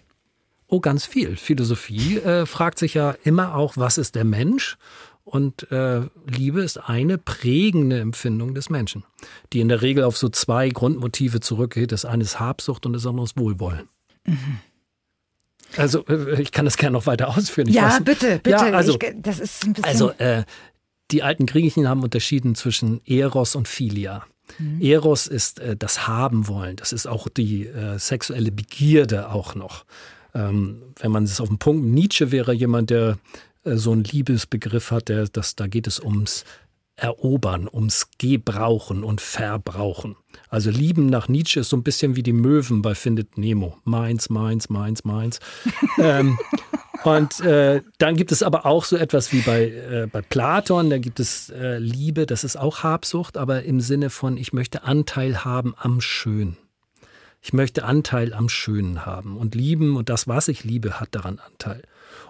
Oh, 0.67 0.81
ganz 0.81 1.05
viel. 1.05 1.37
Philosophie 1.37 2.17
äh, 2.17 2.45
fragt 2.45 2.79
sich 2.79 2.95
ja 2.95 3.15
immer 3.23 3.55
auch, 3.55 3.77
was 3.77 3.97
ist 3.97 4.15
der 4.15 4.25
Mensch? 4.25 4.77
Und 5.23 5.71
äh, 5.71 6.01
Liebe 6.27 6.61
ist 6.61 6.77
eine 6.77 7.17
prägende 7.17 7.99
Empfindung 7.99 8.53
des 8.53 8.69
Menschen, 8.69 9.05
die 9.53 9.61
in 9.61 9.69
der 9.69 9.81
Regel 9.81 10.03
auf 10.03 10.17
so 10.17 10.27
zwei 10.29 10.69
Grundmotive 10.69 11.39
zurückgeht. 11.39 11.91
Das 11.91 12.03
eine 12.03 12.23
ist 12.23 12.39
Habsucht 12.39 12.85
und 12.85 12.93
das 12.93 13.05
andere 13.05 13.23
ist 13.23 13.37
Wohlwollen. 13.37 13.87
Mhm. 14.25 14.59
Also 15.77 16.05
äh, 16.07 16.41
ich 16.41 16.51
kann 16.51 16.65
das 16.65 16.77
gerne 16.77 16.93
noch 16.93 17.07
weiter 17.07 17.29
ausführen. 17.29 17.67
Ich 17.67 17.75
ja, 17.75 17.87
weiß, 17.87 18.03
bitte, 18.03 18.39
bitte. 18.43 18.49
Ja, 18.49 18.71
also, 18.71 18.97
ich, 18.99 19.13
das 19.17 19.39
ist 19.39 19.63
ein 19.65 19.73
bisschen 19.73 19.89
also 19.89 20.09
äh, 20.11 20.43
die 21.11 21.23
alten 21.23 21.45
Griechen 21.45 21.87
haben 21.87 22.03
unterschieden 22.03 22.55
zwischen 22.55 23.01
Eros 23.05 23.55
und 23.55 23.67
Philia. 23.67 24.25
Mhm. 24.59 24.81
Eros 24.81 25.27
ist 25.27 25.59
äh, 25.59 25.75
das 25.75 26.07
Haben 26.07 26.47
wollen. 26.47 26.75
Das 26.75 26.93
ist 26.93 27.07
auch 27.07 27.27
die 27.29 27.65
äh, 27.67 27.97
sexuelle 27.97 28.51
Begierde 28.51 29.31
auch 29.31 29.55
noch. 29.55 29.85
Ähm, 30.35 30.81
wenn 30.99 31.11
man 31.11 31.23
es 31.23 31.39
auf 31.39 31.47
den 31.47 31.59
Punkt, 31.59 31.85
Nietzsche 31.85 32.31
wäre 32.31 32.53
jemand, 32.53 32.89
der 32.89 33.17
so 33.63 33.91
einen 33.91 34.03
Liebesbegriff 34.03 34.91
hat, 34.91 35.09
der, 35.09 35.27
das, 35.27 35.55
da 35.55 35.67
geht 35.67 35.87
es 35.87 35.99
ums 35.99 36.43
Erobern, 36.95 37.67
ums 37.71 38.09
Gebrauchen 38.19 39.03
und 39.03 39.19
Verbrauchen. 39.19 40.15
Also 40.49 40.69
Lieben 40.69 41.07
nach 41.07 41.27
Nietzsche 41.27 41.61
ist 41.61 41.69
so 41.69 41.77
ein 41.77 41.83
bisschen 41.83 42.15
wie 42.15 42.23
die 42.23 42.33
Möwen 42.33 42.81
bei 42.81 42.93
Findet 42.93 43.37
Nemo. 43.37 43.77
Meins, 43.83 44.29
meins, 44.29 44.69
meins, 44.69 45.03
meins. 45.03 45.39
ähm, 45.97 46.37
und 47.03 47.39
äh, 47.41 47.81
dann 47.97 48.15
gibt 48.15 48.31
es 48.31 48.43
aber 48.43 48.65
auch 48.65 48.85
so 48.85 48.95
etwas 48.95 49.33
wie 49.33 49.41
bei, 49.41 49.63
äh, 49.69 50.07
bei 50.11 50.21
Platon, 50.21 50.89
da 50.89 50.99
gibt 50.99 51.19
es 51.19 51.49
äh, 51.49 51.79
Liebe, 51.79 52.25
das 52.25 52.43
ist 52.43 52.55
auch 52.55 52.83
Habsucht, 52.83 53.37
aber 53.37 53.63
im 53.63 53.81
Sinne 53.81 54.09
von, 54.09 54.37
ich 54.37 54.53
möchte 54.53 54.83
Anteil 54.83 55.43
haben 55.43 55.73
am 55.77 55.99
Schönen. 55.99 56.57
Ich 57.41 57.51
möchte 57.51 57.83
Anteil 57.83 58.33
am 58.33 58.47
Schönen 58.47 59.05
haben. 59.05 59.35
Und 59.35 59.55
lieben 59.55 59.97
und 59.97 60.09
das, 60.09 60.27
was 60.27 60.47
ich 60.47 60.63
liebe, 60.63 60.99
hat 61.01 61.09
daran 61.11 61.39
Anteil. 61.39 61.81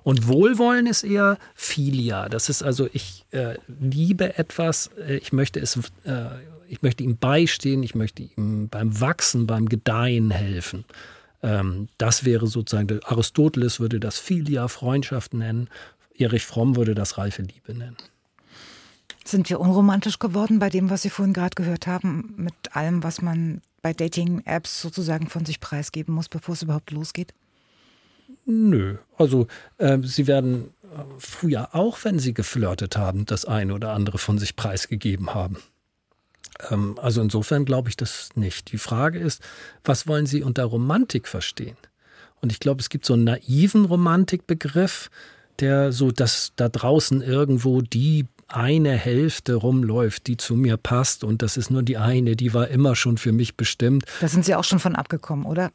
Und 0.03 0.27
Wohlwollen 0.27 0.85
ist 0.85 1.03
eher 1.03 1.37
Philia. 1.55 2.29
Das 2.29 2.49
ist 2.49 2.61
also, 2.61 2.89
ich 2.91 3.25
äh, 3.31 3.55
liebe 3.79 4.37
etwas, 4.37 4.89
äh, 5.07 5.17
ich 5.17 5.31
möchte 5.31 5.59
es, 5.59 5.77
äh, 6.03 6.25
ich 6.67 6.81
möchte 6.81 7.03
ihm 7.03 7.17
beistehen, 7.17 7.83
ich 7.83 7.95
möchte 7.95 8.23
ihm 8.23 8.67
beim 8.69 8.99
Wachsen, 8.99 9.47
beim 9.47 9.69
Gedeihen 9.69 10.31
helfen. 10.31 10.85
Ähm, 11.41 11.87
das 11.97 12.25
wäre 12.25 12.47
sozusagen, 12.47 12.99
Aristoteles 13.03 13.79
würde 13.79 13.99
das 13.99 14.19
Philia, 14.19 14.67
Freundschaft 14.67 15.33
nennen. 15.33 15.69
Erich 16.17 16.45
Fromm 16.45 16.75
würde 16.75 16.95
das 16.95 17.17
reife 17.17 17.41
Liebe 17.41 17.73
nennen. 17.73 17.97
Sind 19.25 19.49
wir 19.49 19.59
unromantisch 19.59 20.19
geworden 20.19 20.59
bei 20.59 20.69
dem, 20.69 20.89
was 20.89 21.01
Sie 21.01 21.09
vorhin 21.09 21.33
gerade 21.33 21.55
gehört 21.55 21.87
haben, 21.87 22.33
mit 22.35 22.53
allem, 22.71 23.03
was 23.03 23.21
man 23.21 23.61
bei 23.81 23.93
Dating-Apps 23.93 24.81
sozusagen 24.81 25.27
von 25.27 25.45
sich 25.45 25.59
preisgeben 25.61 26.13
muss, 26.13 26.27
bevor 26.27 26.53
es 26.53 26.61
überhaupt 26.61 26.91
losgeht? 26.91 27.33
Nö. 28.45 28.97
Also 29.17 29.47
äh, 29.77 29.97
sie 30.03 30.27
werden 30.27 30.73
äh, 30.83 31.03
früher 31.17 31.73
auch, 31.73 32.03
wenn 32.03 32.19
sie 32.19 32.33
geflirtet 32.33 32.97
haben, 32.97 33.25
das 33.25 33.45
eine 33.45 33.73
oder 33.73 33.93
andere 33.93 34.17
von 34.17 34.38
sich 34.38 34.55
preisgegeben 34.55 35.33
haben. 35.33 35.57
Ähm, 36.69 36.97
also 37.01 37.21
insofern 37.21 37.65
glaube 37.65 37.89
ich 37.89 37.97
das 37.97 38.29
nicht. 38.36 38.71
Die 38.71 38.77
Frage 38.77 39.19
ist, 39.19 39.41
was 39.83 40.07
wollen 40.07 40.25
Sie 40.25 40.43
unter 40.43 40.65
Romantik 40.65 41.27
verstehen? 41.27 41.77
Und 42.41 42.51
ich 42.51 42.59
glaube, 42.59 42.81
es 42.81 42.89
gibt 42.89 43.05
so 43.05 43.13
einen 43.13 43.23
naiven 43.23 43.86
Romantikbegriff, 43.86 45.09
der 45.59 45.91
so, 45.91 46.12
dass 46.12 46.51
da 46.55 46.67
draußen 46.67 47.21
irgendwo 47.21 47.81
die 47.81 48.25
eine 48.47 48.91
Hälfte 48.91 49.56
rumläuft, 49.56 50.27
die 50.27 50.38
zu 50.38 50.56
mir 50.56 50.77
passt 50.77 51.23
und 51.23 51.41
das 51.41 51.58
ist 51.58 51.71
nur 51.71 51.84
die 51.84 51.97
eine, 51.97 52.36
die 52.36 52.53
war 52.53 52.67
immer 52.67 52.95
schon 52.95 53.17
für 53.17 53.32
mich 53.32 53.56
bestimmt. 53.56 54.06
Da 54.21 54.27
sind 54.27 54.45
Sie 54.45 54.56
auch 54.56 54.63
schon 54.63 54.79
von 54.79 54.95
abgekommen, 54.95 55.45
oder? 55.45 55.71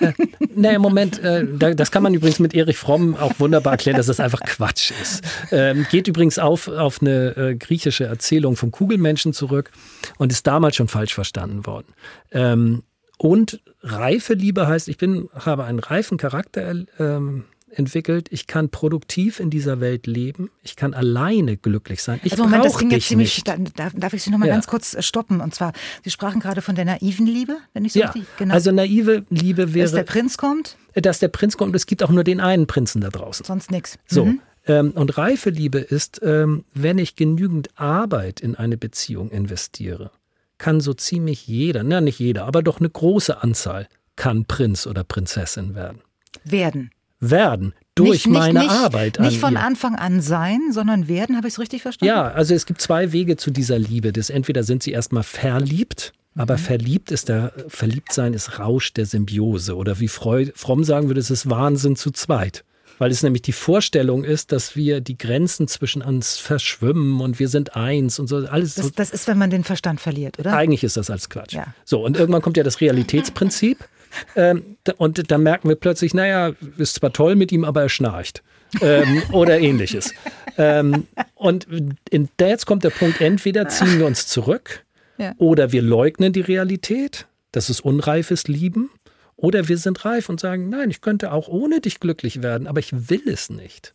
Äh, 0.00 0.74
im 0.74 0.82
Moment, 0.82 1.18
äh, 1.20 1.74
das 1.74 1.90
kann 1.90 2.02
man 2.02 2.14
übrigens 2.14 2.38
mit 2.38 2.54
Erich 2.54 2.76
Fromm 2.76 3.16
auch 3.16 3.38
wunderbar 3.38 3.74
erklären, 3.74 3.96
dass 3.96 4.06
das 4.06 4.20
einfach 4.20 4.40
Quatsch 4.40 4.92
ist. 5.00 5.22
Ähm, 5.50 5.86
geht 5.90 6.08
übrigens 6.08 6.38
auf, 6.38 6.68
auf 6.68 7.00
eine 7.00 7.36
äh, 7.36 7.54
griechische 7.54 8.04
Erzählung 8.04 8.56
vom 8.56 8.70
Kugelmenschen 8.70 9.32
zurück 9.32 9.70
und 10.18 10.32
ist 10.32 10.46
damals 10.46 10.76
schon 10.76 10.88
falsch 10.88 11.14
verstanden 11.14 11.66
worden. 11.66 11.94
Ähm, 12.32 12.82
und 13.18 13.60
reife 13.82 14.34
Liebe 14.34 14.66
heißt, 14.66 14.88
ich 14.88 14.98
bin, 14.98 15.28
habe 15.32 15.64
einen 15.64 15.78
reifen 15.78 16.18
Charakter 16.18 16.74
ähm, 16.98 17.44
entwickelt. 17.72 18.28
Ich 18.30 18.46
kann 18.46 18.68
produktiv 18.68 19.40
in 19.40 19.50
dieser 19.50 19.80
Welt 19.80 20.06
leben. 20.06 20.50
Ich 20.62 20.76
kann 20.76 20.94
alleine 20.94 21.56
glücklich 21.56 22.02
sein. 22.02 22.20
Ich 22.24 22.32
also 22.32 22.44
Moment, 22.44 22.64
das 22.64 22.78
ging 22.78 22.90
jetzt 22.90 23.08
ziemlich. 23.08 23.44
Nicht. 23.44 23.76
Da, 23.76 23.90
darf 23.94 24.12
ich 24.12 24.22
Sie 24.22 24.30
noch 24.30 24.38
mal 24.38 24.46
ja. 24.46 24.54
ganz 24.54 24.66
kurz 24.66 24.94
äh, 24.94 25.02
stoppen? 25.02 25.40
Und 25.40 25.54
zwar, 25.54 25.72
Sie 26.04 26.10
sprachen 26.10 26.40
gerade 26.40 26.62
von 26.62 26.74
der 26.74 26.84
naiven 26.84 27.26
Liebe, 27.26 27.58
wenn 27.72 27.84
ich 27.84 27.92
so 27.92 28.00
ja, 28.00 28.10
richtig. 28.10 28.24
Genau. 28.38 28.54
Also 28.54 28.72
naive 28.72 29.24
Liebe 29.30 29.74
wäre. 29.74 29.84
Dass 29.84 29.92
der 29.92 30.04
Prinz 30.04 30.36
kommt? 30.36 30.76
Dass 30.94 31.18
der 31.18 31.28
Prinz 31.28 31.56
kommt. 31.56 31.74
Es 31.74 31.86
gibt 31.86 32.02
auch 32.02 32.10
nur 32.10 32.24
den 32.24 32.40
einen 32.40 32.66
Prinzen 32.66 33.00
da 33.00 33.08
draußen. 33.08 33.44
Sonst 33.44 33.70
nichts. 33.70 33.98
So. 34.06 34.26
Mhm. 34.26 34.40
Ähm, 34.66 34.92
und 34.92 35.18
reife 35.18 35.50
Liebe 35.50 35.78
ist, 35.78 36.20
ähm, 36.22 36.64
wenn 36.72 36.98
ich 36.98 37.16
genügend 37.16 37.70
Arbeit 37.78 38.40
in 38.40 38.54
eine 38.54 38.76
Beziehung 38.76 39.30
investiere, 39.30 40.12
kann 40.58 40.80
so 40.80 40.94
ziemlich 40.94 41.48
jeder, 41.48 41.82
na 41.82 42.00
nicht 42.00 42.20
jeder, 42.20 42.44
aber 42.44 42.62
doch 42.62 42.78
eine 42.78 42.88
große 42.88 43.42
Anzahl, 43.42 43.88
kann 44.14 44.44
Prinz 44.44 44.86
oder 44.86 45.02
Prinzessin 45.02 45.74
werden. 45.74 46.02
Werden 46.44 46.90
werden 47.22 47.72
durch 47.94 48.26
nicht, 48.26 48.28
meine 48.28 48.60
nicht, 48.60 48.70
Arbeit. 48.70 49.18
Nicht 49.20 49.38
von 49.38 49.54
ihr. 49.54 49.60
Anfang 49.60 49.94
an 49.94 50.20
sein, 50.20 50.60
sondern 50.72 51.08
werden, 51.08 51.36
habe 51.36 51.48
ich 51.48 51.54
es 51.54 51.60
richtig 51.60 51.82
verstanden? 51.82 52.08
Ja, 52.08 52.28
also 52.28 52.54
es 52.54 52.66
gibt 52.66 52.80
zwei 52.80 53.12
Wege 53.12 53.36
zu 53.36 53.50
dieser 53.50 53.78
Liebe. 53.78 54.12
Das 54.12 54.30
entweder 54.30 54.64
sind 54.64 54.82
sie 54.82 54.92
erstmal 54.92 55.22
verliebt, 55.22 56.12
aber 56.34 56.54
mhm. 56.54 56.60
verliebt 56.60 57.10
ist 57.10 57.28
der, 57.28 57.52
Verliebtsein 57.68 58.34
ist 58.34 58.58
Rausch 58.58 58.92
der 58.94 59.06
Symbiose. 59.06 59.76
Oder 59.76 60.00
wie 60.00 60.08
Freud, 60.08 60.52
Fromm 60.54 60.84
sagen 60.84 61.08
würde, 61.08 61.20
es 61.20 61.30
ist 61.30 61.48
Wahnsinn 61.48 61.96
zu 61.96 62.10
zweit. 62.10 62.64
Weil 62.98 63.10
es 63.10 63.22
nämlich 63.22 63.42
die 63.42 63.52
Vorstellung 63.52 64.22
ist, 64.22 64.52
dass 64.52 64.76
wir 64.76 65.00
die 65.00 65.18
Grenzen 65.18 65.66
zwischen 65.66 66.02
uns 66.02 66.38
verschwimmen 66.38 67.20
und 67.20 67.38
wir 67.38 67.48
sind 67.48 67.74
eins 67.74 68.18
und 68.18 68.28
so. 68.28 68.36
Alles 68.36 68.74
das, 68.74 68.86
so. 68.86 68.92
das 68.94 69.10
ist, 69.10 69.26
wenn 69.26 69.38
man 69.38 69.50
den 69.50 69.64
Verstand 69.64 70.00
verliert, 70.00 70.38
oder? 70.38 70.54
Eigentlich 70.54 70.84
ist 70.84 70.96
das 70.96 71.10
als 71.10 71.28
Quatsch. 71.28 71.54
Ja. 71.54 71.74
So, 71.84 72.04
und 72.04 72.16
irgendwann 72.16 72.42
kommt 72.42 72.56
ja 72.56 72.62
das 72.62 72.80
Realitätsprinzip. 72.80 73.78
Ähm, 74.36 74.76
und 74.98 75.30
dann 75.30 75.42
merken 75.42 75.68
wir 75.68 75.76
plötzlich, 75.76 76.14
naja, 76.14 76.52
ist 76.76 76.96
zwar 76.96 77.12
toll 77.12 77.34
mit 77.34 77.52
ihm, 77.52 77.64
aber 77.64 77.82
er 77.82 77.88
schnarcht. 77.88 78.42
ähm, 78.80 79.22
oder 79.32 79.58
ähnliches. 79.60 80.14
Ähm, 80.56 81.06
und 81.34 81.66
in, 82.10 82.28
jetzt 82.40 82.66
kommt 82.66 82.84
der 82.84 82.90
Punkt, 82.90 83.20
entweder 83.20 83.68
ziehen 83.68 83.98
wir 83.98 84.06
uns 84.06 84.26
zurück 84.26 84.84
ja. 85.18 85.34
oder 85.38 85.72
wir 85.72 85.82
leugnen 85.82 86.32
die 86.32 86.40
Realität, 86.40 87.26
das 87.52 87.70
ist 87.70 87.80
unreifes 87.80 88.48
Lieben, 88.48 88.90
oder 89.36 89.68
wir 89.68 89.78
sind 89.78 90.04
reif 90.04 90.28
und 90.28 90.40
sagen, 90.40 90.68
nein, 90.68 90.90
ich 90.90 91.00
könnte 91.00 91.32
auch 91.32 91.48
ohne 91.48 91.80
dich 91.80 92.00
glücklich 92.00 92.42
werden, 92.42 92.66
aber 92.66 92.80
ich 92.80 93.10
will 93.10 93.28
es 93.28 93.50
nicht. 93.50 93.94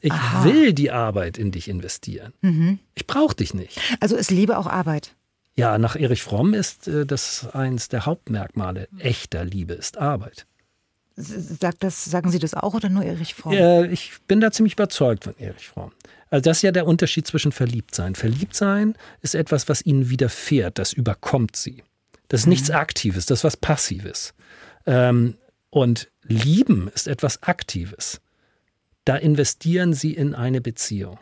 Ich 0.00 0.12
Aha. 0.12 0.44
will 0.44 0.74
die 0.74 0.90
Arbeit 0.90 1.38
in 1.38 1.50
dich 1.50 1.68
investieren. 1.68 2.34
Mhm. 2.42 2.78
Ich 2.94 3.06
brauche 3.06 3.34
dich 3.34 3.54
nicht. 3.54 3.80
Also 4.00 4.16
ist 4.16 4.30
Liebe 4.30 4.58
auch 4.58 4.66
Arbeit? 4.66 5.14
Ja, 5.56 5.78
nach 5.78 5.96
Erich 5.96 6.22
Fromm 6.22 6.52
ist 6.54 6.88
äh, 6.88 7.06
das 7.06 7.48
eins 7.52 7.88
der 7.88 8.06
Hauptmerkmale 8.06 8.88
echter 8.98 9.44
Liebe 9.44 9.74
ist 9.74 9.98
Arbeit. 9.98 10.46
Sagt 11.16 11.84
das, 11.84 12.04
sagen 12.04 12.30
Sie 12.32 12.40
das 12.40 12.54
auch 12.54 12.74
oder 12.74 12.88
nur 12.88 13.04
Erich 13.04 13.34
Fromm? 13.34 13.52
Äh, 13.52 13.86
ich 13.86 14.14
bin 14.26 14.40
da 14.40 14.50
ziemlich 14.50 14.72
überzeugt 14.72 15.24
von 15.24 15.38
Erich 15.38 15.68
Fromm. 15.68 15.92
Also 16.28 16.42
das 16.42 16.58
ist 16.58 16.62
ja 16.62 16.72
der 16.72 16.86
Unterschied 16.88 17.26
zwischen 17.28 17.52
Verliebtsein. 17.52 18.16
Verliebtsein 18.16 18.96
ist 19.22 19.36
etwas, 19.36 19.68
was 19.68 19.86
ihnen 19.86 20.10
widerfährt, 20.10 20.78
das 20.78 20.92
überkommt 20.92 21.54
sie. 21.54 21.84
Das 22.26 22.40
ist 22.40 22.46
mhm. 22.46 22.50
nichts 22.50 22.70
Aktives, 22.70 23.26
das 23.26 23.40
ist 23.40 23.44
was 23.44 23.56
Passives. 23.56 24.34
Ähm, 24.86 25.36
und 25.70 26.10
Lieben 26.22 26.88
ist 26.88 27.06
etwas 27.06 27.44
Aktives. 27.44 28.20
Da 29.04 29.16
investieren 29.16 29.92
sie 29.92 30.14
in 30.14 30.34
eine 30.34 30.60
Beziehung. 30.60 31.18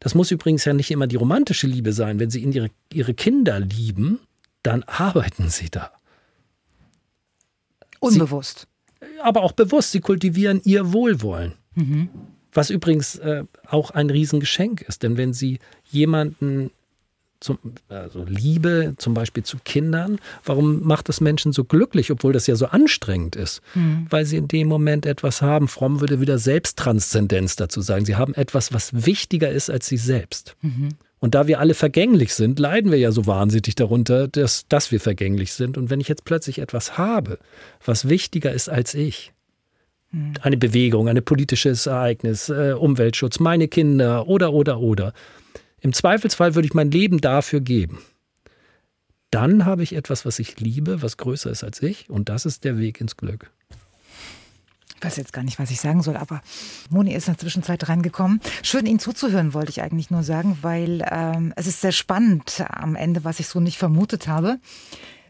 Das 0.00 0.14
muss 0.14 0.30
übrigens 0.30 0.64
ja 0.64 0.72
nicht 0.72 0.90
immer 0.90 1.06
die 1.06 1.16
romantische 1.16 1.66
Liebe 1.66 1.92
sein. 1.92 2.18
Wenn 2.18 2.30
sie 2.30 2.42
ihre, 2.42 2.70
ihre 2.92 3.14
Kinder 3.14 3.60
lieben, 3.60 4.18
dann 4.62 4.82
arbeiten 4.84 5.48
sie 5.48 5.70
da. 5.70 5.92
Unbewusst. 8.00 8.66
Sie, 9.00 9.20
aber 9.20 9.42
auch 9.42 9.52
bewusst. 9.52 9.92
Sie 9.92 10.00
kultivieren 10.00 10.60
ihr 10.64 10.92
Wohlwollen. 10.92 11.52
Mhm. 11.74 12.08
Was 12.52 12.70
übrigens 12.70 13.16
äh, 13.16 13.44
auch 13.66 13.90
ein 13.90 14.10
Riesengeschenk 14.10 14.80
ist. 14.82 15.02
Denn 15.02 15.16
wenn 15.16 15.32
Sie 15.32 15.60
jemanden 15.84 16.70
zum, 17.40 17.58
also 17.88 18.24
Liebe 18.28 18.94
zum 18.98 19.14
Beispiel 19.14 19.42
zu 19.42 19.56
Kindern, 19.64 20.18
warum 20.44 20.82
macht 20.82 21.08
das 21.08 21.20
Menschen 21.20 21.52
so 21.52 21.64
glücklich, 21.64 22.10
obwohl 22.10 22.32
das 22.32 22.46
ja 22.46 22.54
so 22.54 22.66
anstrengend 22.66 23.34
ist? 23.34 23.62
Mhm. 23.74 24.06
Weil 24.10 24.26
sie 24.26 24.36
in 24.36 24.46
dem 24.46 24.68
Moment 24.68 25.06
etwas 25.06 25.40
haben. 25.40 25.66
Fromm 25.66 26.00
würde 26.00 26.20
wieder 26.20 26.38
Selbsttranszendenz 26.38 27.56
dazu 27.56 27.80
sagen. 27.80 28.04
Sie 28.04 28.16
haben 28.16 28.34
etwas, 28.34 28.72
was 28.72 29.06
wichtiger 29.06 29.50
ist 29.50 29.70
als 29.70 29.86
sie 29.86 29.96
selbst. 29.96 30.54
Mhm. 30.60 30.90
Und 31.18 31.34
da 31.34 31.46
wir 31.46 31.60
alle 31.60 31.74
vergänglich 31.74 32.34
sind, 32.34 32.58
leiden 32.58 32.90
wir 32.90 32.98
ja 32.98 33.12
so 33.12 33.26
wahnsinnig 33.26 33.74
darunter, 33.74 34.26
dass, 34.26 34.66
dass 34.68 34.90
wir 34.90 35.00
vergänglich 35.00 35.52
sind. 35.52 35.76
Und 35.76 35.90
wenn 35.90 36.00
ich 36.00 36.08
jetzt 36.08 36.24
plötzlich 36.24 36.58
etwas 36.58 36.96
habe, 36.96 37.38
was 37.84 38.08
wichtiger 38.08 38.52
ist 38.52 38.70
als 38.70 38.94
ich, 38.94 39.32
mhm. 40.12 40.32
eine 40.40 40.56
Bewegung, 40.56 41.08
ein 41.08 41.22
politisches 41.22 41.86
Ereignis, 41.86 42.48
äh, 42.48 42.72
Umweltschutz, 42.72 43.38
meine 43.38 43.68
Kinder 43.68 44.28
oder, 44.28 44.52
oder, 44.52 44.80
oder, 44.80 45.12
im 45.80 45.92
Zweifelsfall 45.92 46.54
würde 46.54 46.66
ich 46.66 46.74
mein 46.74 46.90
Leben 46.90 47.20
dafür 47.20 47.60
geben. 47.60 47.98
Dann 49.30 49.64
habe 49.64 49.82
ich 49.82 49.94
etwas, 49.94 50.26
was 50.26 50.38
ich 50.38 50.58
liebe, 50.58 51.02
was 51.02 51.16
größer 51.16 51.50
ist 51.50 51.62
als 51.62 51.82
ich, 51.82 52.10
und 52.10 52.28
das 52.28 52.46
ist 52.46 52.64
der 52.64 52.78
Weg 52.78 53.00
ins 53.00 53.16
Glück. 53.16 53.50
Ich 54.96 55.04
weiß 55.06 55.16
jetzt 55.16 55.32
gar 55.32 55.42
nicht, 55.42 55.58
was 55.58 55.70
ich 55.70 55.80
sagen 55.80 56.02
soll, 56.02 56.16
aber 56.16 56.42
Moni 56.90 57.14
ist 57.14 57.26
in 57.26 57.34
der 57.34 57.40
Zwischenzeit 57.40 57.88
reingekommen. 57.88 58.40
Schön, 58.62 58.84
Ihnen 58.84 58.98
zuzuhören, 58.98 59.54
wollte 59.54 59.70
ich 59.70 59.80
eigentlich 59.80 60.10
nur 60.10 60.22
sagen, 60.22 60.58
weil 60.60 61.02
ähm, 61.10 61.54
es 61.56 61.66
ist 61.66 61.80
sehr 61.80 61.92
spannend 61.92 62.62
am 62.68 62.96
Ende, 62.96 63.24
was 63.24 63.40
ich 63.40 63.46
so 63.46 63.60
nicht 63.60 63.78
vermutet 63.78 64.28
habe. 64.28 64.58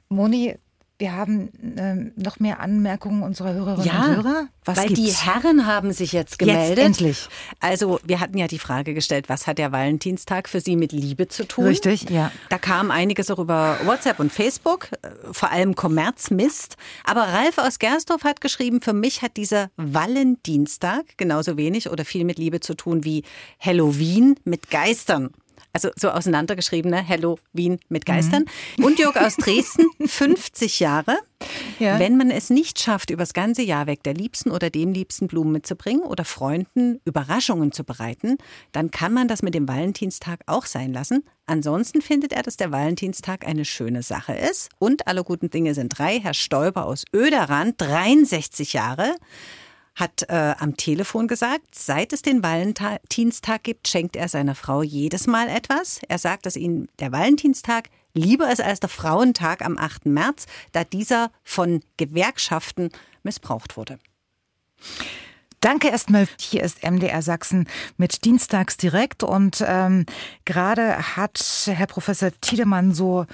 Moni, 0.09 0.57
wir 1.01 1.13
haben 1.13 1.49
ähm, 1.79 2.13
noch 2.15 2.41
mehr 2.41 2.61
Anmerkungen 2.61 3.23
unserer 3.23 3.55
Hörerinnen 3.55 3.87
ja, 3.87 4.05
und 4.05 4.17
Hörer. 4.17 4.49
Was 4.67 4.77
weil 4.77 4.89
gibt's? 4.89 5.03
die 5.03 5.13
Herren 5.13 5.67
haben 5.67 5.93
sich 5.93 6.13
jetzt 6.13 6.39
gemeldet. 6.39 6.77
Jetzt 6.77 6.87
endlich. 6.87 7.29
Also 7.59 7.99
wir 8.05 8.21
hatten 8.21 8.37
ja 8.37 8.47
die 8.47 8.59
Frage 8.59 8.93
gestellt, 8.93 9.31
was 9.31 9.47
hat 9.47 9.57
der 9.57 9.73
Valentinstag 9.73 10.47
für 10.47 10.61
Sie 10.61 10.77
mit 10.77 10.93
Liebe 10.93 11.27
zu 11.27 11.49
tun? 11.49 11.65
Richtig, 11.65 12.11
ja. 12.11 12.31
Da 12.51 12.59
kam 12.59 12.91
einiges 12.91 13.31
auch 13.31 13.39
über 13.39 13.79
WhatsApp 13.85 14.21
und 14.21 14.31
Facebook, 14.31 14.89
äh, 15.01 15.09
vor 15.33 15.51
allem 15.51 15.75
Kommerzmist. 15.75 16.77
Aber 17.05 17.23
Ralf 17.23 17.57
aus 17.57 17.79
Gersdorf 17.79 18.25
hat 18.25 18.43
geschrieben, 18.43 18.83
für 18.83 18.93
mich 18.93 19.23
hat 19.23 19.39
dieser 19.39 19.71
Valentinstag 19.77 21.17
genauso 21.17 21.57
wenig 21.57 21.89
oder 21.89 22.05
viel 22.05 22.27
mit 22.27 22.39
Liebe 22.39 22.61
zu 22.61 22.75
tun 22.75 23.05
wie 23.05 23.25
Halloween 23.59 24.37
mit 24.45 24.71
Geistern. 24.71 25.31
Also 25.73 25.91
so 25.97 26.11
auseinandergeschriebene 26.11 26.97
Hello 27.03 27.39
Wien 27.53 27.79
mit 27.89 28.07
Geistern. 28.07 28.45
Mhm. 28.77 28.85
Und 28.85 28.99
Jörg 28.99 29.17
aus 29.17 29.37
Dresden, 29.37 29.87
50 30.07 30.81
Jahre. 30.81 31.19
Ja. 31.79 31.99
Wenn 31.99 32.17
man 32.17 32.31
es 32.31 32.51
nicht 32.51 32.79
schafft, 32.79 33.11
übers 33.11 33.33
ganze 33.33 33.63
Jahr 33.63 33.87
weg 33.87 34.03
der 34.03 34.15
Liebsten 34.15 34.51
oder 34.51 34.69
dem 34.69 34.93
Liebsten 34.93 35.27
Blumen 35.27 35.53
mitzubringen 35.53 36.03
oder 36.03 36.25
Freunden 36.25 37.01
Überraschungen 37.05 37.73
zu 37.73 37.85
bereiten, 37.85 38.37
dann 38.73 38.91
kann 38.91 39.13
man 39.13 39.29
das 39.29 39.43
mit 39.43 39.55
dem 39.55 39.67
Valentinstag 39.67 40.41
auch 40.47 40.67
sein 40.67 40.93
lassen. 40.93 41.25
Ansonsten 41.47 42.03
findet 42.03 42.33
er, 42.33 42.43
dass 42.43 42.57
der 42.57 42.73
Valentinstag 42.73 43.47
eine 43.47 43.65
schöne 43.65 44.03
Sache 44.03 44.35
ist. 44.35 44.69
Und 44.79 45.07
alle 45.07 45.25
guten 45.25 45.51
Dinge 45.51 45.75
sind 45.75 45.99
drei. 45.99 46.21
Herr 46.21 46.35
Stoiber 46.35 46.85
aus 46.85 47.05
Öderrand, 47.15 47.81
63 47.81 48.73
Jahre 48.73 49.15
hat 50.01 50.25
äh, 50.29 50.55
am 50.59 50.77
Telefon 50.77 51.29
gesagt, 51.29 51.75
seit 51.75 52.13
es 52.13 52.23
den 52.23 52.43
Valentinstag 52.43 53.63
gibt, 53.63 53.87
schenkt 53.87 54.17
er 54.17 54.29
seiner 54.29 54.55
Frau 54.55 54.83
jedes 54.83 55.27
Mal 55.27 55.49
etwas. 55.49 56.01
Er 56.09 56.19
sagt, 56.19 56.47
dass 56.47 56.57
ihm 56.57 56.89
der 56.99 57.13
Valentinstag 57.13 57.91
lieber 58.15 58.51
ist 58.51 58.61
als 58.61 58.81
der 58.81 58.89
Frauentag 58.89 59.65
am 59.65 59.79
8. 59.79 60.07
März, 60.07 60.47
da 60.73 60.85
dieser 60.85 61.31
von 61.45 61.83
Gewerkschaften 61.97 62.91
missbraucht 63.23 63.77
wurde. 63.77 63.99
Danke 65.61 65.89
erstmal. 65.89 66.27
Hier 66.39 66.63
ist 66.63 66.83
MDR 66.83 67.21
Sachsen 67.21 67.69
mit 67.99 68.25
Dienstags 68.25 68.79
direkt 68.79 69.23
und 69.23 69.63
ähm, 69.67 70.07
gerade 70.47 71.17
hat 71.17 71.39
Herr 71.67 71.87
Professor 71.87 72.31
Tiedemann 72.41 72.95
so 72.95 73.27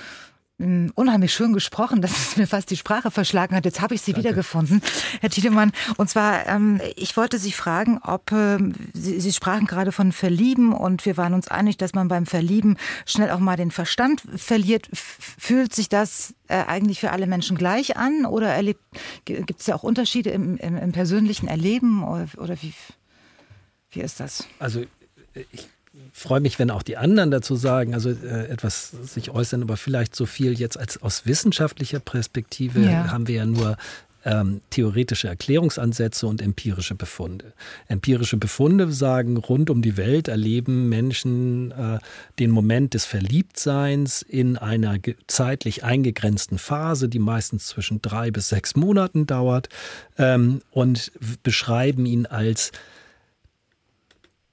unheimlich 0.59 1.34
schön 1.34 1.52
gesprochen, 1.52 2.00
dass 2.02 2.12
es 2.12 2.36
mir 2.36 2.46
fast 2.46 2.70
die 2.70 2.76
Sprache 2.76 3.11
verschlagen 3.11 3.54
hat. 3.54 3.64
Jetzt 3.64 3.80
habe 3.80 3.94
ich 3.94 4.02
Sie 4.02 4.12
Danke. 4.12 4.28
wiedergefunden, 4.28 4.80
Herr 5.20 5.30
Tiedemann. 5.30 5.72
Und 5.96 6.09
zwar, 6.09 6.46
ähm, 6.46 6.80
ich 6.96 7.16
wollte 7.16 7.38
Sie 7.38 7.52
fragen, 7.52 7.98
ob 8.02 8.32
ähm, 8.32 8.74
Sie, 8.94 9.20
Sie 9.20 9.32
sprachen 9.32 9.66
gerade 9.66 9.92
von 9.92 10.12
Verlieben 10.12 10.72
und 10.72 11.04
wir 11.04 11.16
waren 11.16 11.34
uns 11.34 11.48
einig, 11.48 11.76
dass 11.76 11.94
man 11.94 12.09
beim 12.09 12.26
Verlieben 12.26 12.76
schnell 13.04 13.30
auch 13.30 13.38
mal 13.38 13.57
den 13.57 13.70
Verstand 13.70 14.22
verliert. 14.36 14.88
Fühlt 14.92 15.74
sich 15.74 15.88
das 15.88 16.34
äh, 16.48 16.64
eigentlich 16.64 17.00
für 17.00 17.12
alle 17.12 17.26
Menschen 17.26 17.57
gleich 17.57 17.96
an 17.96 18.24
oder 18.24 18.62
gibt 19.24 19.61
es 19.61 19.66
ja 19.66 19.74
auch 19.74 19.82
Unterschiede 19.82 20.30
im, 20.30 20.57
im, 20.57 20.76
im 20.76 20.92
persönlichen 20.92 21.48
Erleben 21.48 22.02
oder, 22.02 22.28
oder 22.38 22.57
wie, 22.62 22.72
wie 23.90 24.00
ist 24.00 24.20
das? 24.20 24.46
Also 24.59 24.84
ich 25.34 25.68
freue 26.12 26.40
mich, 26.40 26.59
wenn 26.59 26.70
auch 26.70 26.82
die 26.82 26.97
anderen 26.97 27.30
dazu 27.30 27.57
sagen, 27.57 27.94
also 27.94 28.11
äh, 28.11 28.49
etwas 28.49 28.90
sich 28.90 29.30
äußern, 29.30 29.62
aber 29.62 29.76
vielleicht 29.76 30.16
so 30.16 30.26
viel 30.26 30.59
jetzt 30.59 30.78
als 30.78 31.03
aus 31.03 31.26
wissenschaftlicher 31.26 32.01
Perspektive 32.01 32.80
ja. 32.80 33.11
haben 33.11 33.28
wir 33.28 33.36
ja 33.36 33.47
nur 33.47 33.76
ähm, 34.26 34.61
theoretische 34.70 35.28
Erklärungsansätze 35.28 36.26
und 36.26 36.42
empirische 36.42 36.97
Befunde. 36.97 37.53
Empirische 37.86 38.36
Befunde 38.36 38.90
sagen, 38.92 39.36
rund 39.36 39.70
um 39.70 39.82
die 39.82 39.97
Welt 39.97 40.26
erleben 40.26 40.88
Menschen 40.88 41.70
äh, 41.70 41.99
den 42.40 42.51
Moment 42.51 42.94
des 42.94 43.05
Verliebtseins 43.05 44.22
in 44.22 44.57
einer 44.57 44.99
zeitlich 45.28 45.84
eingegrenzten 45.84 46.59
Phase, 46.59 47.09
die 47.09 47.20
meistens 47.20 47.66
zwischen 47.68 48.03
drei 48.03 48.32
bis 48.32 48.49
sechs 48.49 48.74
Monaten 48.74 49.26
dauert 49.26 49.68
ähm, 50.18 50.61
und 50.72 51.12
beschreiben 51.44 52.05
ihn 52.05 52.26
als 52.26 52.72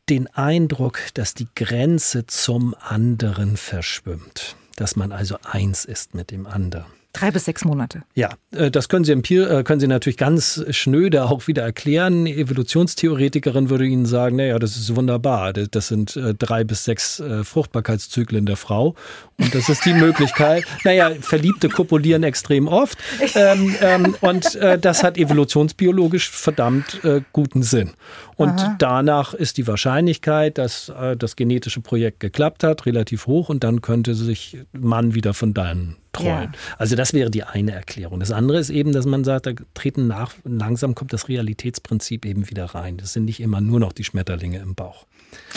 den 0.10 0.28
Eindruck, 0.28 1.00
dass 1.14 1.34
die 1.34 1.48
Grenze 1.56 2.26
zum 2.26 2.76
anderen 2.80 3.58
verschwimmt, 3.58 4.56
dass 4.76 4.96
man 4.96 5.12
also 5.12 5.38
eins 5.44 5.86
ist 5.86 6.14
mit 6.14 6.32
dem 6.32 6.46
anderen. 6.46 6.92
Drei 7.14 7.30
bis 7.30 7.46
sechs 7.46 7.64
Monate. 7.64 8.02
Ja, 8.16 8.32
äh, 8.56 8.72
das 8.72 8.90
können 8.90 9.06
Sie, 9.06 9.12
äh, 9.14 9.64
können 9.64 9.80
Sie 9.80 9.86
natürlich 9.86 10.18
ganz 10.18 10.66
schnöde 10.72 11.26
auch 11.26 11.48
wieder 11.48 11.62
erklären. 11.62 12.22
Eine 12.22 12.36
Evolutionstheoretikerin 12.36 13.70
würde 13.70 13.86
Ihnen 13.86 14.08
sagen, 14.08 14.38
naja, 14.38 14.58
das 14.58 14.78
ist 14.78 14.96
wunderbar. 14.96 15.54
Das 15.54 15.90
sind 15.90 16.16
äh, 16.16 16.34
drei 16.34 16.64
bis 16.64 16.86
sechs 16.86 17.22
Fruchtbarkeitszyklen 17.44 18.48
der 18.48 18.58
Frau. 18.58 18.96
Und 19.38 19.54
das 19.54 19.70
ist 19.70 19.86
die 19.86 19.94
Möglichkeit. 19.94 20.66
Naja, 20.86 21.12
Verliebte 21.22 21.70
kopulieren 21.70 22.24
extrem 22.24 22.68
oft. 22.68 22.98
Ähm, 23.36 23.76
ähm, 23.80 24.16
und 24.22 24.58
das 24.82 25.04
hat 25.04 25.18
evolutionsbiologisch 25.18 26.30
verdammt 26.30 27.00
guten 27.32 27.64
Sinn. 27.64 27.92
Und 28.36 28.60
Aha. 28.60 28.76
danach 28.80 29.34
ist 29.34 29.58
die 29.58 29.68
Wahrscheinlichkeit, 29.68 30.58
dass 30.58 30.92
das 31.18 31.36
genetische 31.36 31.80
Projekt 31.80 32.20
geklappt 32.20 32.64
hat, 32.64 32.86
relativ 32.86 33.28
hoch. 33.28 33.50
Und 33.50 33.64
dann 33.64 33.82
könnte 33.82 34.16
sich 34.16 34.58
Mann 34.74 35.14
wieder 35.14 35.34
von 35.34 35.54
dann 35.54 35.96
trollen. 36.14 36.52
Ja. 36.54 36.76
Also 36.78 36.96
das 36.96 37.14
wäre 37.14 37.30
die 37.30 37.44
eine 37.44 37.74
Erklärung. 37.74 38.20
Das 38.20 38.32
andere 38.32 38.60
ist 38.60 38.70
eben, 38.70 38.94
dass 38.94 39.06
man 39.06 39.24
sagt, 39.24 39.46
da 39.48 39.52
treten 39.74 40.08
nach, 40.08 40.34
langsam 40.44 40.96
kommt 40.96 41.12
das 41.12 41.28
Realitätsprinzip 41.28 42.26
eben 42.26 42.50
wieder 42.50 42.66
rein. 42.66 42.98
Das 42.98 43.14
sind 43.14 43.26
nicht 43.26 43.42
immer 43.42 43.60
nur 43.60 43.80
noch 43.80 43.92
die 43.92 44.04
Schmetterlinge 44.04 44.60
im 44.60 44.76
Bauch. 44.76 45.06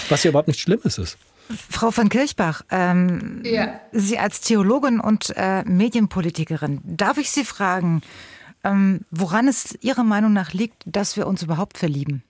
Was 0.08 0.24
ja 0.24 0.30
überhaupt 0.30 0.48
nichts 0.48 0.62
Schlimmes 0.62 0.98
ist. 0.98 1.18
Frau 1.70 1.92
von 1.92 2.08
Kirchbach, 2.08 2.62
ähm, 2.70 3.42
ja. 3.44 3.78
Sie 3.92 4.18
als 4.18 4.40
Theologin 4.40 4.98
und 4.98 5.32
äh, 5.36 5.62
Medienpolitikerin, 5.64 6.80
darf 6.82 7.18
ich 7.18 7.30
Sie 7.30 7.44
fragen, 7.44 8.02
ähm, 8.64 9.02
woran 9.12 9.46
es 9.46 9.78
Ihrer 9.80 10.02
Meinung 10.02 10.32
nach 10.32 10.52
liegt, 10.52 10.82
dass 10.86 11.16
wir 11.16 11.26
uns 11.26 11.42
überhaupt 11.42 11.78
verlieben? 11.78 12.24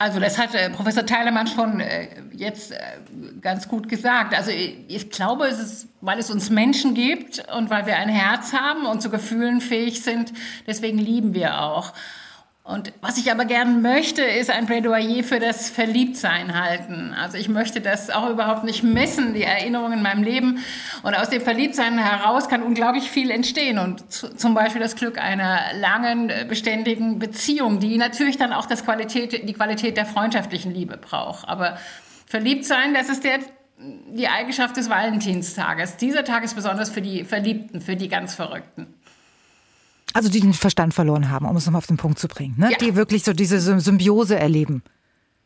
Also 0.00 0.20
das 0.20 0.38
hat 0.38 0.54
äh, 0.54 0.70
Professor 0.70 1.04
Teilemann 1.04 1.48
schon 1.48 1.80
äh, 1.80 2.06
jetzt 2.32 2.70
äh, 2.70 2.78
ganz 3.40 3.66
gut 3.66 3.88
gesagt. 3.88 4.32
Also 4.32 4.52
ich, 4.52 4.76
ich, 4.86 5.10
glaube, 5.10 5.46
es 5.46 5.58
ist, 5.58 5.88
weil 6.00 6.20
es 6.20 6.30
uns 6.30 6.50
Menschen 6.50 6.94
gibt 6.94 7.44
und 7.52 7.68
weil 7.68 7.84
wir 7.86 7.96
ein 7.96 8.08
Herz 8.08 8.52
haben 8.52 8.86
und 8.86 9.02
zu 9.02 9.10
Gefühlen 9.10 9.60
fähig 9.60 10.04
sind, 10.04 10.32
deswegen 10.68 10.98
lieben 10.98 11.34
wir 11.34 11.62
auch. 11.62 11.92
Und 12.68 12.92
was 13.00 13.16
ich 13.16 13.32
aber 13.32 13.46
gern 13.46 13.80
möchte, 13.80 14.22
ist 14.22 14.50
ein 14.50 14.66
Plädoyer 14.66 15.24
für 15.24 15.40
das 15.40 15.70
Verliebtsein 15.70 16.52
halten. 16.54 17.14
Also 17.18 17.38
ich 17.38 17.48
möchte 17.48 17.80
das 17.80 18.10
auch 18.10 18.28
überhaupt 18.28 18.64
nicht 18.64 18.82
missen, 18.82 19.32
die 19.32 19.42
Erinnerungen 19.42 19.94
in 19.94 20.02
meinem 20.02 20.22
Leben. 20.22 20.58
Und 21.02 21.14
aus 21.14 21.30
dem 21.30 21.40
Verliebtsein 21.40 21.96
heraus 21.96 22.46
kann 22.50 22.62
unglaublich 22.62 23.10
viel 23.10 23.30
entstehen. 23.30 23.78
Und 23.78 24.04
zum 24.10 24.52
Beispiel 24.52 24.82
das 24.82 24.96
Glück 24.96 25.16
einer 25.16 25.60
langen, 25.80 26.30
beständigen 26.46 27.18
Beziehung, 27.18 27.80
die 27.80 27.96
natürlich 27.96 28.36
dann 28.36 28.52
auch 28.52 28.66
das 28.66 28.84
Qualität, 28.84 29.48
die 29.48 29.54
Qualität 29.54 29.96
der 29.96 30.04
freundschaftlichen 30.04 30.74
Liebe 30.74 30.98
braucht. 30.98 31.48
Aber 31.48 31.78
Verliebtsein, 32.26 32.92
das 32.92 33.08
ist 33.08 33.24
der, 33.24 33.38
die 33.78 34.28
Eigenschaft 34.28 34.76
des 34.76 34.90
Valentinstages. 34.90 35.96
Dieser 35.96 36.22
Tag 36.22 36.44
ist 36.44 36.54
besonders 36.54 36.90
für 36.90 37.00
die 37.00 37.24
Verliebten, 37.24 37.80
für 37.80 37.96
die 37.96 38.10
ganz 38.10 38.34
Verrückten. 38.34 38.97
Also 40.14 40.28
die 40.28 40.40
den 40.40 40.54
Verstand 40.54 40.94
verloren 40.94 41.30
haben, 41.30 41.46
um 41.46 41.56
es 41.56 41.66
nochmal 41.66 41.78
auf 41.78 41.86
den 41.86 41.96
Punkt 41.96 42.18
zu 42.18 42.28
bringen. 42.28 42.54
Ne? 42.58 42.72
Ja. 42.72 42.78
Die 42.78 42.96
wirklich 42.96 43.24
so 43.24 43.32
diese 43.32 43.60
Symbiose 43.60 44.38
erleben. 44.38 44.82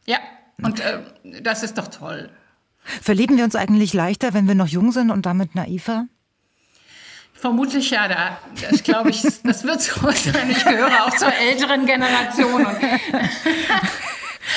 Ja, 0.07 0.19
und 0.63 0.81
äh, 0.81 1.01
das 1.43 1.63
ist 1.63 1.79
doch 1.79 1.89
toll. 1.89 2.31
Verlieben 2.85 3.37
wir 3.37 3.45
uns 3.45 3.55
eigentlich 3.55 3.93
leichter, 3.93 4.35
wenn 4.35 4.49
wir 4.49 4.55
noch 4.55 4.69
jung 4.69 4.93
sind 4.93 5.11
und 5.11 5.27
damit 5.27 5.55
naiver? 5.55 6.07
Vermutlich 7.33 7.91
ja, 7.91 8.07
da, 8.09 8.39
das 8.71 8.83
glaube 8.83 9.11
ich, 9.11 9.23
das 9.45 9.65
wird 9.65 9.81
so 9.81 10.11
sein. 10.11 10.51
Ich 10.51 10.65
gehöre 10.65 11.07
auch 11.07 11.17
zur 11.17 11.33
älteren 11.33 11.87
Generation. 11.87 12.67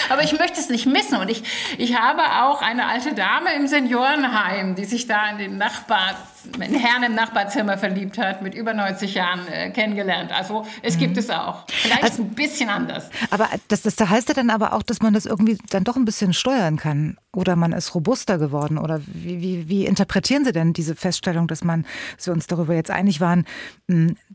Aber 0.10 0.24
ich 0.24 0.38
möchte 0.38 0.60
es 0.60 0.70
nicht 0.70 0.86
missen. 0.86 1.18
Und 1.18 1.30
ich, 1.30 1.44
ich 1.78 1.96
habe 1.96 2.22
auch 2.44 2.62
eine 2.62 2.88
alte 2.88 3.14
Dame 3.14 3.54
im 3.56 3.68
Seniorenheim, 3.68 4.76
die 4.76 4.86
sich 4.86 5.08
da 5.08 5.30
in 5.30 5.38
den 5.38 5.58
Nachbar, 5.58 6.16
in 6.60 6.74
Herrn 6.74 7.04
im 7.04 7.16
Nachbarzimmer 7.16 7.78
verliebt 7.78 8.18
hat, 8.18 8.42
mit 8.42 8.56
über 8.56 8.74
90 8.74 9.14
Jahren 9.14 9.48
äh, 9.48 9.70
kennengelernt. 9.72 10.32
Also 10.32 10.66
es 10.82 10.96
mhm. 10.96 11.00
gibt 11.00 11.18
es 11.18 11.30
auch. 11.30 11.66
Vielleicht 11.68 12.04
also, 12.04 12.24
ein 12.24 12.30
bisschen 12.30 12.70
anders. 12.70 13.10
Aber 13.30 13.50
das, 13.68 13.82
das 13.82 13.98
heißt 14.00 14.30
ja 14.30 14.36
dann 14.36 14.50
aber 14.50 14.74
auch, 14.74 14.84
dass 14.84 15.02
man 15.02 15.14
das 15.14 15.26
irgendwie 15.26 15.58
dann 15.70 15.84
doch 15.84 15.96
ein 15.96 16.06
bisschen 16.06 16.34
steuern 16.34 16.78
kann. 16.78 17.18
Oder 17.34 17.56
man 17.56 17.74
ist 17.74 17.94
robuster 17.94 18.38
geworden. 18.38 18.78
Oder 18.78 19.02
wie, 19.06 19.42
wie, 19.42 19.68
wie 19.68 19.86
interpretieren 19.86 20.46
Sie 20.46 20.54
denn 20.54 20.74
diese 20.74 20.96
Feststellung, 20.96 21.48
dass 21.48 21.64
man, 21.64 21.86
dass 22.16 22.28
wir 22.28 22.34
uns 22.34 22.48
darüber 22.48 22.74
jetzt 22.74 22.92
einig 22.92 23.20
waren, 23.20 23.46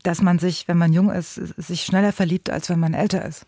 dass 0.03 0.21
man 0.21 0.39
sich, 0.39 0.67
wenn 0.67 0.77
man 0.77 0.93
jung 0.93 1.09
ist, 1.09 1.35
sich 1.35 1.83
schneller 1.83 2.13
verliebt, 2.13 2.49
als 2.49 2.69
wenn 2.69 2.79
man 2.79 2.93
älter 2.93 3.25
ist? 3.25 3.45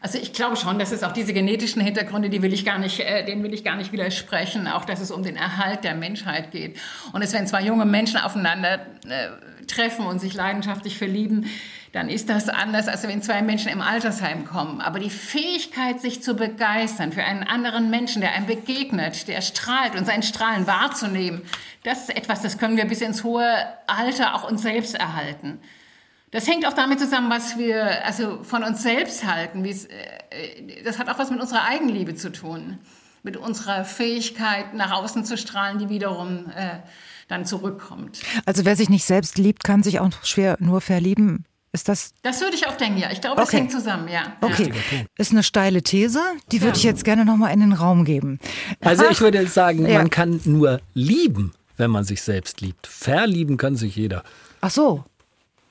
Also 0.00 0.18
ich 0.18 0.32
glaube 0.32 0.56
schon, 0.56 0.78
dass 0.78 0.92
es 0.92 1.02
auch 1.02 1.12
diese 1.12 1.32
genetischen 1.32 1.82
Hintergründe, 1.82 2.28
die 2.28 2.42
will 2.42 2.52
ich 2.52 2.64
gar 2.64 2.78
nicht, 2.78 3.00
äh, 3.00 3.24
denen 3.24 3.42
will 3.42 3.54
ich 3.54 3.64
gar 3.64 3.76
nicht 3.76 3.92
widersprechen, 3.92 4.66
auch 4.68 4.84
dass 4.84 5.00
es 5.00 5.10
um 5.10 5.22
den 5.22 5.36
Erhalt 5.36 5.84
der 5.84 5.94
Menschheit 5.94 6.50
geht. 6.50 6.78
Und 7.12 7.22
es, 7.22 7.32
wenn 7.32 7.46
zwei 7.46 7.62
junge 7.62 7.84
Menschen 7.84 8.18
aufeinander 8.18 8.74
äh, 9.08 9.66
treffen 9.66 10.06
und 10.06 10.20
sich 10.20 10.34
leidenschaftlich 10.34 10.98
verlieben, 10.98 11.46
dann 11.92 12.10
ist 12.10 12.28
das 12.28 12.50
anders, 12.50 12.88
als 12.88 13.08
wenn 13.08 13.22
zwei 13.22 13.40
Menschen 13.40 13.70
im 13.70 13.80
Altersheim 13.80 14.44
kommen. 14.44 14.82
Aber 14.82 14.98
die 14.98 15.10
Fähigkeit, 15.10 16.00
sich 16.00 16.22
zu 16.22 16.34
begeistern 16.34 17.10
für 17.10 17.24
einen 17.24 17.42
anderen 17.42 17.88
Menschen, 17.88 18.20
der 18.20 18.32
einem 18.32 18.46
begegnet, 18.46 19.28
der 19.28 19.40
strahlt 19.40 19.96
und 19.96 20.06
sein 20.06 20.22
Strahlen 20.22 20.66
wahrzunehmen, 20.66 21.40
das 21.84 22.02
ist 22.02 22.16
etwas, 22.16 22.42
das 22.42 22.58
können 22.58 22.76
wir 22.76 22.84
bis 22.84 23.00
ins 23.00 23.24
hohe 23.24 23.48
Alter 23.86 24.34
auch 24.34 24.50
uns 24.50 24.62
selbst 24.62 24.94
erhalten. 24.94 25.58
Das 26.30 26.46
hängt 26.48 26.66
auch 26.66 26.72
damit 26.72 26.98
zusammen, 26.98 27.30
was 27.30 27.56
wir 27.56 28.04
also 28.04 28.42
von 28.42 28.64
uns 28.64 28.82
selbst 28.82 29.24
halten. 29.24 29.64
Äh, 29.64 30.82
das 30.84 30.98
hat 30.98 31.08
auch 31.08 31.18
was 31.18 31.30
mit 31.30 31.40
unserer 31.40 31.64
Eigenliebe 31.64 32.14
zu 32.14 32.32
tun, 32.32 32.78
mit 33.22 33.36
unserer 33.36 33.84
Fähigkeit, 33.84 34.74
nach 34.74 34.92
außen 34.92 35.24
zu 35.24 35.36
strahlen, 35.36 35.78
die 35.78 35.88
wiederum 35.88 36.50
äh, 36.54 36.80
dann 37.28 37.44
zurückkommt. 37.44 38.20
Also 38.44 38.64
wer 38.64 38.76
sich 38.76 38.88
nicht 38.88 39.04
selbst 39.04 39.38
liebt, 39.38 39.64
kann 39.64 39.82
sich 39.82 40.00
auch 40.00 40.10
schwer 40.22 40.56
nur 40.60 40.80
verlieben. 40.80 41.44
Ist 41.72 41.88
das? 41.88 42.14
Das 42.22 42.40
würde 42.40 42.56
ich 42.56 42.66
auch 42.66 42.76
denken, 42.76 42.98
ja. 42.98 43.10
Ich 43.10 43.20
glaube, 43.20 43.36
okay. 43.40 43.50
das 43.50 43.52
hängt 43.52 43.72
zusammen, 43.72 44.08
ja. 44.08 44.36
Okay, 44.40 44.72
ist 45.18 45.32
eine 45.32 45.42
steile 45.42 45.82
These. 45.82 46.20
Die 46.50 46.62
würde 46.62 46.70
ja. 46.70 46.76
ich 46.76 46.82
jetzt 46.84 47.04
gerne 47.04 47.24
noch 47.24 47.36
mal 47.36 47.50
in 47.50 47.60
den 47.60 47.74
Raum 47.74 48.04
geben. 48.04 48.40
Also 48.80 49.04
ich 49.10 49.20
würde 49.20 49.46
sagen, 49.46 49.86
ja. 49.86 49.98
man 49.98 50.08
kann 50.08 50.40
nur 50.44 50.80
lieben, 50.94 51.52
wenn 51.76 51.90
man 51.90 52.04
sich 52.04 52.22
selbst 52.22 52.62
liebt. 52.62 52.86
Verlieben 52.86 53.58
kann 53.58 53.76
sich 53.76 53.94
jeder. 53.94 54.22
Ach 54.62 54.70
so. 54.70 55.04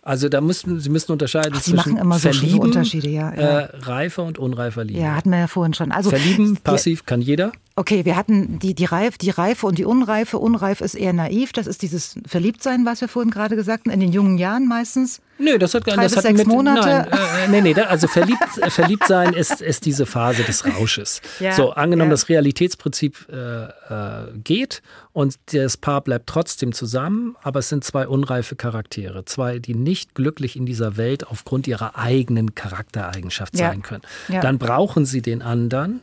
Also 0.06 0.30
da 0.30 0.40
müssen 0.40 0.80
Sie 0.80 0.92
müssen 0.92 1.12
unterscheiden 1.12 1.54
Ach, 1.56 1.62
Sie 1.62 1.72
zwischen 1.72 1.94
machen 1.94 1.98
immer 1.98 2.20
so, 2.20 2.30
Unterschiede, 2.60 3.10
ja, 3.10 3.34
ja. 3.34 3.60
Äh, 3.62 3.78
reifer 3.80 4.24
und 4.24 4.38
unreifer 4.38 4.84
Liebe. 4.84 5.00
Ja, 5.00 5.16
hatten 5.16 5.32
wir 5.32 5.40
ja 5.40 5.48
vorhin 5.48 5.74
schon. 5.74 5.92
Also 5.92 6.12
Verlieben, 6.12 6.58
passiv 6.58 7.08
kann 7.08 7.22
jeder. 7.22 7.52
Okay, 7.76 8.06
wir 8.06 8.16
hatten 8.16 8.60
die, 8.60 8.76
die, 8.76 8.86
Reif, 8.86 9.18
die 9.18 9.32
Reife 9.32 9.66
und 9.66 9.80
die 9.80 9.84
Unreife. 9.84 10.38
Unreif 10.38 10.82
ist 10.82 10.94
eher 10.94 11.12
naiv. 11.12 11.54
Das 11.54 11.66
ist 11.66 11.82
dieses 11.82 12.20
Verliebtsein, 12.28 12.86
was 12.86 13.02
wir 13.02 13.08
vorhin 13.08 13.32
gerade 13.32 13.56
gesagt 13.56 13.88
haben, 13.88 13.94
in 13.94 14.00
den 14.00 14.14
jungen 14.14 14.38
Jahren 14.38 14.68
meistens. 14.68 15.22
Nö, 15.38 15.58
das 15.58 15.74
hat 15.74 15.84
gar 15.84 15.98
nicht. 15.98 16.10
sechs 16.10 16.38
mit, 16.38 16.48
Monate. 16.48 16.88
Nein, 16.88 17.08
äh, 17.12 17.46
äh, 17.46 17.48
nee, 17.50 17.74
nee, 17.74 17.82
also 17.82 18.08
verliebt, 18.08 18.58
äh, 18.62 18.70
verliebt 18.70 19.06
sein 19.08 19.34
ist, 19.34 19.62
ist 19.62 19.86
diese 19.86 20.06
Phase 20.06 20.44
des 20.44 20.66
Rausches. 20.66 21.22
Ja, 21.40 21.52
so, 21.52 21.72
angenommen, 21.72 22.12
ja. 22.12 22.14
das 22.14 22.30
Realitätsprinzip 22.30 23.28
äh, 23.30 23.66
äh, 23.66 24.32
geht 24.42 24.82
und 25.12 25.36
das 25.54 25.76
Paar 25.76 26.02
bleibt 26.02 26.28
trotzdem 26.28 26.72
zusammen, 26.72 27.36
aber 27.44 27.60
es 27.60 27.70
sind 27.70 27.84
zwei 27.84 28.08
unreife 28.08 28.56
Charaktere. 28.56 29.26
Zwei, 29.26 29.60
die 29.60 29.76
nicht 29.76 30.16
glücklich 30.16 30.56
in 30.56 30.66
dieser 30.66 30.96
Welt 30.96 31.28
aufgrund 31.28 31.68
ihrer 31.68 31.98
eigenen 31.98 32.56
Charaktereigenschaft 32.56 33.58
ja. 33.58 33.70
sein 33.70 33.82
können. 33.82 34.04
Dann 34.30 34.58
brauchen 34.58 35.06
sie 35.06 35.22
den 35.22 35.42
anderen 35.42 36.02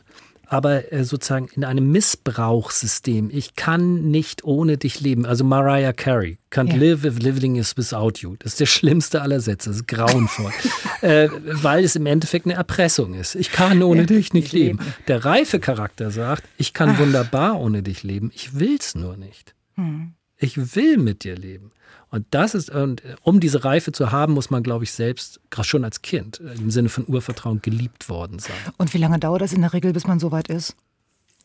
aber 0.53 0.93
äh, 0.93 1.03
sozusagen 1.03 1.47
in 1.55 1.63
einem 1.63 1.91
Missbrauchssystem. 1.91 3.31
Ich 3.33 3.55
kann 3.55 4.11
nicht 4.11 4.43
ohne 4.43 4.77
dich 4.77 5.01
leben. 5.01 5.25
Also 5.25 5.43
Mariah 5.43 5.93
Carey, 5.93 6.37
can't 6.51 6.69
ja. 6.69 6.75
live 6.75 7.05
if 7.05 7.17
living 7.17 7.55
is 7.55 7.75
without 7.75 8.19
you. 8.19 8.35
Das 8.37 8.51
ist 8.51 8.59
der 8.59 8.67
schlimmste 8.67 9.23
aller 9.23 9.39
Sätze, 9.39 9.71
das 9.71 9.77
ist 9.77 9.87
grauenvoll. 9.87 10.51
äh, 11.01 11.27
weil 11.43 11.83
es 11.83 11.95
im 11.95 12.05
Endeffekt 12.05 12.45
eine 12.45 12.53
Erpressung 12.53 13.15
ist. 13.15 13.33
Ich 13.33 13.51
kann 13.51 13.81
ohne 13.81 14.01
ja, 14.01 14.05
dich 14.05 14.33
nicht 14.33 14.51
leben. 14.51 14.77
leben. 14.77 14.93
Der 15.07 15.25
reife 15.25 15.59
Charakter 15.59 16.11
sagt, 16.11 16.43
ich 16.59 16.73
kann 16.73 16.91
Ach. 16.91 16.99
wunderbar 16.99 17.59
ohne 17.59 17.81
dich 17.81 18.03
leben, 18.03 18.29
ich 18.35 18.59
will's 18.59 18.93
nur 18.93 19.17
nicht. 19.17 19.55
Hm. 19.73 20.13
Ich 20.37 20.75
will 20.75 20.97
mit 20.97 21.23
dir 21.23 21.35
leben. 21.35 21.71
Und 22.13 22.27
das 22.29 22.53
ist, 22.53 22.69
und 22.69 23.01
um 23.23 23.39
diese 23.39 23.65
Reife 23.65 23.91
zu 23.91 24.11
haben, 24.11 24.33
muss 24.33 24.51
man, 24.51 24.61
glaube 24.61 24.83
ich, 24.83 24.91
selbst, 24.91 25.41
gerade 25.49 25.67
schon 25.67 25.83
als 25.83 26.03
Kind, 26.03 26.39
im 26.59 26.69
Sinne 26.69 26.89
von 26.89 27.05
Urvertrauen 27.07 27.63
geliebt 27.63 28.07
worden 28.07 28.37
sein. 28.37 28.53
Und 28.77 28.93
wie 28.93 28.99
lange 28.99 29.17
dauert 29.17 29.41
das 29.41 29.51
in 29.51 29.61
der 29.61 29.73
Regel, 29.73 29.93
bis 29.93 30.05
man 30.05 30.19
so 30.19 30.31
weit 30.31 30.47
ist? 30.47 30.75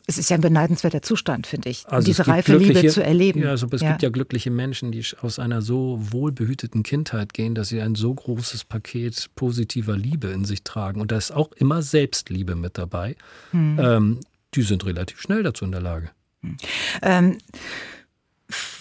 Es 0.06 0.18
ist 0.18 0.28
ja 0.28 0.36
ein 0.36 0.42
beneidenswerter 0.42 1.00
Zustand, 1.00 1.46
finde 1.46 1.70
ich, 1.70 1.88
also 1.88 2.04
diese 2.04 2.26
reife 2.26 2.58
Liebe 2.58 2.86
zu 2.86 3.02
erleben. 3.02 3.40
Ja, 3.40 3.48
also 3.48 3.66
es 3.70 3.80
ja. 3.80 3.88
gibt 3.88 4.02
ja 4.02 4.10
glückliche 4.10 4.50
Menschen, 4.50 4.92
die 4.92 5.02
aus 5.22 5.38
einer 5.38 5.62
so 5.62 5.98
wohlbehüteten 6.02 6.82
Kindheit 6.82 7.32
gehen, 7.32 7.54
dass 7.54 7.68
sie 7.68 7.80
ein 7.80 7.94
so 7.94 8.12
großes 8.12 8.64
Paket 8.64 9.30
positiver 9.36 9.96
Liebe 9.96 10.28
in 10.28 10.44
sich 10.44 10.64
tragen. 10.64 11.00
Und 11.00 11.12
da 11.12 11.16
ist 11.16 11.30
auch 11.30 11.50
immer 11.52 11.80
Selbstliebe 11.80 12.56
mit 12.56 12.76
dabei. 12.76 13.16
Hm. 13.52 13.78
Ähm, 13.80 14.20
die 14.54 14.62
sind 14.62 14.84
relativ 14.84 15.18
schnell 15.18 15.42
dazu 15.42 15.64
in 15.64 15.72
der 15.72 15.80
Lage. 15.80 16.10
Hm. 16.42 16.56
Ähm, 17.00 17.38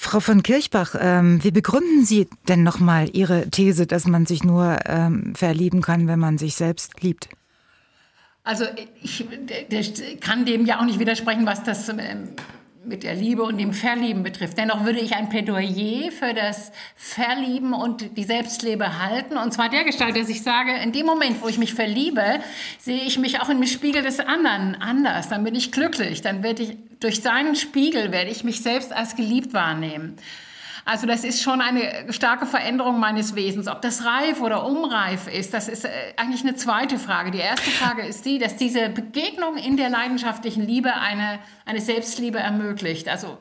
Frau 0.08 0.22
von 0.22 0.42
Kirchbach, 0.42 0.96
ähm, 0.98 1.44
wie 1.44 1.52
begründen 1.52 2.06
Sie 2.06 2.30
denn 2.48 2.64
nochmal 2.64 3.10
Ihre 3.12 3.50
These, 3.50 3.88
dass 3.88 4.08
man 4.08 4.26
sich 4.26 4.42
nur 4.42 4.78
ähm, 4.86 5.36
verlieben 5.36 5.82
kann, 5.82 6.08
wenn 6.08 6.18
man 6.18 6.38
sich 6.38 6.56
selbst 6.56 7.04
liebt? 7.04 7.28
Also 8.46 8.64
ich, 9.04 9.26
ich 9.70 10.22
kann 10.22 10.46
dem 10.46 10.66
ja 10.66 10.80
auch 10.80 10.86
nicht 10.86 11.00
widersprechen, 11.00 11.46
was 11.46 11.62
das 11.64 11.90
ähm, 11.90 12.30
mit 12.88 13.04
der 13.04 13.14
Liebe 13.16 13.44
und 13.44 13.58
dem 13.58 13.74
Verlieben 13.74 14.24
betrifft. 14.24 14.58
Dennoch 14.58 14.86
würde 14.86 15.00
ich 15.00 15.16
ein 15.16 15.30
Plädoyer 15.30 16.12
für 16.12 16.34
das 16.34 16.72
Verlieben 16.96 17.74
und 17.74 18.18
die 18.18 18.24
Selbstliebe 18.24 19.04
halten. 19.04 19.38
Und 19.38 19.54
zwar 19.54 19.70
der 19.70 19.84
Gestalt, 19.84 20.16
dass 20.16 20.30
ich 20.30 20.44
sage, 20.44 20.72
in 20.82 20.92
dem 20.92 21.06
Moment, 21.06 21.42
wo 21.42 21.48
ich 21.48 21.58
mich 21.58 21.74
verliebe, 21.74 22.40
sehe 22.80 23.02
ich 23.02 23.20
mich 23.20 23.42
auch 23.42 23.50
im 23.50 23.66
Spiegel 23.66 24.02
des 24.02 24.20
anderen 24.20 24.76
anders. 24.76 25.30
Dann 25.30 25.44
bin 25.44 25.56
ich 25.56 25.72
glücklich. 25.72 26.22
Dann 26.22 26.44
werde 26.44 26.64
ich, 26.64 26.78
durch 27.00 27.22
seinen 27.22 27.56
Spiegel 27.56 28.12
werde 28.12 28.32
ich 28.32 28.44
mich 28.44 28.62
selbst 28.62 28.94
als 28.94 29.16
geliebt 29.16 29.54
wahrnehmen. 29.54 30.18
Also 30.88 31.06
das 31.06 31.26
ist 31.26 31.44
schon 31.44 31.60
eine 31.60 32.14
starke 32.14 32.46
Veränderung 32.46 32.98
meines 32.98 33.36
Wesens. 33.36 33.68
Ob 33.68 33.82
das 33.82 34.06
reif 34.06 34.40
oder 34.40 34.66
unreif 34.66 35.28
ist, 35.28 35.54
das 35.54 35.68
ist 35.68 35.84
äh, 35.84 35.90
eigentlich 36.16 36.44
eine 36.44 36.56
zweite 36.56 36.98
Frage. 36.98 37.30
Die 37.30 37.40
erste 37.40 37.70
Frage 37.72 38.04
ist 38.04 38.26
die, 38.26 38.40
dass 38.40 38.56
diese 38.56 38.88
Begegnung 38.88 39.58
in 39.58 39.76
der 39.76 39.90
leidenschaftlichen 39.90 40.66
Liebe 40.66 40.94
eine, 40.94 41.40
eine 41.66 41.82
Selbstliebe 41.82 42.40
ermöglicht. 42.40 43.10
Also 43.10 43.38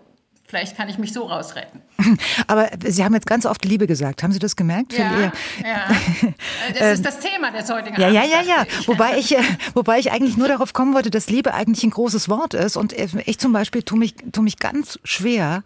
Vielleicht 0.49 0.77
kann 0.77 0.89
ich 0.89 0.97
mich 0.97 1.13
so 1.13 1.25
rausretten. 1.25 1.83
Aber 2.47 2.71
Sie 2.85 3.03
haben 3.05 3.15
jetzt 3.15 3.27
ganz 3.27 3.47
oft 3.47 3.65
Liebe 3.65 3.89
gesagt. 3.89 4.23
Haben 4.23 4.33
Sie 4.33 4.39
das 4.39 4.55
gemerkt? 4.55 4.93
Ja, 4.93 5.21
ja. 5.21 5.33
Das 6.79 6.95
ist 6.95 7.05
das 7.05 7.19
Thema 7.19 7.51
des 7.51 7.69
heutigen 7.71 8.01
Ja, 8.01 8.09
ja, 8.09 8.23
ja, 8.25 8.43
ja. 8.43 8.67
Wobei 8.87 9.19
ich, 9.19 9.33
äh, 9.37 9.43
wobei 9.75 9.99
ich 9.99 10.13
eigentlich 10.13 10.37
nur 10.37 10.47
darauf 10.47 10.73
kommen 10.73 10.95
wollte, 10.95 11.11
dass 11.11 11.29
Liebe 11.29 11.53
eigentlich 11.53 11.83
ein 11.83 11.91
großes 11.91 12.29
Wort 12.29 12.55
ist. 12.55 12.77
Und 12.77 12.93
ich 12.93 13.39
zum 13.39 13.53
Beispiel 13.53 13.83
tue 13.83 13.99
mich, 13.99 14.15
tue 14.31 14.45
mich 14.45 14.59
ganz 14.59 15.01
schwer, 15.03 15.65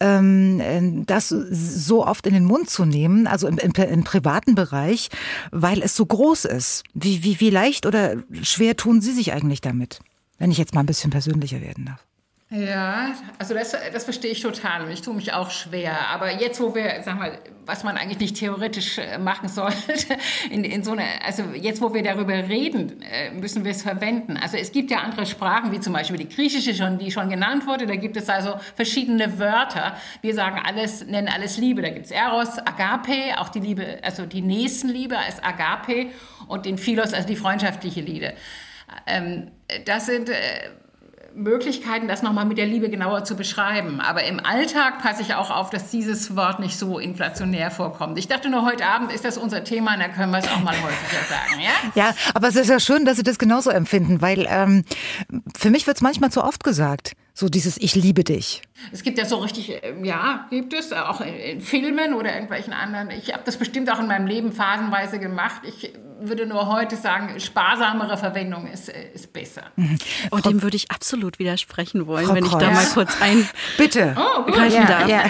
ähm, 0.00 1.06
das 1.06 1.28
so 1.28 2.06
oft 2.06 2.26
in 2.26 2.34
den 2.34 2.44
Mund 2.44 2.68
zu 2.68 2.84
nehmen, 2.84 3.26
also 3.26 3.46
im, 3.46 3.58
im, 3.58 3.72
im 3.72 4.04
privaten 4.04 4.54
Bereich, 4.54 5.08
weil 5.52 5.82
es 5.82 5.96
so 5.96 6.04
groß 6.04 6.44
ist. 6.44 6.84
Wie, 6.92 7.24
wie, 7.24 7.40
wie 7.40 7.50
leicht 7.50 7.86
oder 7.86 8.16
schwer 8.42 8.76
tun 8.76 9.00
Sie 9.00 9.12
sich 9.12 9.32
eigentlich 9.32 9.62
damit? 9.62 10.00
Wenn 10.38 10.50
ich 10.50 10.58
jetzt 10.58 10.74
mal 10.74 10.80
ein 10.80 10.86
bisschen 10.86 11.10
persönlicher 11.10 11.60
werden 11.60 11.86
darf. 11.86 12.07
Ja, 12.50 13.12
also 13.38 13.52
das, 13.52 13.76
das 13.92 14.04
verstehe 14.04 14.30
ich 14.30 14.40
total 14.40 14.82
und 14.82 14.90
ich 14.90 15.02
tue 15.02 15.12
mich 15.12 15.34
auch 15.34 15.50
schwer. 15.50 16.08
Aber 16.08 16.32
jetzt, 16.32 16.58
wo 16.60 16.74
wir, 16.74 17.02
sag 17.04 17.18
mal, 17.18 17.38
was 17.66 17.84
man 17.84 17.98
eigentlich 17.98 18.20
nicht 18.20 18.36
theoretisch 18.36 18.96
äh, 18.96 19.18
machen 19.18 19.50
sollte, 19.50 19.92
in, 20.50 20.64
in 20.64 20.82
so 20.82 20.92
eine, 20.92 21.04
also 21.26 21.42
jetzt, 21.54 21.82
wo 21.82 21.92
wir 21.92 22.02
darüber 22.02 22.32
reden, 22.32 23.02
äh, 23.02 23.32
müssen 23.32 23.64
wir 23.64 23.72
es 23.72 23.82
verwenden. 23.82 24.38
Also 24.38 24.56
es 24.56 24.72
gibt 24.72 24.90
ja 24.90 25.00
andere 25.00 25.26
Sprachen, 25.26 25.72
wie 25.72 25.80
zum 25.80 25.92
Beispiel 25.92 26.16
die 26.16 26.28
griechische 26.28 26.74
schon, 26.74 26.96
die 26.96 27.10
schon 27.10 27.28
genannt 27.28 27.66
wurde. 27.66 27.86
Da 27.86 27.96
gibt 27.96 28.16
es 28.16 28.30
also 28.30 28.54
verschiedene 28.74 29.38
Wörter. 29.38 29.98
Wir 30.22 30.32
sagen 30.32 30.58
alles, 30.64 31.04
nennen 31.06 31.28
alles 31.28 31.58
Liebe. 31.58 31.82
Da 31.82 31.90
gibt 31.90 32.06
es 32.06 32.12
Eros, 32.12 32.58
Agape, 32.60 33.38
auch 33.38 33.50
die 33.50 33.60
Liebe, 33.60 33.98
also 34.02 34.24
die 34.24 34.40
Nächstenliebe 34.40 35.18
als 35.18 35.42
Agape 35.42 36.06
und 36.46 36.64
den 36.64 36.78
Philos, 36.78 37.12
also 37.12 37.28
die 37.28 37.36
freundschaftliche 37.36 38.00
Liebe. 38.00 38.32
Ähm, 39.06 39.50
das 39.84 40.06
sind 40.06 40.30
äh, 40.30 40.34
Möglichkeiten, 41.38 42.08
das 42.08 42.22
nochmal 42.22 42.44
mit 42.44 42.58
der 42.58 42.66
Liebe 42.66 42.90
genauer 42.90 43.24
zu 43.24 43.36
beschreiben. 43.36 44.00
Aber 44.00 44.24
im 44.24 44.40
Alltag 44.44 45.00
passe 45.00 45.22
ich 45.22 45.34
auch 45.34 45.50
auf, 45.50 45.70
dass 45.70 45.90
dieses 45.90 46.36
Wort 46.36 46.60
nicht 46.60 46.78
so 46.78 46.98
inflationär 46.98 47.70
vorkommt. 47.70 48.18
Ich 48.18 48.28
dachte 48.28 48.50
nur, 48.50 48.64
heute 48.64 48.86
Abend 48.86 49.12
ist 49.12 49.24
das 49.24 49.38
unser 49.38 49.64
Thema 49.64 49.94
und 49.94 50.00
da 50.00 50.08
können 50.08 50.32
wir 50.32 50.38
es 50.38 50.48
auch 50.48 50.60
mal 50.60 50.74
häufiger 50.74 51.22
sagen. 51.28 51.60
Ja, 51.60 51.70
ja 51.94 52.14
aber 52.34 52.48
es 52.48 52.56
ist 52.56 52.68
ja 52.68 52.80
schön, 52.80 53.04
dass 53.04 53.16
Sie 53.16 53.22
das 53.22 53.38
genauso 53.38 53.70
empfinden, 53.70 54.20
weil 54.20 54.46
ähm, 54.48 54.84
für 55.56 55.70
mich 55.70 55.86
wird 55.86 55.96
es 55.96 56.02
manchmal 56.02 56.30
zu 56.30 56.42
oft 56.42 56.64
gesagt. 56.64 57.12
So 57.38 57.48
dieses 57.48 57.76
Ich 57.76 57.94
liebe 57.94 58.24
dich. 58.24 58.62
Es 58.90 59.04
gibt 59.04 59.16
ja 59.16 59.24
so 59.24 59.36
richtig, 59.36 59.70
äh, 59.70 59.94
ja, 60.02 60.48
gibt 60.50 60.72
es, 60.72 60.92
auch 60.92 61.20
in, 61.20 61.60
Filmen 61.60 62.14
oder 62.14 62.32
irgendwelchen 62.32 62.72
anderen. 62.72 63.10
Ich 63.10 63.32
habe 63.32 63.44
das 63.44 63.56
bestimmt 63.56 63.88
auch 63.92 64.00
in 64.00 64.08
meinem 64.08 64.26
Leben 64.26 64.50
phasenweise 64.50 65.20
gemacht. 65.20 65.62
Ich 65.64 65.92
würde 66.18 66.46
nur 66.46 66.66
heute 66.66 66.96
sagen, 66.96 67.38
sparsamere 67.38 68.18
Verwendung 68.18 68.66
ist, 68.66 68.88
äh, 68.88 69.12
ist 69.14 69.32
besser. 69.32 69.62
Mhm. 69.76 70.00
Und 70.30 70.46
dem 70.46 70.62
würde 70.62 70.76
ich 70.76 70.90
absolut 70.90 71.38
widersprechen 71.38 72.08
wollen, 72.08 72.26
Frau 72.26 72.34
wenn 72.34 72.44
ich 72.44 72.50
da 72.50 72.72
mal 72.72 72.86
kurz 72.86 73.12
ein 73.20 73.48
Bitte. 73.76 74.16
Oh, 74.18 74.42
greifen 74.42 74.88
darf. 74.88 75.08
Ja. 75.08 75.22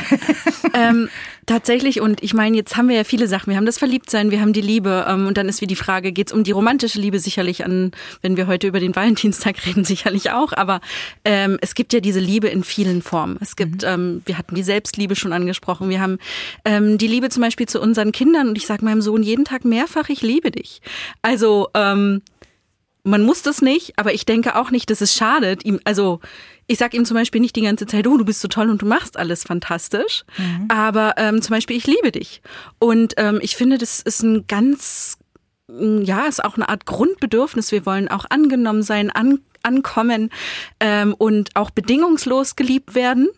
ähm, 0.73 1.11
Tatsächlich, 1.49 2.03
und 2.03 2.23
ich 2.23 2.35
meine, 2.35 2.59
jetzt 2.59 2.77
haben 2.77 2.91
wir 2.91 2.97
ja 2.97 3.05
viele 3.05 3.27
Sachen. 3.27 3.49
Wir 3.49 3.57
haben 3.57 3.65
das 3.65 3.79
Verliebtsein, 3.79 4.31
wir 4.31 4.43
haben 4.43 4.53
die 4.53 4.61
Liebe. 4.61 5.07
Ähm, 5.09 5.27
und 5.27 5.39
dann 5.39 5.49
ist 5.49 5.63
wie 5.63 5.67
die 5.67 5.77
Frage, 5.77 6.13
geht 6.13 6.27
es 6.27 6.35
um 6.35 6.45
die 6.45 6.51
romantische 6.51 7.01
Liebe 7.01 7.19
sicherlich 7.21 7.65
an, 7.65 7.93
wenn 8.21 8.37
wir 8.37 8.47
heute 8.49 8.67
über 8.67 8.81
den 8.81 8.95
Valentinstag 8.95 9.57
reden, 9.67 9.83
sicherlich 9.83 10.31
auch. 10.31 10.53
Aber 10.53 10.83
ähm, 11.25 11.57
es 11.63 11.75
gibt 11.75 11.95
ja 11.95 12.01
diese 12.01 12.21
Liebe 12.21 12.49
in 12.49 12.65
vielen 12.65 13.01
Formen. 13.01 13.39
Es 13.41 13.57
gibt, 13.57 13.81
mhm. 13.81 13.89
ähm, 13.89 14.23
wir 14.27 14.37
hatten 14.37 14.57
die 14.57 14.63
Selbstliebe 14.63 15.17
schon 15.17 15.33
angesprochen. 15.33 15.89
Wir 15.89 16.03
haben 16.03 16.19
ähm, 16.67 16.99
die 16.99 17.07
Liebe 17.07 17.31
zum 17.31 17.43
Beispiel 17.43 17.67
zu 17.67 17.81
unseren 17.81 18.13
Kindern. 18.13 18.51
Und 18.51 18.59
ich 18.59 18.67
sage 18.67 18.85
meinem 18.85 19.01
Sohn 19.01 19.23
jeden 19.23 19.47
Tag 19.47 19.65
mehrfach, 19.65 20.11
ich 20.11 20.21
liebe 20.21 20.51
dich. 20.51 20.83
Also, 21.23 21.69
ähm, 21.73 22.21
man 23.05 23.23
muss 23.23 23.43
das 23.43 23.63
nicht, 23.63 23.99
aber 23.99 24.13
ich 24.13 24.27
denke 24.27 24.57
auch 24.57 24.71
nicht, 24.71 24.91
dass 24.91 25.01
es 25.01 25.15
schadet, 25.15 25.65
ihm, 25.65 25.81
also 25.85 26.21
ich 26.67 26.79
sage 26.79 26.97
ihm 26.97 27.05
zum 27.05 27.17
Beispiel 27.17 27.41
nicht 27.41 27.57
die 27.57 27.63
ganze 27.63 27.87
Zeit, 27.87 28.07
oh, 28.07 28.17
du 28.17 28.25
bist 28.25 28.41
so 28.41 28.49
toll 28.49 28.69
und 28.69 28.83
du 28.83 28.87
machst 28.87 29.17
alles 29.17 29.45
fantastisch, 29.45 30.25
mhm. 30.37 30.67
aber 30.69 31.15
ähm, 31.17 31.41
zum 31.41 31.55
Beispiel, 31.55 31.77
ich 31.77 31.87
liebe 31.87 32.13
dich. 32.13 32.43
Und 32.79 33.15
ähm, 33.17 33.39
ich 33.43 33.57
finde, 33.57 33.79
das 33.79 34.01
ist 34.01 34.23
ein 34.23 34.47
ganz, 34.47 35.17
ja, 35.69 36.27
ist 36.27 36.45
auch 36.45 36.57
eine 36.57 36.69
Art 36.69 36.85
Grundbedürfnis. 36.85 37.73
Wir 37.73 37.87
wollen 37.87 38.09
auch 38.09 38.27
angenommen 38.29 38.83
sein, 38.83 39.11
an, 39.11 39.41
ankommen 39.63 40.31
ähm, 40.81 41.15
und 41.17 41.57
auch 41.57 41.71
bedingungslos 41.71 42.55
geliebt 42.55 42.95
werden. 42.95 43.29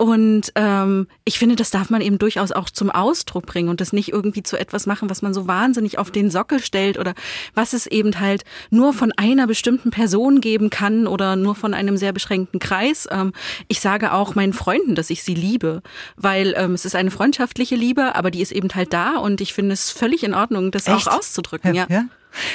Und 0.00 0.52
ähm, 0.54 1.08
ich 1.24 1.40
finde, 1.40 1.56
das 1.56 1.70
darf 1.70 1.90
man 1.90 2.00
eben 2.00 2.18
durchaus 2.18 2.52
auch 2.52 2.70
zum 2.70 2.88
Ausdruck 2.88 3.46
bringen 3.46 3.68
und 3.68 3.80
das 3.80 3.92
nicht 3.92 4.12
irgendwie 4.12 4.44
zu 4.44 4.56
etwas 4.56 4.86
machen, 4.86 5.10
was 5.10 5.22
man 5.22 5.34
so 5.34 5.48
wahnsinnig 5.48 5.98
auf 5.98 6.12
den 6.12 6.30
Sockel 6.30 6.60
stellt 6.60 6.98
oder 6.98 7.14
was 7.54 7.72
es 7.72 7.88
eben 7.88 8.20
halt 8.20 8.44
nur 8.70 8.92
von 8.92 9.10
einer 9.16 9.48
bestimmten 9.48 9.90
Person 9.90 10.40
geben 10.40 10.70
kann 10.70 11.08
oder 11.08 11.34
nur 11.34 11.56
von 11.56 11.74
einem 11.74 11.96
sehr 11.96 12.12
beschränkten 12.12 12.60
Kreis. 12.60 13.08
Ähm, 13.10 13.32
ich 13.66 13.80
sage 13.80 14.12
auch 14.12 14.36
meinen 14.36 14.52
Freunden, 14.52 14.94
dass 14.94 15.10
ich 15.10 15.24
sie 15.24 15.34
liebe, 15.34 15.82
weil 16.16 16.54
ähm, 16.56 16.74
es 16.74 16.84
ist 16.84 16.94
eine 16.94 17.10
freundschaftliche 17.10 17.74
Liebe, 17.74 18.14
aber 18.14 18.30
die 18.30 18.40
ist 18.40 18.52
eben 18.52 18.68
halt 18.76 18.92
da 18.92 19.16
und 19.16 19.40
ich 19.40 19.52
finde 19.52 19.72
es 19.72 19.90
völlig 19.90 20.22
in 20.22 20.32
Ordnung, 20.32 20.70
das 20.70 20.86
Echt? 20.86 21.08
auch 21.08 21.18
auszudrücken. 21.18 21.74
Ja. 21.74 21.86
ja. 21.88 22.04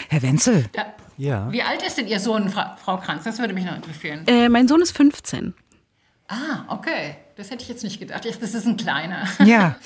Herr 0.07 0.21
Wenzel. 0.21 0.69
Ja. 0.75 0.85
ja. 1.17 1.51
Wie 1.51 1.61
alt 1.61 1.83
ist 1.85 1.97
denn 1.97 2.07
Ihr 2.07 2.21
Sohn, 2.21 2.49
Frau 2.49 2.97
Kranz? 2.97 3.25
Das 3.25 3.39
würde 3.39 3.53
mich 3.53 3.65
noch 3.65 3.75
interessieren. 3.75 4.25
Äh, 4.27 4.47
mein 4.47 4.69
Sohn 4.69 4.81
ist 4.81 4.95
15. 4.95 5.53
Ah, 6.27 6.63
okay. 6.67 7.15
Das 7.35 7.49
hätte 7.49 7.63
ich 7.63 7.69
jetzt 7.69 7.83
nicht 7.83 7.99
gedacht. 7.99 8.25
Das 8.25 8.53
ist 8.53 8.65
ein 8.65 8.77
kleiner. 8.77 9.27
Ja. 9.43 9.75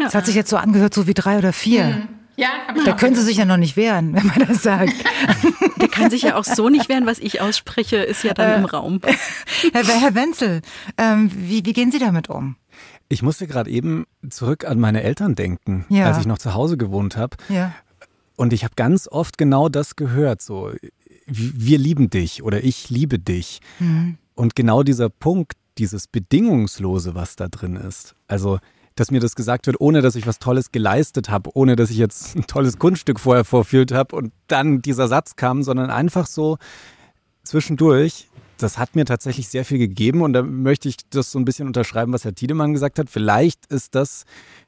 Das 0.00 0.14
hat 0.16 0.26
sich 0.26 0.34
jetzt 0.34 0.50
so 0.50 0.56
angehört, 0.56 0.92
so 0.92 1.06
wie 1.06 1.14
drei 1.14 1.38
oder 1.38 1.52
vier. 1.52 1.84
Mhm. 1.84 2.08
Ja, 2.36 2.48
ich 2.74 2.84
Da 2.84 2.94
können 2.94 3.14
Sie 3.14 3.22
sich 3.22 3.36
ja 3.36 3.44
noch 3.44 3.58
nicht 3.58 3.76
wehren, 3.76 4.14
wenn 4.14 4.26
man 4.26 4.48
das 4.48 4.62
sagt. 4.62 4.94
Der 5.80 5.88
kann 5.88 6.10
sich 6.10 6.22
ja 6.22 6.36
auch 6.36 6.44
so 6.44 6.68
nicht 6.68 6.88
wehren, 6.88 7.06
was 7.06 7.18
ich 7.18 7.40
ausspreche, 7.40 7.98
ist 7.98 8.24
ja 8.24 8.32
dann 8.32 8.50
äh, 8.50 8.56
im 8.56 8.64
Raum. 8.64 9.00
Herr, 9.72 9.84
Herr 9.84 10.14
Wenzel, 10.14 10.62
ähm, 10.96 11.30
wie, 11.34 11.64
wie 11.64 11.72
gehen 11.72 11.92
Sie 11.92 11.98
damit 11.98 12.30
um? 12.30 12.56
Ich 13.08 13.22
musste 13.22 13.46
gerade 13.46 13.70
eben 13.70 14.06
zurück 14.28 14.64
an 14.64 14.80
meine 14.80 15.02
Eltern 15.02 15.34
denken, 15.34 15.84
ja. 15.90 16.06
als 16.06 16.18
ich 16.18 16.26
noch 16.26 16.38
zu 16.38 16.54
Hause 16.54 16.76
gewohnt 16.76 17.16
habe. 17.16 17.36
Ja. 17.48 17.74
Und 18.36 18.52
ich 18.52 18.64
habe 18.64 18.74
ganz 18.74 19.06
oft 19.06 19.36
genau 19.36 19.68
das 19.68 19.96
gehört, 19.96 20.40
so 20.40 20.72
wir 21.26 21.78
lieben 21.78 22.08
dich 22.08 22.42
oder 22.42 22.64
ich 22.64 22.88
liebe 22.88 23.18
dich. 23.18 23.60
Mhm. 23.78 24.16
Und 24.34 24.56
genau 24.56 24.82
dieser 24.82 25.10
Punkt, 25.10 25.52
dieses 25.80 26.06
Bedingungslose, 26.06 27.14
was 27.14 27.36
da 27.36 27.48
drin 27.48 27.76
ist. 27.76 28.14
Also, 28.28 28.58
dass 28.96 29.10
mir 29.10 29.20
das 29.20 29.34
gesagt 29.34 29.66
wird, 29.66 29.80
ohne 29.80 30.02
dass 30.02 30.14
ich 30.14 30.26
was 30.26 30.38
Tolles 30.38 30.72
geleistet 30.72 31.30
habe, 31.30 31.50
ohne 31.54 31.74
dass 31.74 31.90
ich 31.90 31.96
jetzt 31.96 32.36
ein 32.36 32.46
tolles 32.46 32.78
Kunststück 32.78 33.18
vorher 33.18 33.44
vorführt 33.44 33.92
habe 33.92 34.14
und 34.14 34.32
dann 34.46 34.82
dieser 34.82 35.08
Satz 35.08 35.36
kam, 35.36 35.62
sondern 35.62 35.90
einfach 35.90 36.26
so 36.26 36.58
zwischendurch. 37.42 38.28
Das 38.58 38.76
hat 38.76 38.94
mir 38.94 39.06
tatsächlich 39.06 39.48
sehr 39.48 39.64
viel 39.64 39.78
gegeben 39.78 40.20
und 40.20 40.34
da 40.34 40.42
möchte 40.42 40.86
ich 40.90 40.96
das 41.08 41.30
so 41.30 41.38
ein 41.38 41.46
bisschen 41.46 41.66
unterschreiben, 41.66 42.12
was 42.12 42.26
Herr 42.26 42.34
Tiedemann 42.34 42.74
gesagt 42.74 42.98
hat. 42.98 43.08
Vielleicht 43.08 43.64
ist 43.72 43.94
das 43.94 44.24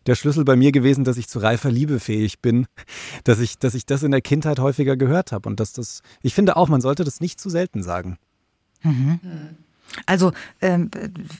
der 0.07 0.15
Schlüssel 0.15 0.47
bei 0.47 0.57
mir 0.57 0.73
gewesen, 0.73 1.05
dass 1.05 1.19
ich 1.19 1.29
zu 1.29 1.41
reifer 1.41 1.71
Liebe 1.71 2.01
fähig 2.01 2.41
bin, 2.41 2.67
dass 3.25 3.39
ich, 3.39 3.59
dass 3.59 3.75
ich 3.75 3.85
das 3.85 4.03
in 4.03 4.13
der 4.13 4.23
Kindheit 4.23 4.61
häufiger 4.61 4.97
gehört 4.97 5.31
habe 5.31 5.47
und 5.47 5.61
dass 5.61 5.75
das, 5.75 6.01
ich 6.23 6.33
finde 6.33 6.57
auch, 6.57 6.71
man 6.71 6.81
sollte 6.81 7.05
das 7.05 7.21
nicht 7.21 7.39
zu 7.39 7.51
selten 7.51 7.83
sagen. 7.83 8.17
Mhm. 8.83 9.21
Also, 10.07 10.33
ähm, 10.61 10.91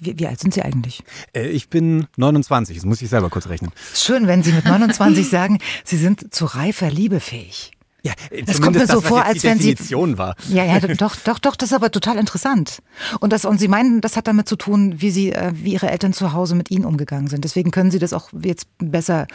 wie, 0.01 0.19
wie, 0.19 0.27
alt 0.27 0.41
sind 0.41 0.55
Sie 0.55 0.63
eigentlich? 0.63 1.03
Äh, 1.35 1.49
ich 1.49 1.69
bin 1.69 2.07
29, 2.17 2.77
das 2.77 2.85
muss 2.85 3.03
ich 3.03 3.09
selber 3.09 3.31
kurz 3.31 3.49
rechnen. 3.49 3.73
Schön, 3.95 4.27
wenn 4.27 4.43
Sie 4.43 4.53
mit 4.53 4.65
29 4.65 5.29
sagen, 5.31 5.59
Sie 5.85 5.97
sind 5.97 6.33
zu 6.35 6.45
reifer 6.45 6.91
Liebe 6.91 7.21
fähig. 7.21 7.73
Ja, 8.05 8.13
das 8.47 8.61
kommt 8.61 8.77
mir 8.77 8.87
so 8.87 9.01
das, 9.01 9.05
vor, 9.05 9.25
als 9.25 9.45
wenn 9.45 9.61
Sie. 9.61 9.77
War. 10.19 10.35
Ja, 10.49 10.65
ja, 10.65 10.81
doch, 10.97 11.15
doch, 11.17 11.39
doch, 11.39 11.57
das 11.57 11.71
ist 11.71 11.75
aber 11.75 11.91
total 11.91 12.19
interessant. 12.19 12.83
Und 13.21 13.33
das, 13.33 13.45
und 13.45 13.59
Sie 13.59 13.69
meinen, 13.69 14.01
das 14.01 14.17
hat 14.17 14.27
damit 14.27 14.49
zu 14.49 14.57
tun, 14.57 15.01
wie 15.01 15.11
Sie, 15.11 15.33
äh, 15.33 15.53
wie 15.55 15.75
Ihre 15.75 15.91
Eltern 15.91 16.13
zu 16.13 16.33
Hause 16.33 16.57
mit 16.57 16.71
Ihnen 16.71 16.85
umgegangen 16.85 17.29
sind. 17.29 17.45
Deswegen 17.45 17.71
können 17.71 17.93
Sie 17.93 18.01
das 18.01 18.13
auch 18.13 18.31
jetzt 18.43 18.67
besser 18.79 19.29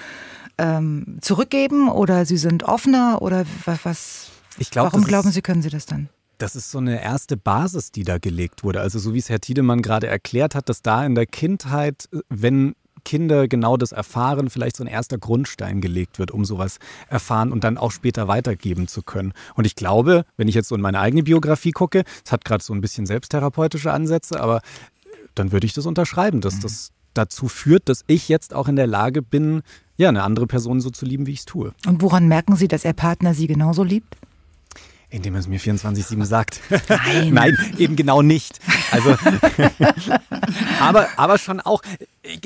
ähm, 0.58 1.18
zurückgeben 1.22 1.90
oder 1.90 2.26
Sie 2.26 2.38
sind 2.38 2.64
offener 2.64 3.22
oder 3.22 3.46
was? 3.84 4.32
Ich 4.58 4.70
glaub, 4.70 4.88
warum 4.88 5.06
glauben 5.06 5.32
Sie, 5.32 5.42
können 5.42 5.62
Sie 5.62 5.70
das 5.70 5.86
dann? 5.86 6.10
Das 6.38 6.56
ist 6.56 6.72
so 6.72 6.78
eine 6.78 7.02
erste 7.02 7.36
Basis, 7.36 7.92
die 7.92 8.04
da 8.04 8.18
gelegt 8.18 8.64
wurde. 8.64 8.82
Also 8.82 9.00
so 9.00 9.14
wie 9.14 9.20
es 9.20 9.30
Herr 9.30 9.40
Tiedemann 9.40 9.82
gerade 9.82 10.08
erklärt 10.08 10.54
hat, 10.56 10.70
dass 10.70 10.82
da 10.82 11.06
in 11.06 11.16
der 11.16 11.26
Kindheit, 11.26 12.08
wenn 12.30 12.76
Kinder 13.08 13.48
genau 13.48 13.78
das 13.78 13.94
erfahren, 13.94 14.50
vielleicht 14.50 14.76
so 14.76 14.84
ein 14.84 14.88
erster 14.88 15.18
Grundstein 15.18 15.80
gelegt 15.80 16.20
wird, 16.20 16.30
um 16.32 16.44
sowas 16.44 16.78
erfahren 17.10 17.52
und 17.52 17.64
dann 17.64 17.78
auch 17.78 17.92
später 17.92 18.28
weitergeben 18.28 18.88
zu 18.88 19.02
können. 19.02 19.34
Und 19.56 19.66
ich 19.66 19.76
glaube, 19.76 20.26
wenn 20.36 20.48
ich 20.48 20.56
jetzt 20.56 20.68
so 20.68 20.76
in 20.76 20.82
meine 20.82 21.00
eigene 21.00 21.24
Biografie 21.24 21.72
gucke, 21.72 22.04
es 22.26 22.32
hat 22.32 22.44
gerade 22.44 22.64
so 22.64 22.74
ein 22.74 22.82
bisschen 22.82 23.06
selbsttherapeutische 23.06 23.94
Ansätze, 23.94 24.40
aber 24.42 24.62
dann 25.36 25.54
würde 25.54 25.66
ich 25.66 25.74
das 25.74 25.86
unterschreiben, 25.86 26.42
dass 26.42 26.56
mhm. 26.56 26.62
das 26.62 26.92
dazu 27.14 27.48
führt, 27.48 27.88
dass 27.90 28.04
ich 28.08 28.28
jetzt 28.28 28.54
auch 28.54 28.68
in 28.68 28.76
der 28.76 28.88
Lage 28.88 29.22
bin, 29.22 29.62
ja, 29.96 30.10
eine 30.10 30.24
andere 30.24 30.46
Person 30.46 30.82
so 30.82 30.90
zu 30.90 31.06
lieben, 31.06 31.26
wie 31.26 31.32
ich 31.32 31.40
es 31.40 31.46
tue. 31.46 31.74
Und 31.88 32.02
woran 32.02 32.28
merken 32.28 32.56
Sie, 32.56 32.68
dass 32.68 32.86
Ihr 32.86 32.94
Partner 32.94 33.34
Sie 33.34 33.48
genauso 33.48 33.84
liebt? 33.84 34.18
Indem 35.10 35.36
er 35.36 35.40
es 35.40 35.48
mir 35.48 35.60
24-7 35.60 36.26
sagt. 36.26 36.60
Nein. 36.90 37.34
Nein, 37.34 37.58
eben 37.78 37.96
genau 37.96 38.22
nicht. 38.22 38.60
Also, 38.92 39.12
aber, 40.82 41.08
aber 41.18 41.38
schon 41.38 41.60
auch. 41.62 41.82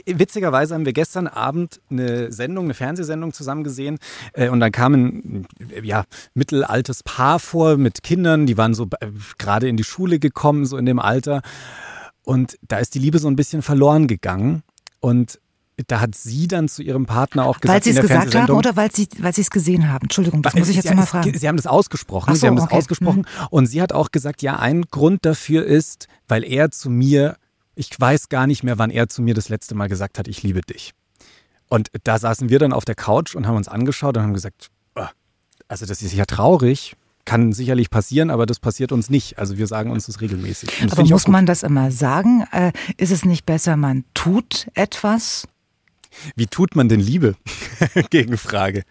Witzigerweise 0.05 0.76
haben 0.76 0.86
wir 0.86 0.93
gestern 0.93 1.28
Abend 1.28 1.82
eine 1.89 2.32
Sendung, 2.32 2.66
eine 2.66 2.76
Fernsehsendung 2.76 3.34
zusammen 3.34 3.64
gesehen. 3.64 3.97
Äh, 4.34 4.49
und 4.49 4.59
dann 4.59 4.72
kam 4.72 4.93
ein 4.93 5.47
ja, 5.82 6.05
mittelaltes 6.36 7.01
Paar 7.03 7.39
vor 7.39 7.78
mit 7.78 8.03
Kindern, 8.03 8.45
die 8.45 8.57
waren 8.57 8.76
so 8.76 8.88
äh, 8.99 9.07
gerade 9.39 9.68
in 9.68 9.78
die 9.78 9.84
Schule 9.84 10.20
gekommen, 10.20 10.66
so 10.66 10.78
in 10.78 10.86
dem 10.86 10.99
Alter. 10.99 11.41
Und 12.24 12.59
da 12.62 12.78
ist 12.78 12.93
die 12.93 12.99
Liebe 12.99 13.18
so 13.18 13.28
ein 13.28 13.36
bisschen 13.36 13.64
verloren 13.64 14.07
gegangen. 14.07 14.62
Und 14.99 15.39
da 15.88 16.00
hat 16.00 16.16
sie 16.16 16.48
dann 16.48 16.68
zu 16.68 16.84
ihrem 16.84 17.06
Partner 17.06 17.46
auch 17.46 17.60
gesagt, 17.60 17.74
weil 17.74 17.84
sie 17.84 17.98
es 17.98 18.02
gesagt 18.02 18.36
haben 18.36 18.52
oder 18.52 18.76
weil 18.76 18.92
sie 18.92 19.08
weil 19.20 19.34
sie 19.34 19.42
es 19.42 19.50
gesehen 19.50 19.90
haben. 19.90 20.04
Entschuldigung, 20.04 20.42
das 20.42 20.54
muss 20.56 20.70
ich 20.70 20.76
jetzt 20.76 20.86
ja, 20.86 20.94
mal 20.94 21.06
fragen. 21.06 21.38
Sie 21.38 21.48
haben 21.48 21.58
das 21.58 21.68
ausgesprochen. 21.68 22.34
So, 22.34 22.42
sie 22.42 22.48
haben 22.48 22.56
das 22.56 22.66
okay. 22.66 22.76
ausgesprochen 22.76 23.26
hm. 23.26 23.48
und 23.50 23.66
sie 23.68 23.82
hat 23.82 23.94
auch 23.94 24.12
gesagt, 24.12 24.42
ja, 24.42 24.58
ein 24.58 24.84
Grund 24.84 25.26
dafür 25.26 25.66
ist, 25.66 26.08
weil 26.28 26.44
er 26.44 26.72
zu 26.72 26.90
mir, 26.90 27.38
ich 27.76 27.90
weiß 27.98 28.30
gar 28.30 28.48
nicht 28.48 28.64
mehr, 28.64 28.78
wann 28.78 28.90
er 28.90 29.08
zu 29.08 29.22
mir 29.22 29.34
das 29.34 29.50
letzte 29.50 29.76
Mal 29.76 29.88
gesagt 29.88 30.20
hat, 30.20 30.28
ich 30.28 30.44
liebe 30.44 30.62
dich. 30.62 30.92
Und 31.70 31.90
da 32.04 32.20
saßen 32.20 32.50
wir 32.50 32.60
dann 32.60 32.74
auf 32.74 32.84
der 32.84 32.96
Couch 32.96 33.36
und 33.36 33.48
haben 33.48 33.56
uns 33.56 33.70
angeschaut 33.70 34.18
und 34.18 34.24
haben 34.24 34.34
gesagt, 34.34 34.68
oh, 34.96 35.06
also 35.70 35.86
das 35.86 36.02
ist 36.02 36.14
ja 36.14 36.26
traurig, 36.26 36.98
kann 37.26 37.54
sicherlich 37.54 37.90
passieren, 37.90 38.30
aber 38.30 38.46
das 38.46 38.60
passiert 38.60 38.92
uns 38.92 39.10
nicht. 39.10 39.40
Also 39.40 39.58
wir 39.58 39.68
sagen 39.68 39.92
uns 39.92 40.08
das 40.08 40.22
regelmäßig. 40.22 40.70
Das 40.82 40.94
aber 40.94 41.08
muss 41.08 41.28
man 41.28 41.46
das 41.46 41.64
immer 41.64 41.92
sagen? 41.92 42.46
Äh, 42.52 42.72
ist 42.98 43.12
es 43.12 43.26
nicht 43.26 43.46
besser, 43.46 43.78
man 43.78 44.04
tut 44.14 44.68
etwas? 44.74 45.48
Wie 46.36 46.47
tut 46.47 46.76
man 46.76 46.89
denn 46.89 46.99
Liebe? 46.99 47.36
Gegenfrage. 48.09 48.84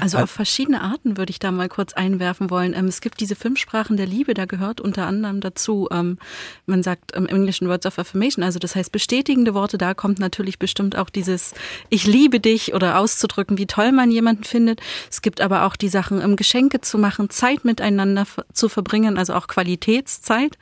Also 0.00 0.18
auf 0.18 0.30
verschiedene 0.30 0.82
Arten 0.82 1.16
würde 1.16 1.30
ich 1.30 1.38
da 1.38 1.50
mal 1.50 1.68
kurz 1.68 1.94
einwerfen 1.94 2.50
wollen. 2.50 2.74
Ähm, 2.74 2.86
es 2.86 3.00
gibt 3.00 3.20
diese 3.20 3.36
fünf 3.36 3.58
Sprachen 3.58 3.96
der 3.96 4.06
Liebe, 4.06 4.34
da 4.34 4.44
gehört 4.44 4.80
unter 4.80 5.06
anderem 5.06 5.40
dazu, 5.40 5.88
ähm, 5.90 6.18
man 6.66 6.82
sagt 6.82 7.12
im 7.12 7.26
Englischen 7.26 7.68
Words 7.68 7.86
of 7.86 7.98
Affirmation, 7.98 8.44
also 8.44 8.58
das 8.58 8.74
heißt 8.74 8.92
bestätigende 8.92 9.54
Worte, 9.54 9.78
da 9.78 9.94
kommt 9.94 10.18
natürlich 10.18 10.58
bestimmt 10.58 10.96
auch 10.96 11.10
dieses 11.10 11.54
Ich 11.88 12.06
liebe 12.06 12.40
dich 12.40 12.74
oder 12.74 12.98
auszudrücken, 12.98 13.58
wie 13.58 13.66
toll 13.66 13.92
man 13.92 14.10
jemanden 14.10 14.44
findet. 14.44 14.80
Es 15.10 15.22
gibt 15.22 15.40
aber 15.40 15.64
auch 15.64 15.76
die 15.76 15.88
Sachen, 15.88 16.22
um 16.22 16.36
Geschenke 16.36 16.80
zu 16.80 16.98
machen, 16.98 17.30
Zeit 17.30 17.64
miteinander 17.64 18.26
zu 18.52 18.68
verbringen, 18.68 19.18
also 19.18 19.34
auch 19.34 19.46
Qualitätszeit 19.46 20.58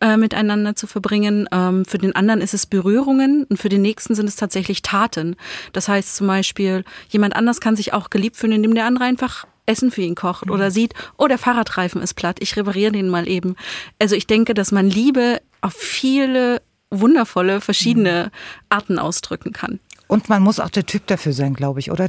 äh, 0.00 0.16
miteinander 0.16 0.76
zu 0.76 0.86
verbringen. 0.86 1.48
Ähm, 1.52 1.84
für 1.84 1.98
den 1.98 2.14
anderen 2.14 2.40
ist 2.40 2.54
es 2.54 2.66
Berührungen 2.66 3.44
und 3.44 3.58
für 3.58 3.68
den 3.68 3.82
nächsten 3.82 4.14
sind 4.14 4.28
es 4.28 4.36
tatsächlich 4.36 4.82
Taten. 4.82 5.36
Das 5.72 5.88
heißt 5.88 6.16
zum 6.16 6.26
Beispiel, 6.26 6.84
jemand 7.08 7.36
anders 7.36 7.60
kann 7.60 7.76
sich 7.76 7.92
auch 7.92 8.10
geliebt 8.10 8.36
fühlen, 8.36 8.52
indem 8.52 8.74
der 8.74 8.86
andere 8.86 9.04
einfach 9.04 9.46
Essen 9.66 9.90
für 9.90 10.02
ihn 10.02 10.14
kocht 10.14 10.50
oder 10.50 10.70
sieht, 10.70 10.94
oh, 11.18 11.26
der 11.26 11.38
Fahrradreifen 11.38 12.00
ist 12.00 12.14
platt, 12.14 12.36
ich 12.40 12.56
repariere 12.56 12.92
den 12.92 13.08
mal 13.08 13.28
eben. 13.28 13.56
Also 13.98 14.14
ich 14.14 14.26
denke, 14.26 14.54
dass 14.54 14.72
man 14.72 14.88
Liebe 14.88 15.40
auf 15.60 15.74
viele 15.74 16.62
wundervolle, 16.90 17.60
verschiedene 17.60 18.30
Arten 18.68 18.98
ausdrücken 18.98 19.52
kann. 19.52 19.80
Und 20.08 20.28
man 20.28 20.40
muss 20.42 20.60
auch 20.60 20.70
der 20.70 20.86
Typ 20.86 21.06
dafür 21.08 21.32
sein, 21.32 21.54
glaube 21.54 21.80
ich, 21.80 21.90
oder? 21.90 22.08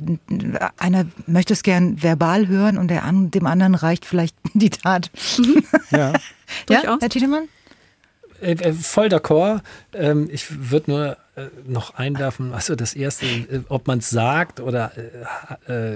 Einer 0.78 1.06
möchte 1.26 1.54
es 1.54 1.64
gern 1.64 2.02
verbal 2.02 2.48
hören 2.48 2.78
und 2.78 2.90
der 2.90 3.04
an, 3.04 3.32
dem 3.32 3.48
anderen 3.48 3.74
reicht 3.74 4.06
vielleicht 4.06 4.36
die 4.54 4.70
Tat. 4.70 5.10
Mhm. 5.40 5.64
Ja. 5.90 6.14
ja, 6.70 6.98
Herr 7.00 7.10
Tiedemann? 7.10 7.48
Äh, 8.40 8.52
äh, 8.52 8.74
voll 8.74 9.08
d'accord. 9.08 9.62
Ähm, 9.94 10.30
ich 10.32 10.72
würde 10.72 10.92
nur 10.92 11.18
noch 11.68 11.96
einwerfen, 11.96 12.54
also 12.54 12.76
das 12.76 12.94
erste, 12.94 13.26
ob 13.70 13.88
man 13.88 14.00
es 14.00 14.10
sagt 14.10 14.60
oder 14.60 14.92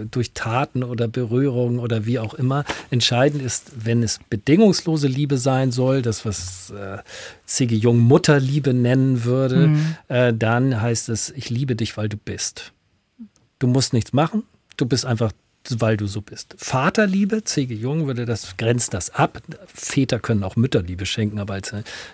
durch 0.10 0.34
Taten 0.34 0.84
oder 0.84 1.08
Berührungen 1.08 1.80
oder 1.80 2.06
wie 2.06 2.20
auch 2.20 2.34
immer. 2.34 2.64
Entscheidend 2.92 3.42
ist, 3.42 3.72
wenn 3.76 4.04
es 4.04 4.20
bedingungslose 4.30 5.08
Liebe 5.08 5.38
sein 5.38 5.72
soll, 5.72 6.02
das 6.02 6.26
was 6.26 6.74
C.G. 7.46 7.76
Jung 7.76 8.00
Mutterliebe 8.00 8.74
nennen 8.74 9.24
würde, 9.24 9.68
mhm. 9.68 9.96
dann 10.38 10.80
heißt 10.80 11.10
es, 11.10 11.32
ich 11.32 11.50
liebe 11.50 11.76
dich, 11.76 11.98
weil 11.98 12.10
du 12.10 12.18
bist. 12.18 12.74
Du 13.60 13.68
musst 13.68 13.94
nichts 13.94 14.14
machen, 14.14 14.44
du 14.78 14.86
bist 14.86 15.06
einfach 15.06 15.32
weil 15.70 15.96
du 15.96 16.08
so 16.08 16.22
bist. 16.22 16.56
Vaterliebe, 16.58 17.44
C.G. 17.44 17.76
Jung 17.76 18.08
würde 18.08 18.26
das, 18.26 18.58
grenzt 18.58 18.96
das 18.96 19.12
ab. 19.12 19.44
Väter 19.68 20.20
können 20.20 20.44
auch 20.44 20.56
Mütterliebe 20.56 21.06
schenken, 21.06 21.38
aber 21.38 21.60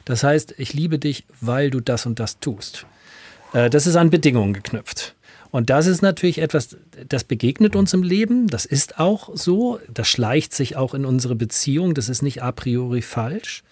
das 0.06 0.24
heißt, 0.24 0.56
ich 0.58 0.74
liebe 0.74 1.00
dich, 1.00 1.26
weil 1.40 1.70
du 1.70 1.80
das 1.80 2.06
und 2.06 2.20
das 2.20 2.40
tust. 2.40 2.86
Äh, 3.58 3.70
das 3.70 3.88
ist 3.88 3.96
an 3.96 4.10
Bedingungen 4.10 4.54
geknüpft. 4.54 5.16
Und 5.50 5.70
das 5.70 5.88
ist 5.88 6.02
natürlich 6.02 6.40
etwas, 6.40 6.78
das 7.08 7.24
begegnet 7.24 7.76
uns 7.76 7.94
im 7.94 8.04
Leben. 8.04 8.48
Das 8.48 8.66
ist 8.66 9.00
auch 9.00 9.30
so. 9.34 9.80
Das 9.92 10.08
schleicht 10.08 10.54
sich 10.54 10.76
auch 10.76 10.94
in 10.94 11.06
unsere 11.06 11.36
Beziehung. 11.36 11.94
Das 11.94 12.10
ist 12.10 12.22
nicht 12.22 12.44
a 12.44 12.52
priori 12.52 13.02
falsch. 13.02 13.64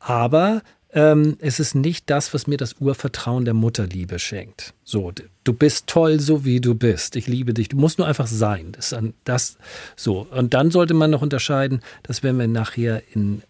Aber 0.00 0.62
ähm, 0.92 1.36
es 1.40 1.60
ist 1.60 1.74
nicht 1.74 2.08
das, 2.08 2.32
was 2.32 2.46
mir 2.46 2.56
das 2.56 2.76
Urvertrauen 2.80 3.44
der 3.44 3.54
Mutterliebe 3.54 4.18
schenkt. 4.18 4.72
So, 4.84 5.12
du 5.44 5.52
bist 5.52 5.86
toll, 5.86 6.18
so 6.18 6.44
wie 6.44 6.60
du 6.60 6.74
bist. 6.74 7.14
Ich 7.14 7.26
liebe 7.28 7.52
dich. 7.52 7.68
Du 7.68 7.76
musst 7.76 7.98
nur 7.98 8.08
einfach 8.08 8.26
sein. 8.26 8.72
Das, 8.72 8.96
das 9.24 9.58
so. 9.94 10.26
Und 10.30 10.54
dann 10.54 10.70
sollte 10.70 10.94
man 10.94 11.10
noch 11.10 11.22
unterscheiden, 11.22 11.82
dass 12.02 12.22
wenn 12.22 12.38
wir 12.38 12.48
nachher 12.48 13.02
in 13.12 13.42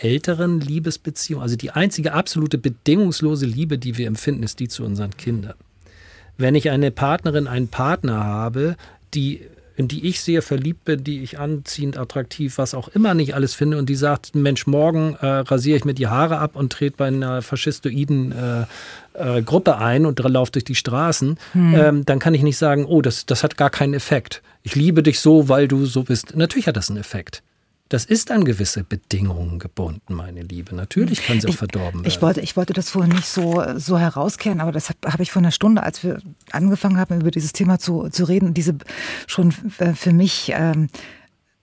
älteren 0.00 0.60
Liebesbeziehungen, 0.60 1.42
also 1.42 1.56
die 1.56 1.70
einzige 1.70 2.12
absolute 2.12 2.58
bedingungslose 2.58 3.46
Liebe, 3.46 3.78
die 3.78 3.96
wir 3.98 4.06
empfinden, 4.06 4.42
ist 4.42 4.60
die 4.60 4.68
zu 4.68 4.84
unseren 4.84 5.16
Kindern. 5.16 5.54
Wenn 6.38 6.54
ich 6.54 6.70
eine 6.70 6.90
Partnerin, 6.90 7.46
einen 7.46 7.68
Partner 7.68 8.24
habe, 8.24 8.76
die 9.14 9.40
in 9.76 9.88
die 9.88 10.06
ich 10.08 10.20
sehr 10.20 10.40
verliebt 10.40 10.84
bin, 10.84 11.04
die 11.04 11.22
ich 11.22 11.38
anziehend, 11.38 11.98
attraktiv, 11.98 12.56
was 12.56 12.74
auch 12.74 12.88
immer 12.88 13.12
nicht 13.12 13.34
alles 13.34 13.54
finde 13.54 13.76
und 13.76 13.88
die 13.88 13.94
sagt, 13.94 14.34
Mensch, 14.34 14.66
morgen 14.66 15.16
äh, 15.20 15.26
rasiere 15.26 15.76
ich 15.76 15.84
mir 15.84 15.92
die 15.92 16.06
Haare 16.06 16.38
ab 16.38 16.56
und 16.56 16.72
trete 16.72 16.96
bei 16.96 17.08
einer 17.08 17.42
faschistoiden 17.42 18.32
äh, 18.32 19.38
äh, 19.38 19.42
Gruppe 19.42 19.76
ein 19.76 20.06
und 20.06 20.18
laufe 20.18 20.52
durch 20.52 20.64
die 20.64 20.74
Straßen, 20.74 21.38
hm. 21.52 21.74
ähm, 21.74 22.06
dann 22.06 22.18
kann 22.18 22.32
ich 22.32 22.42
nicht 22.42 22.56
sagen, 22.56 22.86
oh, 22.86 23.02
das, 23.02 23.26
das 23.26 23.44
hat 23.44 23.58
gar 23.58 23.70
keinen 23.70 23.92
Effekt. 23.92 24.42
Ich 24.62 24.74
liebe 24.74 25.02
dich 25.02 25.20
so, 25.20 25.48
weil 25.50 25.68
du 25.68 25.84
so 25.84 26.02
bist. 26.02 26.34
Natürlich 26.34 26.66
hat 26.66 26.76
das 26.76 26.88
einen 26.88 26.98
Effekt. 26.98 27.42
Das 27.88 28.04
ist 28.04 28.32
an 28.32 28.44
gewisse 28.44 28.82
Bedingungen 28.82 29.60
gebunden, 29.60 30.14
meine 30.14 30.42
Liebe. 30.42 30.74
Natürlich 30.74 31.22
kann 31.22 31.40
sie 31.40 31.48
auch 31.48 31.54
verdorben 31.54 32.00
werden. 32.00 32.06
Ich 32.06 32.20
wollte, 32.20 32.40
ich 32.40 32.56
wollte 32.56 32.72
das 32.72 32.90
vorhin 32.90 33.12
nicht 33.12 33.28
so, 33.28 33.62
so 33.76 33.96
herauskehren, 33.96 34.60
aber 34.60 34.72
das 34.72 34.88
habe 34.88 35.12
hab 35.12 35.20
ich 35.20 35.30
vor 35.30 35.40
einer 35.40 35.52
Stunde, 35.52 35.84
als 35.84 36.02
wir 36.02 36.20
angefangen 36.50 36.98
haben, 36.98 37.20
über 37.20 37.30
dieses 37.30 37.52
Thema 37.52 37.78
zu, 37.78 38.08
zu 38.08 38.24
reden, 38.24 38.54
diese 38.54 38.74
schon 39.28 39.54
äh, 39.78 39.92
für 39.92 40.12
mich 40.12 40.50
ähm, 40.52 40.88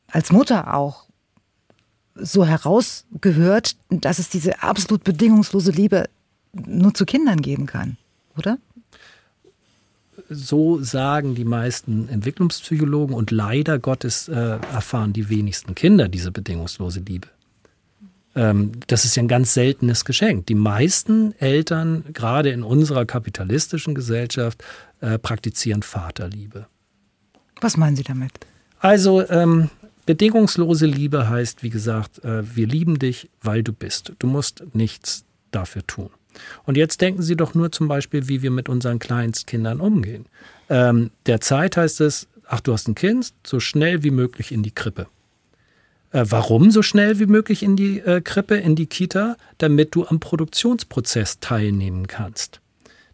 als 0.08 0.32
Mutter 0.32 0.74
auch 0.74 1.08
so 2.16 2.46
herausgehört, 2.46 3.76
dass 3.90 4.20
es 4.20 4.30
diese 4.30 4.64
absolut 4.64 5.04
bedingungslose 5.04 5.72
Liebe 5.72 6.06
nur 6.54 6.94
zu 6.94 7.06
Kindern 7.06 7.42
geben 7.42 7.66
kann, 7.66 7.98
oder? 8.38 8.60
So 10.30 10.82
sagen 10.82 11.36
die 11.36 11.46
meisten 11.46 12.10
Entwicklungspsychologen 12.10 13.16
und 13.16 13.32
leider 13.32 13.80
Gottes 13.80 14.28
äh, 14.28 14.34
erfahren 14.34 15.14
die 15.14 15.30
wenigsten 15.30 15.76
Kinder 15.76 16.08
diese 16.08 16.32
bedingungslose 16.32 17.02
Liebe. 17.02 17.28
Ähm, 18.36 18.72
das 18.88 19.06
ist 19.06 19.16
ja 19.16 19.24
ein 19.24 19.28
ganz 19.28 19.54
seltenes 19.54 20.06
Geschenk. 20.06 20.48
Die 20.48 20.56
meisten 20.56 21.34
Eltern, 21.40 22.04
gerade 22.14 22.50
in 22.50 22.64
unserer 22.64 23.06
kapitalistischen 23.06 23.96
Gesellschaft, 23.96 24.64
äh, 25.02 25.20
praktizieren 25.20 25.84
Vaterliebe. 25.84 26.68
Was 27.62 27.78
meinen 27.78 27.96
Sie 27.96 28.04
damit? 28.04 28.32
Also 28.80 29.28
ähm, 29.30 29.70
bedingungslose 30.06 30.86
Liebe 30.86 31.30
heißt, 31.30 31.64
wie 31.64 31.70
gesagt, 31.70 32.24
äh, 32.24 32.44
wir 32.56 32.68
lieben 32.68 33.00
dich, 33.00 33.30
weil 33.42 33.64
du 33.64 33.72
bist. 33.72 34.14
Du 34.20 34.28
musst 34.28 34.64
nichts 34.74 35.26
dafür 35.52 35.86
tun. 35.86 36.10
Und 36.66 36.78
jetzt 36.78 37.02
denken 37.02 37.22
Sie 37.22 37.36
doch 37.36 37.54
nur 37.54 37.72
zum 37.72 37.88
Beispiel, 37.88 38.28
wie 38.28 38.42
wir 38.42 38.52
mit 38.52 38.70
unseren 38.70 39.00
Kleinstkindern 39.00 39.80
umgehen. 39.80 40.26
Ähm, 40.70 41.12
derzeit 41.26 41.78
heißt 41.78 42.02
es, 42.02 42.28
ach, 42.48 42.62
du 42.62 42.74
hast 42.74 42.88
ein 42.88 42.96
Kind, 42.96 43.34
so 43.46 43.60
schnell 43.60 44.04
wie 44.04 44.12
möglich 44.12 44.52
in 44.52 44.64
die 44.64 44.72
Krippe. 44.72 45.08
Äh, 46.12 46.26
warum 46.30 46.72
so 46.72 46.82
schnell 46.82 47.20
wie 47.20 47.26
möglich 47.26 47.64
in 47.64 47.76
die 47.76 48.00
äh, 48.00 48.22
Krippe, 48.22 48.56
in 48.56 48.76
die 48.76 48.86
Kita? 48.86 49.36
Damit 49.58 49.96
du 49.96 50.06
am 50.06 50.20
Produktionsprozess 50.20 51.40
teilnehmen 51.40 52.08
kannst. 52.08 52.62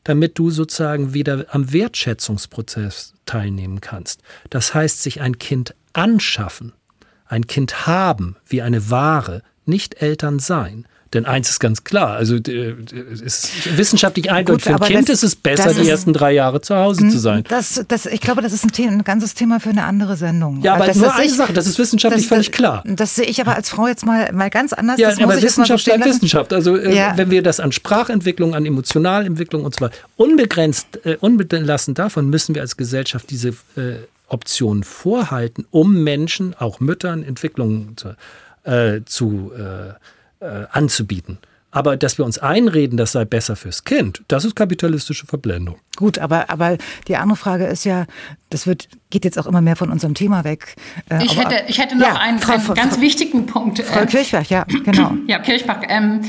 Damit 0.03 0.37
du 0.37 0.49
sozusagen 0.49 1.13
wieder 1.13 1.45
am 1.49 1.71
Wertschätzungsprozess 1.71 3.13
teilnehmen 3.25 3.81
kannst. 3.81 4.21
Das 4.49 4.73
heißt, 4.73 5.01
sich 5.01 5.21
ein 5.21 5.39
Kind 5.39 5.75
anschaffen, 5.93 6.73
ein 7.25 7.47
Kind 7.47 7.87
haben 7.87 8.35
wie 8.47 8.61
eine 8.61 8.89
Ware, 8.89 9.43
nicht 9.65 10.01
Eltern 10.01 10.39
sein. 10.39 10.85
Denn 11.13 11.25
eins 11.25 11.49
ist 11.49 11.59
ganz 11.59 11.83
klar, 11.83 12.11
also 12.11 12.35
äh, 12.35 12.75
es 13.11 13.21
ist 13.21 13.77
wissenschaftlich 13.77 14.31
eindeutig, 14.31 14.65
für 14.65 14.75
ein 14.75 14.79
Kind 14.79 15.09
das, 15.09 15.15
ist 15.15 15.23
es 15.23 15.35
besser, 15.35 15.73
die 15.73 15.89
ersten 15.89 16.13
drei 16.13 16.33
Jahre 16.33 16.61
zu 16.61 16.75
Hause 16.75 17.07
zu 17.07 17.13
hm, 17.13 17.19
sein. 17.19 17.43
Das, 17.49 17.83
das, 17.87 18.05
ich 18.05 18.21
glaube, 18.21 18.43
das 18.43 18.53
ist 18.53 18.63
ein, 18.63 18.71
Thema, 18.71 18.91
ein 18.91 19.03
ganzes 19.03 19.33
Thema 19.33 19.59
für 19.59 19.69
eine 19.69 19.85
andere 19.85 20.17
Sendung. 20.17 20.61
Ja, 20.61 20.75
aber 20.75 20.85
das 20.85 20.97
nur 20.97 21.11
eine 21.11 21.25
ich, 21.25 21.33
Sache, 21.33 21.51
das 21.51 21.65
ist 21.65 21.79
wissenschaftlich 21.79 22.25
das, 22.25 22.29
völlig 22.29 22.51
klar. 22.51 22.83
Das 22.85 23.15
sehe 23.15 23.25
ich 23.25 23.41
aber 23.41 23.55
als 23.55 23.69
Frau 23.69 23.87
jetzt 23.87 24.05
mal, 24.05 24.31
mal 24.33 24.51
ganz 24.51 24.71
anders. 24.71 24.99
Ja, 24.99 25.09
aber 25.09 25.41
Wissenschaft 25.41 25.83
bleibt 25.83 26.05
Wissenschaft. 26.05 26.53
Also 26.53 26.77
äh, 26.77 26.95
ja. 26.95 27.17
wenn 27.17 27.31
wir 27.31 27.41
das 27.41 27.59
an 27.59 27.71
Sprachentwicklung, 27.71 28.53
an 28.53 28.67
Emotionalentwicklung 28.67 29.65
und 29.65 29.73
zwar 29.75 29.89
unbegrenzt, 30.15 31.03
äh, 31.05 31.17
unbelassen 31.19 31.95
davon, 31.95 32.29
müssen 32.29 32.53
wir 32.53 32.61
als 32.61 32.77
Gesellschaft 32.77 33.31
diese 33.31 33.49
äh, 33.49 33.95
Optionen 34.27 34.83
vorhalten, 34.83 35.65
um 35.71 36.03
Menschen, 36.03 36.53
auch 36.53 36.79
Müttern, 36.79 37.23
Entwicklungen 37.23 37.95
zu, 37.97 38.15
äh, 38.63 39.01
zu 39.05 39.51
äh, 39.57 39.93
äh, 40.39 40.65
anzubieten. 40.71 41.39
Aber 41.71 41.97
dass 41.97 42.17
wir 42.17 42.25
uns 42.25 42.39
einreden, 42.39 42.97
das 42.97 43.11
sei 43.11 43.25
besser 43.25 43.55
fürs 43.55 43.83
Kind, 43.83 44.23
das 44.27 44.43
ist 44.43 44.55
kapitalistische 44.55 45.27
Verblendung. 45.27 45.77
Gut, 45.95 46.17
aber, 46.17 46.49
aber 46.49 46.77
die 47.07 47.15
andere 47.15 47.37
Frage 47.37 47.65
ist 47.67 47.83
ja, 47.83 48.05
das 48.49 48.65
wird, 48.65 48.89
geht 49.11 49.23
jetzt 49.23 49.37
auch 49.37 49.45
immer 49.45 49.61
mehr 49.61 49.75
von 49.75 49.91
unserem 49.91 50.15
Thema 50.15 50.43
weg. 50.43 50.75
Äh, 51.09 51.23
ich, 51.23 51.37
hätte, 51.37 51.63
ich 51.67 51.77
hätte 51.77 51.95
noch 51.95 52.07
ja, 52.07 52.15
einen, 52.15 52.39
Frau, 52.39 52.53
einen 52.53 52.73
ganz 52.73 52.95
Frau, 52.95 53.01
wichtigen 53.01 53.45
Punkt. 53.45 53.79
Frau 53.83 54.05
Kirchbach, 54.05 54.45
ja, 54.45 54.63
genau. 54.63 55.13
Ja, 55.27 55.37
Kirchbach. 55.37 55.81
Ähm, 55.87 56.21
äh, 56.23 56.27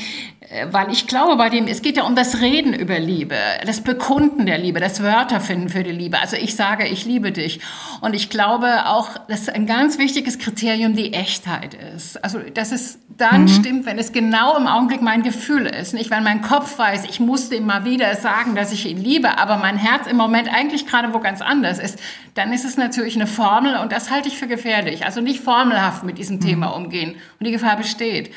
weil 0.72 0.90
ich 0.90 1.06
glaube 1.06 1.36
bei 1.36 1.48
dem, 1.48 1.68
es 1.68 1.80
geht 1.80 1.96
ja 1.96 2.02
um 2.02 2.16
das 2.16 2.40
Reden 2.40 2.74
über 2.74 2.98
Liebe, 2.98 3.36
das 3.64 3.82
Bekunden 3.82 4.46
der 4.46 4.58
Liebe, 4.58 4.80
das 4.80 5.00
Wörter 5.00 5.38
finden 5.38 5.68
für 5.68 5.84
die 5.84 5.92
Liebe. 5.92 6.20
Also 6.20 6.36
ich 6.36 6.56
sage, 6.56 6.88
ich 6.88 7.04
liebe 7.04 7.30
dich. 7.30 7.60
Und 8.00 8.14
ich 8.14 8.30
glaube 8.30 8.86
auch, 8.86 9.16
dass 9.28 9.48
ein 9.48 9.66
ganz 9.66 9.98
wichtiges 9.98 10.40
Kriterium 10.40 10.96
die 10.96 11.12
Echtheit 11.12 11.74
ist. 11.94 12.22
Also, 12.24 12.40
dass 12.40 12.72
es 12.72 12.98
dann 13.16 13.42
mhm. 13.42 13.48
stimmt, 13.48 13.86
wenn 13.86 13.96
es 13.98 14.10
genau 14.10 14.56
im 14.56 14.66
Augenblick 14.66 15.02
mein 15.02 15.22
Gefühl 15.22 15.66
ist. 15.66 15.94
Nicht, 15.94 16.10
wenn 16.10 16.24
mein 16.24 16.42
Kopf 16.42 16.78
weiß, 16.78 17.04
ich 17.04 17.20
musste 17.20 17.54
ihm 17.54 17.66
mal 17.66 17.84
wieder 17.84 18.16
sagen, 18.16 18.56
dass 18.56 18.72
ich 18.72 18.86
ihn 18.86 18.98
liebe, 18.98 19.38
aber 19.38 19.56
mein 19.56 19.76
Herz 19.76 20.08
im 20.08 20.16
Moment 20.16 20.52
eigentlich 20.52 20.84
gerade 20.86 21.14
wo 21.14 21.20
ganz 21.20 21.42
anders 21.42 21.78
ist, 21.78 22.00
dann 22.34 22.52
ist 22.52 22.64
es 22.64 22.76
natürlich 22.76 23.14
eine 23.14 23.28
Formel 23.28 23.76
und 23.76 23.92
das 23.92 24.10
halte 24.10 24.26
ich 24.26 24.36
für 24.36 24.48
gefährlich. 24.48 25.04
Also 25.04 25.20
nicht 25.20 25.44
formelhaft 25.44 26.02
mit 26.02 26.18
diesem 26.18 26.36
mhm. 26.36 26.40
Thema 26.40 26.66
umgehen. 26.68 27.14
Und 27.38 27.46
die 27.46 27.52
Gefahr 27.52 27.76
besteht. 27.76 28.32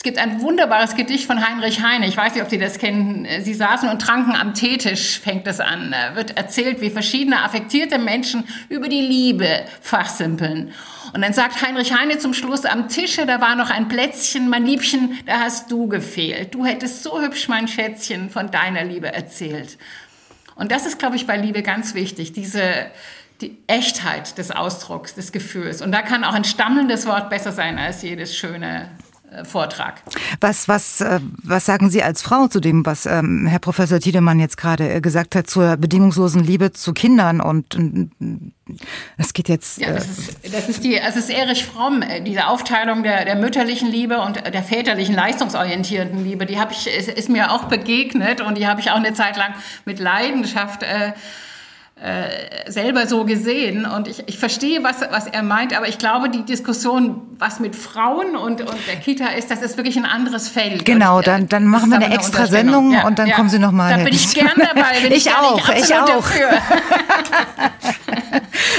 Es 0.00 0.04
gibt 0.04 0.16
ein 0.16 0.40
wunderbares 0.40 0.96
Gedicht 0.96 1.26
von 1.26 1.46
Heinrich 1.46 1.82
Heine. 1.82 2.06
Ich 2.06 2.16
weiß 2.16 2.32
nicht, 2.32 2.42
ob 2.42 2.48
Sie 2.48 2.56
das 2.56 2.78
kennen. 2.78 3.28
Sie 3.42 3.52
saßen 3.52 3.86
und 3.86 4.00
tranken 4.00 4.34
am 4.34 4.54
Teetisch, 4.54 5.20
fängt 5.20 5.46
es 5.46 5.60
an. 5.60 5.90
Da 5.90 6.16
wird 6.16 6.38
erzählt, 6.38 6.80
wie 6.80 6.88
verschiedene 6.88 7.44
affektierte 7.44 7.98
Menschen 7.98 8.44
über 8.70 8.88
die 8.88 9.02
Liebe 9.02 9.66
fachsimpeln. 9.82 10.72
Und 11.12 11.20
dann 11.20 11.34
sagt 11.34 11.60
Heinrich 11.60 11.94
Heine 11.94 12.16
zum 12.16 12.32
Schluss, 12.32 12.64
am 12.64 12.88
Tische, 12.88 13.26
da 13.26 13.42
war 13.42 13.56
noch 13.56 13.68
ein 13.68 13.88
Plätzchen, 13.88 14.48
mein 14.48 14.64
Liebchen, 14.64 15.18
da 15.26 15.40
hast 15.40 15.70
du 15.70 15.86
gefehlt. 15.86 16.54
Du 16.54 16.64
hättest 16.64 17.02
so 17.02 17.20
hübsch, 17.20 17.48
mein 17.48 17.68
Schätzchen, 17.68 18.30
von 18.30 18.50
deiner 18.50 18.84
Liebe 18.84 19.12
erzählt. 19.12 19.76
Und 20.54 20.72
das 20.72 20.86
ist, 20.86 20.98
glaube 20.98 21.16
ich, 21.16 21.26
bei 21.26 21.36
Liebe 21.36 21.62
ganz 21.62 21.92
wichtig, 21.92 22.32
diese 22.32 22.86
die 23.42 23.58
Echtheit 23.66 24.38
des 24.38 24.50
Ausdrucks, 24.50 25.14
des 25.14 25.30
Gefühls. 25.30 25.82
Und 25.82 25.92
da 25.92 26.00
kann 26.00 26.24
auch 26.24 26.32
ein 26.32 26.44
stammelndes 26.44 27.04
Wort 27.04 27.28
besser 27.28 27.52
sein 27.52 27.78
als 27.78 28.00
jedes 28.00 28.34
schöne 28.34 28.88
Vortrag. 29.44 30.02
Was, 30.40 30.66
was, 30.66 31.00
äh, 31.00 31.20
was 31.42 31.64
sagen 31.64 31.90
Sie 31.90 32.02
als 32.02 32.22
Frau 32.22 32.48
zu 32.48 32.60
dem, 32.60 32.84
was 32.84 33.06
ähm, 33.06 33.46
Herr 33.46 33.60
Professor 33.60 34.00
Tiedemann 34.00 34.40
jetzt 34.40 34.56
gerade 34.56 34.92
äh, 34.92 35.00
gesagt 35.00 35.36
hat, 35.36 35.48
zur 35.48 35.76
bedingungslosen 35.76 36.42
Liebe 36.42 36.72
zu 36.72 36.92
Kindern? 36.92 37.40
Und 37.40 37.76
es 39.16 39.32
geht 39.32 39.48
jetzt. 39.48 39.80
Ja, 39.80 39.92
das 39.92 40.08
ist, 40.08 40.54
das 40.54 40.68
ist 40.68 40.84
die, 40.84 40.96
es 40.96 41.16
ist 41.16 41.30
Erich 41.30 41.64
Fromm, 41.64 42.02
diese 42.26 42.48
Aufteilung 42.48 43.02
der, 43.02 43.24
der 43.24 43.36
mütterlichen 43.36 43.88
Liebe 43.90 44.20
und 44.20 44.36
der 44.36 44.62
väterlichen 44.62 45.14
leistungsorientierenden 45.14 46.24
Liebe, 46.24 46.46
die 46.46 46.58
habe 46.58 46.72
ich, 46.72 46.86
ist, 46.86 47.08
ist, 47.08 47.28
mir 47.28 47.52
auch 47.52 47.64
begegnet 47.64 48.40
und 48.40 48.58
die 48.58 48.66
habe 48.66 48.80
ich 48.80 48.90
auch 48.90 48.96
eine 48.96 49.14
Zeit 49.14 49.36
lang 49.36 49.54
mit 49.84 50.00
Leidenschaft 50.00 50.82
äh, 50.82 51.12
äh, 52.02 52.70
selber 52.70 53.06
so 53.06 53.24
gesehen 53.24 53.84
und 53.84 54.08
ich, 54.08 54.22
ich 54.26 54.38
verstehe, 54.38 54.82
was, 54.82 55.02
was 55.10 55.26
er 55.26 55.42
meint, 55.42 55.76
aber 55.76 55.86
ich 55.86 55.98
glaube, 55.98 56.30
die 56.30 56.44
Diskussion, 56.44 57.20
was 57.38 57.60
mit 57.60 57.76
Frauen 57.76 58.36
und, 58.36 58.62
und 58.62 58.86
der 58.88 58.96
Kita 58.96 59.26
ist, 59.26 59.50
das 59.50 59.60
ist 59.60 59.76
wirklich 59.76 59.98
ein 59.98 60.06
anderes 60.06 60.48
Feld. 60.48 60.86
Genau, 60.86 61.20
dann, 61.20 61.46
dann 61.48 61.66
machen 61.66 61.90
wir 61.90 61.96
eine 61.96 62.14
extra 62.14 62.46
Sendung 62.46 62.92
ja, 62.92 63.06
und 63.06 63.18
dann 63.18 63.28
ja. 63.28 63.36
kommen 63.36 63.50
Sie 63.50 63.58
noch 63.58 63.72
mal. 63.72 63.90
Da 63.90 64.02
bin 64.02 64.14
ich 64.14 64.32
gern 64.32 64.54
dabei. 64.56 65.00
Bin 65.02 65.12
ich, 65.16 65.26
ich 65.26 65.32
auch, 65.32 65.68
ich 65.68 65.94
auch. 65.94 66.24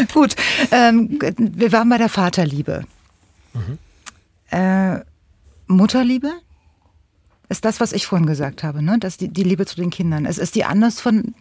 Gut, 0.13 0.35
ähm, 0.71 1.19
wir 1.37 1.71
waren 1.71 1.89
bei 1.89 1.99
der 1.99 2.09
Vaterliebe. 2.09 2.85
Mhm. 3.53 3.77
Äh, 4.49 5.01
Mutterliebe? 5.67 6.31
ist 7.49 7.65
das, 7.65 7.81
was 7.81 7.91
ich 7.91 8.07
vorhin 8.07 8.25
gesagt 8.25 8.63
habe, 8.63 8.81
ne? 8.81 8.97
dass 8.97 9.17
die, 9.17 9.27
die 9.27 9.43
Liebe 9.43 9.65
zu 9.65 9.75
den 9.75 9.89
Kindern. 9.89 10.25
Es 10.25 10.37
ist 10.37 10.55
die 10.55 10.63
anders 10.63 11.01
von, 11.01 11.35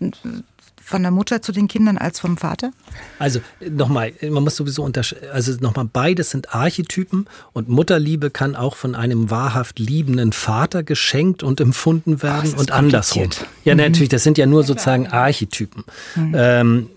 von 0.90 1.02
der 1.02 1.12
Mutter 1.12 1.40
zu 1.40 1.52
den 1.52 1.68
Kindern 1.68 1.96
als 1.96 2.18
vom 2.20 2.36
Vater? 2.36 2.72
Also 3.18 3.40
nochmal, 3.60 4.12
man 4.28 4.42
muss 4.42 4.56
sowieso 4.56 4.82
unterscheiden, 4.82 5.30
also 5.32 5.52
nochmal, 5.60 5.86
beides 5.90 6.30
sind 6.30 6.52
Archetypen 6.52 7.26
und 7.52 7.68
Mutterliebe 7.68 8.30
kann 8.30 8.56
auch 8.56 8.74
von 8.74 8.94
einem 8.94 9.30
wahrhaft 9.30 9.78
liebenden 9.78 10.32
Vater 10.32 10.82
geschenkt 10.82 11.42
und 11.42 11.60
empfunden 11.60 12.22
werden 12.22 12.52
oh, 12.56 12.60
und 12.60 12.72
andersrum. 12.72 13.30
Ja, 13.64 13.74
mhm. 13.74 13.80
natürlich, 13.80 14.08
das 14.08 14.24
sind 14.24 14.36
ja 14.36 14.46
nur 14.46 14.64
sozusagen 14.64 15.06
Archetypen. 15.06 15.84
Mhm. 16.16 16.34
Ähm, 16.36 16.90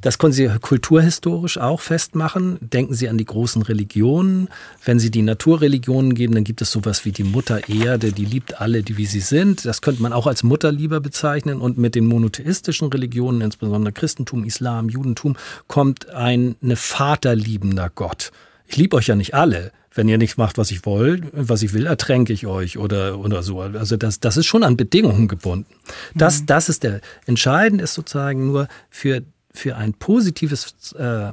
das 0.00 0.18
können 0.18 0.32
Sie 0.32 0.48
kulturhistorisch 0.60 1.58
auch 1.58 1.80
festmachen. 1.80 2.58
Denken 2.60 2.94
Sie 2.94 3.08
an 3.08 3.18
die 3.18 3.24
großen 3.24 3.62
Religionen. 3.62 4.48
Wenn 4.84 4.98
Sie 4.98 5.10
die 5.10 5.22
Naturreligionen 5.22 6.14
geben, 6.14 6.34
dann 6.34 6.44
gibt 6.44 6.62
es 6.62 6.70
sowas 6.70 7.04
wie 7.04 7.12
die 7.12 7.24
Mutter 7.24 7.68
Erde, 7.68 8.12
die 8.12 8.24
liebt 8.24 8.60
alle, 8.60 8.82
die 8.82 8.96
wie 8.96 9.06
sie 9.06 9.20
sind. 9.20 9.64
Das 9.64 9.82
könnte 9.82 10.02
man 10.02 10.12
auch 10.12 10.26
als 10.26 10.42
Mutterliebe 10.42 11.00
bezeichnen. 11.00 11.60
Und 11.60 11.78
mit 11.78 11.94
den 11.94 12.06
monotheistischen 12.06 12.88
Religionen, 12.88 13.40
insbesondere 13.40 13.92
Christentum, 13.92 14.44
Islam, 14.44 14.88
Judentum, 14.88 15.36
kommt 15.66 16.10
ein 16.10 16.56
eine 16.62 16.76
vaterliebender 16.76 17.90
Gott. 17.94 18.32
Ich 18.66 18.76
liebe 18.76 18.96
euch 18.96 19.06
ja 19.06 19.16
nicht 19.16 19.34
alle. 19.34 19.72
Wenn 19.94 20.08
ihr 20.08 20.18
nicht 20.18 20.36
macht, 20.36 20.58
was 20.58 20.70
ich 20.70 20.84
will, 20.84 21.22
was 21.32 21.62
ich 21.62 21.72
will, 21.72 21.86
ertränke 21.86 22.32
ich 22.32 22.46
euch 22.46 22.76
oder, 22.76 23.18
oder 23.18 23.42
so. 23.42 23.60
Also 23.60 23.96
das, 23.96 24.20
das 24.20 24.36
ist 24.36 24.44
schon 24.44 24.62
an 24.62 24.76
Bedingungen 24.76 25.26
gebunden. 25.26 25.72
Das, 26.14 26.42
mhm. 26.42 26.46
das 26.46 26.68
ist 26.68 26.82
der, 26.82 27.00
entscheidend 27.24 27.80
ist 27.80 27.94
sozusagen 27.94 28.46
nur 28.46 28.68
für 28.90 29.22
für 29.56 29.76
ein 29.76 29.94
positives 29.94 30.92
äh, 30.92 31.32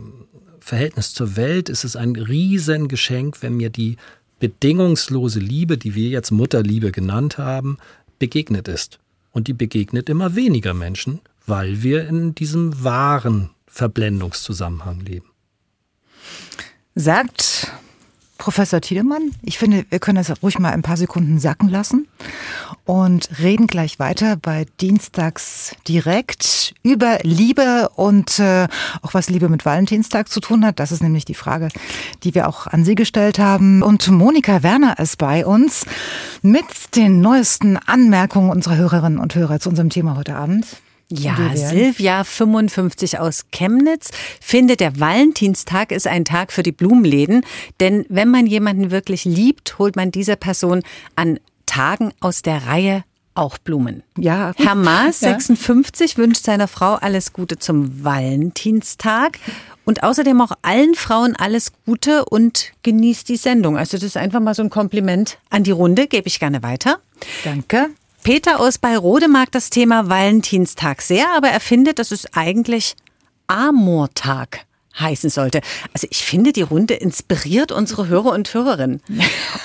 Verhältnis 0.60 1.14
zur 1.14 1.36
Welt 1.36 1.70
ist 1.70 1.84
es 1.84 1.96
ein 1.96 2.16
Riesengeschenk, 2.16 3.42
wenn 3.42 3.58
mir 3.58 3.70
die 3.70 3.98
bedingungslose 4.40 5.40
Liebe, 5.40 5.78
die 5.78 5.96
wir 5.96 6.10
jetzt 6.10 6.32
Mutterliebe 6.32 6.92
genannt 6.92 7.38
haben, 7.38 7.78
begegnet 8.20 8.68
ist. 8.68 9.00
Und 9.32 9.48
die 9.48 9.54
begegnet 9.54 10.10
immer 10.10 10.36
weniger 10.36 10.74
Menschen, 10.74 11.20
weil 11.46 11.84
wir 11.84 12.08
in 12.08 12.36
diesem 12.36 12.84
wahren 12.84 13.50
Verblendungszusammenhang 13.68 15.02
leben. 15.02 15.26
Sagt 16.96 17.72
Professor 18.44 18.82
Tiedemann. 18.82 19.32
Ich 19.42 19.58
finde, 19.58 19.86
wir 19.90 20.00
können 20.00 20.22
das 20.22 20.44
ruhig 20.44 20.60
mal 20.60 20.74
ein 20.74 20.82
paar 20.82 20.98
Sekunden 20.98 21.40
sacken 21.40 21.70
lassen 21.70 22.10
und 22.84 23.30
reden 23.40 23.68
gleich 23.68 24.00
weiter 24.00 24.36
bei 24.36 24.66
Dienstags 24.82 25.78
direkt 25.88 26.76
über 26.84 27.20
Liebe 27.24 27.88
und 27.96 28.40
äh, 28.40 28.68
auch 29.02 29.14
was 29.14 29.30
Liebe 29.30 29.48
mit 29.48 29.66
Valentinstag 29.66 30.28
zu 30.28 30.42
tun 30.42 30.66
hat. 30.66 30.82
Das 30.82 30.92
ist 30.92 31.02
nämlich 31.02 31.24
die 31.24 31.36
Frage, 31.36 31.70
die 32.24 32.36
wir 32.36 32.50
auch 32.50 32.68
an 32.68 32.84
Sie 32.84 32.96
gestellt 32.96 33.40
haben. 33.40 33.82
Und 33.82 34.10
Monika 34.10 34.62
Werner 34.62 35.00
ist 35.00 35.20
bei 35.20 35.46
uns 35.46 35.86
mit 36.42 36.66
den 36.98 37.22
neuesten 37.22 37.78
Anmerkungen 37.78 38.50
unserer 38.50 38.76
Hörerinnen 38.76 39.20
und 39.20 39.36
Hörer 39.36 39.62
zu 39.62 39.70
unserem 39.70 39.90
Thema 39.90 40.18
heute 40.18 40.36
Abend. 40.36 40.66
Ja, 41.10 41.38
Silvia 41.56 42.24
55 42.24 43.20
aus 43.20 43.46
Chemnitz 43.52 44.10
findet, 44.42 44.80
der 44.80 45.00
Valentinstag 45.00 45.92
ist 45.92 46.08
ein 46.08 46.26
Tag 46.26 46.52
für 46.52 46.64
die 46.64 46.72
Blumenläden. 46.72 47.46
Denn 47.80 48.06
wenn 48.10 48.30
man 48.30 48.48
jemanden 48.48 48.92
wirklich 48.92 49.26
liebt, 49.26 49.78
holt 49.78 49.96
man 49.96 50.12
dieser 50.12 50.36
Person 50.36 50.82
an 51.16 51.40
Tagen 51.66 52.14
aus 52.20 52.42
der 52.42 52.68
Reihe 52.68 53.04
auch 53.36 53.58
Blumen. 53.58 54.04
Ja. 54.18 54.54
Herr 54.58 54.76
Maas, 54.76 55.22
ja. 55.22 55.30
56, 55.30 56.18
wünscht 56.18 56.44
seiner 56.44 56.68
Frau 56.68 56.96
alles 56.96 57.34
Gute 57.34 57.58
zum 57.58 58.04
Valentinstag 58.04 59.40
und 59.86 60.04
außerdem 60.04 60.40
auch 60.42 60.52
allen 60.62 60.96
Frauen 60.96 61.36
alles 61.36 61.72
Gute 61.86 62.26
und 62.26 62.72
genießt 62.84 63.28
die 63.30 63.38
Sendung. 63.38 63.78
Also 63.78 63.98
das 63.98 64.04
ist 64.04 64.18
einfach 64.18 64.40
mal 64.40 64.54
so 64.54 64.64
ein 64.64 64.70
Kompliment 64.70 65.38
an 65.50 65.64
die 65.64 65.72
Runde, 65.72 66.08
gebe 66.08 66.28
ich 66.28 66.40
gerne 66.40 66.64
weiter. 66.64 67.00
Danke. 67.44 67.90
Peter 68.24 68.62
aus 68.62 68.78
Bayrode 68.78 69.28
mag 69.28 69.52
das 69.52 69.70
Thema 69.70 70.08
Valentinstag 70.08 71.02
sehr, 71.02 71.36
aber 71.36 71.50
er 71.50 71.60
findet, 71.60 72.00
dass 72.00 72.12
es 72.12 72.34
eigentlich 72.34 72.96
Amortag 73.48 74.66
heißen 75.00 75.30
sollte. 75.30 75.62
Also 75.94 76.08
ich 76.10 76.24
finde, 76.24 76.54
die 76.54 76.62
Runde 76.62 76.94
inspiriert 76.94 77.72
unsere 77.72 78.08
Hörer 78.08 78.32
und 78.32 78.54
Hörerinnen. 78.54 79.02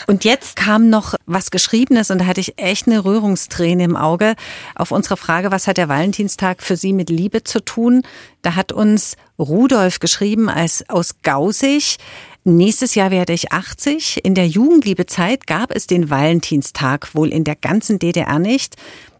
Und 0.07 0.25
jetzt 0.25 0.57
kam 0.57 0.89
noch 0.91 1.15
was 1.27 1.51
Geschriebenes 1.51 2.11
und 2.11 2.19
da 2.19 2.27
hatte 2.27 2.41
ich 2.41 2.59
echt 2.59 2.87
eine 2.87 3.05
Rührungsträne 3.05 3.85
im 3.85 3.97
Auge 3.97 4.35
auf 4.75 4.91
unsere 4.91 5.17
Frage, 5.17 5.51
was 5.51 5.67
hat 5.67 5.77
der 5.77 5.89
Valentinstag 5.89 6.63
für 6.63 6.77
Sie 6.77 6.93
mit 6.93 7.11
Liebe 7.11 7.45
zu 7.45 7.65
tun? 7.65 8.03
Da 8.43 8.55
hat 8.55 8.73
uns 8.73 9.17
Rudolf 9.39 10.01
geschrieben 10.01 10.49
als 10.49 10.89
aus 10.89 11.17
Gausig. 11.23 11.99
Nächstes 12.45 12.95
Jahr 12.95 13.11
werde 13.11 13.35
ich 13.35 13.53
80. 13.53 14.25
In 14.25 14.35
der 14.35 14.49
Jugendliebezeit 14.49 15.47
gab 15.47 15.71
es 15.71 15.87
den 15.87 16.09
Valentinstag 16.09 17.15
wohl 17.15 17.29
in 17.29 17.45
der 17.45 17.57
ganzen 17.57 17.99
DDR 17.99 18.39
nicht. 18.39 18.77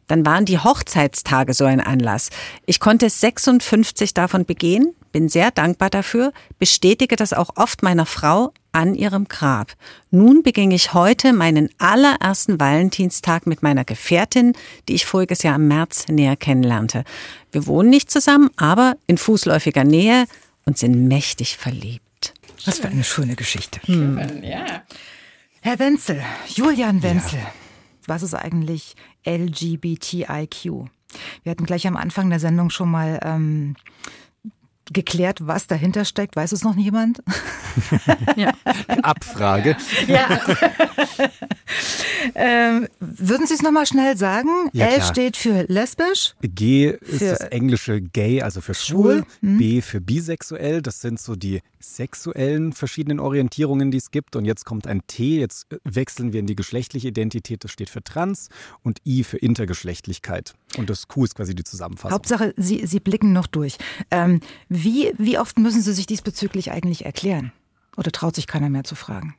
Dann 0.09 0.27
waren 0.27 0.45
die 0.45 0.59
Hochzeitstage 0.59 1.55
so 1.55 1.65
ein 1.65 1.81
Anlass. 1.81 2.31
Ich 2.67 2.81
konnte 2.81 3.09
56 3.09 4.15
davon 4.15 4.45
begehen, 4.45 4.95
bin 5.13 5.29
sehr 5.29 5.51
dankbar 5.51 5.91
dafür, 5.91 6.33
bestätige 6.59 7.17
das 7.17 7.33
auch 7.33 7.51
oft 7.57 7.83
meiner 7.83 8.07
Frau 8.07 8.53
an 8.73 8.95
ihrem 8.95 9.29
Grab. 9.29 9.73
Nun 10.11 10.43
beging 10.43 10.71
ich 10.71 10.95
heute 10.95 11.33
meinen 11.33 11.69
allerersten 11.79 12.61
Valentinstag 12.61 13.47
mit 13.47 13.63
meiner 13.63 13.85
Gefährtin, 13.85 14.53
die 14.89 14.95
ich 14.95 15.07
voriges 15.07 15.43
Jahr 15.43 15.57
im 15.57 15.69
März 15.69 16.09
näher 16.09 16.37
kennenlernte. 16.37 17.05
Wir 17.53 17.67
wohnen 17.67 17.91
nicht 17.91 18.11
zusammen, 18.11 18.51
aber 18.57 18.97
in 19.07 19.19
fußläufiger 19.19 19.85
Nähe 19.85 20.27
und 20.65 20.79
sind 20.79 21.09
mächtig 21.09 21.57
verliebt. 21.57 22.35
Was 22.67 22.81
für 22.81 22.89
eine 22.89 23.05
schöne 23.05 23.37
Geschichte. 23.37 23.81
Hm. 23.85 24.43
Ja. 24.43 24.83
Herr 25.61 25.79
Wenzel, 25.79 26.23
Julian 26.47 27.03
Wenzel, 27.03 27.39
ja. 27.39 27.53
was 28.07 28.23
ist 28.23 28.35
eigentlich 28.35 28.95
LGBTIQ? 29.29 30.65
Wir 31.43 31.51
hatten 31.51 31.67
gleich 31.67 31.87
am 31.87 31.97
Anfang 31.97 32.31
der 32.31 32.41
Sendung 32.41 32.71
schon 32.71 32.91
mal 32.91 33.21
ähm, 33.23 33.77
geklärt, 34.93 35.47
was 35.47 35.67
dahinter 35.67 36.05
steckt. 36.05 36.37
Weiß 36.37 36.53
es 36.53 36.65
noch 36.65 36.77
jemand? 36.77 37.23
ja. 38.37 38.53
Abfrage. 39.03 39.77
Ja. 40.07 40.41
ähm, 42.35 42.89
würden 43.01 43.47
Sie 43.47 43.55
es 43.55 43.63
nochmal 43.63 43.87
schnell 43.87 44.17
sagen? 44.17 44.49
Ja, 44.73 44.87
L 44.87 44.97
klar. 44.97 45.07
steht 45.09 45.37
für 45.37 45.65
lesbisch. 45.69 46.35
G 46.41 46.97
ist 47.01 47.23
das 47.23 47.41
englische 47.41 48.01
gay, 48.01 48.43
also 48.43 48.61
für 48.61 48.75
schwul. 48.75 49.25
Hm. 49.41 49.59
B 49.59 49.81
für 49.81 50.01
bisexuell. 50.01 50.83
Das 50.83 51.01
sind 51.01 51.21
so 51.21 51.37
die 51.37 51.61
sexuellen 51.81 52.73
verschiedenen 52.73 53.21
Orientierungen, 53.21 53.91
die 53.91 53.99
es 53.99 54.11
gibt. 54.11 54.37
Und 54.37 54.45
jetzt 54.45 54.65
kommt 54.65 54.87
ein 54.87 55.03
T. 55.07 55.39
Jetzt 55.41 55.67
wechseln 55.85 56.33
wir 56.33 56.41
in 56.41 56.47
die 56.47 56.57
geschlechtliche 56.57 57.09
Identität. 57.09 57.65
Das 57.65 57.71
steht 57.71 57.91
für 57.91 58.03
trans. 58.03 58.49
Und 58.83 59.01
I 59.05 59.25
für 59.25 59.39
Intergeschlechtlichkeit. 59.39 60.55
Und 60.77 60.91
das 60.91 61.09
Q 61.09 61.25
ist 61.25 61.35
quasi 61.35 61.55
die 61.55 61.65
Zusammenfassung. 61.65 62.13
Hauptsache, 62.13 62.55
Sie, 62.57 62.87
Sie 62.87 63.01
blicken 63.01 63.33
noch 63.33 63.47
durch. 63.47 63.79
Ähm, 64.11 64.41
wie, 64.69 65.13
wie 65.17 65.39
oft 65.39 65.59
müssen 65.59 65.81
Sie 65.81 65.93
sich 65.93 66.07
diesbezüglich 66.07 66.71
eigentlich 66.71 67.07
erklären? 67.07 67.53
Oder 67.97 68.13
traut 68.13 68.35
sich 68.35 68.47
keiner 68.47 68.69
mehr 68.69 68.85
zu 68.85 68.95
fragen? 68.95 69.35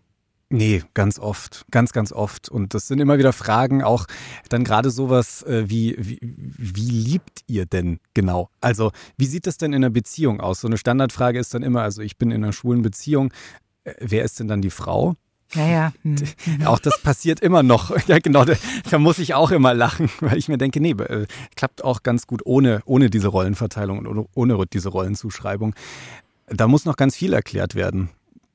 Nee, 0.52 0.82
ganz 0.96 1.20
oft, 1.20 1.66
ganz, 1.70 1.94
ganz 1.94 2.12
oft. 2.12 2.50
Und 2.50 2.74
das 2.74 2.88
sind 2.88 3.00
immer 3.00 3.20
wieder 3.20 3.34
Fragen, 3.34 3.84
auch 3.84 4.08
dann 4.50 4.64
gerade 4.64 4.90
sowas 4.90 5.44
äh, 5.44 5.70
wie, 5.70 5.96
wie, 6.00 6.20
wie 6.22 6.90
liebt 6.90 7.44
ihr 7.46 7.68
denn 7.68 8.00
genau? 8.16 8.50
Also, 8.60 8.92
wie 9.16 9.28
sieht 9.28 9.46
das 9.46 9.58
denn 9.58 9.74
in 9.74 9.84
einer 9.84 9.92
Beziehung 9.92 10.42
aus? 10.42 10.62
So 10.62 10.68
eine 10.68 10.80
Standardfrage 10.80 11.38
ist 11.38 11.54
dann 11.54 11.62
immer, 11.62 11.84
also 11.84 12.02
ich 12.02 12.18
bin 12.18 12.32
in 12.32 12.44
einer 12.44 12.54
schwulen 12.54 12.82
Beziehung, 12.82 13.32
äh, 13.84 13.94
wer 14.00 14.24
ist 14.24 14.40
denn 14.40 14.48
dann 14.48 14.64
die 14.64 14.72
Frau? 14.72 15.16
Ja, 15.54 15.68
ja. 15.68 15.94
Mhm. 16.04 16.18
Auch 16.66 16.80
das 16.80 17.02
passiert 17.02 17.40
immer 17.40 17.64
noch. 17.64 17.92
Ja, 18.08 18.18
genau. 18.20 18.44
Da, 18.44 18.98
muss 18.98 19.20
ich 19.20 19.34
auch 19.36 19.52
immer 19.52 19.74
lachen, 19.74 20.10
weil 20.20 20.38
ich 20.38 20.48
mir 20.48 20.58
denke, 20.58 20.80
nee, 20.80 20.92
äh, 20.92 21.28
klappt 21.56 21.84
auch 21.84 22.02
ganz 22.02 22.26
gut 22.26 22.42
ohne, 22.46 22.82
ohne 22.86 23.10
diese 23.10 23.28
Rollenverteilung 23.28 24.06
und 24.06 24.28
ohne 24.34 24.64
diese 24.72 24.90
Rollenzuschreibung. 24.90 25.76
Da 26.48 26.68
muss 26.68 26.86
noch 26.86 26.96
ganz 26.96 27.16
viel 27.16 27.34
erklärt 27.34 27.76
werden. 27.76 28.10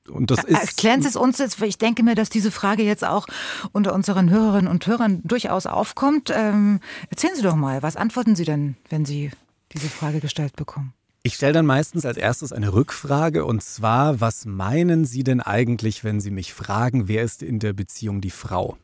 Und 0.08 0.30
das 0.30 0.42
ist 0.44 0.60
Erklären 0.60 1.02
Sie 1.02 1.08
es 1.08 1.16
uns 1.16 1.38
jetzt, 1.38 1.60
ich 1.62 1.78
denke 1.78 2.02
mir, 2.02 2.14
dass 2.14 2.30
diese 2.30 2.50
Frage 2.50 2.82
jetzt 2.82 3.04
auch 3.04 3.26
unter 3.72 3.94
unseren 3.94 4.28
Hörerinnen 4.30 4.70
und 4.70 4.86
Hörern 4.86 5.20
durchaus 5.24 5.66
aufkommt. 5.66 6.30
Ähm, 6.34 6.80
erzählen 7.10 7.34
Sie 7.36 7.42
doch 7.42 7.54
mal, 7.54 7.82
was 7.82 7.96
antworten 7.96 8.34
Sie 8.36 8.44
denn, 8.44 8.76
wenn 8.90 9.04
Sie 9.04 9.30
diese 9.72 9.88
Frage 9.88 10.20
gestellt 10.20 10.56
bekommen? 10.56 10.92
Ich 11.26 11.36
stelle 11.36 11.54
dann 11.54 11.64
meistens 11.64 12.04
als 12.04 12.18
erstes 12.18 12.52
eine 12.52 12.74
Rückfrage 12.74 13.46
und 13.46 13.62
zwar, 13.62 14.20
was 14.20 14.44
meinen 14.44 15.06
Sie 15.06 15.24
denn 15.24 15.40
eigentlich, 15.40 16.04
wenn 16.04 16.20
Sie 16.20 16.30
mich 16.30 16.52
fragen, 16.52 17.08
wer 17.08 17.22
ist 17.22 17.42
in 17.42 17.60
der 17.60 17.72
Beziehung 17.72 18.20
die 18.20 18.28
Frau? 18.28 18.76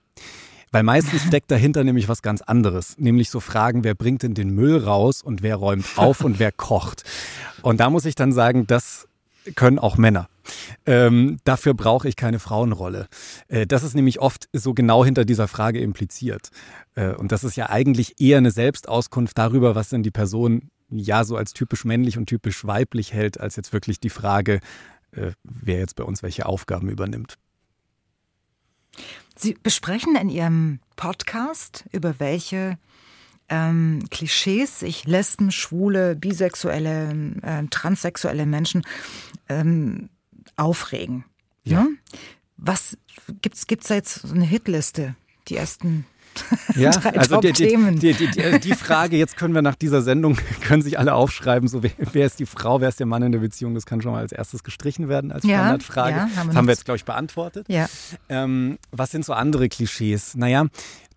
Weil 0.72 0.82
meistens 0.82 1.22
steckt 1.22 1.50
dahinter 1.50 1.84
nämlich 1.84 2.08
was 2.08 2.22
ganz 2.22 2.40
anderes, 2.40 2.96
nämlich 2.96 3.28
so 3.28 3.40
Fragen, 3.40 3.84
wer 3.84 3.94
bringt 3.94 4.22
denn 4.22 4.32
den 4.32 4.54
Müll 4.54 4.78
raus 4.78 5.20
und 5.20 5.42
wer 5.42 5.56
räumt 5.56 5.84
auf 5.96 6.24
und 6.24 6.38
wer 6.38 6.50
kocht. 6.50 7.04
Und 7.60 7.78
da 7.78 7.90
muss 7.90 8.06
ich 8.06 8.14
dann 8.14 8.32
sagen, 8.32 8.66
das 8.66 9.06
können 9.54 9.78
auch 9.78 9.98
Männer. 9.98 10.30
Ähm, 10.86 11.40
dafür 11.44 11.74
brauche 11.74 12.08
ich 12.08 12.16
keine 12.16 12.38
Frauenrolle. 12.38 13.08
Äh, 13.48 13.66
das 13.66 13.82
ist 13.82 13.94
nämlich 13.94 14.18
oft 14.18 14.48
so 14.54 14.72
genau 14.72 15.04
hinter 15.04 15.26
dieser 15.26 15.46
Frage 15.46 15.80
impliziert. 15.80 16.48
Äh, 16.94 17.12
und 17.12 17.32
das 17.32 17.44
ist 17.44 17.56
ja 17.56 17.68
eigentlich 17.68 18.18
eher 18.18 18.38
eine 18.38 18.50
Selbstauskunft 18.50 19.36
darüber, 19.36 19.74
was 19.74 19.90
denn 19.90 20.02
die 20.02 20.10
Person 20.10 20.70
ja 20.90 21.24
so 21.24 21.36
als 21.36 21.52
typisch 21.52 21.84
männlich 21.84 22.18
und 22.18 22.26
typisch 22.26 22.64
weiblich 22.64 23.12
hält, 23.12 23.40
als 23.40 23.56
jetzt 23.56 23.72
wirklich 23.72 24.00
die 24.00 24.10
Frage, 24.10 24.60
äh, 25.12 25.32
wer 25.44 25.78
jetzt 25.78 25.96
bei 25.96 26.04
uns 26.04 26.22
welche 26.22 26.46
Aufgaben 26.46 26.88
übernimmt. 26.88 27.38
Sie 29.36 29.56
besprechen 29.62 30.16
in 30.16 30.28
Ihrem 30.28 30.80
Podcast, 30.96 31.84
über 31.92 32.18
welche 32.18 32.78
ähm, 33.48 34.04
Klischees 34.10 34.80
sich 34.80 35.06
Lesben, 35.06 35.50
Schwule, 35.50 36.16
Bisexuelle, 36.16 37.34
äh, 37.42 37.64
Transsexuelle 37.70 38.46
Menschen 38.46 38.82
ähm, 39.48 40.10
aufregen. 40.56 41.24
Ja. 41.64 41.84
Ne? 41.84 41.96
Was 42.56 42.98
gibt's 43.40 43.66
gibt's 43.66 43.88
da 43.88 43.94
jetzt 43.94 44.22
so 44.22 44.34
eine 44.34 44.44
Hitliste? 44.44 45.16
Die 45.48 45.56
ersten 45.56 46.04
ja, 46.76 46.90
also 47.16 47.40
die, 47.40 47.52
die, 47.52 48.14
die, 48.14 48.60
die, 48.60 48.74
Frage, 48.74 49.16
jetzt 49.16 49.36
können 49.36 49.54
wir 49.54 49.62
nach 49.62 49.74
dieser 49.74 50.02
Sendung, 50.02 50.38
können 50.60 50.82
sich 50.82 50.98
alle 50.98 51.14
aufschreiben, 51.14 51.68
so 51.68 51.82
wer, 51.82 51.90
wer, 51.98 52.26
ist 52.26 52.38
die 52.38 52.46
Frau, 52.46 52.80
wer 52.80 52.88
ist 52.88 53.00
der 53.00 53.06
Mann 53.06 53.22
in 53.22 53.32
der 53.32 53.40
Beziehung, 53.40 53.74
das 53.74 53.86
kann 53.86 54.00
schon 54.00 54.12
mal 54.12 54.20
als 54.20 54.32
erstes 54.32 54.64
gestrichen 54.64 55.08
werden 55.08 55.32
als 55.32 55.44
Standardfrage. 55.44 56.10
Ja, 56.10 56.16
ja, 56.16 56.36
haben 56.36 56.48
das 56.48 56.56
haben 56.56 56.66
wir 56.66 56.72
jetzt, 56.72 56.84
glaube 56.84 56.96
ich, 56.96 57.04
beantwortet. 57.04 57.66
Ja. 57.68 57.86
Ähm, 58.28 58.78
was 58.90 59.10
sind 59.10 59.24
so 59.24 59.32
andere 59.32 59.68
Klischees? 59.68 60.34
Naja, 60.36 60.66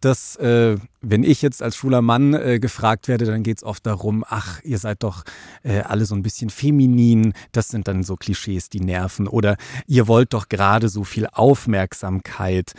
dass, 0.05 0.35
äh, 0.35 0.77
wenn 1.01 1.23
ich 1.23 1.41
jetzt 1.41 1.61
als 1.61 1.75
schwuler 1.75 2.01
Mann 2.01 2.33
äh, 2.33 2.59
gefragt 2.59 3.07
werde, 3.07 3.25
dann 3.25 3.43
geht 3.43 3.57
es 3.57 3.63
oft 3.63 3.85
darum, 3.85 4.23
ach, 4.27 4.61
ihr 4.63 4.77
seid 4.77 5.03
doch 5.03 5.23
äh, 5.63 5.79
alle 5.79 6.05
so 6.05 6.15
ein 6.15 6.23
bisschen 6.23 6.49
feminin. 6.49 7.33
Das 7.51 7.69
sind 7.69 7.87
dann 7.87 8.03
so 8.03 8.15
Klischees, 8.15 8.69
die 8.69 8.79
nerven. 8.81 9.27
Oder 9.27 9.57
ihr 9.87 10.07
wollt 10.07 10.33
doch 10.33 10.49
gerade 10.49 10.89
so 10.89 11.03
viel 11.03 11.27
Aufmerksamkeit. 11.31 12.73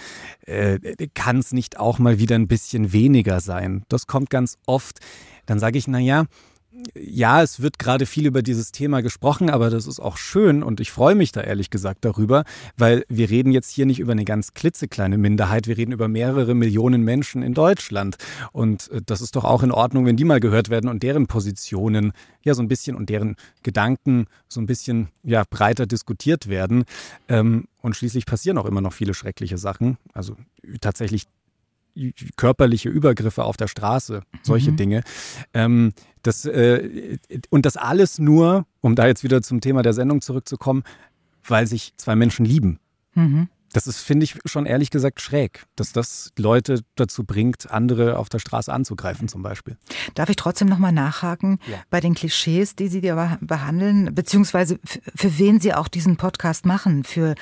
Äh, 0.47 0.79
Kann 1.15 1.39
es 1.39 1.53
nicht 1.53 1.79
auch 1.79 1.99
mal 1.99 2.19
wieder 2.19 2.37
ein 2.37 2.49
bisschen 2.49 2.93
weniger 2.93 3.41
sein? 3.41 3.85
Das 3.89 4.07
kommt 4.07 4.31
ganz 4.31 4.59
oft. 4.67 5.01
Dann 5.47 5.59
sage 5.59 5.79
ich, 5.79 5.89
na 5.89 5.99
ja, 5.99 6.25
ja, 6.97 7.43
es 7.43 7.61
wird 7.61 7.79
gerade 7.79 8.07
viel 8.07 8.27
über 8.27 8.43
dieses 8.43 8.73
Thema 8.73 9.01
gesprochen, 9.01 9.49
aber 9.51 9.71
das 9.71 9.87
ist 9.87 10.01
auch 10.01 10.17
schön 10.17 10.63
und 10.63 10.81
ich 10.81 10.91
freue 10.91 11.15
mich 11.15 11.33
da 11.33 11.41
ehrlich 11.41 11.71
gesagt 11.71 12.05
darüber, 12.05 12.45
weil 12.77 13.05
wir 13.09 13.31
reden 13.31 13.53
jetzt 13.53 13.71
hier 13.71 13.87
nicht 13.87 14.01
über 14.01 14.13
eine 14.13 14.25
ganz 14.25 14.55
klitzekleine 14.55 15.17
Minderheit, 15.17 15.67
wir 15.67 15.77
reden 15.77 15.93
über 15.93 16.09
mehrere 16.09 16.55
Millionen 16.55 17.03
Menschen 17.03 17.43
in 17.43 17.55
Deutschland. 17.55 18.17
Und 18.53 18.91
äh, 18.91 19.01
das 19.05 19.21
ist 19.21 19.37
doch 19.37 19.45
auch 19.45 19.63
in 19.63 19.73
Ordnung, 19.73 20.07
wenn 20.07 20.17
die 20.17 20.25
mal 20.25 20.41
gehört 20.41 20.69
werden 20.69 20.91
und 20.91 21.03
deren 21.03 21.27
Positionen 21.27 22.13
ja 22.43 22.55
so 22.55 22.63
ein 22.63 22.69
bisschen 22.69 22.97
und 22.97 23.09
deren 23.09 23.37
Gedanken 23.63 24.27
so 24.49 24.61
ein 24.61 24.67
bisschen 24.67 25.09
ja 25.23 25.45
breiter 25.49 25.87
diskutiert 25.87 26.49
werden. 26.49 26.85
Ähm, 27.29 27.67
und 27.83 27.95
schließlich 27.97 28.27
passieren 28.27 28.59
auch 28.59 28.67
immer 28.67 28.81
noch 28.81 28.93
viele 28.93 29.15
schreckliche 29.15 29.59
Sachen, 29.59 29.99
also 30.13 30.37
tatsächlich 30.81 31.27
körperliche 32.37 32.89
Übergriffe 32.89 33.45
auf 33.45 33.57
der 33.57 33.69
Straße, 33.69 34.23
solche 34.43 34.73
mhm. 34.73 34.77
Dinge. 34.77 35.03
Ähm, 35.53 35.93
das, 36.23 36.45
äh, 36.45 37.19
und 37.51 37.67
das 37.67 37.77
alles 37.77 38.19
nur, 38.19 38.67
um 38.81 38.95
da 38.95 39.07
jetzt 39.07 39.25
wieder 39.25 39.43
zum 39.43 39.61
Thema 39.61 39.83
der 39.83 39.93
Sendung 39.93 40.21
zurückzukommen, 40.21 40.83
weil 41.47 41.67
sich 41.67 41.93
zwei 41.97 42.17
Menschen 42.17 42.45
lieben. 42.45 42.79
Mhm. 43.15 43.49
Das 43.75 43.89
ist, 43.89 44.03
finde 44.03 44.23
ich, 44.23 44.39
schon 44.45 44.67
ehrlich 44.67 44.91
gesagt 44.91 45.21
schräg, 45.21 45.65
dass 45.75 45.93
das 45.93 46.33
Leute 46.39 46.83
dazu 46.95 47.25
bringt, 47.25 47.73
andere 47.73 48.19
auf 48.19 48.29
der 48.29 48.39
Straße 48.39 48.73
anzugreifen 48.73 49.27
zum 49.27 49.43
Beispiel. 49.43 49.77
Darf 50.15 50.29
ich 50.29 50.37
trotzdem 50.37 50.69
nochmal 50.69 50.93
nachhaken 50.93 51.59
ja. 51.67 51.79
bei 51.91 52.01
den 52.01 52.15
Klischees, 52.15 52.77
die 52.77 52.87
Sie 52.87 53.01
da 53.01 53.37
behandeln, 53.41 54.15
beziehungsweise 54.15 54.79
für 55.17 55.39
wen 55.39 55.59
Sie 55.59 55.75
auch 55.75 55.89
diesen 55.89 56.17
Podcast 56.17 56.67
machen? 56.67 57.03
Für 57.03 57.35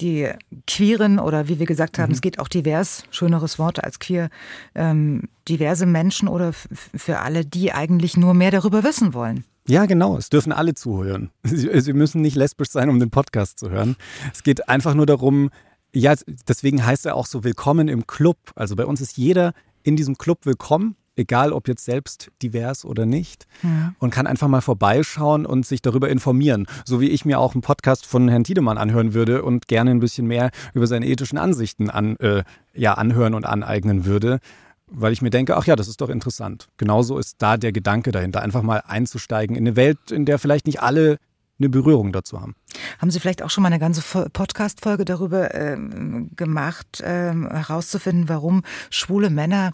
die 0.00 0.30
Queeren 0.66 1.18
oder 1.18 1.46
wie 1.48 1.58
wir 1.58 1.66
gesagt 1.66 1.98
haben, 1.98 2.08
mhm. 2.08 2.14
es 2.14 2.22
geht 2.22 2.38
auch 2.38 2.48
divers, 2.48 3.04
schöneres 3.10 3.58
Wort 3.58 3.84
als 3.84 3.98
queer, 3.98 4.30
ähm, 4.74 5.28
diverse 5.46 5.84
Menschen 5.84 6.26
oder 6.26 6.54
für 6.54 7.18
alle, 7.18 7.44
die 7.44 7.72
eigentlich 7.72 8.16
nur 8.16 8.32
mehr 8.32 8.50
darüber 8.50 8.82
wissen 8.82 9.12
wollen? 9.12 9.44
Ja, 9.68 9.86
genau. 9.86 10.16
Es 10.16 10.30
dürfen 10.30 10.52
alle 10.52 10.74
zuhören. 10.74 11.30
Sie, 11.42 11.92
müssen 11.92 12.22
nicht 12.22 12.36
lesbisch 12.36 12.70
sein, 12.70 12.88
um 12.88 13.00
den 13.00 13.10
Podcast 13.10 13.58
zu 13.58 13.70
hören. 13.70 13.96
Es 14.32 14.42
geht 14.42 14.68
einfach 14.68 14.94
nur 14.94 15.06
darum, 15.06 15.50
ja, 15.96 16.14
deswegen 16.46 16.84
heißt 16.84 17.06
er 17.06 17.16
auch 17.16 17.26
so 17.26 17.42
Willkommen 17.42 17.88
im 17.88 18.06
Club. 18.06 18.36
Also 18.54 18.76
bei 18.76 18.84
uns 18.84 19.00
ist 19.00 19.16
jeder 19.16 19.54
in 19.82 19.96
diesem 19.96 20.18
Club 20.18 20.40
willkommen, 20.44 20.96
egal 21.16 21.52
ob 21.52 21.68
jetzt 21.68 21.86
selbst 21.86 22.30
divers 22.42 22.84
oder 22.84 23.06
nicht, 23.06 23.46
ja. 23.62 23.94
und 23.98 24.10
kann 24.10 24.26
einfach 24.26 24.48
mal 24.48 24.60
vorbeischauen 24.60 25.46
und 25.46 25.64
sich 25.64 25.80
darüber 25.80 26.10
informieren. 26.10 26.66
So 26.84 27.00
wie 27.00 27.08
ich 27.08 27.24
mir 27.24 27.38
auch 27.38 27.54
einen 27.54 27.62
Podcast 27.62 28.04
von 28.04 28.28
Herrn 28.28 28.44
Tiedemann 28.44 28.76
anhören 28.76 29.14
würde 29.14 29.42
und 29.42 29.68
gerne 29.68 29.90
ein 29.90 30.00
bisschen 30.00 30.26
mehr 30.26 30.50
über 30.74 30.86
seine 30.86 31.06
ethischen 31.06 31.38
Ansichten 31.38 31.88
an, 31.88 32.16
äh, 32.16 32.44
ja, 32.74 32.94
anhören 32.94 33.32
und 33.32 33.46
aneignen 33.46 34.04
würde 34.04 34.40
weil 34.88 35.12
ich 35.12 35.20
mir 35.20 35.30
denke, 35.30 35.56
ach 35.56 35.66
ja, 35.66 35.74
das 35.74 35.88
ist 35.88 36.00
doch 36.00 36.08
interessant. 36.08 36.68
Genauso 36.76 37.18
ist 37.18 37.42
da 37.42 37.56
der 37.56 37.72
Gedanke 37.72 38.12
dahinter, 38.12 38.40
einfach 38.42 38.62
mal 38.62 38.84
einzusteigen 38.86 39.56
in 39.56 39.66
eine 39.66 39.74
Welt, 39.74 40.12
in 40.12 40.24
der 40.26 40.38
vielleicht 40.38 40.66
nicht 40.66 40.80
alle 40.80 41.18
eine 41.58 41.68
Berührung 41.68 42.12
dazu 42.12 42.40
haben. 42.40 42.54
Haben 42.98 43.10
Sie 43.10 43.20
vielleicht 43.20 43.42
auch 43.42 43.50
schon 43.50 43.62
mal 43.62 43.68
eine 43.68 43.78
ganze 43.78 44.02
Podcast-Folge 44.30 45.04
darüber 45.04 45.54
ähm, 45.54 46.30
gemacht, 46.36 47.02
ähm, 47.04 47.48
herauszufinden, 47.50 48.28
warum 48.28 48.62
schwule 48.90 49.30
Männer 49.30 49.72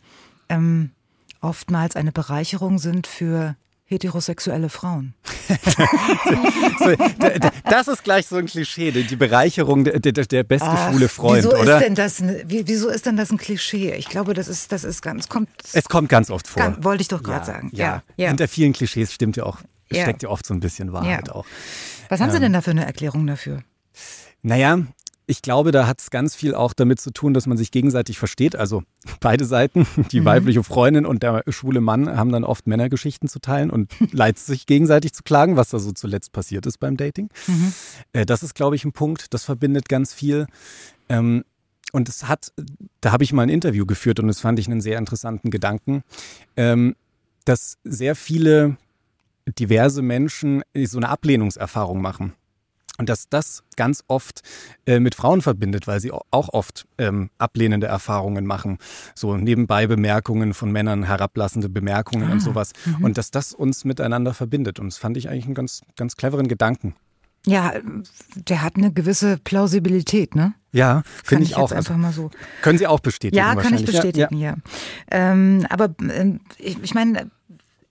ähm, 0.49 0.91
oftmals 1.41 1.97
eine 1.97 2.13
Bereicherung 2.13 2.79
sind 2.79 3.07
für 3.07 3.57
heterosexuelle 3.93 4.69
Frauen. 4.71 5.15
das 7.69 7.89
ist 7.89 8.05
gleich 8.05 8.27
so 8.27 8.37
ein 8.37 8.47
Klischee, 8.47 8.91
die 8.91 9.17
Bereicherung 9.17 9.85
der, 9.85 10.01
der, 10.01 10.13
der 10.13 10.45
beste 10.45 10.69
Ach, 10.69 10.91
schwule 10.91 11.09
Freund, 11.09 11.45
wieso 11.45 11.55
oder? 11.55 11.77
Ist 11.77 11.85
denn 11.85 11.95
das, 11.95 12.23
wieso 12.47 12.89
ist 12.89 13.05
denn 13.05 13.17
das 13.17 13.31
ein 13.31 13.37
Klischee? 13.37 13.93
Ich 13.95 14.09
glaube, 14.09 14.33
das 14.33 14.49
ist, 14.49 14.73
das 14.73 14.85
ist 14.85 15.03
ganz, 15.03 15.29
kommt. 15.29 15.51
Es 15.75 15.91
kommt 15.91 16.09
ganz 16.09 16.31
oft 16.31 16.49
vor. 16.49 16.63
Ganz, 16.63 16.83
wollte 16.83 17.03
ich 17.03 17.09
doch 17.09 17.23
gerade 17.23 17.47
ja, 17.47 17.53
sagen. 17.53 17.71
Ja. 17.75 18.03
ja. 18.17 18.29
Hinter 18.29 18.49
vielen 18.49 18.73
Klischees 18.73 19.13
stimmt 19.13 19.37
ja 19.37 19.45
auch, 19.45 19.59
steckt 19.95 20.23
ja 20.23 20.29
oft 20.29 20.47
so 20.47 20.55
ein 20.55 20.61
bisschen 20.61 20.93
Wahrheit 20.93 21.31
auch. 21.31 21.47
Was 22.09 22.21
haben 22.21 22.31
Sie 22.31 22.37
ähm, 22.37 22.43
denn 22.43 22.53
da 22.53 22.61
für 22.61 22.71
eine 22.71 22.85
Erklärung 22.85 23.27
dafür? 23.27 23.63
Naja, 24.43 24.81
ich 25.27 25.41
glaube, 25.41 25.71
da 25.71 25.87
hat 25.87 26.01
es 26.01 26.11
ganz 26.11 26.35
viel 26.35 26.55
auch 26.55 26.73
damit 26.73 27.01
zu 27.01 27.11
tun, 27.11 27.33
dass 27.33 27.47
man 27.47 27.57
sich 27.57 27.71
gegenseitig 27.71 28.19
versteht. 28.19 28.57
Also 28.57 28.83
beide 29.21 29.45
Seiten, 29.45 29.87
die 30.11 30.21
mhm. 30.21 30.25
weibliche 30.25 30.63
Freundin 30.63 31.07
und 31.07 31.23
der 31.23 31.43
schwule 31.49 31.81
Mann, 31.81 32.17
haben 32.17 32.33
dann 32.33 32.45
oft 32.45 32.67
Männergeschichten 32.67 33.29
zu 33.29 33.39
teilen 33.39 33.71
und 33.71 33.93
leid 34.13 34.39
sich 34.39 34.67
gegenseitig 34.67 35.13
zu 35.13 35.23
klagen, 35.23 35.57
was 35.57 35.71
da 35.71 35.79
so 35.79 35.93
zuletzt 35.93 36.33
passiert 36.33 36.67
ist 36.67 36.79
beim 36.79 36.97
Dating. 36.97 37.29
Mhm. 37.47 37.73
Äh, 38.13 38.27
das 38.27 38.43
ist, 38.43 38.55
glaube 38.55 38.77
ich, 38.77 38.85
ein 38.85 38.93
Punkt, 38.93 39.33
das 39.33 39.45
verbindet 39.45 39.89
ganz 39.89 40.13
viel. 40.13 40.47
Ähm, 41.09 41.45
und 41.93 42.09
es 42.09 42.27
hat 42.27 42.53
da 43.03 43.13
habe 43.13 43.25
ich 43.25 43.33
mal 43.33 43.43
ein 43.43 43.49
Interview 43.49 43.85
geführt 43.85 44.21
und 44.21 44.29
das 44.29 44.41
fand 44.41 44.59
ich 44.59 44.67
einen 44.67 44.81
sehr 44.81 44.99
interessanten 44.99 45.51
Gedanken, 45.51 46.03
ähm, 46.57 46.97
dass 47.45 47.79
sehr 47.85 48.15
viele 48.15 48.77
diverse 49.47 50.03
Menschen 50.03 50.63
so 50.75 50.99
eine 50.99 51.09
Ablehnungserfahrung 51.09 52.01
machen. 52.01 52.35
Und 52.99 53.09
dass 53.09 53.29
das 53.29 53.65
ganz 53.75 54.05
oft 54.07 54.43
äh, 54.87 55.01
mit 55.01 55.15
Frauen 55.15 55.41
verbindet, 55.41 55.87
weil 55.87 55.99
sie 55.99 56.13
auch 56.13 56.51
oft 56.53 56.87
ähm, 56.99 57.31
ablehnende 57.39 57.87
Erfahrungen 57.87 58.47
machen. 58.47 58.79
So 59.15 59.37
nebenbei 59.37 59.87
Bemerkungen 59.87 60.53
von 60.53 60.71
Männern, 60.71 61.03
herablassende 61.03 61.71
Bemerkungen 61.71 62.29
ah, 62.29 62.33
und 62.33 62.41
sowas. 62.41 62.73
-hmm. 62.85 63.03
Und 63.03 63.17
dass 63.17 63.31
das 63.31 63.55
uns 63.55 63.85
miteinander 63.85 64.35
verbindet. 64.35 64.79
Und 64.79 64.87
das 64.87 64.99
fand 64.99 65.17
ich 65.17 65.31
eigentlich 65.31 65.47
einen 65.47 65.55
ganz, 65.55 65.81
ganz 65.97 66.17
cleveren 66.17 66.49
Gedanken. 66.49 66.95
Ja, 67.45 67.73
der 68.37 68.63
hat 68.63 68.77
eine 68.77 68.93
gewisse 68.93 69.37
Plausibilität, 69.37 70.37
ne? 70.37 70.55
Ja, 70.71 71.03
finde 71.25 71.45
ich, 71.45 71.51
ich, 71.51 71.57
auch. 71.57 71.73
Einfach 71.73 71.97
mal 71.97 72.13
so. 72.13 72.31
Können 72.63 72.79
Sie 72.79 72.87
auch 72.87 73.01
bestätigen? 73.01 73.37
Ja, 73.37 73.57
kann 73.57 73.75
ich 73.75 73.85
bestätigen, 73.85 74.39
ja. 74.39 74.51
ja. 74.51 74.57
Ähm, 75.11 75.67
aber 75.69 75.95
äh, 76.09 76.39
ich, 76.59 76.81
ich 76.83 76.95
meine, 76.95 77.31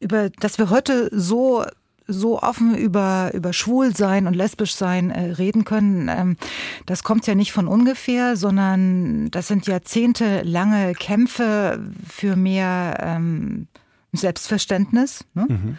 über, 0.02 0.30
dass 0.30 0.58
wir 0.58 0.70
heute 0.70 1.10
so 1.12 1.64
so 2.08 2.42
offen 2.42 2.76
über, 2.76 3.32
über 3.34 3.54
Schwulsein 3.54 4.28
und 4.28 4.34
Lesbischsein 4.34 5.12
äh, 5.12 5.32
reden 5.34 5.66
können, 5.66 6.10
ähm, 6.10 6.38
das 6.86 7.04
kommt 7.04 7.28
ja 7.28 7.36
nicht 7.36 7.52
von 7.52 7.68
ungefähr, 7.68 8.36
sondern 8.36 9.32
das 9.32 9.48
sind 9.48 9.68
jahrzehntelange 9.68 10.94
Kämpfe 10.94 11.80
für 12.08 12.36
mehr 12.36 12.98
ähm, 13.00 13.68
Selbstverständnis. 14.12 15.26
Ne? 15.34 15.46
Mhm. 15.50 15.78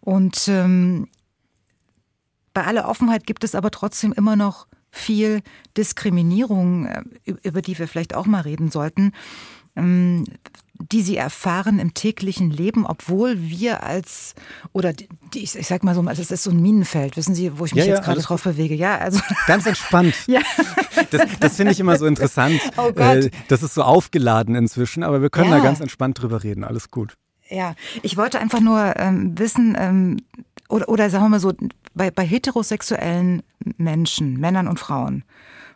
Und 0.00 0.48
ähm, 0.48 1.08
bei 2.54 2.64
aller 2.64 2.88
Offenheit 2.88 3.26
gibt 3.26 3.44
es 3.44 3.54
aber 3.54 3.70
trotzdem 3.70 4.12
immer 4.12 4.36
noch 4.36 4.66
viel 4.90 5.40
Diskriminierung, 5.76 6.86
äh, 6.86 7.02
über 7.42 7.62
die 7.62 7.78
wir 7.78 7.88
vielleicht 7.88 8.14
auch 8.14 8.26
mal 8.26 8.42
reden 8.42 8.70
sollten, 8.70 9.12
ähm, 9.74 10.24
die 10.90 11.02
sie 11.02 11.16
erfahren 11.16 11.78
im 11.78 11.94
täglichen 11.94 12.50
Leben, 12.50 12.86
obwohl 12.86 13.40
wir 13.40 13.82
als, 13.82 14.34
oder 14.72 14.92
die, 14.92 15.08
ich, 15.34 15.56
ich 15.56 15.66
sag 15.66 15.84
mal 15.84 15.94
so, 15.94 16.06
es 16.08 16.30
ist 16.30 16.42
so 16.42 16.50
ein 16.50 16.60
Minenfeld, 16.60 17.16
wissen 17.16 17.34
Sie, 17.34 17.58
wo 17.58 17.64
ich 17.64 17.74
mich 17.74 17.84
ja, 17.84 17.94
jetzt 17.94 18.04
gerade 18.04 18.20
drauf 18.20 18.42
bewege. 18.42 18.74
Ja, 18.74 18.98
also. 18.98 19.20
Ganz 19.46 19.66
entspannt. 19.66 20.14
ja. 20.26 20.40
Das, 21.10 21.22
das 21.40 21.56
finde 21.56 21.72
ich 21.72 21.80
immer 21.80 21.96
so 21.96 22.06
interessant. 22.06 22.60
Oh 22.76 22.90
Gott. 22.92 22.98
Äh, 22.98 23.30
das 23.48 23.62
ist 23.62 23.74
so 23.74 23.82
aufgeladen 23.82 24.54
inzwischen, 24.54 25.02
aber 25.02 25.20
wir 25.20 25.30
können 25.30 25.50
ja. 25.50 25.58
da 25.58 25.62
ganz 25.62 25.80
entspannt 25.80 26.20
drüber 26.20 26.42
reden. 26.42 26.64
Alles 26.64 26.90
gut. 26.90 27.16
Ja, 27.48 27.74
ich 28.02 28.16
wollte 28.16 28.40
einfach 28.40 28.60
nur 28.60 28.94
ähm, 28.96 29.38
wissen, 29.38 29.76
ähm, 29.78 30.16
oder, 30.68 30.88
oder 30.88 31.10
sagen 31.10 31.24
wir 31.24 31.28
mal 31.28 31.40
so, 31.40 31.52
bei, 31.94 32.10
bei 32.10 32.24
heterosexuellen 32.24 33.42
Menschen, 33.76 34.40
Männern 34.40 34.68
und 34.68 34.80
Frauen, 34.80 35.24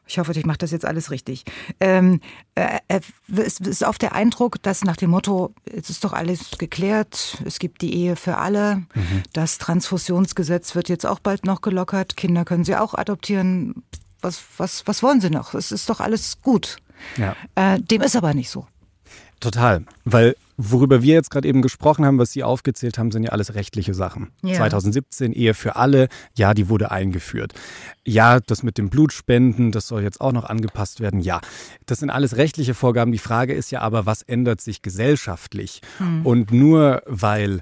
ich 0.07 0.19
hoffe, 0.19 0.33
ich 0.33 0.47
mache 0.47 0.59
das 0.59 0.71
jetzt 0.71 0.85
alles 0.85 1.11
richtig. 1.11 1.45
Ähm, 1.81 2.21
äh, 2.55 2.79
äh 2.89 3.01
es 3.37 3.59
ist 3.59 3.85
auf 3.85 3.99
der 3.99 4.15
Eindruck, 4.15 4.63
dass 4.63 4.85
nach 4.85 4.97
dem 4.97 5.11
Motto, 5.11 5.53
es 5.65 5.91
ist 5.91 6.05
doch 6.05 6.13
alles 6.13 6.59
geklärt, 6.59 7.39
es 7.45 7.59
gibt 7.59 7.83
die 7.83 7.95
Ehe 7.95 8.17
für 8.17 8.39
alle, 8.39 8.77
mhm. 8.95 9.23
das 9.33 9.59
Transfusionsgesetz 9.59 10.75
wird 10.75 10.89
jetzt 10.89 11.07
auch 11.07 11.19
bald 11.19 11.45
noch 11.45 11.61
gelockert, 11.61 12.17
Kinder 12.17 12.45
können 12.45 12.65
sie 12.65 12.77
auch 12.77 12.95
adoptieren. 12.95 13.83
Was, 14.23 14.43
was, 14.57 14.87
was 14.87 15.03
wollen 15.03 15.21
sie 15.21 15.31
noch? 15.31 15.55
Es 15.55 15.73
ist 15.73 15.91
doch 15.91 16.01
alles 16.01 16.41
gut. 16.41 16.79
Ja. 17.17 17.37
Äh, 17.55 17.81
dem 17.81 18.03
ist 18.03 18.17
aber 18.17 18.33
nicht 18.33 18.51
so. 18.51 18.67
Total, 19.41 19.85
weil 20.05 20.35
worüber 20.57 21.03
wir 21.03 21.15
jetzt 21.15 21.31
gerade 21.31 21.47
eben 21.47 21.63
gesprochen 21.63 22.05
haben, 22.05 22.19
was 22.19 22.33
Sie 22.33 22.43
aufgezählt 22.43 22.99
haben, 22.99 23.11
sind 23.11 23.25
ja 23.25 23.31
alles 23.31 23.55
rechtliche 23.55 23.95
Sachen. 23.95 24.31
Ja. 24.43 24.57
2017 24.57 25.33
Ehe 25.33 25.55
für 25.55 25.77
alle, 25.77 26.09
ja, 26.35 26.55
die 26.55 26.69
wurde 26.69 26.91
eingeführt. 26.91 27.53
Ja, 28.07 28.41
das 28.41 28.63
mit 28.63 28.79
dem 28.79 28.89
Blutspenden, 28.89 29.73
das 29.73 29.89
soll 29.89 30.03
jetzt 30.03 30.21
auch 30.21 30.33
noch 30.33 30.45
angepasst 30.45 31.01
werden. 31.01 31.21
Ja, 31.21 31.41
das 31.85 31.99
sind 31.99 32.11
alles 32.11 32.37
rechtliche 32.37 32.75
Vorgaben. 32.75 33.13
Die 33.13 33.19
Frage 33.19 33.53
ist 33.53 33.71
ja 33.71 33.81
aber, 33.81 34.07
was 34.07 34.23
ändert 34.23 34.61
sich 34.61 34.83
gesellschaftlich? 34.83 35.83
Hm. 35.99 36.25
Und 36.25 36.53
nur 36.53 37.03
weil 37.07 37.61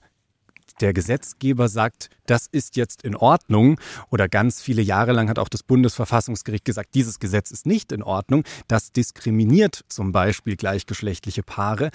der 0.81 0.93
Gesetzgeber 0.93 1.68
sagt, 1.68 2.11
das 2.27 2.47
ist 2.47 2.77
jetzt 2.77 3.03
in 3.03 3.16
Ordnung 3.16 3.81
oder 4.11 4.29
ganz 4.29 4.61
viele 4.62 4.83
Jahre 4.83 5.12
lang 5.12 5.29
hat 5.29 5.39
auch 5.39 5.49
das 5.49 5.62
Bundesverfassungsgericht 5.62 6.64
gesagt, 6.64 6.95
dieses 6.95 7.18
Gesetz 7.18 7.51
ist 7.51 7.66
nicht 7.66 7.93
in 7.93 8.03
Ordnung, 8.03 8.45
das 8.68 8.93
diskriminiert 8.93 9.85
zum 9.89 10.12
Beispiel 10.12 10.57
gleichgeschlechtliche 10.57 11.43
Paare, 11.43 11.91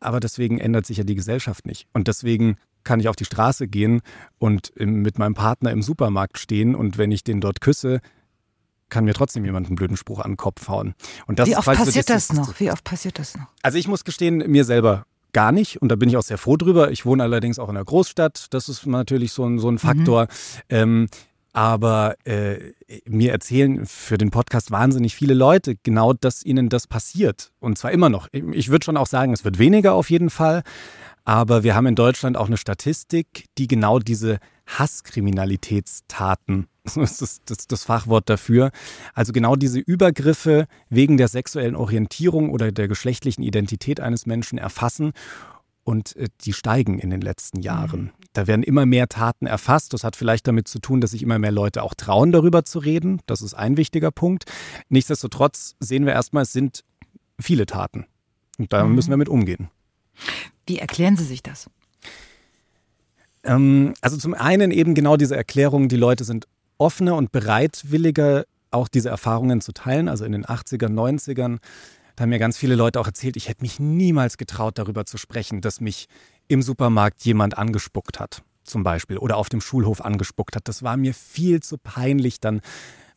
aber 0.00 0.20
deswegen 0.20 0.58
ändert 0.58 0.86
sich 0.86 0.98
ja 0.98 1.04
die 1.04 1.14
Gesellschaft 1.14 1.66
nicht 1.66 1.86
und 1.92 2.08
deswegen 2.08 2.56
kann 2.84 3.00
ich 3.00 3.08
auf 3.08 3.16
die 3.16 3.24
Straße 3.24 3.68
gehen 3.68 4.00
und 4.38 4.72
mit 4.76 5.18
meinem 5.18 5.34
Partner 5.34 5.72
im 5.72 5.82
Supermarkt 5.82 6.38
stehen 6.38 6.74
und 6.74 6.96
wenn 6.96 7.10
ich 7.10 7.24
den 7.24 7.40
dort 7.40 7.60
küsse, 7.60 8.00
kann 8.88 9.04
mir 9.04 9.14
trotzdem 9.14 9.44
jemand 9.44 9.66
einen 9.66 9.76
blöden 9.76 9.96
Spruch 9.96 10.20
an 10.20 10.32
den 10.32 10.36
Kopf 10.36 10.68
hauen. 10.68 10.94
Und 11.26 11.38
das 11.38 11.48
Wie 11.48 11.56
oft 11.56 11.66
passiert 11.66 12.08
das, 12.08 12.32
noch? 12.32 12.58
Wie 12.58 12.70
oft 12.70 12.84
passiert 12.84 13.18
das 13.18 13.36
noch? 13.36 13.46
Also 13.62 13.76
ich 13.76 13.88
muss 13.88 14.04
gestehen, 14.04 14.38
mir 14.38 14.64
selber 14.64 15.04
gar 15.32 15.52
nicht. 15.52 15.80
Und 15.80 15.88
da 15.88 15.96
bin 15.96 16.08
ich 16.08 16.16
auch 16.16 16.22
sehr 16.22 16.38
froh 16.38 16.56
drüber. 16.56 16.90
Ich 16.90 17.06
wohne 17.06 17.22
allerdings 17.22 17.58
auch 17.58 17.68
in 17.68 17.76
einer 17.76 17.84
Großstadt. 17.84 18.46
Das 18.50 18.68
ist 18.68 18.86
natürlich 18.86 19.32
so 19.32 19.44
ein, 19.44 19.58
so 19.58 19.70
ein 19.70 19.78
Faktor. 19.78 20.24
Mhm. 20.24 20.28
Ähm, 20.68 21.08
aber 21.52 22.14
äh, 22.24 22.72
mir 23.06 23.32
erzählen 23.32 23.84
für 23.86 24.18
den 24.18 24.30
Podcast 24.30 24.70
wahnsinnig 24.70 25.14
viele 25.14 25.34
Leute 25.34 25.76
genau, 25.82 26.12
dass 26.12 26.44
ihnen 26.44 26.68
das 26.68 26.86
passiert. 26.86 27.50
Und 27.58 27.78
zwar 27.78 27.90
immer 27.90 28.10
noch. 28.10 28.28
Ich 28.32 28.68
würde 28.68 28.84
schon 28.84 28.96
auch 28.96 29.06
sagen, 29.06 29.32
es 29.32 29.44
wird 29.44 29.58
weniger 29.58 29.94
auf 29.94 30.10
jeden 30.10 30.30
Fall. 30.30 30.62
Aber 31.28 31.62
wir 31.62 31.74
haben 31.74 31.84
in 31.84 31.94
Deutschland 31.94 32.38
auch 32.38 32.46
eine 32.46 32.56
Statistik, 32.56 33.44
die 33.58 33.66
genau 33.66 33.98
diese 33.98 34.38
Hasskriminalitätstaten, 34.66 36.68
das 36.84 36.96
ist 36.96 37.42
das, 37.50 37.66
das, 37.66 37.84
Fachwort 37.84 38.30
dafür, 38.30 38.70
also 39.12 39.34
genau 39.34 39.54
diese 39.54 39.78
Übergriffe 39.78 40.66
wegen 40.88 41.18
der 41.18 41.28
sexuellen 41.28 41.76
Orientierung 41.76 42.48
oder 42.48 42.72
der 42.72 42.88
geschlechtlichen 42.88 43.42
Identität 43.42 44.00
eines 44.00 44.24
Menschen 44.24 44.56
erfassen 44.56 45.12
und 45.84 46.16
äh, 46.16 46.28
die 46.46 46.54
steigen 46.54 46.98
in 46.98 47.10
den 47.10 47.20
letzten 47.20 47.60
Jahren. 47.60 48.04
Mhm. 48.04 48.10
Da 48.32 48.46
werden 48.46 48.62
immer 48.62 48.86
mehr 48.86 49.06
Taten 49.06 49.46
erfasst. 49.46 49.92
Das 49.92 50.04
hat 50.04 50.16
vielleicht 50.16 50.48
damit 50.48 50.66
zu 50.66 50.78
tun, 50.78 51.02
dass 51.02 51.10
sich 51.10 51.22
immer 51.22 51.38
mehr 51.38 51.52
Leute 51.52 51.82
auch 51.82 51.92
trauen, 51.92 52.32
darüber 52.32 52.64
zu 52.64 52.78
reden. 52.78 53.20
Das 53.26 53.42
ist 53.42 53.52
ein 53.52 53.76
wichtiger 53.76 54.12
Punkt. 54.12 54.46
Nichtsdestotrotz 54.88 55.76
sehen 55.78 56.06
wir 56.06 56.14
erstmal, 56.14 56.44
es 56.44 56.54
sind 56.54 56.84
viele 57.38 57.66
Taten. 57.66 58.06
Und 58.56 58.72
da 58.72 58.82
mhm. 58.82 58.94
müssen 58.94 59.10
wir 59.10 59.18
mit 59.18 59.28
umgehen. 59.28 59.68
Wie 60.66 60.78
erklären 60.78 61.16
Sie 61.16 61.24
sich 61.24 61.42
das? 61.42 61.70
Ähm, 63.44 63.94
also 64.00 64.16
zum 64.16 64.34
einen 64.34 64.70
eben 64.70 64.94
genau 64.94 65.16
diese 65.16 65.36
Erklärung, 65.36 65.88
die 65.88 65.96
Leute 65.96 66.24
sind 66.24 66.46
offener 66.78 67.16
und 67.16 67.32
bereitwilliger, 67.32 68.44
auch 68.70 68.88
diese 68.88 69.08
Erfahrungen 69.08 69.60
zu 69.60 69.72
teilen. 69.72 70.08
Also 70.08 70.24
in 70.24 70.32
den 70.32 70.44
80ern, 70.44 70.92
90ern, 70.92 71.58
da 72.16 72.22
haben 72.22 72.30
mir 72.30 72.38
ganz 72.38 72.56
viele 72.58 72.74
Leute 72.74 73.00
auch 73.00 73.06
erzählt, 73.06 73.36
ich 73.36 73.48
hätte 73.48 73.62
mich 73.62 73.80
niemals 73.80 74.36
getraut, 74.36 74.78
darüber 74.78 75.06
zu 75.06 75.18
sprechen, 75.18 75.60
dass 75.60 75.80
mich 75.80 76.06
im 76.48 76.62
Supermarkt 76.62 77.24
jemand 77.24 77.56
angespuckt 77.56 78.20
hat, 78.20 78.42
zum 78.64 78.82
Beispiel, 78.82 79.18
oder 79.18 79.36
auf 79.36 79.48
dem 79.48 79.60
Schulhof 79.60 80.00
angespuckt 80.00 80.56
hat. 80.56 80.68
Das 80.68 80.82
war 80.82 80.96
mir 80.96 81.14
viel 81.14 81.60
zu 81.60 81.78
peinlich, 81.78 82.40
dann 82.40 82.60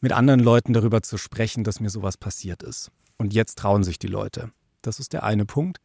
mit 0.01 0.11
anderen 0.11 0.39
Leuten 0.39 0.73
darüber 0.73 1.01
zu 1.01 1.17
sprechen, 1.17 1.63
dass 1.63 1.79
mir 1.79 1.89
sowas 1.89 2.17
passiert 2.17 2.63
ist. 2.63 2.91
Und 3.17 3.33
jetzt 3.33 3.57
trauen 3.57 3.83
sich 3.83 3.99
die 3.99 4.07
Leute. 4.07 4.51
Das 4.81 4.99
ist 4.99 5.13
der 5.13 5.23
eine 5.23 5.45
Punkt. 5.45 5.79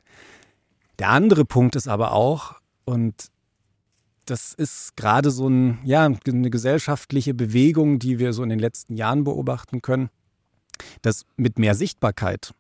Der 0.98 1.10
andere 1.10 1.44
Punkt 1.44 1.76
ist 1.76 1.88
aber 1.88 2.12
auch, 2.12 2.54
und 2.84 3.30
das 4.24 4.54
ist 4.54 4.96
gerade 4.96 5.30
so 5.30 5.48
ein, 5.48 5.78
ja, 5.84 6.04
eine 6.04 6.50
gesellschaftliche 6.50 7.34
Bewegung, 7.34 7.98
die 7.98 8.18
wir 8.18 8.32
so 8.32 8.42
in 8.42 8.48
den 8.48 8.58
letzten 8.58 8.96
Jahren 8.96 9.24
beobachten 9.24 9.82
können, 9.82 10.08
dass 11.02 11.24
mit 11.36 11.58
mehr 11.58 11.74
Sichtbarkeit 11.74 12.52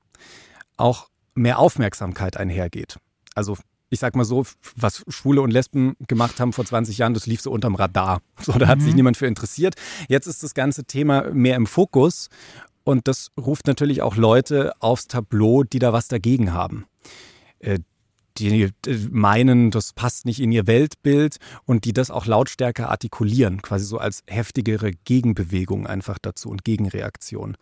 auch 0.76 1.08
mehr 1.34 1.58
Aufmerksamkeit 1.58 2.36
einhergeht. 2.36 2.98
Also 3.34 3.56
ich 3.88 4.00
sag 4.00 4.16
mal 4.16 4.24
so, 4.24 4.44
was 4.74 5.04
Schwule 5.08 5.40
und 5.42 5.50
Lesben 5.50 5.94
gemacht 6.08 6.40
haben 6.40 6.52
vor 6.52 6.64
20 6.64 6.98
Jahren, 6.98 7.14
das 7.14 7.26
lief 7.26 7.40
so 7.40 7.50
unterm 7.50 7.74
Radar. 7.74 8.20
So, 8.42 8.52
da 8.52 8.68
hat 8.68 8.78
mhm. 8.78 8.84
sich 8.84 8.94
niemand 8.94 9.16
für 9.16 9.26
interessiert. 9.26 9.74
Jetzt 10.08 10.26
ist 10.26 10.42
das 10.42 10.54
ganze 10.54 10.84
Thema 10.84 11.30
mehr 11.32 11.56
im 11.56 11.66
Fokus 11.66 12.28
und 12.84 13.08
das 13.08 13.30
ruft 13.38 13.66
natürlich 13.66 14.02
auch 14.02 14.16
Leute 14.16 14.72
aufs 14.80 15.08
Tableau, 15.08 15.64
die 15.64 15.78
da 15.78 15.92
was 15.92 16.08
dagegen 16.08 16.52
haben. 16.52 16.86
Äh, 18.40 18.72
die 18.82 18.90
äh, 18.90 19.08
meinen, 19.10 19.70
das 19.70 19.92
passt 19.92 20.26
nicht 20.26 20.40
in 20.40 20.52
ihr 20.52 20.66
Weltbild 20.66 21.38
und 21.64 21.84
die 21.84 21.92
das 21.92 22.10
auch 22.10 22.26
lautstärker 22.26 22.90
artikulieren, 22.90 23.62
quasi 23.62 23.84
so 23.84 23.98
als 23.98 24.22
heftigere 24.26 24.92
Gegenbewegung 24.92 25.86
einfach 25.86 26.18
dazu 26.20 26.48
und 26.48 26.64
Gegenreaktion. 26.64 27.56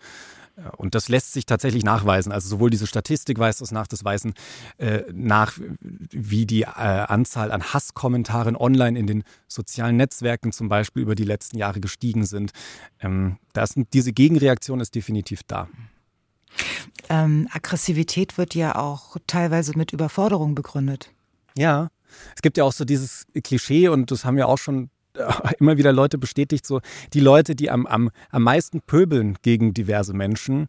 Und 0.77 0.95
das 0.95 1.09
lässt 1.09 1.33
sich 1.33 1.47
tatsächlich 1.47 1.83
nachweisen. 1.83 2.31
Also 2.31 2.49
sowohl 2.49 2.71
diese 2.71 2.87
Statistik 2.87 3.39
weist 3.39 3.61
das 3.61 3.73
nach, 3.73 3.89
das 3.89 4.05
weisen 4.05 4.35
äh, 4.79 5.03
nach, 5.13 5.59
wie 5.81 6.47
die 6.47 6.63
äh, 6.63 6.67
Anzahl 6.67 7.51
an 7.51 7.63
Hasskommentaren 7.73 8.57
online 8.57 8.97
in 8.97 9.09
den 9.09 9.25
sozialen 9.49 9.97
Netzwerken 9.97 10.53
zum 10.53 10.69
Beispiel 10.69 11.03
über 11.03 11.17
die 11.17 11.25
letzten 11.25 11.59
Jahre 11.59 11.81
gestiegen 11.81 12.25
sind. 12.25 12.53
Ähm, 13.01 13.39
das, 13.53 13.75
diese 13.93 14.13
Gegenreaktion 14.13 14.79
ist 14.79 14.95
definitiv 14.95 15.43
da. 15.45 15.69
Ähm, 17.09 17.49
Aggressivität 17.53 18.39
wird 18.39 18.55
ja 18.55 18.77
auch 18.77 19.17
teilweise 19.27 19.77
mit 19.77 19.93
Überforderung 19.93 20.55
begründet. 20.55 21.11
Ja, 21.57 21.89
es 22.35 22.43
gibt 22.43 22.57
ja 22.57 22.65
auch 22.65 22.73
so 22.73 22.85
dieses 22.85 23.27
Klischee 23.43 23.89
und 23.89 24.11
das 24.11 24.25
haben 24.25 24.39
ja 24.39 24.47
auch 24.47 24.59
schon 24.59 24.91
äh, 25.15 25.33
immer 25.59 25.77
wieder 25.77 25.93
Leute 25.93 26.19
bestätigt, 26.19 26.67
so 26.67 26.81
die 27.13 27.21
Leute, 27.21 27.55
die 27.55 27.71
am, 27.71 27.87
am, 27.87 28.11
am 28.31 28.43
meisten 28.43 28.81
pöbeln 28.81 29.37
gegen 29.43 29.75
diverse 29.75 30.15
Menschen, 30.15 30.69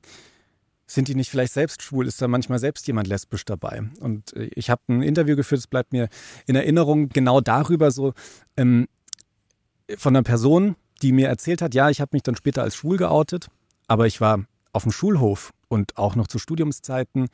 sind 0.88 1.08
die 1.08 1.16
nicht 1.16 1.32
vielleicht 1.32 1.54
selbst 1.54 1.82
schwul? 1.82 2.08
Ist 2.08 2.22
da 2.22 2.28
manchmal 2.28 2.60
selbst 2.60 2.86
jemand 2.86 3.08
lesbisch 3.08 3.44
dabei? 3.46 3.84
Und 4.00 4.34
äh, 4.36 4.50
ich 4.56 4.70
habe 4.70 4.82
ein 4.88 5.02
Interview 5.02 5.36
geführt, 5.36 5.60
es 5.60 5.68
bleibt 5.68 5.94
mir 5.94 6.10
in 6.46 6.56
Erinnerung, 6.56 7.10
genau 7.10 7.42
darüber 7.42 7.92
so 7.92 8.14
ähm, 8.56 8.88
von 9.98 10.16
einer 10.16 10.24
Person, 10.24 10.76
die 11.02 11.12
mir 11.12 11.28
erzählt 11.28 11.62
hat, 11.62 11.74
ja, 11.74 11.90
ich 11.90 12.02
habe 12.02 12.10
mich 12.14 12.24
dann 12.24 12.36
später 12.36 12.64
als 12.64 12.76
schwul 12.76 12.98
geoutet, 12.98 13.48
aber 13.88 14.08
ich 14.08 14.22
war 14.22 14.46
auf 14.74 14.84
dem 14.84 14.92
Schulhof 14.92 15.54
und 15.68 15.98
auch 15.98 16.16
noch 16.16 16.28
zu 16.28 16.40
Studiumszeiten 16.40 17.28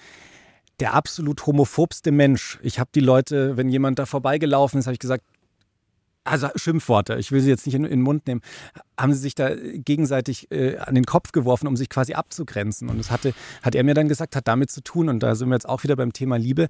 der 0.81 0.95
absolut 0.95 1.45
homophobste 1.45 2.11
Mensch. 2.11 2.59
Ich 2.63 2.79
habe 2.79 2.89
die 2.93 3.01
Leute, 3.01 3.55
wenn 3.55 3.69
jemand 3.69 3.99
da 3.99 4.07
vorbeigelaufen 4.07 4.79
ist, 4.79 4.87
habe 4.87 4.93
ich 4.93 4.99
gesagt, 4.99 5.23
also 6.23 6.49
Schimpfworte, 6.55 7.15
ich 7.15 7.31
will 7.31 7.39
sie 7.39 7.49
jetzt 7.49 7.65
nicht 7.65 7.75
in, 7.75 7.83
in 7.83 7.91
den 7.91 8.01
Mund 8.01 8.27
nehmen, 8.27 8.41
haben 8.99 9.13
sie 9.13 9.19
sich 9.19 9.35
da 9.35 9.55
gegenseitig 9.55 10.51
äh, 10.51 10.77
an 10.77 10.95
den 10.95 11.05
Kopf 11.05 11.31
geworfen, 11.31 11.67
um 11.67 11.77
sich 11.77 11.89
quasi 11.89 12.13
abzugrenzen. 12.13 12.89
Und 12.89 12.97
das 12.97 13.11
hatte, 13.11 13.33
hat 13.61 13.75
er 13.75 13.83
mir 13.83 13.93
dann 13.93 14.07
gesagt, 14.07 14.35
hat 14.35 14.47
damit 14.47 14.71
zu 14.71 14.81
tun, 14.81 15.09
und 15.09 15.21
da 15.21 15.35
sind 15.35 15.49
wir 15.49 15.55
jetzt 15.55 15.69
auch 15.69 15.83
wieder 15.83 15.95
beim 15.95 16.13
Thema 16.13 16.37
Liebe, 16.37 16.67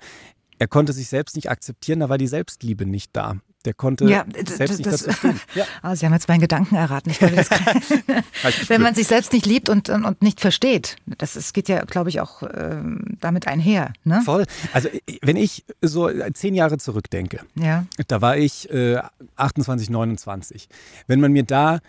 er 0.60 0.68
konnte 0.68 0.94
sich 0.94 1.08
selbst 1.08 1.36
nicht 1.36 1.50
akzeptieren, 1.50 2.02
da 2.02 2.10
war 2.10 2.18
die 2.18 2.28
Selbstliebe 2.28 2.86
nicht 2.86 3.16
da. 3.16 3.38
Der 3.66 3.74
konnte 3.74 4.06
ja, 4.06 4.26
selbst 4.48 4.80
nicht 4.80 4.86
das, 4.86 5.04
dazu. 5.04 5.28
Ja. 5.56 5.66
Oh, 5.84 5.94
Sie 5.94 6.06
haben 6.06 6.14
jetzt 6.14 6.28
meinen 6.28 6.40
Gedanken 6.40 6.76
erraten. 6.76 7.12
wenn 8.68 8.82
man 8.82 8.96
sich 8.96 9.08
selbst 9.08 9.34
nicht 9.34 9.46
liebt 9.46 9.70
und, 9.70 9.90
und 9.90 10.22
nicht 10.22 10.40
versteht, 10.40 10.96
das, 11.06 11.34
das 11.34 11.54
geht 11.54 11.70
ja, 11.70 11.84
glaube 11.86 12.10
ich, 12.10 12.22
auch 12.22 12.42
äh, 12.44 12.82
damit 13.20 13.48
einher. 13.48 13.94
Ne? 14.04 14.22
Voll. 14.26 14.46
Also 14.74 14.90
wenn 15.22 15.38
ich 15.38 15.66
so 15.82 16.10
zehn 16.34 16.56
Jahre 16.56 16.78
zurückdenke, 16.78 17.42
ja. 17.56 17.86
da 18.08 18.22
war 18.22 18.38
ich 18.38 18.70
äh, 18.72 19.00
28, 19.36 19.90
29. 19.90 20.68
Wenn 21.08 21.20
man 21.20 21.32
mir 21.32 21.44
da 21.44 21.80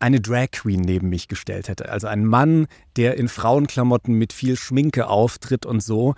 eine 0.00 0.20
Drag 0.20 0.50
Queen 0.50 0.80
neben 0.80 1.10
mich 1.10 1.28
gestellt 1.28 1.68
hätte, 1.68 1.90
also 1.90 2.06
ein 2.06 2.24
Mann, 2.24 2.66
der 2.96 3.18
in 3.18 3.28
Frauenklamotten 3.28 4.14
mit 4.14 4.32
viel 4.32 4.56
Schminke 4.56 5.06
auftritt 5.06 5.66
und 5.66 5.80
so, 5.80 6.14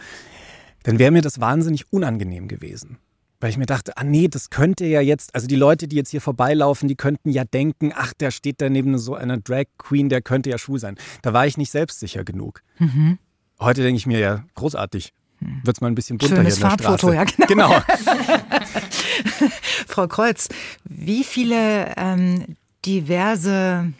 dann 0.84 0.98
wäre 0.98 1.10
mir 1.10 1.22
das 1.22 1.40
wahnsinnig 1.40 1.92
unangenehm 1.92 2.48
gewesen. 2.48 2.98
Weil 3.42 3.50
ich 3.50 3.58
mir 3.58 3.66
dachte, 3.66 3.96
ah 3.96 4.04
nee, 4.04 4.28
das 4.28 4.50
könnte 4.50 4.86
ja 4.86 5.00
jetzt, 5.00 5.34
also 5.34 5.48
die 5.48 5.56
Leute, 5.56 5.88
die 5.88 5.96
jetzt 5.96 6.10
hier 6.10 6.20
vorbeilaufen, 6.20 6.86
die 6.86 6.94
könnten 6.94 7.28
ja 7.28 7.42
denken, 7.42 7.92
ach, 7.92 8.12
der 8.14 8.30
steht 8.30 8.60
da 8.60 8.68
neben 8.68 8.96
so 8.98 9.16
einer 9.16 9.36
Drag 9.36 9.64
Queen, 9.78 10.08
der 10.08 10.22
könnte 10.22 10.48
ja 10.48 10.58
schwul 10.58 10.78
sein. 10.78 10.96
Da 11.22 11.32
war 11.32 11.44
ich 11.44 11.56
nicht 11.56 11.72
selbstsicher 11.72 12.22
genug. 12.22 12.62
Mhm. 12.78 13.18
Heute 13.58 13.82
denke 13.82 13.96
ich 13.96 14.06
mir 14.06 14.20
ja, 14.20 14.44
großartig. 14.54 15.12
Wird 15.40 15.76
es 15.76 15.80
mal 15.80 15.88
ein 15.88 15.96
bisschen 15.96 16.18
bunter 16.18 16.36
Schönes 16.36 16.58
hier 16.58 16.70
in 16.70 16.76
der 16.76 16.86
Farbfoto, 16.86 17.12
Straße. 17.12 17.16
ja 17.16 17.46
genau. 17.46 17.68
genau. 17.68 17.82
Frau 19.88 20.06
Kreuz, 20.06 20.48
wie 20.84 21.24
viele 21.24 21.96
ähm, 21.96 22.56
diverse 22.86 23.92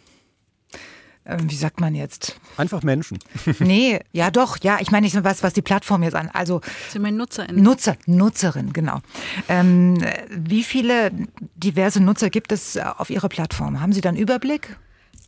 wie 1.25 1.55
sagt 1.55 1.79
man 1.79 1.95
jetzt? 1.95 2.35
Einfach 2.57 2.83
Menschen. 2.83 3.19
nee, 3.59 3.99
ja 4.11 4.29
doch, 4.29 4.57
ja, 4.61 4.77
ich 4.81 4.91
meine 4.91 5.05
nicht 5.05 5.23
was, 5.23 5.43
was 5.43 5.53
die 5.53 5.61
Plattform 5.61 6.03
jetzt 6.03 6.15
an. 6.15 6.29
Also 6.33 6.61
Sie 6.89 6.99
meinen 6.99 7.17
Nutzerin. 7.17 7.61
Nutzer, 7.61 7.95
Nutzerin, 8.05 8.73
genau. 8.73 8.99
Ähm, 9.47 9.97
wie 10.29 10.63
viele 10.63 11.11
diverse 11.55 12.01
Nutzer 12.01 12.29
gibt 12.29 12.51
es 12.51 12.77
auf 12.77 13.09
Ihrer 13.09 13.29
Plattform? 13.29 13.79
Haben 13.79 13.93
Sie 13.93 14.01
da 14.01 14.09
einen 14.09 14.17
Überblick? 14.17 14.77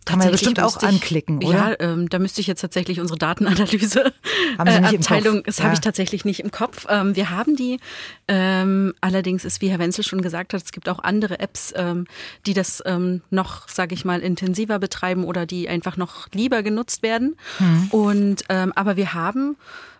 Kann 0.05 0.19
man 0.19 0.27
ja 0.27 0.31
bestimmt 0.31 0.59
auch 0.59 0.77
ich, 0.77 0.87
anklicken, 0.87 1.43
oder? 1.43 1.71
Ja, 1.71 1.75
ähm, 1.79 2.09
da 2.09 2.19
müsste 2.19 2.39
ich 2.39 2.47
jetzt 2.47 2.61
tatsächlich 2.61 2.99
unsere 2.99 3.17
Datenanalyse 3.17 4.13
haben 4.57 4.71
Sie 4.71 4.79
nicht 4.79 4.93
äh, 4.93 4.97
Abteilung, 4.97 5.43
das 5.43 5.57
ja. 5.57 5.65
habe 5.65 5.73
ich 5.73 5.81
tatsächlich 5.81 6.25
nicht 6.25 6.41
im 6.41 6.51
Kopf. 6.51 6.85
Ähm, 6.89 7.15
wir 7.15 7.31
haben 7.31 7.55
die, 7.55 7.79
ähm, 8.27 8.93
allerdings 9.01 9.45
ist, 9.45 9.61
wie 9.61 9.69
Herr 9.69 9.79
Wenzel 9.79 10.03
schon 10.03 10.21
gesagt 10.21 10.53
hat, 10.53 10.61
es 10.63 10.71
gibt 10.71 10.87
auch 10.89 10.99
andere 10.99 11.39
Apps, 11.39 11.73
ähm, 11.75 12.05
die 12.45 12.53
das 12.53 12.83
ähm, 12.85 13.21
noch, 13.31 13.67
sage 13.67 13.95
ich 13.95 14.05
mal, 14.05 14.19
intensiver 14.19 14.77
betreiben 14.77 15.23
oder 15.23 15.45
die 15.45 15.67
einfach 15.67 15.97
noch 15.97 16.27
lieber 16.33 16.61
genutzt 16.61 17.01
werden. 17.01 17.35
Mhm. 17.59 17.87
Und 17.89 18.43
ähm, 18.49 18.73
aber 18.75 18.97
wir 18.97 19.13
haben 19.13 19.57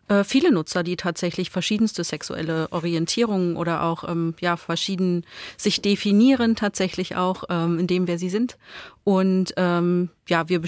äh, 0.08 0.24
viele 0.24 0.52
Nutzer, 0.52 0.84
die 0.84 0.98
tatsächlich 0.98 1.50
verschiedenste 1.50 2.04
sexuelle 2.04 2.72
Orientierungen 2.72 3.58
oder 3.58 3.84
auch 3.84 4.08
ähm, 4.08 4.36
ja 4.40 4.58
verschieden 4.58 5.26
sich 5.58 5.82
definieren 5.82 6.56
tatsächlich 6.56 7.16
auch 7.16 7.46
ähm, 7.50 7.80
in 7.80 7.88
dem 7.88 8.08
wer 8.08 8.20
sie 8.20 8.30
sind 8.30 8.58
und 9.04 9.54
ähm, 9.58 10.10
ja 10.28 10.48
wir 10.48 10.62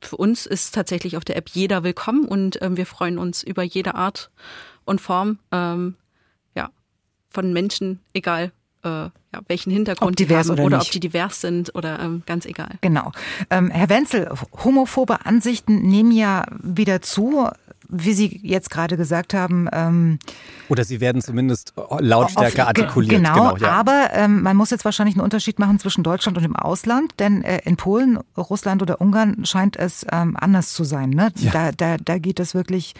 für 0.00 0.16
uns 0.16 0.46
ist 0.46 0.74
tatsächlich 0.74 1.16
auf 1.16 1.24
der 1.24 1.36
App 1.36 1.48
jeder 1.48 1.82
willkommen 1.82 2.26
und 2.26 2.62
ähm, 2.62 2.76
wir 2.76 2.86
freuen 2.86 3.18
uns 3.18 3.42
über 3.42 3.62
jede 3.62 3.94
Art 3.94 4.30
und 4.84 5.00
Form 5.00 5.38
ähm, 5.50 5.96
ja 6.54 6.70
von 7.30 7.52
Menschen 7.52 8.00
egal 8.12 8.52
äh, 8.84 8.88
ja, 8.88 9.12
welchen 9.48 9.72
Hintergrund 9.72 10.12
ob 10.12 10.16
divers 10.16 10.46
die 10.46 10.52
haben 10.52 10.58
oder, 10.58 10.66
oder 10.66 10.78
nicht. 10.78 10.86
ob 10.86 10.92
die 10.92 11.00
divers 11.00 11.40
sind 11.40 11.74
oder 11.74 11.98
ähm, 11.98 12.22
ganz 12.24 12.46
egal. 12.46 12.78
Genau. 12.82 13.10
Ähm, 13.50 13.70
Herr 13.70 13.88
Wenzel, 13.88 14.32
homophobe 14.64 15.26
Ansichten 15.26 15.82
nehmen 15.82 16.12
ja 16.12 16.44
wieder 16.62 17.02
zu 17.02 17.48
wie 17.88 18.12
Sie 18.12 18.40
jetzt 18.42 18.70
gerade 18.70 18.96
gesagt 18.96 19.34
haben. 19.34 19.68
Ähm, 19.72 20.18
Oder 20.68 20.84
sie 20.84 21.00
werden 21.00 21.22
zumindest 21.22 21.74
lautstärker 21.98 22.62
auf, 22.62 22.68
artikuliert. 22.68 23.16
Genau, 23.16 23.54
genau 23.54 23.66
ja. 23.66 23.72
aber 23.72 24.10
ähm, 24.12 24.42
man 24.42 24.56
muss 24.56 24.70
jetzt 24.70 24.84
wahrscheinlich 24.84 25.16
einen 25.16 25.24
Unterschied 25.24 25.58
machen 25.58 25.78
zwischen 25.78 26.04
Deutschland 26.04 26.36
und 26.36 26.44
dem 26.44 26.56
Ausland, 26.56 27.12
denn 27.18 27.42
äh, 27.42 27.60
in 27.64 27.76
Polen, 27.76 28.18
Russland 28.36 28.82
oder 28.82 29.00
Ungarn 29.00 29.44
scheint 29.44 29.76
es 29.76 30.06
ähm, 30.10 30.36
anders 30.38 30.72
zu 30.72 30.84
sein. 30.84 31.10
Ne? 31.10 31.32
Ja. 31.36 31.50
Da, 31.52 31.72
da, 31.72 31.96
da 31.96 32.18
geht 32.18 32.40
es 32.40 32.54
wirklich 32.54 32.94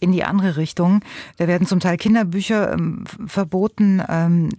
in 0.00 0.12
die 0.12 0.24
andere 0.24 0.56
Richtung. 0.56 1.00
Da 1.36 1.46
werden 1.46 1.66
zum 1.66 1.80
Teil 1.80 1.96
Kinderbücher 1.96 2.72
ähm, 2.72 3.04
verboten. 3.26 4.02
Ähm, 4.08 4.50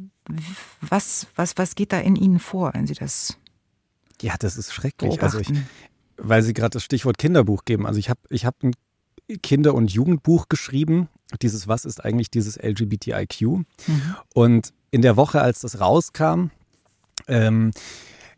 was, 0.82 1.28
was, 1.36 1.58
was 1.58 1.76
geht 1.76 1.94
da 1.94 2.00
in 2.00 2.18
Ihnen 2.18 2.40
vor, 2.40 2.74
wenn 2.74 2.86
Sie 2.86 2.94
das 2.94 3.38
ja, 4.22 4.36
das 4.40 4.58
ist 4.58 4.74
schrecklich. 4.74 5.22
Also 5.22 5.40
ich, 5.40 5.50
weil 6.18 6.42
Sie 6.42 6.54
gerade 6.54 6.72
das 6.72 6.84
Stichwort 6.84 7.18
Kinderbuch 7.18 7.66
geben. 7.66 7.86
Also 7.86 8.00
ich 8.00 8.10
habe 8.10 8.20
ich 8.30 8.46
hab 8.46 8.62
ein 8.64 8.74
Kinder- 9.42 9.74
und 9.74 9.92
Jugendbuch 9.92 10.48
geschrieben. 10.50 11.10
Dieses 11.42 11.68
Was 11.68 11.86
ist 11.86 12.04
eigentlich 12.04 12.32
dieses 12.32 12.58
LGBTIQ? 12.58 13.42
Mhm. 13.42 13.66
Und 14.34 14.74
in 14.92 15.02
der 15.02 15.18
Woche, 15.18 15.42
als 15.42 15.60
das 15.60 15.80
rauskam, 15.80 16.50
ähm, 17.28 17.72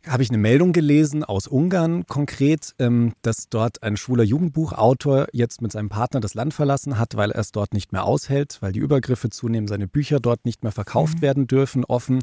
habe 0.07 0.24
ich 0.24 0.30
eine 0.30 0.38
Meldung 0.38 0.72
gelesen 0.72 1.24
aus 1.24 1.48
Ungarn 1.48 2.06
konkret, 2.07 2.74
ähm, 2.80 3.14
dass 3.22 3.49
dort 3.49 3.84
ein 3.84 3.98
schwuler 3.98 4.24
Jugendbuchautor 4.24 5.28
jetzt 5.34 5.61
mit 5.61 5.72
seinem 5.72 5.90
Partner 5.90 6.20
das 6.20 6.34
Land 6.34 6.53
verlassen 6.53 6.98
hat, 6.98 7.16
weil 7.16 7.32
er 7.32 7.41
es 7.41 7.52
dort 7.52 7.74
nicht 7.74 7.91
mehr 7.91 8.06
aushält, 8.06 8.57
weil 8.61 8.72
die 8.72 8.80
Übergriffe 8.80 9.30
zunehmen, 9.30 9.68
seine 9.68 9.88
Bücher 9.88 10.20
dort 10.20 10.45
nicht 10.45 10.64
mehr 10.64 10.72
verkauft 10.72 11.18
mhm. 11.18 11.22
werden 11.22 11.48
dürfen, 11.48 11.84
offen, 11.86 12.22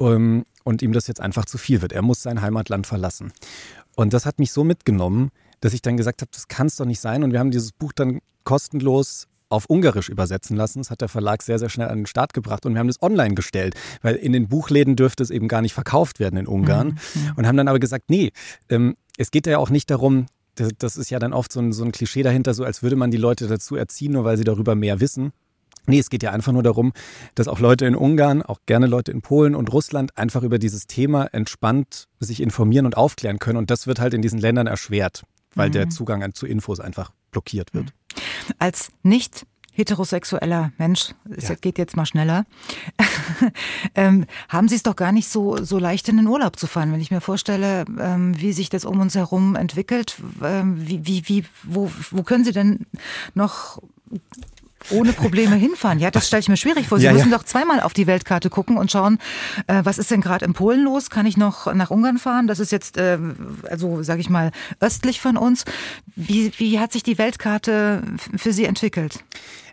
ähm, 0.00 0.44
und 0.64 0.82
ihm 0.82 0.92
das 0.92 1.06
jetzt 1.06 1.20
einfach 1.20 1.46
zu 1.46 1.58
viel 1.58 1.82
wird. 1.82 1.92
Er 1.92 2.02
muss 2.02 2.22
sein 2.22 2.42
Heimatland 2.42 2.86
verlassen. 2.86 3.32
Und 3.96 4.12
das 4.12 4.26
hat 4.26 4.38
mich 4.38 4.52
so 4.52 4.64
mitgenommen, 4.64 5.30
dass 5.60 5.72
ich 5.72 5.82
dann 5.82 5.96
gesagt 5.96 6.22
habe, 6.22 6.30
das 6.32 6.48
kann 6.48 6.66
es 6.66 6.76
doch 6.76 6.86
nicht 6.86 7.00
sein. 7.00 7.22
Und 7.22 7.32
wir 7.32 7.38
haben 7.38 7.50
dieses 7.50 7.72
Buch 7.72 7.92
dann 7.92 8.20
kostenlos 8.44 9.26
auf 9.50 9.66
Ungarisch 9.66 10.08
übersetzen 10.08 10.56
lassen. 10.56 10.78
Das 10.80 10.90
hat 10.90 11.00
der 11.00 11.08
Verlag 11.08 11.42
sehr, 11.42 11.58
sehr 11.58 11.68
schnell 11.68 11.88
an 11.88 12.00
den 12.00 12.06
Start 12.06 12.34
gebracht 12.34 12.66
und 12.66 12.74
wir 12.74 12.80
haben 12.80 12.86
das 12.86 13.02
online 13.02 13.34
gestellt, 13.34 13.74
weil 14.02 14.14
in 14.14 14.32
den 14.32 14.48
Buchläden 14.48 14.96
dürfte 14.96 15.22
es 15.22 15.30
eben 15.30 15.48
gar 15.48 15.62
nicht 15.62 15.74
verkauft 15.74 16.20
werden 16.20 16.38
in 16.38 16.46
Ungarn. 16.46 16.98
Mhm. 17.14 17.32
Und 17.36 17.46
haben 17.46 17.56
dann 17.56 17.68
aber 17.68 17.78
gesagt, 17.78 18.10
nee, 18.10 18.32
ähm, 18.68 18.96
es 19.16 19.30
geht 19.30 19.46
ja 19.46 19.58
auch 19.58 19.70
nicht 19.70 19.90
darum, 19.90 20.26
das, 20.54 20.70
das 20.78 20.96
ist 20.96 21.10
ja 21.10 21.18
dann 21.18 21.32
oft 21.32 21.52
so 21.52 21.60
ein, 21.60 21.72
so 21.72 21.84
ein 21.84 21.92
Klischee 21.92 22.22
dahinter, 22.22 22.52
so 22.52 22.64
als 22.64 22.82
würde 22.82 22.96
man 22.96 23.10
die 23.10 23.16
Leute 23.16 23.46
dazu 23.46 23.76
erziehen, 23.76 24.12
nur 24.12 24.24
weil 24.24 24.36
sie 24.36 24.44
darüber 24.44 24.74
mehr 24.74 25.00
wissen. 25.00 25.32
Nee, 25.86 26.00
es 26.00 26.10
geht 26.10 26.22
ja 26.22 26.32
einfach 26.32 26.52
nur 26.52 26.62
darum, 26.62 26.92
dass 27.34 27.48
auch 27.48 27.60
Leute 27.60 27.86
in 27.86 27.96
Ungarn, 27.96 28.42
auch 28.42 28.58
gerne 28.66 28.86
Leute 28.86 29.10
in 29.10 29.22
Polen 29.22 29.54
und 29.54 29.72
Russland 29.72 30.18
einfach 30.18 30.42
über 30.42 30.58
dieses 30.58 30.86
Thema 30.86 31.24
entspannt 31.32 32.08
sich 32.20 32.42
informieren 32.42 32.84
und 32.84 32.96
aufklären 32.98 33.38
können. 33.38 33.56
Und 33.56 33.70
das 33.70 33.86
wird 33.86 33.98
halt 33.98 34.12
in 34.12 34.20
diesen 34.20 34.38
Ländern 34.38 34.66
erschwert 34.66 35.22
weil 35.54 35.68
mhm. 35.68 35.72
der 35.72 35.90
Zugang 35.90 36.34
zu 36.34 36.46
Infos 36.46 36.80
einfach 36.80 37.12
blockiert 37.30 37.74
wird. 37.74 37.92
Als 38.58 38.90
nicht 39.02 39.46
heterosexueller 39.78 40.72
Mensch, 40.76 41.14
es 41.30 41.48
ja. 41.48 41.54
geht 41.54 41.78
jetzt 41.78 41.96
mal 41.96 42.04
schneller, 42.04 42.46
ähm, 43.94 44.26
haben 44.48 44.66
Sie 44.66 44.74
es 44.74 44.82
doch 44.82 44.96
gar 44.96 45.12
nicht 45.12 45.28
so, 45.28 45.62
so 45.62 45.78
leicht 45.78 46.08
in 46.08 46.16
den 46.16 46.26
Urlaub 46.26 46.58
zu 46.58 46.66
fahren, 46.66 46.92
wenn 46.92 47.00
ich 47.00 47.12
mir 47.12 47.20
vorstelle, 47.20 47.84
ähm, 48.00 48.38
wie 48.40 48.52
sich 48.52 48.70
das 48.70 48.84
um 48.84 48.98
uns 48.98 49.14
herum 49.14 49.54
entwickelt. 49.54 50.16
Ähm, 50.42 50.76
wie, 50.88 51.06
wie, 51.06 51.28
wie, 51.28 51.44
wo, 51.62 51.92
wo 52.10 52.24
können 52.24 52.44
Sie 52.44 52.52
denn 52.52 52.86
noch 53.34 53.80
ohne 54.90 55.12
Probleme 55.12 55.56
hinfahren. 55.56 55.98
Ja, 55.98 56.10
das 56.10 56.26
stelle 56.26 56.40
ich 56.40 56.48
mir 56.48 56.56
schwierig 56.56 56.88
vor. 56.88 56.98
Sie 56.98 57.04
ja, 57.04 57.12
müssen 57.12 57.30
ja. 57.30 57.36
doch 57.36 57.44
zweimal 57.44 57.80
auf 57.80 57.92
die 57.92 58.06
Weltkarte 58.06 58.50
gucken 58.50 58.76
und 58.76 58.90
schauen, 58.90 59.18
äh, 59.66 59.80
was 59.84 59.98
ist 59.98 60.10
denn 60.10 60.20
gerade 60.20 60.44
in 60.44 60.52
Polen 60.52 60.84
los? 60.84 61.10
Kann 61.10 61.26
ich 61.26 61.36
noch 61.36 61.72
nach 61.74 61.90
Ungarn 61.90 62.18
fahren? 62.18 62.46
Das 62.46 62.60
ist 62.60 62.72
jetzt, 62.72 62.96
äh, 62.96 63.18
also 63.68 64.02
sage 64.02 64.20
ich 64.20 64.30
mal, 64.30 64.52
östlich 64.80 65.20
von 65.20 65.36
uns. 65.36 65.64
Wie, 66.16 66.52
wie 66.58 66.78
hat 66.78 66.92
sich 66.92 67.02
die 67.02 67.18
Weltkarte 67.18 68.02
für 68.36 68.52
Sie 68.52 68.64
entwickelt? 68.64 69.24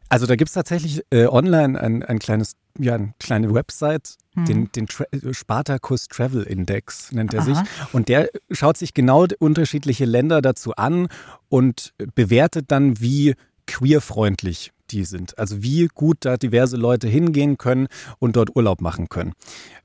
Also 0.09 0.27
da 0.27 0.35
gibt 0.35 0.49
es 0.49 0.53
tatsächlich 0.53 1.03
äh, 1.09 1.25
online 1.25 1.79
ein, 1.79 2.03
ein 2.03 2.19
kleines, 2.19 2.55
ja, 2.77 2.95
eine 2.95 3.13
kleine 3.19 3.53
Website, 3.53 4.17
hm. 4.35 4.45
den, 4.45 4.71
den 4.71 4.87
Tra 4.87 5.05
Spartacus 5.31 6.07
Travel 6.07 6.43
Index 6.43 7.11
nennt 7.11 7.33
er 7.33 7.41
Aha. 7.41 7.45
sich. 7.45 7.57
Und 7.93 8.07
der 8.07 8.29
schaut 8.51 8.77
sich 8.77 8.93
genau 8.93 9.25
unterschiedliche 9.39 10.05
Länder 10.05 10.41
dazu 10.41 10.75
an 10.75 11.07
und 11.49 11.93
bewertet 12.13 12.65
dann, 12.69 12.99
wie 12.99 13.35
queerfreundlich 13.65 14.71
die 14.91 15.05
sind. 15.05 15.37
Also 15.37 15.61
wie 15.63 15.87
gut 15.93 16.17
da 16.21 16.37
diverse 16.37 16.77
Leute 16.77 17.07
hingehen 17.07 17.57
können 17.57 17.87
und 18.19 18.35
dort 18.35 18.55
Urlaub 18.55 18.81
machen 18.81 19.09
können. 19.09 19.33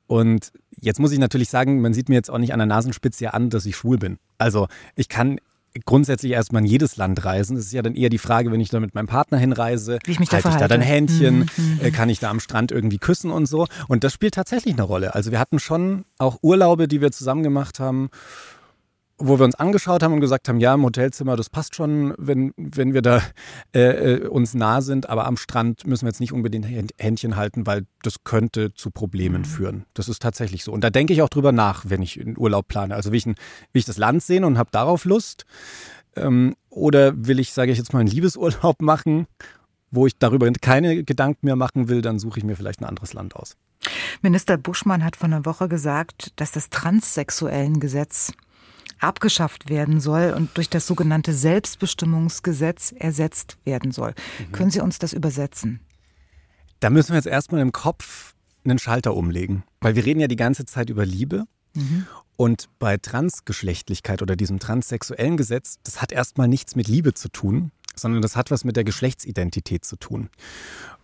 Und 0.07 0.53
jetzt 0.81 0.99
muss 0.99 1.13
ich 1.13 1.19
natürlich 1.19 1.51
sagen, 1.51 1.81
man 1.81 1.95
sieht 1.95 2.09
mir 2.09 2.17
jetzt 2.17 2.31
auch 2.31 2.39
nicht 2.39 2.53
an 2.53 2.59
der 2.59 2.67
Nasenspitze 2.67 3.33
an, 3.33 3.51
dass 3.51 3.67
ich 3.67 3.77
schwul 3.77 3.99
bin. 3.99 4.19
Also 4.39 4.67
ich 4.97 5.09
kann 5.09 5.39
grundsätzlich 5.85 6.33
erstmal 6.33 6.63
in 6.63 6.69
jedes 6.69 6.97
Land 6.97 7.25
reisen. 7.25 7.57
Das 7.57 7.67
ist 7.67 7.73
ja 7.73 7.83
dann 7.83 7.95
eher 7.95 8.09
die 8.09 8.19
Frage, 8.19 8.51
wenn 8.51 8.61
ich 8.61 8.71
da 8.71 8.81
mit 8.81 8.95
meinem 8.95 9.07
Partner 9.07 9.39
hinreise, 9.39 9.99
Wie 10.05 10.11
ich 10.11 10.19
mich 10.19 10.31
halte 10.33 10.49
da 10.49 10.55
ich 10.55 10.61
da 10.61 10.69
dann 10.69 10.81
Händchen, 10.81 11.49
mhm. 11.57 11.81
äh, 11.81 11.91
kann 11.91 12.09
ich 12.09 12.19
da 12.19 12.31
am 12.31 12.41
Strand 12.41 12.73
irgendwie 12.73 12.99
küssen 12.99 13.31
und 13.31 13.47
so. 13.47 13.67
Und 13.89 14.05
das 14.05 14.13
spielt 14.13 14.35
tatsächlich 14.35 14.75
eine 14.75 14.83
Rolle. 14.83 15.15
Also 15.15 15.31
wir 15.31 15.39
hatten 15.39 15.59
schon 15.59 16.05
auch 16.19 16.39
Urlaube, 16.43 16.89
die 16.89 17.01
wir 17.01 17.13
zusammen 17.13 17.43
gemacht 17.43 17.79
haben, 17.79 18.11
wo 19.21 19.39
wir 19.39 19.45
uns 19.45 19.55
angeschaut 19.55 20.03
haben 20.03 20.15
und 20.15 20.21
gesagt 20.21 20.49
haben, 20.49 20.61
ja, 20.61 20.75
im 20.75 20.83
Hotelzimmer, 20.83 21.37
das 21.37 21.51
passt 21.51 21.77
schon, 21.77 22.15
wenn, 22.19 22.53
wenn 22.57 22.95
wir 22.95 23.03
da 23.03 23.23
äh, 23.75 23.81
äh 24.15 24.27
uns 24.27 24.55
nah 24.55 24.81
sind, 24.81 25.09
aber 25.09 25.27
am 25.27 25.37
Strand 25.37 25.87
müssen 25.87 26.07
wir 26.07 26.09
jetzt 26.09 26.21
nicht 26.21 26.33
unbedingt 26.33 26.67
Händchen 26.99 27.37
halten, 27.37 27.67
weil 27.67 27.87
das 28.03 28.25
könnte 28.25 28.73
zu 28.75 28.91
Problemen 28.91 29.43
mhm. 29.43 29.47
führen. 29.47 29.85
Das 29.95 30.09
ist 30.09 30.23
tatsächlich 30.23 30.65
so. 30.65 30.73
Und 30.73 30.83
da 30.83 30.91
denke 30.91 31.13
ich 31.13 31.23
auch 31.23 31.29
drüber 31.29 31.53
nach, 31.53 31.85
wenn 31.87 32.03
ich 32.03 32.21
einen 32.21 32.39
Urlaub 32.39 32.67
plane. 32.67 32.95
Also 32.95 33.13
will 33.13 33.19
ich, 33.19 33.27
ein, 33.27 33.35
will 33.73 33.81
ich 33.81 33.85
das 33.85 33.99
Land 33.99 34.23
sehen 34.23 34.45
und 34.45 34.59
habe 34.59 34.71
darauf 34.73 35.05
Lust? 35.05 35.45
Ähm, 36.17 36.57
oder 36.71 37.13
will 37.15 37.39
ich, 37.39 37.53
sage 37.53 37.73
ich 37.73 37.79
jetzt 37.79 37.93
mal, 37.93 38.01
einen 38.01 38.09
Liebesurlaub 38.09 38.81
machen, 38.83 39.27
wo 39.91 40.07
ich 40.07 40.19
darüber 40.19 40.51
keine 40.53 41.05
Gedanken 41.05 41.47
mehr 41.47 41.57
machen 41.57 41.89
will, 41.89 42.01
dann 42.01 42.19
suche 42.19 42.39
ich 42.39 42.45
mir 42.45 42.57
vielleicht 42.57 42.81
ein 42.81 42.87
anderes 42.87 43.13
Land 43.13 43.37
aus. 43.37 43.57
Minister 44.23 44.57
Buschmann 44.57 45.05
hat 45.05 45.17
vor 45.17 45.27
einer 45.27 45.45
Woche 45.45 45.69
gesagt, 45.69 46.33
dass 46.37 46.53
das 46.53 46.71
transsexuellen 46.71 47.81
Gesetz 47.81 48.33
abgeschafft 49.01 49.69
werden 49.69 50.01
soll 50.01 50.33
und 50.37 50.57
durch 50.57 50.69
das 50.69 50.87
sogenannte 50.87 51.33
Selbstbestimmungsgesetz 51.33 52.93
ersetzt 52.97 53.59
werden 53.65 53.93
soll. 53.93 54.15
Mhm. 54.39 54.53
Können 54.53 54.71
Sie 54.71 54.81
uns 54.81 54.99
das 54.99 55.13
übersetzen? 55.13 55.81
Da 56.81 56.91
müssen 56.91 57.11
wir 57.11 57.17
jetzt 57.17 57.27
erstmal 57.27 57.61
im 57.61 57.73
Kopf 57.73 58.35
einen 58.65 58.79
Schalter 58.79 59.15
umlegen, 59.15 59.65
weil 59.81 59.97
wir 59.97 60.05
reden 60.05 60.21
ja 60.21 60.29
die 60.29 60.37
ganze 60.37 60.65
Zeit 60.65 60.91
über 60.91 61.05
Liebe. 61.05 61.45
Mhm. 61.75 62.07
Und 62.37 62.71
bei 62.79 62.97
Transgeschlechtlichkeit 62.97 64.23
oder 64.23 64.35
diesem 64.35 64.59
transsexuellen 64.59 65.37
Gesetz, 65.37 65.79
das 65.85 66.01
hat 66.01 66.11
erstmal 66.11 66.49
nichts 66.49 66.75
mit 66.75 66.89
Liebe 66.89 67.13
zu 67.13 67.29
tun, 67.29 67.71
sondern 68.01 68.23
das 68.23 68.37
hat 68.37 68.51
was 68.51 68.65
mit 68.65 68.77
der 68.77 68.85
Geschlechtsidentität 68.85 69.85
zu 69.85 69.97
tun. 69.97 70.31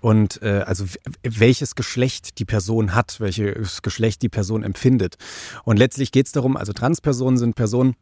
Und 0.01 0.43
äh, 0.43 0.63
also 0.67 0.85
welches 1.23 1.75
Geschlecht 1.75 2.39
die 2.39 2.45
Person 2.45 2.95
hat, 2.95 3.21
welches 3.21 3.83
Geschlecht 3.83 4.23
die 4.23 4.29
Person 4.29 4.63
empfindet. 4.63 5.17
Und 5.65 5.79
letztlich 5.79 6.13
geht 6.13 6.27
es 6.27 6.33
darum, 6.33 6.57
also 6.57 6.73
Transpersonen 6.73 7.39
sind 7.39 7.57
Personen, 7.57 7.97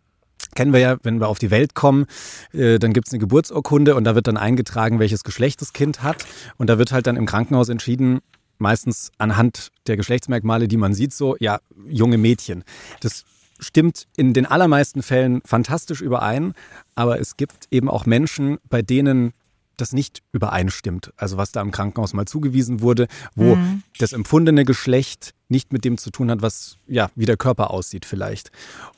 kennen 0.54 0.72
wir 0.72 0.80
ja, 0.80 0.96
wenn 1.02 1.20
wir 1.20 1.28
auf 1.28 1.38
die 1.38 1.50
Welt 1.50 1.74
kommen, 1.74 2.06
äh, 2.52 2.78
dann 2.78 2.92
gibt 2.92 3.08
es 3.08 3.12
eine 3.12 3.20
Geburtsurkunde 3.20 3.94
und 3.94 4.04
da 4.04 4.14
wird 4.14 4.26
dann 4.26 4.36
eingetragen, 4.36 4.98
welches 4.98 5.24
Geschlecht 5.24 5.60
das 5.60 5.72
Kind 5.72 6.02
hat. 6.02 6.26
Und 6.56 6.68
da 6.68 6.78
wird 6.78 6.92
halt 6.92 7.06
dann 7.06 7.16
im 7.16 7.26
Krankenhaus 7.26 7.68
entschieden, 7.68 8.20
meistens 8.58 9.10
anhand 9.18 9.70
der 9.86 9.96
Geschlechtsmerkmale, 9.96 10.68
die 10.68 10.76
man 10.76 10.94
sieht, 10.94 11.12
so, 11.12 11.36
ja, 11.40 11.60
junge 11.88 12.18
Mädchen. 12.18 12.64
Das 13.00 13.24
stimmt 13.58 14.06
in 14.16 14.34
den 14.34 14.46
allermeisten 14.46 15.02
Fällen 15.02 15.40
fantastisch 15.44 16.00
überein, 16.00 16.54
aber 16.94 17.20
es 17.20 17.36
gibt 17.36 17.68
eben 17.70 17.88
auch 17.88 18.06
Menschen, 18.06 18.58
bei 18.68 18.82
denen 18.82 19.32
das 19.76 19.92
nicht 19.92 20.22
übereinstimmt. 20.32 21.12
Also 21.16 21.36
was 21.36 21.52
da 21.52 21.60
im 21.60 21.70
Krankenhaus 21.70 22.12
mal 22.12 22.26
zugewiesen 22.26 22.80
wurde, 22.80 23.08
wo 23.34 23.56
mhm. 23.56 23.82
das 23.98 24.12
empfundene 24.12 24.64
Geschlecht 24.64 25.34
nicht 25.48 25.72
mit 25.72 25.84
dem 25.84 25.98
zu 25.98 26.10
tun 26.10 26.30
hat, 26.30 26.42
was 26.42 26.78
ja 26.86 27.10
wie 27.14 27.26
der 27.26 27.36
Körper 27.36 27.70
aussieht 27.70 28.04
vielleicht. 28.04 28.50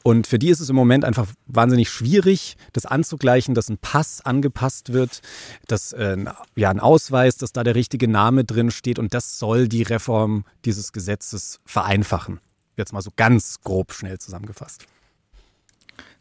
Und 0.02 0.26
für 0.26 0.38
die 0.38 0.48
ist 0.48 0.60
es 0.60 0.70
im 0.70 0.76
Moment 0.76 1.04
einfach 1.04 1.26
wahnsinnig 1.46 1.88
schwierig, 1.90 2.56
das 2.72 2.86
anzugleichen, 2.86 3.54
dass 3.54 3.68
ein 3.68 3.78
Pass 3.78 4.20
angepasst 4.20 4.92
wird, 4.92 5.20
dass 5.66 5.92
äh, 5.92 6.16
ja 6.54 6.70
ein 6.70 6.80
Ausweis, 6.80 7.36
dass 7.36 7.52
da 7.52 7.64
der 7.64 7.74
richtige 7.74 8.08
Name 8.08 8.44
drin 8.44 8.70
steht 8.70 8.98
und 8.98 9.12
das 9.12 9.38
soll 9.38 9.68
die 9.68 9.82
Reform 9.82 10.44
dieses 10.64 10.92
Gesetzes 10.92 11.60
vereinfachen. 11.64 12.40
Jetzt 12.76 12.92
mal 12.92 13.02
so 13.02 13.10
ganz 13.16 13.60
grob 13.62 13.92
schnell 13.92 14.18
zusammengefasst. 14.18 14.86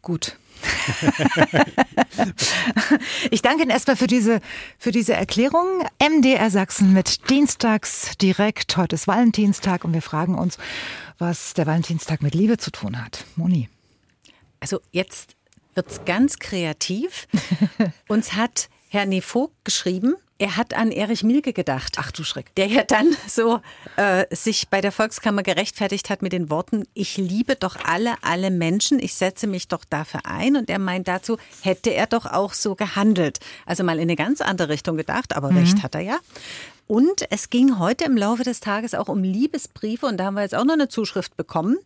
Gut. 0.01 0.37
ich 3.31 3.41
danke 3.41 3.63
Ihnen 3.63 3.71
erstmal 3.71 3.95
für 3.95 4.07
diese, 4.07 4.39
für 4.77 4.91
diese 4.91 5.13
Erklärung. 5.13 5.65
MDR 5.99 6.49
Sachsen 6.51 6.93
mit 6.93 7.29
Dienstags 7.29 8.17
direkt. 8.17 8.77
Heute 8.77 8.95
ist 8.95 9.07
Valentinstag 9.07 9.83
und 9.83 9.93
wir 9.93 10.01
fragen 10.01 10.35
uns, 10.35 10.57
was 11.17 11.53
der 11.55 11.65
Valentinstag 11.65 12.21
mit 12.21 12.35
Liebe 12.35 12.57
zu 12.57 12.71
tun 12.71 13.03
hat. 13.03 13.25
Moni. 13.35 13.67
Also 14.59 14.79
jetzt 14.91 15.35
wird 15.73 15.91
es 15.91 16.05
ganz 16.05 16.39
kreativ. 16.39 17.27
Uns 18.07 18.33
hat 18.33 18.69
Herr 18.89 19.05
Nevogt 19.05 19.65
geschrieben, 19.65 20.15
er 20.37 20.57
hat 20.57 20.73
an 20.73 20.91
Erich 20.91 21.23
Milke 21.23 21.53
gedacht. 21.53 21.95
Ach 21.97 22.11
du 22.11 22.23
Schreck. 22.23 22.53
Der 22.55 22.67
ja 22.67 22.83
dann 22.83 23.15
so 23.27 23.61
äh, 23.95 24.25
sich 24.35 24.67
bei 24.69 24.81
der 24.81 24.91
Volkskammer 24.91 25.43
gerechtfertigt 25.43 26.09
hat 26.09 26.21
mit 26.21 26.33
den 26.33 26.49
Worten, 26.49 26.83
ich 26.93 27.17
liebe 27.17 27.55
doch 27.55 27.77
alle, 27.85 28.15
alle 28.21 28.51
Menschen, 28.51 28.99
ich 28.99 29.13
setze 29.13 29.47
mich 29.47 29.69
doch 29.69 29.85
dafür 29.85 30.21
ein. 30.25 30.57
Und 30.57 30.69
er 30.69 30.79
meint 30.79 31.07
dazu, 31.07 31.37
hätte 31.61 31.91
er 31.91 32.07
doch 32.07 32.25
auch 32.25 32.53
so 32.53 32.75
gehandelt. 32.75 33.39
Also 33.65 33.83
mal 33.83 33.95
in 33.95 34.03
eine 34.03 34.15
ganz 34.17 34.41
andere 34.41 34.69
Richtung 34.69 34.97
gedacht, 34.97 35.35
aber 35.35 35.51
mhm. 35.51 35.59
recht 35.59 35.83
hat 35.83 35.95
er 35.95 36.01
ja. 36.01 36.19
Und 36.87 37.25
es 37.31 37.49
ging 37.49 37.79
heute 37.79 38.05
im 38.05 38.15
Laufe 38.15 38.43
des 38.43 38.59
Tages 38.59 38.93
auch 38.93 39.07
um 39.07 39.23
Liebesbriefe 39.23 40.05
und 40.05 40.17
da 40.17 40.25
haben 40.25 40.35
wir 40.35 40.43
jetzt 40.43 40.53
auch 40.53 40.65
noch 40.65 40.75
eine 40.75 40.87
Zuschrift 40.87 41.35
bekommen. 41.35 41.77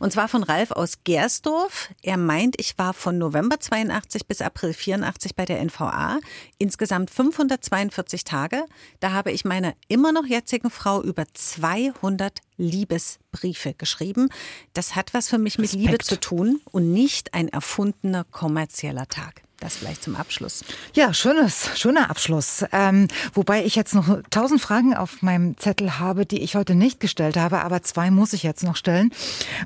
Und 0.00 0.12
zwar 0.12 0.26
von 0.26 0.42
Ralf 0.42 0.72
aus 0.72 1.04
Gersdorf. 1.04 1.90
Er 2.02 2.16
meint, 2.16 2.56
ich 2.58 2.76
war 2.76 2.92
von 2.92 3.18
November 3.18 3.60
82 3.60 4.26
bis 4.26 4.42
April 4.42 4.72
84 4.72 5.36
bei 5.36 5.44
der 5.44 5.64
NVA. 5.64 6.18
Insgesamt 6.58 7.10
542 7.10 8.24
Tage. 8.24 8.64
Da 8.98 9.12
habe 9.12 9.30
ich 9.30 9.44
meiner 9.44 9.74
immer 9.86 10.10
noch 10.10 10.26
jetzigen 10.26 10.70
Frau 10.70 11.02
über 11.02 11.24
200 11.32 12.40
Liebesbriefe 12.56 13.74
geschrieben. 13.74 14.28
Das 14.72 14.96
hat 14.96 15.14
was 15.14 15.28
für 15.28 15.38
mich 15.38 15.58
mit 15.58 15.66
Respekt. 15.66 15.84
Liebe 15.84 15.98
zu 15.98 16.18
tun 16.18 16.60
und 16.72 16.92
nicht 16.92 17.32
ein 17.32 17.48
erfundener 17.48 18.24
kommerzieller 18.24 19.06
Tag. 19.06 19.47
Das 19.60 19.76
vielleicht 19.76 20.04
zum 20.04 20.14
Abschluss. 20.14 20.64
Ja, 20.94 21.12
schönes, 21.12 21.70
schöner 21.76 22.10
Abschluss. 22.10 22.64
Ähm, 22.70 23.08
wobei 23.34 23.64
ich 23.64 23.74
jetzt 23.74 23.92
noch 23.92 24.22
tausend 24.30 24.60
Fragen 24.60 24.94
auf 24.94 25.20
meinem 25.20 25.56
Zettel 25.56 25.98
habe, 25.98 26.26
die 26.26 26.40
ich 26.42 26.54
heute 26.54 26.76
nicht 26.76 27.00
gestellt 27.00 27.36
habe, 27.36 27.62
aber 27.62 27.82
zwei 27.82 28.12
muss 28.12 28.32
ich 28.32 28.44
jetzt 28.44 28.62
noch 28.62 28.76
stellen. 28.76 29.10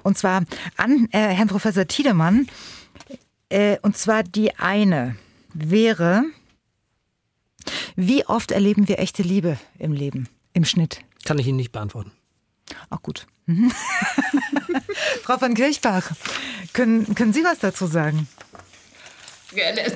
Und 0.02 0.16
zwar 0.16 0.44
an 0.78 1.08
äh, 1.12 1.18
Herrn 1.18 1.48
Professor 1.48 1.86
Tiedemann. 1.86 2.46
Äh, 3.50 3.78
und 3.82 3.98
zwar 3.98 4.22
die 4.22 4.56
eine 4.58 5.16
wäre, 5.52 6.24
wie 7.94 8.24
oft 8.26 8.50
erleben 8.50 8.88
wir 8.88 8.98
echte 8.98 9.22
Liebe 9.22 9.58
im 9.78 9.92
Leben, 9.92 10.26
im 10.54 10.64
Schnitt? 10.64 11.00
Kann 11.26 11.38
ich 11.38 11.46
Ihnen 11.46 11.58
nicht 11.58 11.72
beantworten. 11.72 12.12
Ach 12.88 13.02
gut. 13.02 13.26
Mhm. 13.44 13.70
Frau 15.22 15.36
von 15.36 15.52
Kirchbach, 15.52 16.12
können, 16.72 17.14
können 17.14 17.34
Sie 17.34 17.44
was 17.44 17.58
dazu 17.58 17.86
sagen? 17.86 18.26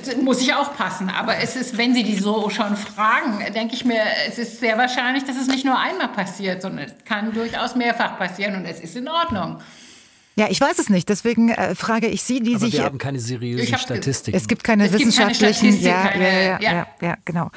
Das 0.03 0.15
muss 0.17 0.41
ich 0.41 0.53
auch 0.53 0.75
passen. 0.75 1.09
Aber 1.09 1.37
es 1.37 1.55
ist, 1.55 1.77
wenn 1.77 1.93
Sie 1.93 2.03
die 2.03 2.17
so 2.17 2.49
schon 2.49 2.75
fragen, 2.75 3.43
denke 3.53 3.75
ich 3.75 3.85
mir, 3.85 4.01
es 4.27 4.37
ist 4.37 4.59
sehr 4.59 4.77
wahrscheinlich, 4.77 5.23
dass 5.23 5.35
es 5.35 5.47
nicht 5.47 5.65
nur 5.65 5.77
einmal 5.77 6.09
passiert, 6.09 6.61
sondern 6.61 6.85
es 6.85 6.93
kann 7.05 7.33
durchaus 7.33 7.75
mehrfach 7.75 8.17
passieren 8.17 8.55
und 8.55 8.65
es 8.65 8.79
ist 8.79 8.95
in 8.95 9.07
Ordnung. 9.07 9.59
Ja, 10.37 10.47
ich 10.49 10.61
weiß 10.61 10.77
es 10.77 10.89
nicht. 10.89 11.09
Deswegen 11.09 11.49
äh, 11.49 11.73
frage 11.73 12.07
ich 12.07 12.21
Sie, 12.21 12.41
die 12.41 12.55
Aber 12.55 12.59
sich. 12.59 12.73
Wir 12.73 12.83
haben 12.83 12.99
keine 12.99 13.19
seriösen 13.19 13.73
hab, 13.73 13.79
Statistiken. 13.81 14.37
Es 14.37 14.47
gibt 14.47 14.63
keine 14.63 14.85
es 14.85 14.93
wissenschaftlichen. 14.93 15.71
Gibt 15.71 15.83
keine 15.83 15.83
Statistik, 15.83 15.87
ja, 15.87 16.07
keine, 16.07 16.45
ja, 16.45 16.59
ja, 16.61 16.71
ja, 16.71 16.87
ja, 17.01 17.15
genau. 17.25 17.49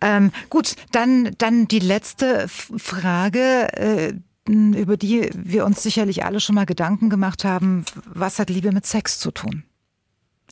Ähm, 0.00 0.30
gut, 0.48 0.76
dann 0.92 1.34
dann 1.38 1.66
die 1.66 1.80
letzte 1.80 2.46
Frage. 2.48 3.68
Äh, 3.76 4.12
über 4.48 4.96
die 4.96 5.28
wir 5.34 5.66
uns 5.66 5.82
sicherlich 5.82 6.24
alle 6.24 6.40
schon 6.40 6.54
mal 6.54 6.64
Gedanken 6.64 7.10
gemacht 7.10 7.44
haben. 7.44 7.84
Was 8.06 8.38
hat 8.38 8.48
Liebe 8.48 8.72
mit 8.72 8.86
Sex 8.86 9.18
zu 9.18 9.30
tun? 9.30 9.64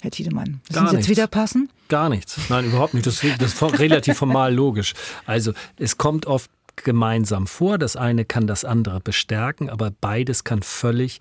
Herr 0.02 0.10
Tiedemann. 0.10 0.60
Müssen 0.68 0.74
Gar 0.74 0.90
Sie 0.90 0.96
jetzt 0.96 1.08
wieder 1.08 1.26
passen? 1.26 1.70
Gar 1.88 2.08
nichts. 2.08 2.38
Nein, 2.48 2.66
überhaupt 2.66 2.94
nicht. 2.94 3.06
Das, 3.06 3.22
das 3.38 3.54
ist 3.54 3.62
relativ 3.78 4.16
formal 4.18 4.54
logisch. 4.54 4.94
Also 5.24 5.52
es 5.78 5.96
kommt 5.96 6.26
oft 6.26 6.50
gemeinsam 6.76 7.46
vor. 7.46 7.78
Das 7.78 7.96
eine 7.96 8.24
kann 8.24 8.46
das 8.46 8.64
andere 8.64 9.00
bestärken, 9.00 9.70
aber 9.70 9.90
beides 9.90 10.44
kann 10.44 10.62
völlig 10.62 11.20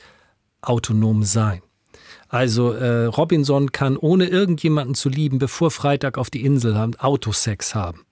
autonom 0.61 1.23
sein. 1.23 1.61
Also 2.27 2.71
äh, 2.73 3.05
Robinson 3.05 3.71
kann 3.71 3.97
ohne 3.97 4.25
irgendjemanden 4.25 4.95
zu 4.95 5.09
lieben, 5.09 5.39
bevor 5.39 5.71
Freitag 5.71 6.17
auf 6.17 6.29
die 6.29 6.43
Insel 6.43 6.75
haben, 6.75 6.95
Autosex 6.95 7.75
haben. 7.75 8.05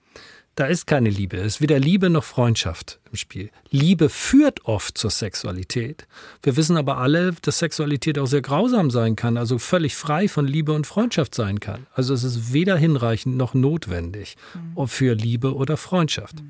Da 0.56 0.66
ist 0.66 0.86
keine 0.86 1.10
Liebe. 1.10 1.38
Es 1.38 1.56
ist 1.56 1.62
weder 1.62 1.80
Liebe 1.80 2.12
noch 2.12 2.24
Freundschaft 2.24 3.00
im 3.10 3.18
Spiel. 3.18 3.50
Liebe 3.72 4.08
führt 4.08 4.66
oft 4.66 4.96
zur 4.96 5.10
Sexualität. 5.10 6.08
Wir 6.44 6.56
wissen 6.56 6.78
aber 6.78 6.98
alle, 6.98 7.34
dass 7.42 7.58
Sexualität 7.58 8.20
auch 8.20 8.28
sehr 8.28 8.42
grausam 8.42 8.92
sein 8.92 9.16
kann, 9.16 9.38
also 9.38 9.58
völlig 9.58 9.96
frei 9.96 10.28
von 10.28 10.46
Liebe 10.46 10.72
und 10.74 10.86
Freundschaft 10.86 11.34
sein 11.34 11.60
kann. 11.60 11.88
Also 11.96 12.14
es 12.14 12.24
ist 12.24 12.54
weder 12.54 12.78
hinreichend 12.78 13.36
noch 13.36 13.56
notwendig 13.56 14.38
mhm. 14.54 14.88
für 14.88 15.16
Liebe 15.16 15.56
oder 15.56 15.76
Freundschaft. 15.76 16.44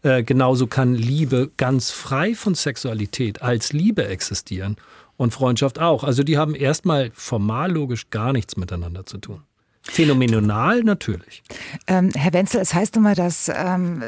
Äh, 0.00 0.24
genauso 0.24 0.66
kann 0.66 0.94
Liebe 0.94 1.50
ganz 1.58 1.90
frei 1.90 2.34
von 2.34 2.54
Sexualität 2.54 3.42
als 3.42 3.74
Liebe 3.74 4.06
existieren 4.06 4.76
und 5.18 5.34
Freundschaft 5.34 5.78
auch. 5.78 6.04
Also 6.04 6.22
die 6.22 6.38
haben 6.38 6.54
erstmal 6.54 7.10
formal 7.12 7.70
logisch 7.70 8.08
gar 8.08 8.32
nichts 8.32 8.56
miteinander 8.56 9.04
zu 9.04 9.18
tun. 9.18 9.42
Phänomenal 9.82 10.82
natürlich. 10.82 11.42
Ähm, 11.86 12.10
Herr 12.14 12.32
Wenzel, 12.32 12.60
es 12.60 12.72
heißt 12.74 12.96
immer, 12.96 13.14
dass, 13.14 13.50
ähm, 13.54 14.02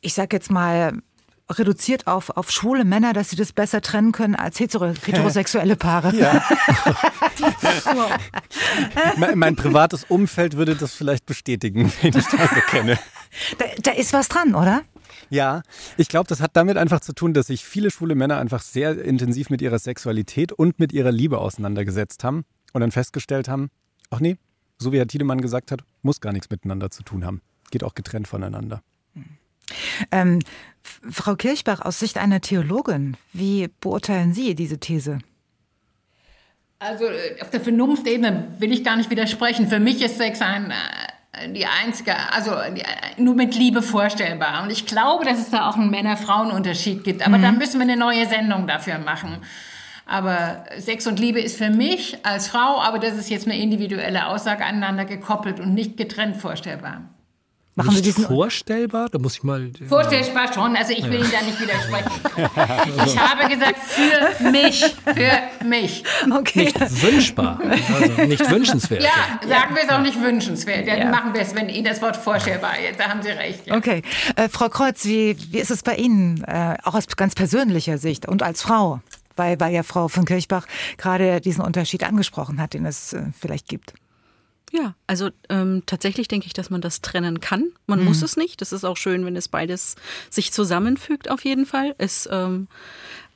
ich 0.00 0.14
sage 0.14 0.36
jetzt 0.36 0.50
mal, 0.50 1.00
reduziert 1.48 2.06
auf, 2.06 2.30
auf 2.30 2.50
schwule 2.50 2.84
Männer, 2.84 3.12
dass 3.12 3.30
sie 3.30 3.36
das 3.36 3.52
besser 3.52 3.80
trennen 3.80 4.12
können 4.12 4.34
als 4.34 4.58
heterosexuelle 4.58 5.76
Paare. 5.76 6.14
Ja. 6.16 6.42
mein, 9.16 9.38
mein, 9.38 9.56
privates 9.56 10.04
Umfeld 10.04 10.56
würde 10.56 10.74
das 10.74 10.92
vielleicht 10.94 11.24
bestätigen, 11.24 11.92
wenn 12.02 12.16
ich 12.16 12.26
das 12.26 12.50
so 12.50 12.60
kenne. 12.68 12.98
Da, 13.58 13.64
da 13.82 13.90
ist 13.92 14.12
was 14.12 14.28
dran, 14.28 14.54
oder? 14.54 14.82
Ja, 15.30 15.62
ich 15.96 16.08
glaube, 16.08 16.28
das 16.28 16.40
hat 16.40 16.52
damit 16.54 16.76
einfach 16.76 17.00
zu 17.00 17.12
tun, 17.12 17.32
dass 17.32 17.48
sich 17.48 17.64
viele 17.64 17.90
schwule 17.90 18.14
Männer 18.14 18.38
einfach 18.38 18.62
sehr 18.62 19.02
intensiv 19.02 19.50
mit 19.50 19.62
ihrer 19.62 19.78
Sexualität 19.78 20.52
und 20.52 20.78
mit 20.78 20.92
ihrer 20.92 21.12
Liebe 21.12 21.38
auseinandergesetzt 21.38 22.24
haben 22.24 22.44
und 22.72 22.80
dann 22.80 22.92
festgestellt 22.92 23.48
haben, 23.48 23.70
ach 24.10 24.20
nee, 24.20 24.36
so 24.78 24.92
wie 24.92 24.98
Herr 24.98 25.06
Tiedemann 25.06 25.40
gesagt 25.40 25.72
hat, 25.72 25.82
muss 26.02 26.20
gar 26.20 26.32
nichts 26.32 26.50
miteinander 26.50 26.90
zu 26.90 27.02
tun 27.02 27.24
haben. 27.24 27.42
Geht 27.70 27.84
auch 27.84 27.94
getrennt 27.94 28.28
voneinander. 28.28 28.82
Ähm, 30.12 30.40
Frau 30.82 31.34
Kirchbach, 31.34 31.80
aus 31.80 31.98
Sicht 31.98 32.18
einer 32.18 32.40
Theologin, 32.40 33.16
wie 33.32 33.68
beurteilen 33.80 34.32
Sie 34.32 34.54
diese 34.54 34.78
These? 34.78 35.18
Also 36.78 37.06
äh, 37.06 37.40
auf 37.40 37.50
der 37.50 37.60
Vernunftebene 37.60 38.54
will 38.58 38.72
ich 38.72 38.84
gar 38.84 38.96
nicht 38.96 39.10
widersprechen. 39.10 39.68
Für 39.68 39.80
mich 39.80 40.02
ist 40.02 40.18
Sex 40.18 40.40
ein, 40.40 40.70
äh, 40.70 41.52
die 41.52 41.66
einzige, 41.66 42.14
also 42.32 42.52
äh, 42.52 42.82
nur 43.16 43.34
mit 43.34 43.56
Liebe 43.56 43.82
vorstellbar. 43.82 44.62
Und 44.62 44.70
ich 44.70 44.86
glaube, 44.86 45.24
dass 45.24 45.38
es 45.38 45.50
da 45.50 45.68
auch 45.68 45.76
einen 45.76 45.90
Männer-Frauen-Unterschied 45.90 47.02
gibt. 47.02 47.26
Aber 47.26 47.38
mhm. 47.38 47.42
da 47.42 47.52
müssen 47.52 47.80
wir 47.80 47.82
eine 47.82 47.96
neue 47.96 48.26
Sendung 48.26 48.66
dafür 48.66 48.98
machen. 48.98 49.38
Aber 50.06 50.64
Sex 50.78 51.06
und 51.08 51.18
Liebe 51.18 51.40
ist 51.40 51.58
für 51.58 51.68
mich 51.68 52.16
als 52.24 52.48
Frau, 52.48 52.80
aber 52.80 53.00
das 53.00 53.18
ist 53.18 53.28
jetzt 53.28 53.46
eine 53.46 53.60
individuelle 53.60 54.28
Aussage 54.28 54.64
aneinander 54.64 55.04
gekoppelt 55.04 55.58
und 55.58 55.74
nicht 55.74 55.96
getrennt 55.96 56.36
vorstellbar. 56.36 57.02
Machen 57.76 57.88
nicht 57.88 57.96
Sie 57.98 58.02
diesen 58.04 58.24
vorstellbar? 58.24 59.10
Da 59.10 59.18
muss 59.18 59.34
ich 59.34 59.42
mal. 59.42 59.70
Vorstellbar 59.86 60.50
schon. 60.54 60.76
Also 60.76 60.92
ich 60.92 61.04
will 61.04 61.18
ja. 61.18 61.18
Ihnen 61.18 61.30
da 61.30 61.42
nicht 61.42 61.60
widersprechen. 61.60 62.10
Ich 63.06 63.18
habe 63.18 63.48
gesagt 63.48 63.76
für 63.78 64.50
mich, 64.50 64.82
für 64.84 65.64
mich. 65.64 66.04
Okay. 66.34 66.64
Nicht 66.64 67.02
wünschbar, 67.02 67.60
also 67.60 68.22
nicht 68.22 68.50
wünschenswert. 68.50 69.02
Ja, 69.02 69.40
sagen 69.46 69.74
wir 69.74 69.82
es 69.82 69.88
auch 69.90 70.00
nicht 70.00 70.20
wünschenswert. 70.20 70.88
Dann 70.88 70.98
ja. 70.98 71.10
machen 71.10 71.34
wir 71.34 71.42
es, 71.42 71.54
wenn 71.54 71.68
Ihnen 71.68 71.84
das 71.84 72.00
Wort 72.00 72.16
vorstellbar 72.16 72.78
ist. 72.78 72.98
Da 72.98 73.08
haben 73.08 73.22
Sie 73.22 73.28
recht. 73.28 73.66
Ja. 73.66 73.76
Okay, 73.76 74.02
äh, 74.36 74.48
Frau 74.48 74.68
Kreuz, 74.68 75.04
wie, 75.04 75.36
wie 75.50 75.58
ist 75.58 75.70
es 75.70 75.82
bei 75.82 75.96
Ihnen, 75.96 76.42
äh, 76.44 76.76
auch 76.84 76.94
aus 76.94 77.06
ganz 77.08 77.34
persönlicher 77.34 77.98
Sicht 77.98 78.26
und 78.26 78.42
als 78.42 78.62
Frau? 78.62 79.00
Weil, 79.36 79.60
weil 79.60 79.74
ja 79.74 79.82
Frau 79.82 80.08
von 80.08 80.24
Kirchbach 80.24 80.66
gerade 80.96 81.40
diesen 81.40 81.62
Unterschied 81.62 82.02
angesprochen 82.04 82.60
hat, 82.60 82.74
den 82.74 82.86
es 82.86 83.12
äh, 83.12 83.22
vielleicht 83.38 83.68
gibt. 83.68 83.94
Ja, 84.72 84.94
also 85.06 85.30
ähm, 85.48 85.84
tatsächlich 85.86 86.28
denke 86.28 86.46
ich, 86.46 86.52
dass 86.52 86.70
man 86.70 86.80
das 86.80 87.00
trennen 87.00 87.40
kann. 87.40 87.70
Man 87.86 88.00
mhm. 88.00 88.06
muss 88.06 88.22
es 88.22 88.36
nicht. 88.36 88.60
Das 88.60 88.72
ist 88.72 88.84
auch 88.84 88.96
schön, 88.96 89.24
wenn 89.24 89.36
es 89.36 89.48
beides 89.48 89.94
sich 90.28 90.52
zusammenfügt, 90.52 91.30
auf 91.30 91.44
jeden 91.44 91.66
Fall. 91.66 91.94
Es 91.98 92.28
ähm, 92.30 92.66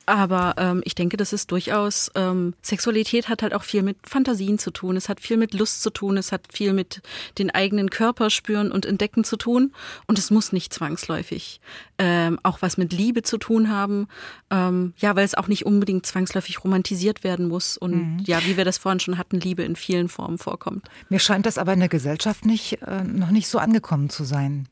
aber 0.05 0.55
ähm, 0.57 0.81
ich 0.85 0.95
denke, 0.95 1.17
das 1.17 1.33
ist 1.33 1.51
durchaus, 1.51 2.11
ähm, 2.15 2.53
Sexualität 2.61 3.29
hat 3.29 3.43
halt 3.43 3.53
auch 3.53 3.63
viel 3.63 3.83
mit 3.83 3.97
Fantasien 4.03 4.57
zu 4.57 4.71
tun, 4.71 4.97
es 4.97 5.09
hat 5.09 5.19
viel 5.19 5.37
mit 5.37 5.53
Lust 5.53 5.81
zu 5.81 5.89
tun, 5.89 6.17
es 6.17 6.31
hat 6.31 6.41
viel 6.51 6.73
mit 6.73 7.01
den 7.37 7.49
eigenen 7.49 7.89
Körper 7.89 8.29
spüren 8.29 8.71
und 8.71 8.85
entdecken 8.85 9.23
zu 9.23 9.37
tun. 9.37 9.73
Und 10.07 10.17
es 10.17 10.31
muss 10.31 10.51
nicht 10.51 10.73
zwangsläufig 10.73 11.61
ähm, 11.97 12.39
auch 12.43 12.61
was 12.61 12.77
mit 12.77 12.93
Liebe 12.93 13.21
zu 13.21 13.37
tun 13.37 13.69
haben. 13.69 14.07
Ähm, 14.49 14.93
ja, 14.97 15.15
weil 15.15 15.25
es 15.25 15.35
auch 15.35 15.47
nicht 15.47 15.65
unbedingt 15.65 16.05
zwangsläufig 16.05 16.63
romantisiert 16.63 17.23
werden 17.23 17.47
muss. 17.47 17.77
Und 17.77 17.93
mhm. 17.93 18.23
ja, 18.25 18.43
wie 18.45 18.57
wir 18.57 18.65
das 18.65 18.77
vorhin 18.77 18.99
schon 18.99 19.17
hatten, 19.17 19.39
Liebe 19.39 19.63
in 19.63 19.75
vielen 19.75 20.09
Formen 20.09 20.37
vorkommt. 20.37 20.89
Mir 21.09 21.19
scheint 21.19 21.45
das 21.45 21.57
aber 21.57 21.73
in 21.73 21.79
der 21.79 21.89
Gesellschaft 21.89 22.45
nicht, 22.45 22.81
äh, 22.81 23.03
noch 23.03 23.31
nicht 23.31 23.47
so 23.47 23.59
angekommen 23.59 24.09
zu 24.09 24.23
sein. 24.23 24.67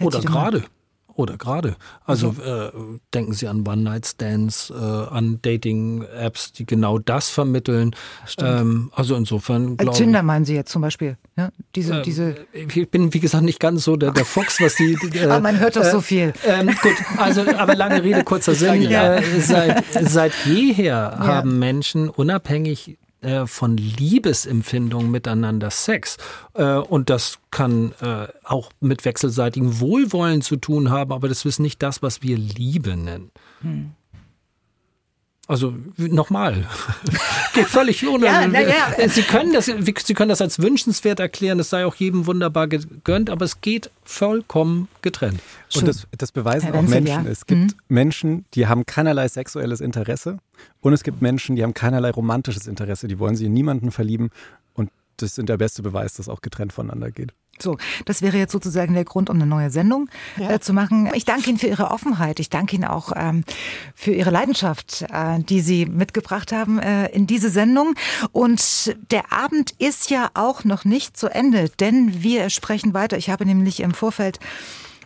Oder 0.00 0.20
gerade. 0.20 0.64
Oder 1.18 1.36
gerade. 1.36 1.74
Also 2.04 2.28
äh, 2.28 2.70
denken 3.12 3.32
Sie 3.32 3.48
an 3.48 3.66
One-Night-Stands, 3.66 4.70
äh, 4.70 4.74
an 4.76 5.40
Dating-Apps, 5.42 6.52
die 6.52 6.64
genau 6.64 7.00
das 7.00 7.28
vermitteln. 7.28 7.96
Ähm, 8.38 8.92
also 8.94 9.16
insofern 9.16 9.76
glaube 9.76 9.94
ich. 9.94 9.98
Tinder 9.98 10.22
meinen 10.22 10.44
Sie 10.44 10.54
jetzt 10.54 10.70
zum 10.70 10.80
Beispiel? 10.80 11.16
Ja, 11.36 11.50
diese, 11.74 11.98
äh, 11.98 12.02
diese 12.02 12.36
ich 12.52 12.88
bin, 12.88 13.12
wie 13.14 13.18
gesagt, 13.18 13.42
nicht 13.42 13.58
ganz 13.58 13.82
so 13.82 13.96
der, 13.96 14.12
der 14.12 14.24
Fuchs, 14.24 14.60
was 14.60 14.76
die. 14.76 14.96
Äh, 15.12 15.24
aber 15.24 15.40
man 15.40 15.58
hört 15.58 15.74
doch 15.74 15.82
so 15.82 16.00
viel. 16.00 16.32
Ähm, 16.46 16.68
gut, 16.68 16.94
also, 17.16 17.40
aber 17.40 17.74
lange 17.74 18.04
Rede, 18.04 18.22
kurzer 18.22 18.54
Sinn. 18.54 18.82
Ja. 18.82 19.16
Äh, 19.16 19.40
seit, 19.40 19.84
seit 20.08 20.32
jeher 20.44 21.16
ja. 21.18 21.18
haben 21.18 21.58
Menschen 21.58 22.10
unabhängig 22.10 22.96
äh, 23.20 23.46
von 23.46 23.76
Liebesempfindungen 23.76 25.10
miteinander 25.10 25.70
Sex. 25.70 26.18
Äh, 26.54 26.74
und 26.74 27.10
das 27.10 27.38
kann 27.50 27.92
äh, 28.00 28.28
auch 28.44 28.70
mit 28.80 29.04
wechselseitigem 29.04 29.80
Wohlwollen 29.80 30.42
zu 30.42 30.56
tun 30.56 30.90
haben, 30.90 31.12
aber 31.12 31.28
das 31.28 31.44
ist 31.44 31.58
nicht 31.58 31.82
das, 31.82 32.02
was 32.02 32.22
wir 32.22 32.38
Liebe 32.38 32.96
nennen. 32.96 33.30
Hm. 33.62 33.92
Also 35.48 35.72
nochmal, 35.96 36.66
geht 37.54 37.68
völlig 37.68 38.06
ohne. 38.06 38.26
ja, 38.26 38.42
ja. 38.44 39.08
Sie, 39.08 39.22
können 39.22 39.54
das, 39.54 39.64
Sie 39.64 40.12
können 40.14 40.28
das 40.28 40.42
als 40.42 40.58
wünschenswert 40.58 41.20
erklären, 41.20 41.58
es 41.58 41.70
sei 41.70 41.86
auch 41.86 41.94
jedem 41.94 42.26
wunderbar 42.26 42.68
gegönnt, 42.68 43.30
aber 43.30 43.46
es 43.46 43.62
geht 43.62 43.90
vollkommen 44.04 44.88
getrennt. 45.00 45.40
Und 45.74 45.88
das, 45.88 46.06
das 46.18 46.32
beweisen 46.32 46.72
auch 46.74 46.82
Menschen. 46.82 47.24
Ja. 47.24 47.30
Es 47.30 47.46
gibt 47.46 47.62
mhm. 47.62 47.74
Menschen, 47.88 48.44
die 48.52 48.66
haben 48.66 48.84
keinerlei 48.84 49.26
sexuelles 49.26 49.80
Interesse 49.80 50.36
und 50.82 50.92
es 50.92 51.02
gibt 51.02 51.22
Menschen, 51.22 51.56
die 51.56 51.62
haben 51.62 51.72
keinerlei 51.72 52.10
romantisches 52.10 52.66
Interesse, 52.66 53.08
die 53.08 53.18
wollen 53.18 53.34
sich 53.34 53.46
in 53.46 53.54
niemanden 53.54 53.90
verlieben 53.90 54.28
und 54.74 54.90
das 55.16 55.38
ist 55.38 55.48
der 55.48 55.56
beste 55.56 55.80
Beweis, 55.80 56.12
dass 56.12 56.28
auch 56.28 56.42
getrennt 56.42 56.74
voneinander 56.74 57.10
geht. 57.10 57.32
So, 57.62 57.78
das 58.04 58.22
wäre 58.22 58.36
jetzt 58.36 58.52
sozusagen 58.52 58.94
der 58.94 59.04
Grund, 59.04 59.30
um 59.30 59.36
eine 59.36 59.46
neue 59.46 59.70
Sendung 59.70 60.08
ja. 60.36 60.50
äh, 60.50 60.60
zu 60.60 60.72
machen. 60.72 61.10
Ich 61.14 61.24
danke 61.24 61.50
Ihnen 61.50 61.58
für 61.58 61.66
Ihre 61.66 61.90
Offenheit. 61.90 62.40
Ich 62.40 62.50
danke 62.50 62.76
Ihnen 62.76 62.84
auch 62.84 63.12
ähm, 63.16 63.44
für 63.94 64.12
Ihre 64.12 64.30
Leidenschaft, 64.30 65.02
äh, 65.12 65.40
die 65.40 65.60
Sie 65.60 65.86
mitgebracht 65.86 66.52
haben 66.52 66.78
äh, 66.78 67.06
in 67.08 67.26
diese 67.26 67.50
Sendung. 67.50 67.94
Und 68.32 68.96
der 69.10 69.32
Abend 69.32 69.72
ist 69.78 70.10
ja 70.10 70.30
auch 70.34 70.64
noch 70.64 70.84
nicht 70.84 71.16
zu 71.16 71.28
Ende, 71.28 71.70
denn 71.80 72.22
wir 72.22 72.50
sprechen 72.50 72.94
weiter. 72.94 73.16
Ich 73.16 73.30
habe 73.30 73.46
nämlich 73.46 73.80
im 73.80 73.94
Vorfeld 73.94 74.38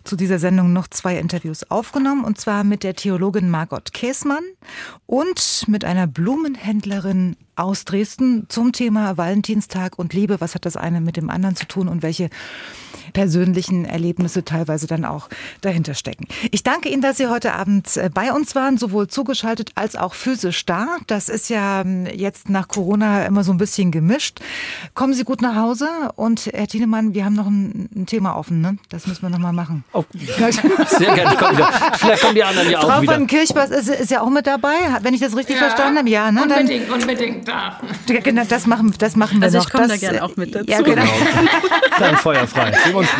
zu 0.04 0.16
dieser 0.16 0.38
Sendung 0.38 0.72
noch 0.72 0.88
zwei 0.88 1.18
Interviews 1.18 1.70
aufgenommen, 1.70 2.24
und 2.24 2.38
zwar 2.38 2.64
mit 2.64 2.82
der 2.82 2.94
Theologin 2.94 3.48
Margot 3.48 3.92
Käßmann 3.92 4.42
und 5.06 5.64
mit 5.68 5.84
einer 5.84 6.06
Blumenhändlerin 6.06 7.36
aus 7.56 7.84
Dresden 7.84 8.46
zum 8.48 8.72
Thema 8.72 9.16
Valentinstag 9.16 9.98
und 9.98 10.14
Liebe. 10.14 10.40
Was 10.40 10.54
hat 10.54 10.64
das 10.66 10.76
eine 10.76 11.00
mit 11.00 11.16
dem 11.16 11.30
anderen 11.30 11.56
zu 11.56 11.66
tun 11.66 11.88
und 11.88 12.02
welche 12.02 12.30
persönlichen 13.12 13.84
Erlebnisse 13.84 14.44
teilweise 14.44 14.86
dann 14.86 15.04
auch 15.04 15.28
dahinter 15.60 15.94
stecken. 15.94 16.26
Ich 16.50 16.62
danke 16.62 16.88
Ihnen, 16.88 17.02
dass 17.02 17.16
Sie 17.16 17.28
heute 17.28 17.54
Abend 17.54 17.96
äh, 17.96 18.10
bei 18.12 18.32
uns 18.32 18.54
waren, 18.54 18.78
sowohl 18.78 19.08
zugeschaltet 19.08 19.72
als 19.74 19.96
auch 19.96 20.14
physisch 20.14 20.64
da. 20.66 20.96
Das 21.06 21.28
ist 21.28 21.50
ja 21.50 21.82
ähm, 21.82 22.06
jetzt 22.06 22.48
nach 22.48 22.68
Corona 22.68 23.26
immer 23.26 23.44
so 23.44 23.52
ein 23.52 23.58
bisschen 23.58 23.90
gemischt. 23.90 24.40
Kommen 24.94 25.14
Sie 25.14 25.24
gut 25.24 25.42
nach 25.42 25.56
Hause 25.56 25.88
und 26.16 26.46
Herr 26.46 26.66
Tienemann, 26.66 27.14
wir 27.14 27.24
haben 27.24 27.34
noch 27.34 27.46
ein, 27.46 27.88
ein 27.94 28.06
Thema 28.06 28.36
offen, 28.36 28.60
ne? 28.60 28.76
Das 28.88 29.06
müssen 29.06 29.22
wir 29.22 29.30
noch 29.30 29.38
mal 29.38 29.52
machen. 29.52 29.84
Oh, 29.92 30.04
sehr 30.12 31.14
gerne. 31.14 31.36
Komm 31.38 31.56
wieder. 31.56 31.68
Vielleicht 31.94 32.22
kommen 32.22 32.34
die 32.34 32.44
anderen 32.44 32.70
ja 32.70 32.80
Frau 32.80 32.88
auch 32.88 33.02
wieder. 33.02 33.12
Frau 33.12 33.18
von 33.18 33.26
Kirchbach 33.26 33.70
ist, 33.70 33.88
ist, 33.88 34.10
ja 34.10 34.20
auch 34.20 34.30
mit 34.30 34.46
dabei, 34.46 34.74
wenn 35.02 35.14
ich 35.14 35.20
das 35.20 35.36
richtig 35.36 35.56
ja, 35.56 35.68
verstanden 35.68 35.98
habe. 35.98 36.08
Ja, 36.08 36.30
ne? 36.30 36.42
Unbedingt, 36.42 36.88
dann, 36.88 37.41
unbedingt 37.43 37.48
da. 37.48 37.81
Genau, 38.20 38.44
das 38.48 38.66
machen, 38.66 38.94
das 38.98 39.16
machen 39.16 39.40
wir 39.40 39.47
also 39.47 39.59
noch. 39.59 39.66
ich 39.66 39.73
komme 39.73 39.89
da 39.89 39.97
gerne 39.97 40.23
auch 40.23 40.36
mit 40.36 40.55
dazu. 40.55 40.70
Ja, 40.70 40.81
genau. 40.81 41.02
Dann 41.98 42.16
feuerfrei 42.16 42.73
uns 42.94 43.09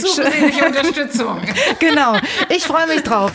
Zusätzliche 0.00 0.66
Unterstützung. 0.66 1.40
Genau. 1.78 2.16
Ich 2.48 2.64
freue 2.64 2.86
mich 2.86 3.02
drauf. 3.02 3.32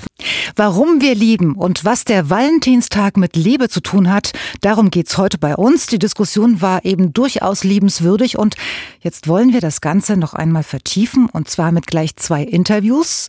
Warum 0.56 1.02
wir 1.02 1.16
lieben 1.16 1.56
und 1.56 1.86
was 1.86 2.06
der 2.06 2.30
Valentinstag 2.30 3.18
mit 3.18 3.36
Liebe 3.36 3.70
zu 3.70 3.82
tun 3.82 4.12
hat, 4.12 4.32
darum 4.62 4.90
geht's 4.90 5.18
heute 5.18 5.38
bei 5.38 5.56
uns. 5.56 5.88
Die 5.88 6.00
Diskussion 6.00 6.62
war 6.62 6.86
eben 6.86 7.14
durchaus 7.14 7.64
liebenswürdig 7.64 8.38
und 8.38 8.56
jetzt 9.02 9.28
wollen 9.28 9.54
wir 9.54 9.62
das 9.62 9.82
Ganze 9.82 10.18
noch 10.18 10.34
einmal 10.34 10.64
vertiefen 10.64 11.30
und 11.32 11.50
zwar 11.50 11.72
mit 11.72 11.88
gleich 11.88 12.16
zwei 12.16 12.44
Interviews. 12.44 13.28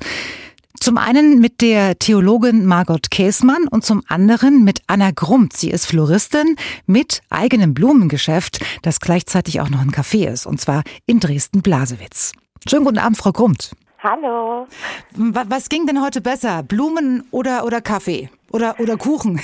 Zum 0.81 0.99
einen 0.99 1.41
mit 1.41 1.63
der 1.63 1.99
Theologin 1.99 2.67
Margot 2.67 3.11
Käßmann 3.11 3.67
und 3.71 3.85
zum 3.85 4.03
anderen 4.09 4.63
mit 4.63 4.83
Anna 4.87 5.11
Grummt. 5.15 5.55
Sie 5.55 5.71
ist 5.71 5.87
Floristin 5.87 6.57
mit 6.87 7.23
eigenem 7.31 7.75
Blumengeschäft, 7.75 8.61
das 8.83 9.01
gleichzeitig 9.01 9.61
auch 9.61 9.71
noch 9.71 9.81
ein 9.81 9.91
Café 9.91 10.29
ist, 10.29 10.47
und 10.47 10.61
zwar 10.61 10.83
in 11.07 11.19
Dresden-Blasewitz. 11.19 12.33
Schönen 12.69 12.85
guten 12.85 12.99
Abend, 12.99 13.17
Frau 13.17 13.33
Grummt. 13.33 13.73
Hallo. 14.03 14.67
Was 15.15 15.69
ging 15.69 15.87
denn 15.87 16.03
heute 16.03 16.21
besser? 16.21 16.63
Blumen 16.63 17.27
oder, 17.31 17.65
oder 17.65 17.81
Kaffee? 17.81 18.29
Oder, 18.53 18.77
oder 18.79 18.97
Kuchen? 18.97 19.41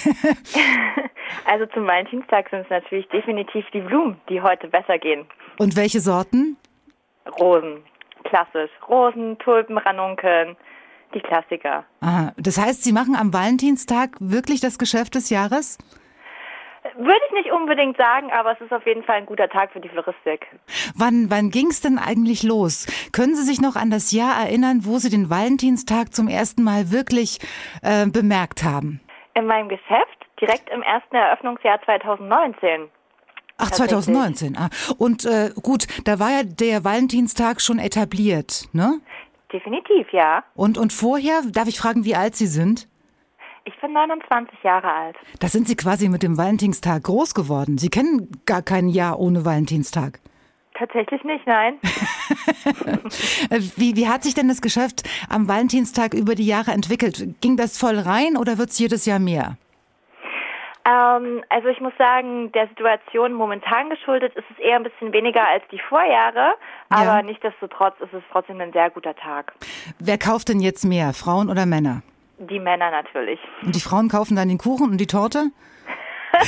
also 1.46 1.66
zum 1.66 1.86
Valentinstag 1.86 2.50
sind 2.50 2.60
es 2.60 2.70
natürlich 2.70 3.08
definitiv 3.08 3.64
die 3.72 3.80
Blumen, 3.80 4.20
die 4.28 4.40
heute 4.40 4.68
besser 4.68 4.98
gehen. 4.98 5.24
Und 5.58 5.76
welche 5.76 6.00
Sorten? 6.00 6.56
Rosen. 7.40 7.82
Klassisch. 8.24 8.70
Rosen, 8.88 9.38
Tulpen, 9.38 9.78
Ranunkeln 9.78 10.56
die 11.14 11.20
Klassiker. 11.20 11.84
Aha. 12.00 12.32
Das 12.36 12.58
heißt, 12.58 12.84
Sie 12.84 12.92
machen 12.92 13.14
am 13.16 13.32
Valentinstag 13.32 14.16
wirklich 14.20 14.60
das 14.60 14.78
Geschäft 14.78 15.14
des 15.14 15.30
Jahres? 15.30 15.78
Würde 16.96 17.20
ich 17.28 17.32
nicht 17.32 17.52
unbedingt 17.52 17.96
sagen, 17.96 18.30
aber 18.32 18.52
es 18.52 18.60
ist 18.60 18.72
auf 18.72 18.84
jeden 18.86 19.02
Fall 19.04 19.16
ein 19.16 19.26
guter 19.26 19.48
Tag 19.48 19.72
für 19.72 19.80
die 19.80 19.88
Floristik. 19.88 20.46
Wann, 20.94 21.30
wann 21.30 21.50
ging 21.50 21.68
es 21.68 21.80
denn 21.80 21.98
eigentlich 21.98 22.42
los? 22.42 22.86
Können 23.12 23.34
Sie 23.34 23.44
sich 23.44 23.60
noch 23.60 23.76
an 23.76 23.90
das 23.90 24.12
Jahr 24.12 24.44
erinnern, 24.44 24.80
wo 24.82 24.98
Sie 24.98 25.08
den 25.08 25.30
Valentinstag 25.30 26.12
zum 26.12 26.28
ersten 26.28 26.62
Mal 26.62 26.90
wirklich 26.90 27.38
äh, 27.82 28.06
bemerkt 28.06 28.64
haben? 28.64 29.00
In 29.34 29.46
meinem 29.46 29.68
Geschäft 29.68 30.26
direkt 30.40 30.68
im 30.70 30.82
ersten 30.82 31.14
Eröffnungsjahr 31.16 31.80
2019. 31.84 32.88
Ach, 33.58 33.70
2019. 33.70 34.56
Ah. 34.56 34.68
Und 34.98 35.24
äh, 35.24 35.50
gut, 35.62 35.86
da 36.04 36.18
war 36.18 36.30
ja 36.30 36.42
der 36.42 36.84
Valentinstag 36.84 37.60
schon 37.60 37.78
etabliert, 37.78 38.68
ne? 38.72 39.00
Definitiv, 39.52 40.12
ja. 40.12 40.44
Und, 40.54 40.78
und 40.78 40.92
vorher, 40.92 41.42
darf 41.50 41.68
ich 41.68 41.78
fragen, 41.78 42.04
wie 42.04 42.14
alt 42.14 42.34
Sie 42.36 42.46
sind? 42.46 42.88
Ich 43.64 43.78
bin 43.80 43.92
29 43.92 44.58
Jahre 44.64 44.90
alt. 44.90 45.16
Da 45.38 45.48
sind 45.48 45.68
Sie 45.68 45.76
quasi 45.76 46.08
mit 46.08 46.22
dem 46.22 46.36
Valentinstag 46.36 47.04
groß 47.04 47.34
geworden. 47.34 47.78
Sie 47.78 47.90
kennen 47.90 48.28
gar 48.44 48.62
kein 48.62 48.88
Jahr 48.88 49.20
ohne 49.20 49.44
Valentinstag. 49.44 50.20
Tatsächlich 50.74 51.22
nicht, 51.22 51.46
nein. 51.46 51.78
wie, 53.76 53.94
wie 53.94 54.08
hat 54.08 54.24
sich 54.24 54.34
denn 54.34 54.48
das 54.48 54.62
Geschäft 54.62 55.08
am 55.28 55.46
Valentinstag 55.46 56.14
über 56.14 56.34
die 56.34 56.46
Jahre 56.46 56.72
entwickelt? 56.72 57.40
Ging 57.40 57.56
das 57.56 57.78
voll 57.78 57.98
rein 57.98 58.36
oder 58.36 58.58
wird 58.58 58.70
es 58.70 58.78
jedes 58.78 59.06
Jahr 59.06 59.18
mehr? 59.18 59.58
Ähm, 60.84 61.44
also 61.48 61.68
ich 61.68 61.80
muss 61.80 61.92
sagen, 61.96 62.50
der 62.52 62.66
Situation 62.68 63.32
momentan 63.32 63.90
geschuldet 63.90 64.34
ist 64.34 64.46
es 64.50 64.58
eher 64.58 64.76
ein 64.76 64.82
bisschen 64.82 65.12
weniger 65.12 65.46
als 65.46 65.62
die 65.70 65.78
Vorjahre, 65.78 66.54
aber 66.88 67.04
ja. 67.04 67.22
nichtsdestotrotz 67.22 67.94
ist 68.00 68.12
es 68.12 68.22
trotzdem 68.32 68.60
ein 68.60 68.72
sehr 68.72 68.90
guter 68.90 69.14
Tag. 69.14 69.52
Wer 69.98 70.18
kauft 70.18 70.48
denn 70.48 70.60
jetzt 70.60 70.84
mehr, 70.84 71.12
Frauen 71.12 71.50
oder 71.50 71.66
Männer? 71.66 72.02
Die 72.38 72.58
Männer 72.58 72.90
natürlich. 72.90 73.38
Und 73.64 73.76
die 73.76 73.80
Frauen 73.80 74.08
kaufen 74.08 74.34
dann 74.34 74.48
den 74.48 74.58
Kuchen 74.58 74.90
und 74.90 74.98
die 74.98 75.06
Torte? 75.06 75.50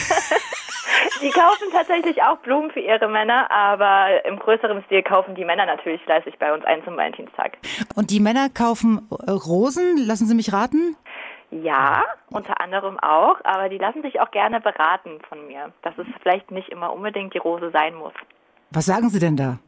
die 1.22 1.30
kaufen 1.30 1.68
tatsächlich 1.70 2.20
auch 2.22 2.38
Blumen 2.38 2.70
für 2.72 2.80
ihre 2.80 3.06
Männer, 3.06 3.48
aber 3.50 4.24
im 4.24 4.38
größeren 4.38 4.82
Stil 4.86 5.02
kaufen 5.02 5.36
die 5.36 5.44
Männer 5.44 5.66
natürlich 5.66 6.02
fleißig 6.02 6.38
bei 6.38 6.52
uns 6.52 6.64
ein 6.64 6.82
zum 6.84 6.96
Valentinstag. 6.96 7.58
Und 7.94 8.10
die 8.10 8.18
Männer 8.18 8.48
kaufen 8.48 9.08
äh, 9.10 9.30
Rosen, 9.30 9.96
lassen 9.98 10.26
Sie 10.26 10.34
mich 10.34 10.52
raten? 10.52 10.96
Ja, 11.62 12.04
unter 12.30 12.60
anderem 12.60 12.98
auch, 12.98 13.36
aber 13.44 13.68
die 13.68 13.78
lassen 13.78 14.02
sich 14.02 14.20
auch 14.20 14.32
gerne 14.32 14.60
beraten 14.60 15.20
von 15.28 15.46
mir, 15.46 15.72
dass 15.82 15.96
es 15.98 16.06
vielleicht 16.20 16.50
nicht 16.50 16.68
immer 16.70 16.92
unbedingt 16.92 17.32
die 17.32 17.38
Rose 17.38 17.70
sein 17.72 17.94
muss. 17.94 18.12
Was 18.70 18.86
sagen 18.86 19.08
Sie 19.08 19.20
denn 19.20 19.36
da? 19.36 19.58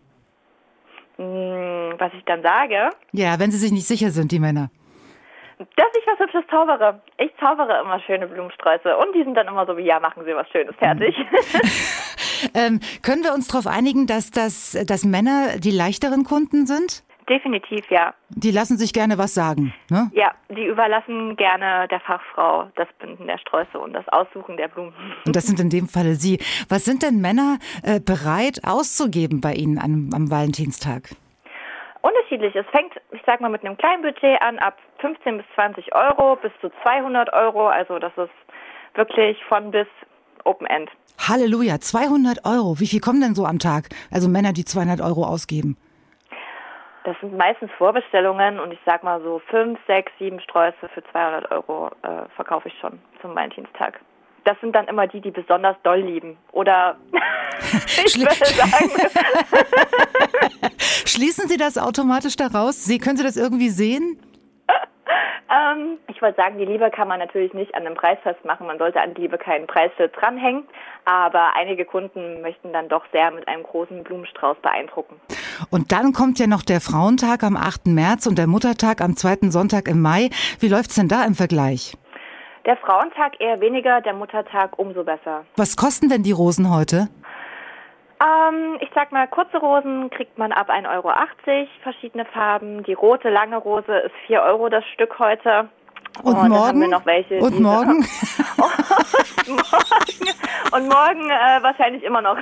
Hm, 1.16 1.94
was 1.96 2.12
ich 2.14 2.24
dann 2.24 2.42
sage? 2.42 2.90
Ja, 3.12 3.38
wenn 3.38 3.52
Sie 3.52 3.58
sich 3.58 3.70
nicht 3.70 3.86
sicher 3.86 4.10
sind, 4.10 4.32
die 4.32 4.40
Männer. 4.40 4.70
Dass 5.58 5.86
ich 5.96 6.04
was 6.06 6.18
Hübsches 6.18 6.42
zaubere. 6.50 7.00
Ich 7.18 7.30
zaubere 7.38 7.80
immer 7.80 8.00
schöne 8.00 8.26
Blumensträuße 8.26 8.96
und 8.96 9.14
die 9.14 9.22
sind 9.22 9.36
dann 9.36 9.46
immer 9.46 9.64
so 9.64 9.76
wie, 9.76 9.84
ja, 9.84 10.00
machen 10.00 10.24
Sie 10.26 10.34
was 10.34 10.48
Schönes 10.50 10.74
fertig. 10.76 11.14
ähm, 12.54 12.80
können 13.02 13.22
wir 13.22 13.32
uns 13.32 13.46
darauf 13.46 13.68
einigen, 13.68 14.08
dass, 14.08 14.32
das, 14.32 14.76
dass 14.86 15.04
Männer 15.04 15.58
die 15.58 15.70
leichteren 15.70 16.24
Kunden 16.24 16.66
sind? 16.66 17.05
Definitiv, 17.28 17.90
ja. 17.90 18.14
Die 18.30 18.52
lassen 18.52 18.78
sich 18.78 18.92
gerne 18.92 19.18
was 19.18 19.34
sagen, 19.34 19.74
ne? 19.90 20.10
Ja, 20.14 20.32
die 20.48 20.64
überlassen 20.64 21.36
gerne 21.36 21.88
der 21.88 21.98
Fachfrau 22.00 22.70
das 22.76 22.86
Binden 23.00 23.26
der 23.26 23.38
Sträuße 23.38 23.78
und 23.78 23.94
das 23.94 24.06
Aussuchen 24.08 24.56
der 24.56 24.68
Blumen. 24.68 24.94
Und 25.26 25.34
das 25.34 25.46
sind 25.46 25.58
in 25.58 25.68
dem 25.68 25.88
Falle 25.88 26.14
Sie. 26.14 26.38
Was 26.68 26.84
sind 26.84 27.02
denn 27.02 27.20
Männer 27.20 27.58
äh, 27.82 27.98
bereit 27.98 28.60
auszugeben 28.64 29.40
bei 29.40 29.54
Ihnen 29.54 29.78
am, 29.78 30.10
am 30.14 30.30
Valentinstag? 30.30 31.10
Unterschiedlich. 32.02 32.54
Es 32.54 32.66
fängt, 32.70 32.92
ich 33.10 33.22
sag 33.26 33.40
mal, 33.40 33.50
mit 33.50 33.64
einem 33.64 33.76
kleinen 33.76 34.02
Budget 34.02 34.40
an, 34.40 34.60
ab 34.60 34.78
15 35.00 35.38
bis 35.38 35.46
20 35.56 35.92
Euro 35.96 36.36
bis 36.36 36.52
zu 36.60 36.70
200 36.84 37.32
Euro. 37.32 37.66
Also 37.66 37.98
das 37.98 38.12
ist 38.16 38.30
wirklich 38.94 39.36
von 39.48 39.72
bis 39.72 39.88
Open 40.44 40.68
End. 40.68 40.88
Halleluja, 41.28 41.80
200 41.80 42.44
Euro. 42.44 42.78
Wie 42.78 42.86
viel 42.86 43.00
kommen 43.00 43.20
denn 43.20 43.34
so 43.34 43.44
am 43.44 43.58
Tag? 43.58 43.88
Also 44.12 44.28
Männer, 44.28 44.52
die 44.52 44.64
200 44.64 45.00
Euro 45.00 45.24
ausgeben. 45.24 45.76
Das 47.06 47.14
sind 47.20 47.36
meistens 47.36 47.70
Vorbestellungen 47.78 48.58
und 48.58 48.72
ich 48.72 48.80
sag 48.84 49.04
mal 49.04 49.22
so 49.22 49.40
fünf, 49.48 49.78
sechs, 49.86 50.10
sieben 50.18 50.40
Sträuße 50.40 50.88
für 50.92 51.04
200 51.12 51.52
Euro 51.52 51.86
äh, 52.02 52.28
verkaufe 52.34 52.66
ich 52.66 52.74
schon 52.80 52.98
zum 53.22 53.32
Valentinstag. 53.32 54.00
Das 54.42 54.60
sind 54.60 54.74
dann 54.74 54.88
immer 54.88 55.06
die, 55.06 55.20
die 55.20 55.30
besonders 55.30 55.76
doll 55.84 56.00
lieben. 56.00 56.36
Oder 56.50 56.96
ich 58.04 58.18
würde 58.18 58.34
sagen. 58.34 58.90
Schließen 61.06 61.48
Sie 61.48 61.56
das 61.56 61.78
automatisch 61.78 62.34
daraus? 62.34 62.84
Sie, 62.84 62.98
können 62.98 63.16
Sie 63.16 63.24
das 63.24 63.36
irgendwie 63.36 63.70
sehen? 63.70 64.18
Ähm, 65.48 65.98
ich 66.08 66.20
wollte 66.20 66.36
sagen, 66.36 66.58
die 66.58 66.64
Liebe 66.64 66.90
kann 66.90 67.06
man 67.06 67.20
natürlich 67.20 67.54
nicht 67.54 67.74
an 67.74 67.86
einem 67.86 67.94
Preis 67.94 68.18
festmachen. 68.22 68.66
Man 68.66 68.78
sollte 68.78 69.00
an 69.00 69.14
die 69.14 69.22
Liebe 69.22 69.38
keinen 69.38 69.66
Preisschild 69.66 70.12
dranhängen. 70.16 70.64
Aber 71.04 71.54
einige 71.54 71.84
Kunden 71.84 72.42
möchten 72.42 72.72
dann 72.72 72.88
doch 72.88 73.04
sehr 73.12 73.30
mit 73.30 73.46
einem 73.46 73.62
großen 73.62 74.02
Blumenstrauß 74.02 74.56
beeindrucken. 74.60 75.20
Und 75.70 75.92
dann 75.92 76.12
kommt 76.12 76.38
ja 76.38 76.46
noch 76.46 76.62
der 76.62 76.80
Frauentag 76.80 77.44
am 77.44 77.56
8. 77.56 77.86
März 77.86 78.26
und 78.26 78.38
der 78.38 78.48
Muttertag 78.48 79.00
am 79.00 79.16
zweiten 79.16 79.52
Sonntag 79.52 79.86
im 79.88 80.02
Mai. 80.02 80.30
Wie 80.58 80.68
läuft's 80.68 80.96
denn 80.96 81.08
da 81.08 81.24
im 81.24 81.34
Vergleich? 81.34 81.96
Der 82.64 82.76
Frauentag 82.78 83.40
eher 83.40 83.60
weniger, 83.60 84.00
der 84.00 84.14
Muttertag 84.14 84.76
umso 84.76 85.04
besser. 85.04 85.44
Was 85.56 85.76
kosten 85.76 86.08
denn 86.08 86.24
die 86.24 86.32
Rosen 86.32 86.74
heute? 86.74 87.08
Ähm, 88.18 88.78
ich 88.80 88.88
sag 88.94 89.12
mal, 89.12 89.26
kurze 89.28 89.58
Rosen 89.58 90.08
kriegt 90.10 90.38
man 90.38 90.52
ab 90.52 90.70
1,80 90.70 90.94
Euro, 90.94 91.12
verschiedene 91.82 92.24
Farben. 92.26 92.82
Die 92.84 92.94
rote 92.94 93.28
lange 93.28 93.58
Rose 93.58 93.92
ist 93.92 94.14
4 94.26 94.40
Euro 94.42 94.68
das 94.68 94.84
Stück 94.94 95.18
heute. 95.18 95.68
Und, 96.22 96.34
und 96.34 96.48
morgen? 96.48 96.94
Welche, 97.04 97.38
und 97.40 97.60
morgen? 97.60 97.96
und 97.96 99.48
morgen? 99.48 100.30
Und 100.72 100.88
morgen 100.88 101.30
äh, 101.30 101.62
wahrscheinlich 101.62 102.02
immer 102.02 102.22
noch. 102.22 102.38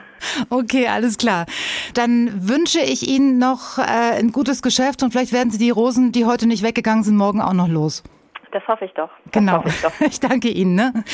Okay, 0.49 0.87
alles 0.87 1.19
klar. 1.19 1.47
Dann 1.95 2.49
wünsche 2.49 2.79
ich 2.79 3.09
Ihnen 3.09 3.39
noch 3.39 3.79
äh, 3.79 3.83
ein 4.19 4.31
gutes 4.31 4.63
Geschäft 4.63 5.03
und 5.03 5.11
vielleicht 5.11 5.33
werden 5.33 5.51
Sie 5.51 5.59
die 5.59 5.71
Rosen, 5.71 6.13
die 6.13 6.25
heute 6.25 6.47
nicht 6.47 6.63
weggegangen 6.63 7.03
sind, 7.03 7.17
morgen 7.17 7.41
auch 7.41 7.53
noch 7.53 7.69
los. 7.69 8.05
Das 8.55 8.63
hoffe 8.69 8.85
ich 8.85 8.93
doch. 8.93 9.11
Das 9.25 9.33
genau. 9.33 9.65
Ich, 9.67 9.81
doch. 9.83 10.01
ich, 10.01 10.21
danke 10.21 10.49
Ihnen. 10.49 10.77
Ne? 10.77 11.05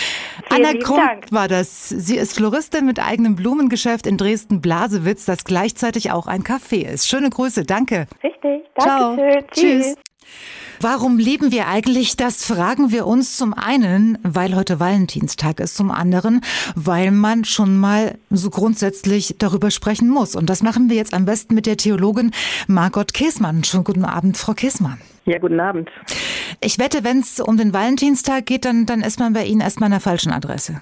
Anna 0.51 0.75
Krump 0.75 1.33
war 1.33 1.49
das. 1.49 1.89
Sie 1.89 2.19
ist 2.19 2.35
Floristin 2.37 2.85
mit 2.85 3.01
eigenem 3.01 3.35
Blumengeschäft 3.35 4.07
in 4.07 4.19
Dresden-Blasewitz, 4.19 5.25
das 5.25 5.45
gleichzeitig 5.45 6.12
auch 6.12 6.27
ein 6.27 6.45
Café 6.45 6.87
ist. 6.87 7.09
Schöne 7.09 7.31
Grüße. 7.31 7.65
Danke. 7.65 8.09
Richtig. 8.23 8.65
Danke 8.75 9.47
Tschüss. 9.53 9.95
Tschüss. 9.95 9.97
Warum 10.83 11.19
lieben 11.19 11.51
wir 11.51 11.67
eigentlich? 11.67 12.17
Das 12.17 12.45
fragen 12.45 12.91
wir 12.91 13.07
uns 13.07 13.39
zum 13.39 13.55
einen, 13.55 14.19
weil 14.23 14.55
heute 14.55 14.79
Valentinstag 14.79 15.61
ist, 15.61 15.77
zum 15.77 15.91
anderen, 15.91 16.43
weil 16.75 17.11
man 17.11 17.47
schon 17.47 17.79
mal 17.79 18.19
so 18.29 18.51
grundsätzlich 18.51 19.37
darüber 19.39 19.71
sprechen 19.71 20.11
muss. 20.11 20.37
Und 20.37 20.51
das 20.51 20.62
machen 20.62 20.91
wir 20.91 20.97
jetzt 20.97 21.15
am 21.15 21.25
besten 21.25 21.55
mit 21.55 21.65
der 21.65 21.79
Theologin 21.79 22.33
Margot 22.67 23.15
Käßmann. 23.15 23.65
Schönen 23.65 23.85
guten 23.85 24.05
Abend, 24.05 24.37
Frau 24.37 24.53
Käßmann. 24.53 24.99
Ja, 25.24 25.38
guten 25.38 25.60
Abend. 25.60 25.90
Ich 26.62 26.78
wette, 26.78 27.05
wenn 27.05 27.20
es 27.20 27.40
um 27.40 27.56
den 27.56 27.72
Valentinstag 27.72 28.47
geht, 28.47 28.64
dann, 28.64 28.86
dann 28.86 29.01
ist 29.01 29.20
man 29.20 29.32
bei 29.32 29.44
Ihnen 29.44 29.60
erstmal 29.60 29.86
an 29.86 29.92
der 29.92 30.01
falschen 30.01 30.32
Adresse. 30.32 30.80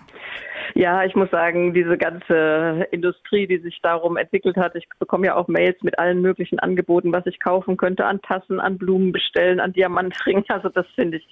Ja, 0.74 1.02
ich 1.05 1.16
muss 1.16 1.31
sagen, 1.31 1.74
diese 1.74 1.98
ganze 1.98 2.86
Industrie, 2.93 3.48
die 3.48 3.59
sich 3.59 3.81
darum 3.82 4.16
entwickelt 4.16 4.56
hat, 4.56 4.77
ich 4.77 4.86
bekomme 5.01 5.27
ja 5.27 5.35
auch 5.35 5.48
Mails 5.48 5.82
mit 5.82 5.98
allen 5.98 6.20
möglichen 6.20 6.60
Angeboten, 6.60 7.12
was 7.12 7.27
ich 7.27 7.40
kaufen 7.40 7.77
könnte, 7.77 8.05
an 8.05 8.23
Tassen, 8.23 8.60
an 8.60 8.78
Blumen 8.78 9.10
bestellen, 9.10 9.59
an 9.59 9.73
Diamantringen. 9.73 10.44
Also 10.48 10.69
das 10.69 10.86
finde 10.94 11.16
ich, 11.16 11.28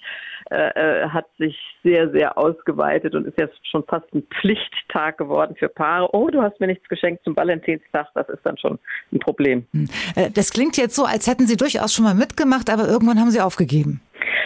äh, 0.49 1.03
äh, 1.03 1.09
hat 1.09 1.25
sich 1.37 1.57
sehr, 1.83 2.09
sehr 2.11 2.37
ausgeweitet 2.37 3.15
und 3.15 3.27
ist 3.27 3.37
jetzt 3.37 3.59
schon 3.69 3.83
fast 3.83 4.05
ein 4.13 4.23
Pflichttag 4.39 5.17
geworden 5.17 5.55
für 5.57 5.67
Paare. 5.67 6.09
Oh, 6.13 6.29
du 6.29 6.41
hast 6.41 6.59
mir 6.59 6.67
nichts 6.67 6.87
geschenkt 6.87 7.23
zum 7.23 7.35
Valentinstag, 7.35 8.07
das 8.13 8.29
ist 8.29 8.39
dann 8.43 8.57
schon 8.57 8.79
ein 9.11 9.19
Problem. 9.19 9.65
Hm. 9.73 9.89
Äh, 10.15 10.31
das 10.31 10.51
klingt 10.51 10.77
jetzt 10.77 10.95
so, 10.95 11.05
als 11.05 11.27
hätten 11.27 11.47
Sie 11.47 11.57
durchaus 11.57 11.93
schon 11.93 12.05
mal 12.05 12.15
mitgemacht, 12.15 12.69
aber 12.69 12.87
irgendwann 12.87 13.19
haben 13.19 13.31
Sie 13.31 13.41
aufgegeben. 13.41 14.01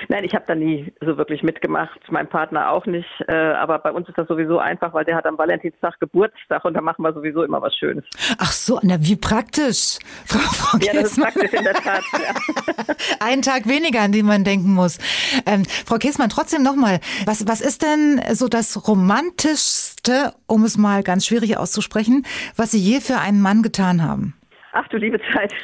Nein, 0.09 0.23
ich 0.23 0.33
habe 0.33 0.45
da 0.47 0.55
nie 0.55 0.93
so 1.01 1.17
wirklich 1.17 1.43
mitgemacht, 1.43 1.99
mein 2.09 2.27
Partner 2.27 2.71
auch 2.71 2.85
nicht. 2.85 3.07
Äh, 3.27 3.33
aber 3.33 3.79
bei 3.79 3.91
uns 3.91 4.07
ist 4.07 4.17
das 4.17 4.27
sowieso 4.27 4.59
einfach, 4.59 4.93
weil 4.93 5.05
der 5.05 5.15
hat 5.15 5.25
am 5.25 5.37
Valentinstag 5.37 5.99
Geburtstag 5.99 6.65
und 6.65 6.73
da 6.73 6.81
machen 6.81 7.03
wir 7.03 7.13
sowieso 7.13 7.43
immer 7.43 7.61
was 7.61 7.75
Schönes. 7.75 8.03
Ach 8.37 8.51
so, 8.51 8.79
na 8.83 8.97
wie 8.99 9.15
praktisch. 9.15 9.97
Frau, 10.25 10.39
Frau 10.39 10.77
ja, 10.79 10.93
das 10.93 11.17
ist 11.17 11.21
praktisch 11.21 11.53
in 11.53 11.63
der 11.63 11.73
Tat. 11.73 12.03
Ja. 12.13 12.95
Ein 13.19 13.41
Tag 13.41 13.67
weniger, 13.67 14.01
an 14.01 14.11
den 14.11 14.25
man 14.25 14.43
denken 14.43 14.73
muss. 14.73 14.97
Ähm, 15.45 15.65
Frau 15.65 15.97
Kiesmann, 15.97 16.29
trotzdem 16.29 16.63
nochmal, 16.63 16.99
was, 17.25 17.47
was 17.47 17.61
ist 17.61 17.83
denn 17.83 18.21
so 18.33 18.47
das 18.47 18.87
Romantischste, 18.87 20.33
um 20.47 20.63
es 20.63 20.77
mal 20.77 21.03
ganz 21.03 21.25
schwierig 21.25 21.57
auszusprechen, 21.57 22.25
was 22.55 22.71
Sie 22.71 22.79
je 22.79 22.99
für 22.99 23.17
einen 23.17 23.41
Mann 23.41 23.61
getan 23.61 24.03
haben? 24.03 24.35
Ach 24.73 24.87
du 24.87 24.97
liebe 24.97 25.19
Zeit. 25.33 25.53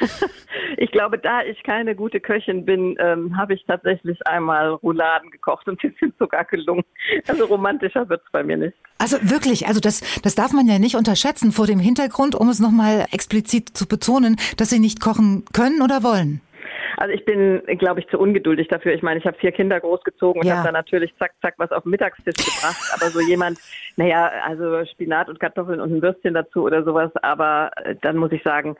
Ich 0.76 0.92
glaube, 0.92 1.18
da 1.18 1.42
ich 1.42 1.62
keine 1.62 1.96
gute 1.96 2.20
Köchin 2.20 2.64
bin, 2.64 2.96
ähm, 3.00 3.36
habe 3.36 3.54
ich 3.54 3.64
tatsächlich 3.66 4.18
einmal 4.26 4.70
Rouladen 4.70 5.30
gekocht 5.30 5.66
und 5.66 5.82
die 5.82 5.94
sind 5.98 6.14
sogar 6.18 6.44
gelungen. 6.44 6.84
Also 7.26 7.46
romantischer 7.46 8.08
wird 8.08 8.22
es 8.24 8.30
bei 8.32 8.42
mir 8.42 8.56
nicht. 8.56 8.76
Also 8.98 9.16
wirklich, 9.22 9.66
also 9.66 9.80
das, 9.80 10.02
das 10.22 10.34
darf 10.34 10.52
man 10.52 10.66
ja 10.66 10.78
nicht 10.78 10.96
unterschätzen 10.96 11.52
vor 11.52 11.66
dem 11.66 11.78
Hintergrund, 11.78 12.34
um 12.34 12.48
es 12.48 12.60
nochmal 12.60 13.06
explizit 13.12 13.76
zu 13.76 13.86
betonen, 13.86 14.36
dass 14.56 14.70
Sie 14.70 14.78
nicht 14.78 15.00
kochen 15.00 15.44
können 15.52 15.82
oder 15.82 16.02
wollen. 16.02 16.40
Also 16.98 17.14
ich 17.14 17.24
bin, 17.24 17.62
glaube 17.78 18.00
ich, 18.00 18.08
zu 18.08 18.18
ungeduldig 18.18 18.66
dafür. 18.66 18.92
Ich 18.92 19.02
meine, 19.02 19.20
ich 19.20 19.26
habe 19.26 19.38
vier 19.38 19.52
Kinder 19.52 19.78
großgezogen 19.78 20.42
und 20.42 20.48
ja. 20.48 20.56
habe 20.56 20.64
dann 20.64 20.74
natürlich 20.74 21.14
zack, 21.16 21.32
zack 21.40 21.54
was 21.56 21.70
auf 21.70 21.84
den 21.84 21.90
Mittagstisch 21.90 22.34
gebracht. 22.34 22.76
Aber 22.92 23.06
so 23.10 23.20
jemand, 23.20 23.58
naja, 23.96 24.30
also 24.44 24.84
Spinat 24.84 25.28
und 25.28 25.38
Kartoffeln 25.38 25.80
und 25.80 25.92
ein 25.92 26.02
Würstchen 26.02 26.34
dazu 26.34 26.64
oder 26.64 26.82
sowas. 26.82 27.12
Aber 27.22 27.70
äh, 27.84 27.94
dann 28.02 28.16
muss 28.16 28.32
ich 28.32 28.42
sagen, 28.42 28.76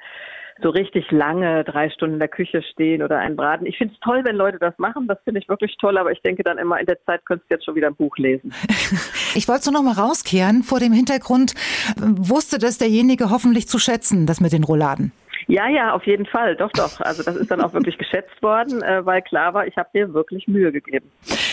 so 0.61 0.71
richtig 0.71 1.09
lange 1.13 1.63
drei 1.63 1.89
Stunden 1.91 2.15
in 2.15 2.19
der 2.19 2.29
Küche 2.29 2.61
stehen 2.63 3.03
oder 3.05 3.19
einen 3.19 3.37
braten. 3.37 3.67
Ich 3.67 3.79
finde 3.79 3.95
es 3.95 4.01
toll, 4.01 4.25
wenn 4.25 4.35
Leute 4.35 4.59
das 4.59 4.77
machen. 4.79 5.07
Das 5.07 5.19
finde 5.23 5.41
ich 5.41 5.49
wirklich 5.49 5.77
toll. 5.79 5.97
Aber 5.97 6.11
ich 6.11 6.21
denke 6.23 6.43
dann 6.43 6.59
immer, 6.59 6.81
in 6.81 6.87
der 6.87 7.01
Zeit 7.05 7.25
könntest 7.25 7.49
du 7.49 7.55
jetzt 7.55 7.65
schon 7.65 7.77
wieder 7.77 7.87
ein 7.87 7.97
Buch 7.97 8.17
lesen. 8.17 8.53
Ich 9.35 9.47
wollte 9.47 9.65
so 9.65 9.71
noch 9.71 9.83
mal 9.83 9.93
rauskehren. 9.93 10.63
Vor 10.63 10.81
dem 10.81 10.93
Hintergrund 10.93 11.55
wusste 11.99 12.59
das 12.59 12.79
derjenige 12.79 13.31
hoffentlich 13.31 13.69
zu 13.69 13.79
schätzen, 13.79 14.27
das 14.27 14.41
mit 14.41 14.53
den 14.53 14.65
Rouladen. 14.65 15.13
Ja, 15.51 15.67
ja, 15.67 15.95
auf 15.95 16.07
jeden 16.07 16.27
Fall. 16.27 16.57
Doch, 16.57 16.71
doch. 16.73 17.01
Also 17.01 17.23
das 17.23 17.35
ist 17.35 17.51
dann 17.51 17.63
auch 17.63 17.73
wirklich 17.73 17.97
geschätzt 17.97 18.43
worden, 18.43 18.83
äh, 18.83 19.05
weil 19.07 19.23
klar 19.23 19.55
war, 19.55 19.67
ich 19.67 19.79
habe 19.79 19.89
dir 19.95 20.13
wirklich 20.13 20.47
Mühe 20.47 20.71
gegeben. 20.71 21.11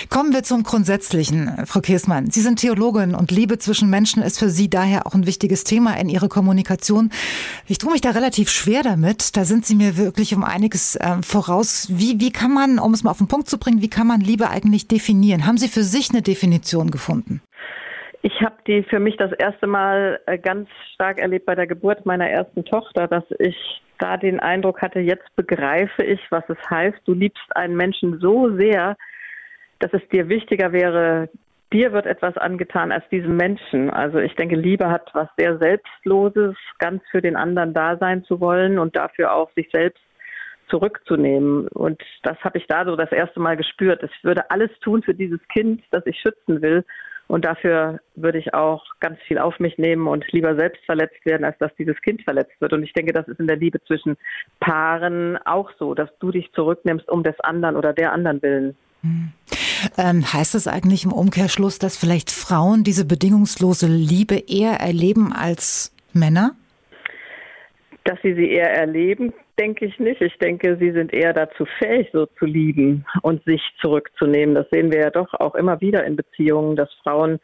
Kommen 0.10 0.34
wir 0.34 0.44
zum 0.44 0.64
Grundsätzlichen, 0.64 1.66
Frau 1.66 1.80
Kirsmann. 1.80 2.30
Sie 2.30 2.42
sind 2.42 2.60
Theologin 2.60 3.16
und 3.16 3.32
Liebe 3.32 3.58
zwischen 3.58 3.90
Menschen 3.90 4.22
ist 4.22 4.38
für 4.38 4.50
Sie 4.50 4.70
daher 4.70 5.08
auch 5.08 5.14
ein 5.14 5.26
wichtiges 5.26 5.64
Thema 5.64 5.98
in 5.98 6.10
Ihrer 6.10 6.28
Kommunikation. 6.28 7.10
Ich 7.68 7.78
tue 7.78 7.94
mich 7.94 8.02
da 8.02 8.10
relativ 8.10 8.50
schwer 8.50 8.84
damit. 8.84 9.38
Da 9.38 9.46
sind 9.46 9.66
Sie 9.66 9.76
mir 9.76 9.96
wirklich 9.96 10.36
um 10.36 10.44
einiges 10.44 10.98
äh, 10.98 11.22
voraus. 11.22 11.88
Wie, 11.90 12.20
wie 12.20 12.34
kann 12.34 12.54
man, 12.54 12.80
um 12.80 12.94
es 12.94 13.04
mal 13.04 13.12
auf 13.12 13.20
den 13.20 13.30
Punkt 13.30 13.50
zu 13.50 13.58
bringen, 13.58 13.82
wie 13.82 13.90
kann 13.90 14.08
man 14.08 14.20
Liebe 14.20 14.50
eigentlich 14.50 14.90
definieren? 14.90 15.46
Haben 15.46 15.58
Sie 15.58 15.70
für 15.70 15.84
sich 15.84 16.10
eine 16.10 16.22
Definition 16.22 16.92
gefunden? 16.92 17.42
Ich 18.26 18.42
habe 18.42 18.56
die 18.66 18.82
für 18.82 19.00
mich 19.00 19.18
das 19.18 19.32
erste 19.34 19.68
Mal 19.68 20.20
äh, 20.26 20.40
ganz 20.40 20.68
stark 20.96 21.20
erlebt 21.20 21.46
bei 21.46 21.54
der 21.54 21.68
Geburt 21.68 22.08
meiner 22.08 22.28
ersten 22.28 22.66
Tochter, 22.66 23.08
dass 23.08 23.24
ich 23.38 23.56
da 24.00 24.18
den 24.18 24.40
Eindruck 24.40 24.82
hatte, 24.82 25.00
jetzt 25.00 25.36
begreife 25.36 26.04
ich, 26.04 26.20
was 26.32 26.44
es 26.50 26.58
heißt. 26.68 26.98
Du 27.06 27.14
liebst 27.14 27.56
einen 27.56 27.76
Menschen 27.76 28.20
so 28.20 28.50
sehr, 28.58 28.98
dass 29.78 29.94
es 29.94 30.02
dir 30.10 30.28
wichtiger 30.28 30.72
wäre, 30.72 31.30
dir 31.72 31.94
wird 31.94 32.08
etwas 32.08 32.36
angetan 32.38 32.92
als 32.92 33.08
diesem 33.10 33.38
Menschen. 33.38 33.92
Also 33.92 34.18
ich 34.18 34.34
denke, 34.34 34.56
Liebe 34.56 34.90
hat 34.90 35.08
was 35.14 35.30
sehr 35.38 35.60
Selbstloses, 35.60 36.56
ganz 36.80 37.04
für 37.12 37.22
den 37.22 37.36
anderen 37.36 37.76
da 37.76 37.96
sein 37.96 38.24
zu 38.24 38.40
wollen 38.40 38.80
und 38.80 38.96
dafür 38.96 39.36
auch 39.36 39.52
sich 39.52 39.70
selbst 39.72 40.02
zurückzunehmen. 40.68 41.68
Und 41.68 42.02
das 42.24 42.40
habe 42.44 42.58
ich 42.58 42.66
da 42.66 42.86
so 42.86 42.96
das 42.96 43.12
erste 43.12 43.40
Mal 43.40 43.56
gespürt. 43.56 44.02
Ich 44.02 44.24
würde 44.24 44.50
alles 44.50 44.72
tun 44.80 45.04
für 45.04 45.14
dieses 45.14 45.48
Kind, 45.50 45.84
das 45.92 46.04
ich 46.08 46.20
schützen 46.20 46.64
will. 46.64 46.84
Und 47.28 47.46
dafür 47.46 48.00
würde 48.16 48.38
ich 48.38 48.54
auch 48.54 48.84
ganz 49.00 49.20
viel 49.28 49.40
auf 49.40 49.60
mich 49.60 49.78
nehmen 49.78 50.08
und 50.08 50.32
lieber 50.32 50.56
selbst 50.56 50.84
verletzt 50.86 51.26
werden, 51.26 51.44
als 51.44 51.58
dass 51.58 51.76
dieses 51.76 52.00
Kind 52.02 52.22
verletzt 52.22 52.54
wird. 52.60 52.74
Und 52.74 52.84
ich 52.84 52.94
denke, 52.94 53.14
das 53.14 53.28
ist 53.28 53.40
in 53.40 53.48
der 53.48 53.56
Liebe 53.56 53.84
zwischen 53.86 54.16
Paaren 54.60 55.38
auch 55.46 55.72
so, 55.80 55.96
dass 55.96 56.10
du 56.20 56.32
dich 56.32 56.52
zurücknimmst 56.54 57.10
um 57.10 57.24
des 57.24 57.40
anderen 57.40 57.76
oder 57.76 57.94
der 57.94 58.12
anderen 58.12 58.42
willen. 58.42 58.76
Hm. 59.02 59.32
Ähm, 59.98 60.34
heißt 60.34 60.56
das 60.56 60.68
eigentlich 60.68 61.04
im 61.04 61.12
Umkehrschluss, 61.12 61.80
dass 61.80 61.98
vielleicht 61.98 62.32
Frauen 62.32 62.84
diese 62.84 63.06
bedingungslose 63.06 63.88
Liebe 63.88 64.44
eher 64.48 64.80
erleben 64.80 65.34
als 65.34 65.94
Männer? 66.14 66.56
Dass 68.04 68.20
sie 68.22 68.36
sie 68.36 68.50
eher 68.50 68.72
erleben, 68.72 69.34
denke 69.60 69.86
ich 69.86 70.00
nicht. 70.00 70.22
Ich 70.22 70.38
denke, 70.38 70.78
sie 70.80 70.92
sind 70.92 71.14
eher 71.14 71.34
dazu 71.34 71.66
fähig, 71.80 72.10
so 72.14 72.26
zu 72.26 72.46
lieben 72.46 73.06
und 73.22 73.44
sich 73.46 73.62
zurückzunehmen. 73.82 74.56
Das 74.56 74.68
sehen 74.72 74.92
wir 74.92 75.00
ja 75.00 75.10
doch 75.10 75.34
auch 75.36 75.56
immer 75.56 75.80
wieder 75.82 76.04
in 76.04 76.16
Beziehungen, 76.16 76.76
dass 76.76 76.92
Frauen, 77.04 77.40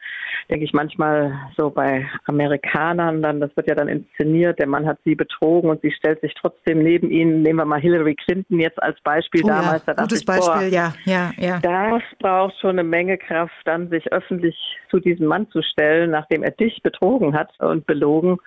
denke 0.50 0.66
ich, 0.66 0.74
manchmal 0.74 1.34
so 1.58 1.70
bei 1.70 2.06
Amerikanern, 2.26 3.22
dann, 3.22 3.40
das 3.40 3.56
wird 3.56 3.68
ja 3.68 3.76
dann 3.76 3.88
inszeniert, 3.88 4.60
der 4.60 4.68
Mann 4.68 4.86
hat 4.86 5.00
sie 5.04 5.16
betrogen 5.16 5.70
und 5.70 5.82
sie 5.82 5.92
stellt 5.92 6.22
sich 6.22 6.34
trotzdem 6.34 6.84
neben 6.84 7.10
ihn. 7.10 7.42
Nehmen 7.42 7.60
wir 7.60 7.66
mal 7.66 7.80
Hillary 7.80 8.16
Clinton 8.16 8.60
jetzt 8.60 8.82
als 8.82 9.00
Beispiel 9.02 9.42
oh 9.44 9.48
damals. 9.48 9.86
Ja, 9.86 9.94
gutes 9.94 10.20
ich, 10.20 10.26
Beispiel, 10.26 10.70
boah, 10.70 10.76
ja, 10.76 10.94
ja, 11.06 11.32
ja. 11.38 11.60
Das 11.60 12.04
braucht 12.20 12.60
schon 12.60 12.72
eine 12.72 12.84
Menge 12.84 13.18
Kraft, 13.18 13.56
dann 13.66 13.90
sich 13.90 14.12
öffentlich 14.12 14.56
zu 14.90 15.00
diesem 15.00 15.28
Mann 15.28 15.50
zu 15.52 15.62
stellen, 15.62 16.12
nachdem 16.12 16.44
er 16.44 16.52
dich 16.52 16.82
betrogen 16.84 17.34
hat 17.34 17.50
und 17.60 17.86
belogen. 17.86 18.38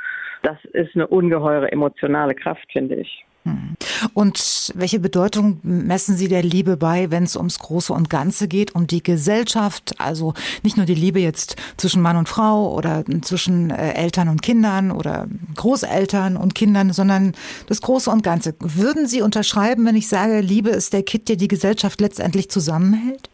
Das 0.42 0.58
ist 0.72 0.94
eine 0.94 1.06
ungeheure 1.06 1.72
emotionale 1.72 2.34
Kraft, 2.34 2.70
finde 2.70 2.96
ich. 2.96 3.24
Hm. 3.44 3.76
Und 4.14 4.72
welche 4.74 4.98
Bedeutung 4.98 5.60
messen 5.62 6.16
Sie 6.16 6.28
der 6.28 6.42
Liebe 6.42 6.78
bei, 6.78 7.10
wenn 7.10 7.24
es 7.24 7.36
ums 7.36 7.58
Große 7.58 7.92
und 7.92 8.08
Ganze 8.08 8.48
geht, 8.48 8.74
um 8.74 8.86
die 8.86 9.02
Gesellschaft? 9.02 10.00
Also 10.00 10.32
nicht 10.62 10.78
nur 10.78 10.86
die 10.86 10.94
Liebe 10.94 11.20
jetzt 11.20 11.56
zwischen 11.76 12.00
Mann 12.00 12.16
und 12.16 12.28
Frau 12.28 12.72
oder 12.72 13.04
zwischen 13.20 13.70
äh, 13.70 13.92
Eltern 13.92 14.28
und 14.28 14.40
Kindern 14.40 14.90
oder 14.90 15.26
Großeltern 15.56 16.38
und 16.38 16.54
Kindern, 16.54 16.92
sondern 16.92 17.32
das 17.66 17.82
Große 17.82 18.10
und 18.10 18.22
Ganze. 18.22 18.54
Würden 18.60 19.06
Sie 19.06 19.20
unterschreiben, 19.20 19.84
wenn 19.84 19.96
ich 19.96 20.08
sage, 20.08 20.40
Liebe 20.40 20.70
ist 20.70 20.94
der 20.94 21.02
Kit, 21.02 21.28
der 21.28 21.36
die 21.36 21.48
Gesellschaft 21.48 22.00
letztendlich 22.00 22.48
zusammenhält? 22.48 23.28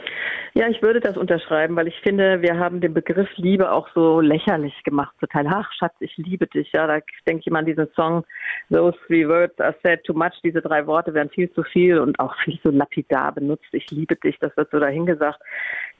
Ja, 0.54 0.68
ich 0.68 0.82
würde 0.82 0.98
das 0.98 1.16
unterschreiben, 1.16 1.76
weil 1.76 1.86
ich 1.86 1.98
finde, 2.00 2.42
wir 2.42 2.58
haben 2.58 2.80
den 2.80 2.92
Begriff 2.92 3.28
Liebe 3.36 3.70
auch 3.70 3.88
so 3.94 4.20
lächerlich 4.20 4.74
gemacht. 4.82 5.14
Total, 5.20 5.46
ach 5.46 5.70
Schatz, 5.72 5.94
ich 6.00 6.16
liebe 6.16 6.48
dich. 6.48 6.72
Ja, 6.72 6.88
da 6.88 6.98
denke 7.26 7.42
ich 7.46 7.52
mal 7.52 7.60
an 7.60 7.66
diesen 7.66 7.88
Song, 7.94 8.24
Those 8.68 8.98
three 9.06 9.28
words 9.28 9.58
are 9.60 9.76
said 9.82 10.02
too 10.04 10.12
much. 10.12 10.32
Diese 10.42 10.60
drei 10.60 10.86
Worte 10.86 11.14
werden 11.14 11.30
viel 11.30 11.52
zu 11.52 11.62
viel 11.62 11.98
und 11.98 12.18
auch 12.18 12.34
viel 12.44 12.60
zu 12.60 12.70
lapidar 12.70 13.32
benutzt. 13.32 13.68
Ich 13.72 13.90
liebe 13.92 14.16
dich, 14.16 14.38
das 14.40 14.56
wird 14.56 14.70
so 14.72 14.80
dahingesagt. 14.80 15.40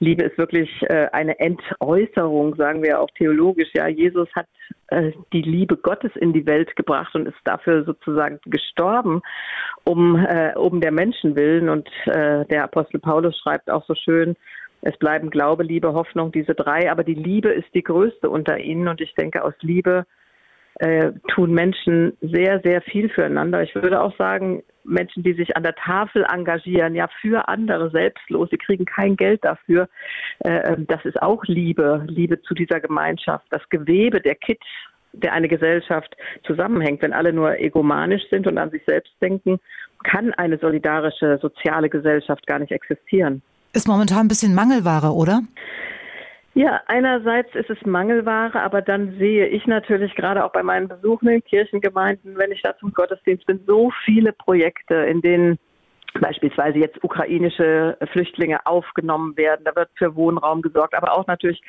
Liebe 0.01 0.23
ist 0.23 0.37
wirklich 0.39 0.69
äh, 0.89 1.07
eine 1.11 1.39
Entäußerung, 1.39 2.55
sagen 2.55 2.81
wir 2.81 2.99
auch 2.99 3.09
theologisch. 3.17 3.69
Ja, 3.75 3.87
Jesus 3.87 4.27
hat 4.33 4.47
äh, 4.87 5.11
die 5.31 5.43
Liebe 5.43 5.77
Gottes 5.77 6.11
in 6.15 6.33
die 6.33 6.47
Welt 6.47 6.75
gebracht 6.75 7.13
und 7.13 7.27
ist 7.27 7.37
dafür 7.43 7.83
sozusagen 7.83 8.39
gestorben, 8.45 9.21
um, 9.83 10.15
äh, 10.15 10.53
um 10.55 10.81
der 10.81 10.91
Menschen 10.91 11.35
willen. 11.35 11.69
Und 11.69 11.87
äh, 12.07 12.45
der 12.45 12.63
Apostel 12.63 12.99
Paulus 12.99 13.37
schreibt 13.37 13.69
auch 13.69 13.85
so 13.85 13.93
schön, 13.93 14.35
es 14.81 14.97
bleiben 14.97 15.29
Glaube, 15.29 15.61
Liebe, 15.61 15.93
Hoffnung, 15.93 16.31
diese 16.31 16.55
drei, 16.55 16.91
aber 16.91 17.03
die 17.03 17.13
Liebe 17.13 17.49
ist 17.49 17.71
die 17.75 17.83
größte 17.83 18.27
unter 18.27 18.57
ihnen. 18.57 18.87
Und 18.87 19.01
ich 19.01 19.13
denke, 19.13 19.43
aus 19.43 19.53
Liebe 19.61 20.07
äh, 20.81 21.11
tun 21.27 21.53
Menschen 21.53 22.17
sehr, 22.21 22.59
sehr 22.61 22.81
viel 22.81 23.07
füreinander. 23.09 23.61
Ich 23.61 23.75
würde 23.75 24.01
auch 24.01 24.17
sagen, 24.17 24.63
Menschen, 24.83 25.21
die 25.21 25.33
sich 25.33 25.55
an 25.55 25.61
der 25.61 25.75
Tafel 25.75 26.25
engagieren, 26.27 26.95
ja 26.95 27.07
für 27.21 27.47
andere 27.47 27.91
selbstlos, 27.91 28.49
sie 28.49 28.57
kriegen 28.57 28.85
kein 28.85 29.15
Geld 29.15 29.45
dafür. 29.45 29.87
Äh, 30.39 30.77
das 30.87 31.05
ist 31.05 31.21
auch 31.21 31.43
Liebe, 31.45 32.03
Liebe 32.07 32.41
zu 32.41 32.55
dieser 32.55 32.79
Gemeinschaft. 32.79 33.45
Das 33.51 33.61
Gewebe, 33.69 34.21
der 34.21 34.33
Kit, 34.33 34.59
der 35.13 35.33
eine 35.33 35.47
Gesellschaft 35.47 36.15
zusammenhängt. 36.47 37.03
Wenn 37.03 37.13
alle 37.13 37.31
nur 37.31 37.59
egomanisch 37.59 38.23
sind 38.31 38.47
und 38.47 38.57
an 38.57 38.71
sich 38.71 38.81
selbst 38.87 39.13
denken, 39.21 39.59
kann 40.03 40.33
eine 40.33 40.57
solidarische 40.57 41.37
soziale 41.39 41.89
Gesellschaft 41.89 42.47
gar 42.47 42.57
nicht 42.57 42.71
existieren. 42.71 43.43
Ist 43.73 43.87
momentan 43.87 44.21
ein 44.21 44.27
bisschen 44.27 44.55
Mangelware, 44.55 45.13
oder? 45.13 45.41
Ja, 46.53 46.81
einerseits 46.87 47.55
ist 47.55 47.69
es 47.69 47.81
Mangelware, 47.85 48.61
aber 48.61 48.81
dann 48.81 49.17
sehe 49.17 49.47
ich 49.47 49.65
natürlich 49.67 50.13
gerade 50.15 50.43
auch 50.43 50.51
bei 50.51 50.63
meinen 50.63 50.89
Besuchen 50.89 51.29
in 51.29 51.43
Kirchengemeinden, 51.43 52.37
wenn 52.37 52.51
ich 52.51 52.61
da 52.61 52.75
zum 52.77 52.91
Gottesdienst 52.91 53.45
bin, 53.45 53.63
so 53.65 53.89
viele 54.03 54.33
Projekte, 54.33 54.95
in 54.95 55.21
denen 55.21 55.59
beispielsweise 56.19 56.79
jetzt 56.79 57.01
ukrainische 57.03 57.97
Flüchtlinge 58.11 58.65
aufgenommen 58.65 59.37
werden. 59.37 59.63
Da 59.63 59.73
wird 59.77 59.89
für 59.95 60.13
Wohnraum 60.15 60.61
gesorgt, 60.61 60.93
aber 60.93 61.13
auch 61.13 61.25
natürlich 61.27 61.61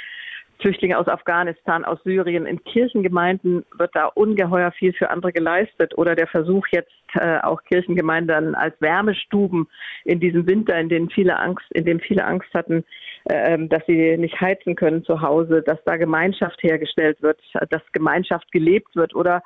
Flüchtlinge 0.62 0.96
aus 0.96 1.08
Afghanistan, 1.08 1.84
aus 1.84 1.98
Syrien. 2.04 2.46
In 2.46 2.62
Kirchengemeinden 2.64 3.64
wird 3.76 3.90
da 3.94 4.06
ungeheuer 4.06 4.72
viel 4.72 4.92
für 4.92 5.10
andere 5.10 5.32
geleistet. 5.32 5.98
Oder 5.98 6.14
der 6.14 6.28
Versuch 6.28 6.66
jetzt 6.70 6.92
äh, 7.14 7.38
auch 7.40 7.62
Kirchengemeinden 7.64 8.54
als 8.54 8.80
Wärmestuben 8.80 9.68
in 10.04 10.20
diesem 10.20 10.46
Winter, 10.46 10.78
in 10.78 10.88
dem 10.88 11.10
viele 11.10 11.38
Angst, 11.38 11.66
in 11.74 11.84
dem 11.84 12.00
viele 12.00 12.24
Angst 12.24 12.48
hatten, 12.54 12.84
äh, 13.24 13.58
dass 13.68 13.82
sie 13.86 14.16
nicht 14.16 14.40
heizen 14.40 14.76
können 14.76 15.04
zu 15.04 15.20
Hause, 15.20 15.62
dass 15.62 15.82
da 15.84 15.96
Gemeinschaft 15.96 16.62
hergestellt 16.62 17.20
wird, 17.22 17.38
dass 17.70 17.82
Gemeinschaft 17.92 18.50
gelebt 18.52 18.94
wird. 18.94 19.14
Oder 19.14 19.42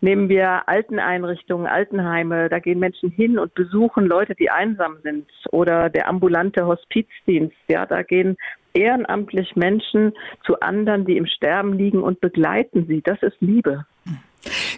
nehmen 0.00 0.28
wir 0.28 0.68
Alteneinrichtungen, 0.68 1.66
Altenheime, 1.66 2.48
da 2.48 2.58
gehen 2.58 2.78
Menschen 2.78 3.10
hin 3.10 3.38
und 3.38 3.54
besuchen 3.54 4.06
Leute, 4.06 4.34
die 4.34 4.50
einsam 4.50 4.96
sind. 5.02 5.26
Oder 5.52 5.90
der 5.90 6.08
ambulante 6.08 6.66
Hospizdienst, 6.66 7.56
ja, 7.68 7.86
da 7.86 8.02
gehen 8.02 8.36
ehrenamtlich 8.74 9.56
Menschen 9.56 10.12
zu 10.44 10.60
anderen, 10.60 11.04
die 11.04 11.16
im 11.16 11.26
Sterben 11.26 11.72
liegen 11.72 12.02
und 12.02 12.20
begleiten 12.20 12.86
sie. 12.86 13.00
Das 13.02 13.22
ist 13.22 13.36
Liebe. 13.40 13.86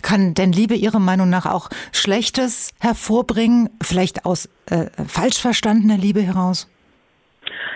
Kann 0.02 0.34
denn 0.34 0.52
Liebe 0.52 0.74
Ihrer 0.74 1.00
Meinung 1.00 1.28
nach 1.28 1.46
auch 1.46 1.68
Schlechtes 1.92 2.72
hervorbringen, 2.78 3.70
vielleicht 3.82 4.24
aus 4.24 4.48
äh, 4.66 4.86
falsch 5.08 5.40
verstandener 5.40 5.96
Liebe 5.96 6.22
heraus? 6.22 6.68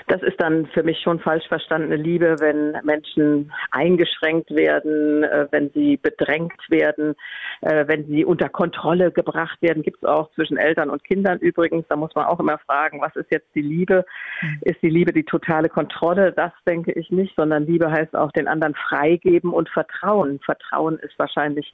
Das 0.07 0.23
ist 0.23 0.41
dann 0.41 0.67
für 0.67 0.83
mich 0.83 1.01
schon 1.01 1.21
falsch 1.21 1.47
verstandene 1.49 1.97
Liebe, 1.97 2.37
wenn 2.41 2.77
Menschen 2.85 3.53
eingeschränkt 3.71 4.51
werden, 4.51 5.25
äh, 5.25 5.47
wenn 5.51 5.71
sie 5.71 5.97
bedrängt 5.97 6.61
werden, 6.69 7.15
äh, 7.61 7.87
wenn 7.87 8.07
sie 8.07 8.25
unter 8.25 8.49
Kontrolle 8.49 9.13
gebracht 9.13 9.61
werden. 9.63 9.83
Gibt 9.83 10.03
es 10.03 10.09
auch 10.09 10.31
zwischen 10.33 10.57
Eltern 10.57 10.91
und 10.91 11.05
Kindern 11.05 11.39
übrigens. 11.39 11.87
Da 11.89 11.97
muss 11.97 12.15
man 12.15 12.27
auch 12.27 12.41
immer 12.41 12.59
fragen, 12.59 13.01
was 13.01 13.15
ist 13.17 13.31
jetzt 13.31 13.49
die 13.55 13.63
Liebe? 13.63 14.05
Hm. 14.41 14.59
Ist 14.63 14.83
die 14.83 14.91
Liebe 14.91 15.13
die 15.13 15.25
totale 15.25 15.69
Kontrolle? 15.69 16.33
Das 16.33 16.53
denke 16.67 16.93
ich 16.93 17.11
nicht, 17.11 17.35
sondern 17.37 17.67
Liebe 17.67 17.91
heißt 17.91 18.15
auch 18.17 18.33
den 18.33 18.49
anderen 18.49 18.75
freigeben 18.75 19.53
und 19.53 19.69
Vertrauen. 19.69 20.41
Vertrauen 20.41 20.99
ist 20.99 21.19
wahrscheinlich 21.19 21.73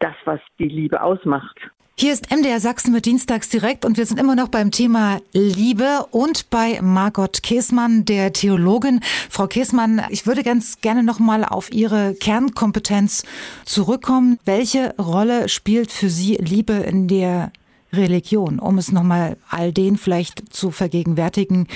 das, 0.00 0.14
was 0.24 0.40
die 0.58 0.68
Liebe 0.68 1.02
ausmacht. 1.02 1.58
Hier 1.98 2.12
ist 2.12 2.30
MDR 2.30 2.60
Sachsen 2.60 2.92
mit 2.92 3.06
Dienstags 3.06 3.48
direkt 3.48 3.86
und 3.86 3.96
wir 3.96 4.04
sind 4.04 4.20
immer 4.20 4.36
noch 4.36 4.48
beim 4.48 4.70
Thema 4.70 5.20
Liebe 5.32 6.04
und 6.10 6.50
bei 6.50 6.78
Margot 6.82 7.42
Käßmann, 7.42 8.04
der 8.04 8.34
Theologin. 8.34 9.00
Frau 9.30 9.46
Käßmann, 9.46 10.02
ich 10.10 10.26
würde 10.26 10.42
ganz 10.42 10.82
gerne 10.82 11.02
noch 11.02 11.20
mal 11.20 11.42
auf 11.42 11.72
Ihre 11.72 12.12
Kernkompetenz 12.12 13.24
zurückkommen. 13.64 14.38
Welche 14.44 14.94
Rolle 14.98 15.48
spielt 15.48 15.90
für 15.90 16.08
Sie 16.08 16.34
Liebe 16.34 16.74
in 16.74 17.08
der 17.08 17.50
Religion, 17.94 18.58
um 18.58 18.76
es 18.76 18.92
nochmal 18.92 19.38
all 19.48 19.72
denen 19.72 19.96
vielleicht 19.96 20.52
zu 20.52 20.72
vergegenwärtigen, 20.72 21.66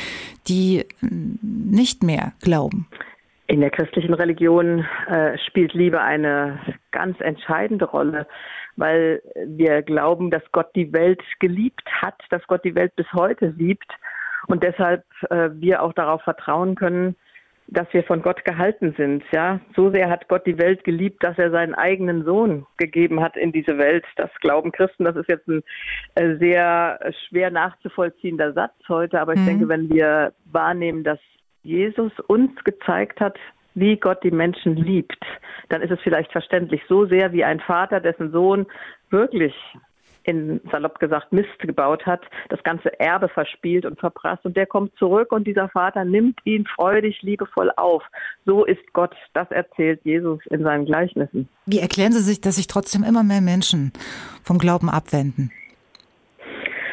die 0.46 0.84
nicht 1.00 2.02
mehr 2.02 2.34
glauben? 2.42 2.86
In 3.46 3.60
der 3.60 3.70
christlichen 3.70 4.12
Religion 4.12 4.84
äh, 5.08 5.38
spielt 5.46 5.72
Liebe 5.72 6.02
eine 6.02 6.60
ganz 6.92 7.18
entscheidende 7.20 7.86
Rolle 7.86 8.26
weil 8.80 9.22
wir 9.46 9.82
glauben, 9.82 10.30
dass 10.30 10.42
Gott 10.52 10.74
die 10.74 10.92
Welt 10.92 11.22
geliebt 11.38 11.86
hat, 12.00 12.20
dass 12.30 12.46
Gott 12.46 12.64
die 12.64 12.74
Welt 12.74 12.96
bis 12.96 13.06
heute 13.12 13.54
liebt 13.56 13.92
und 14.46 14.64
deshalb 14.64 15.04
äh, 15.28 15.50
wir 15.52 15.82
auch 15.82 15.92
darauf 15.92 16.22
vertrauen 16.22 16.74
können, 16.74 17.14
dass 17.66 17.86
wir 17.92 18.02
von 18.02 18.22
Gott 18.22 18.44
gehalten 18.44 18.94
sind. 18.96 19.22
Ja, 19.32 19.60
so 19.76 19.90
sehr 19.90 20.08
hat 20.08 20.28
Gott 20.28 20.46
die 20.46 20.58
Welt 20.58 20.82
geliebt, 20.82 21.22
dass 21.22 21.38
er 21.38 21.50
seinen 21.50 21.74
eigenen 21.74 22.24
Sohn 22.24 22.66
gegeben 22.78 23.20
hat 23.20 23.36
in 23.36 23.52
diese 23.52 23.78
Welt. 23.78 24.04
Das 24.16 24.30
glauben 24.40 24.72
Christen. 24.72 25.04
Das 25.04 25.14
ist 25.14 25.28
jetzt 25.28 25.46
ein 25.46 25.62
äh, 26.14 26.36
sehr 26.38 27.12
schwer 27.28 27.50
nachzuvollziehender 27.50 28.54
Satz 28.54 28.74
heute, 28.88 29.20
aber 29.20 29.34
ich 29.34 29.40
mhm. 29.40 29.46
denke, 29.46 29.68
wenn 29.68 29.90
wir 29.90 30.32
wahrnehmen, 30.46 31.04
dass 31.04 31.20
Jesus 31.62 32.12
uns 32.26 32.52
gezeigt 32.64 33.20
hat, 33.20 33.38
wie 33.74 33.96
Gott 33.96 34.22
die 34.22 34.30
Menschen 34.30 34.76
liebt, 34.76 35.24
dann 35.68 35.82
ist 35.82 35.90
es 35.90 36.00
vielleicht 36.02 36.32
verständlich. 36.32 36.82
So 36.88 37.06
sehr 37.06 37.32
wie 37.32 37.44
ein 37.44 37.60
Vater, 37.60 38.00
dessen 38.00 38.32
Sohn 38.32 38.66
wirklich 39.10 39.54
in 40.24 40.60
salopp 40.70 40.98
gesagt 40.98 41.32
Mist 41.32 41.58
gebaut 41.58 42.04
hat, 42.06 42.20
das 42.48 42.62
ganze 42.62 42.98
Erbe 43.00 43.28
verspielt 43.28 43.86
und 43.86 43.98
verprasst 43.98 44.44
und 44.44 44.56
der 44.56 44.66
kommt 44.66 44.94
zurück 44.98 45.32
und 45.32 45.46
dieser 45.46 45.68
Vater 45.68 46.04
nimmt 46.04 46.38
ihn 46.44 46.66
freudig, 46.66 47.22
liebevoll 47.22 47.70
auf. 47.76 48.02
So 48.44 48.64
ist 48.64 48.92
Gott, 48.92 49.14
das 49.32 49.50
erzählt 49.50 50.00
Jesus 50.04 50.40
in 50.50 50.62
seinen 50.62 50.84
Gleichnissen. 50.84 51.48
Wie 51.66 51.78
erklären 51.78 52.12
Sie 52.12 52.20
sich, 52.20 52.40
dass 52.40 52.56
sich 52.56 52.66
trotzdem 52.66 53.02
immer 53.02 53.22
mehr 53.22 53.40
Menschen 53.40 53.92
vom 54.42 54.58
Glauben 54.58 54.90
abwenden? 54.90 55.50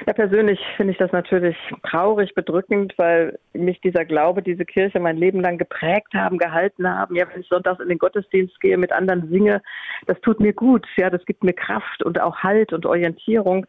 Ja, 0.08 0.14
persönlich 0.14 0.58
finde 0.78 0.94
ich 0.94 0.98
das 0.98 1.12
natürlich 1.12 1.58
traurig, 1.84 2.34
bedrückend, 2.34 2.94
weil 2.96 3.38
mich 3.52 3.82
dieser 3.82 4.06
Glaube, 4.06 4.42
diese 4.42 4.64
Kirche 4.64 5.02
mein 5.02 5.18
Leben 5.18 5.42
lang 5.42 5.58
geprägt 5.58 6.14
haben, 6.14 6.38
gehalten 6.38 6.88
haben. 6.88 7.14
Ja, 7.18 7.26
wenn 7.30 7.42
ich 7.42 7.48
sonntags 7.50 7.82
in 7.82 7.90
den 7.90 7.98
Gottesdienst 7.98 8.58
gehe, 8.62 8.78
mit 8.78 8.94
anderen 8.94 9.28
singe, 9.30 9.62
das 10.06 10.18
tut 10.22 10.40
mir 10.40 10.54
gut. 10.54 10.88
Ja, 10.96 11.10
das 11.10 11.26
gibt 11.26 11.44
mir 11.44 11.52
Kraft 11.52 12.04
und 12.04 12.22
auch 12.22 12.38
Halt 12.38 12.72
und 12.72 12.86
Orientierung. 12.86 13.66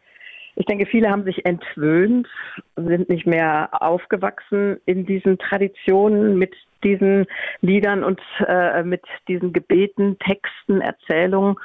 Ich 0.54 0.66
denke, 0.66 0.86
viele 0.86 1.10
haben 1.10 1.24
sich 1.24 1.44
entwöhnt, 1.44 2.28
sind 2.76 3.08
nicht 3.08 3.26
mehr 3.26 3.70
aufgewachsen 3.72 4.80
in 4.86 5.06
diesen 5.06 5.38
Traditionen 5.38 6.38
mit 6.38 6.54
diesen 6.84 7.26
Liedern 7.62 8.04
und 8.04 8.20
äh, 8.46 8.84
mit 8.84 9.02
diesen 9.26 9.52
Gebeten, 9.52 10.16
Texten, 10.20 10.82
Erzählungen. 10.82 11.56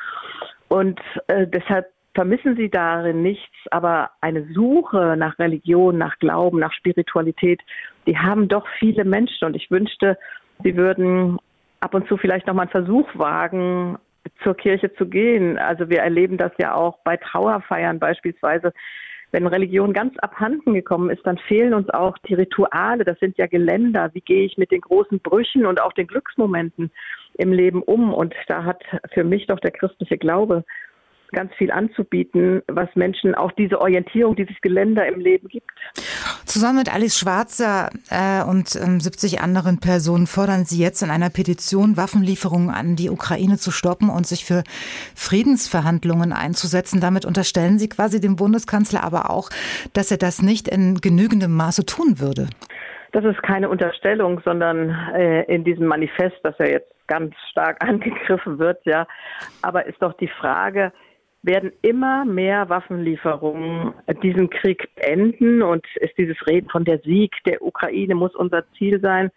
Und 0.68 1.00
äh, 1.28 1.45
deshalb 1.45 1.93
vermissen 2.14 2.56
sie 2.56 2.69
darin 2.69 3.22
nichts, 3.22 3.56
aber 3.72 4.11
eine 4.22 4.45
Suche 4.53 5.15
nach 5.18 5.40
Religion, 5.40 5.98
nach 5.98 6.18
Glauben, 6.19 6.60
nach 6.60 6.73
Spiritualität, 6.73 7.61
die 8.06 8.18
haben 8.18 8.48
doch 8.48 8.68
viele 8.80 9.03
Menschen 9.03 9.45
und 9.45 9.56
ich 9.56 9.72
wünschte, 9.72 10.18
sie 10.64 10.76
würden 10.76 11.40
ab 11.80 11.94
und 11.94 12.07
zu 12.07 12.18
vielleicht 12.18 12.48
noch 12.48 12.53
mal 12.53 12.64
einen 12.64 12.72
Versuch 12.72 13.07
wagen, 13.15 13.98
zur 14.41 14.56
Kirche 14.56 14.94
zu 14.95 15.06
gehen. 15.07 15.57
Also 15.57 15.90
wir 15.90 15.99
erleben 15.99 16.38
das 16.38 16.52
ja 16.57 16.73
auch 16.73 16.99
bei 17.03 17.18
Trauerfeiern 17.18 17.99
beispielsweise. 17.99 18.73
Wenn 19.31 19.48
Religion 19.48 19.94
ganz 19.94 20.18
abhanden 20.19 20.76
gekommen 20.76 21.10
ist, 21.10 21.26
dann 21.26 21.40
fehlen 21.40 21.73
uns 21.73 21.90
auch 21.90 22.18
die 22.19 22.35
Rituale. 22.35 23.03
Das 23.03 23.19
sind 23.19 23.38
ja 23.38 23.48
Geländer. 23.48 24.11
Wie 24.14 24.22
gehe 24.22 24.45
ich 24.45 24.57
mit 24.57 24.72
den 24.72 24.81
großen 24.81 25.19
Brüchen 25.19 25.65
und 25.65 25.81
auch 25.81 25.91
den 25.94 26.07
Glücksmomenten 26.07 26.91
im 27.35 27.52
Leben 27.52 27.81
um? 27.81 28.14
Und 28.14 28.35
da 28.48 28.64
hat 28.64 28.84
für 29.11 29.23
mich 29.23 29.48
doch 29.48 29.60
der 29.60 29.72
christliche 29.72 30.19
Glaube 30.19 30.64
ganz 31.34 31.53
viel 31.55 31.72
anzubieten, 31.72 32.61
was 32.68 32.88
Menschen 32.95 33.35
auch 33.35 33.51
diese 33.51 33.81
Orientierung, 33.81 34.35
dieses 34.35 34.55
Geländer 34.61 35.05
im 35.07 35.19
Leben 35.19 35.47
gibt. 35.47 35.72
Zusammen 36.45 36.80
mit 36.80 36.93
Alice 36.93 37.18
Schwarzer 37.18 37.89
äh, 38.10 38.43
und 38.43 38.76
ähm, 38.76 38.99
70 38.99 39.41
anderen 39.41 39.80
Personen 39.80 40.27
fordern 40.27 40.65
Sie 40.65 40.81
jetzt 40.81 41.01
in 41.01 41.10
einer 41.10 41.30
Petition, 41.30 41.97
Waffenlieferungen 41.97 42.69
an 42.69 42.95
die 42.95 43.10
Ukraine 43.10 43.57
zu 43.57 43.72
stoppen 43.72 44.10
und 44.10 44.26
sich 44.27 44.45
für 44.45 44.64
Friedensverhandlungen 45.15 46.31
einzusetzen. 46.31 47.01
Damit 47.01 47.26
unterstellen 47.26 47.80
Sie 47.80 47.89
quasi 47.89 48.22
dem 48.22 48.35
Bundeskanzler 48.35 49.03
aber 49.03 49.30
auch, 49.30 49.49
dass 49.93 50.11
er 50.11 50.18
das 50.18 50.41
nicht 50.41 50.68
in 50.68 50.95
genügendem 50.95 51.55
Maße 51.55 51.85
tun 51.85 52.19
würde. 52.19 52.47
Das 53.14 53.23
ist 53.26 53.43
keine 53.43 53.69
Unterstellung, 53.69 54.41
sondern 54.43 54.89
äh, 55.15 55.43
in 55.43 55.64
diesem 55.64 55.85
Manifest, 55.85 56.35
das 56.41 56.57
ja 56.57 56.65
jetzt 56.65 56.91
ganz 57.07 57.35
stark 57.51 57.77
angegriffen 57.88 58.60
wird, 58.60 58.84
ja. 58.85 59.07
Aber 59.61 59.85
ist 59.85 60.01
doch 60.01 60.14
die 60.14 60.27
Frage, 60.27 60.91
werden 61.44 61.72
immer 61.82 62.26
mehr 62.26 62.70
Waffenlieferungen 62.70 63.94
diesen 64.24 64.49
Krieg 64.49 64.90
beenden 64.95 65.61
und 65.61 65.86
ist 65.98 66.18
dieses 66.18 66.38
Reden 66.48 66.70
von 66.70 66.86
der 66.86 66.99
Sieg 66.99 67.32
der 67.45 67.61
Ukraine 67.61 68.15
muss 68.15 68.34
unser 68.34 68.64
Ziel 68.78 68.99
sein. 69.02 69.30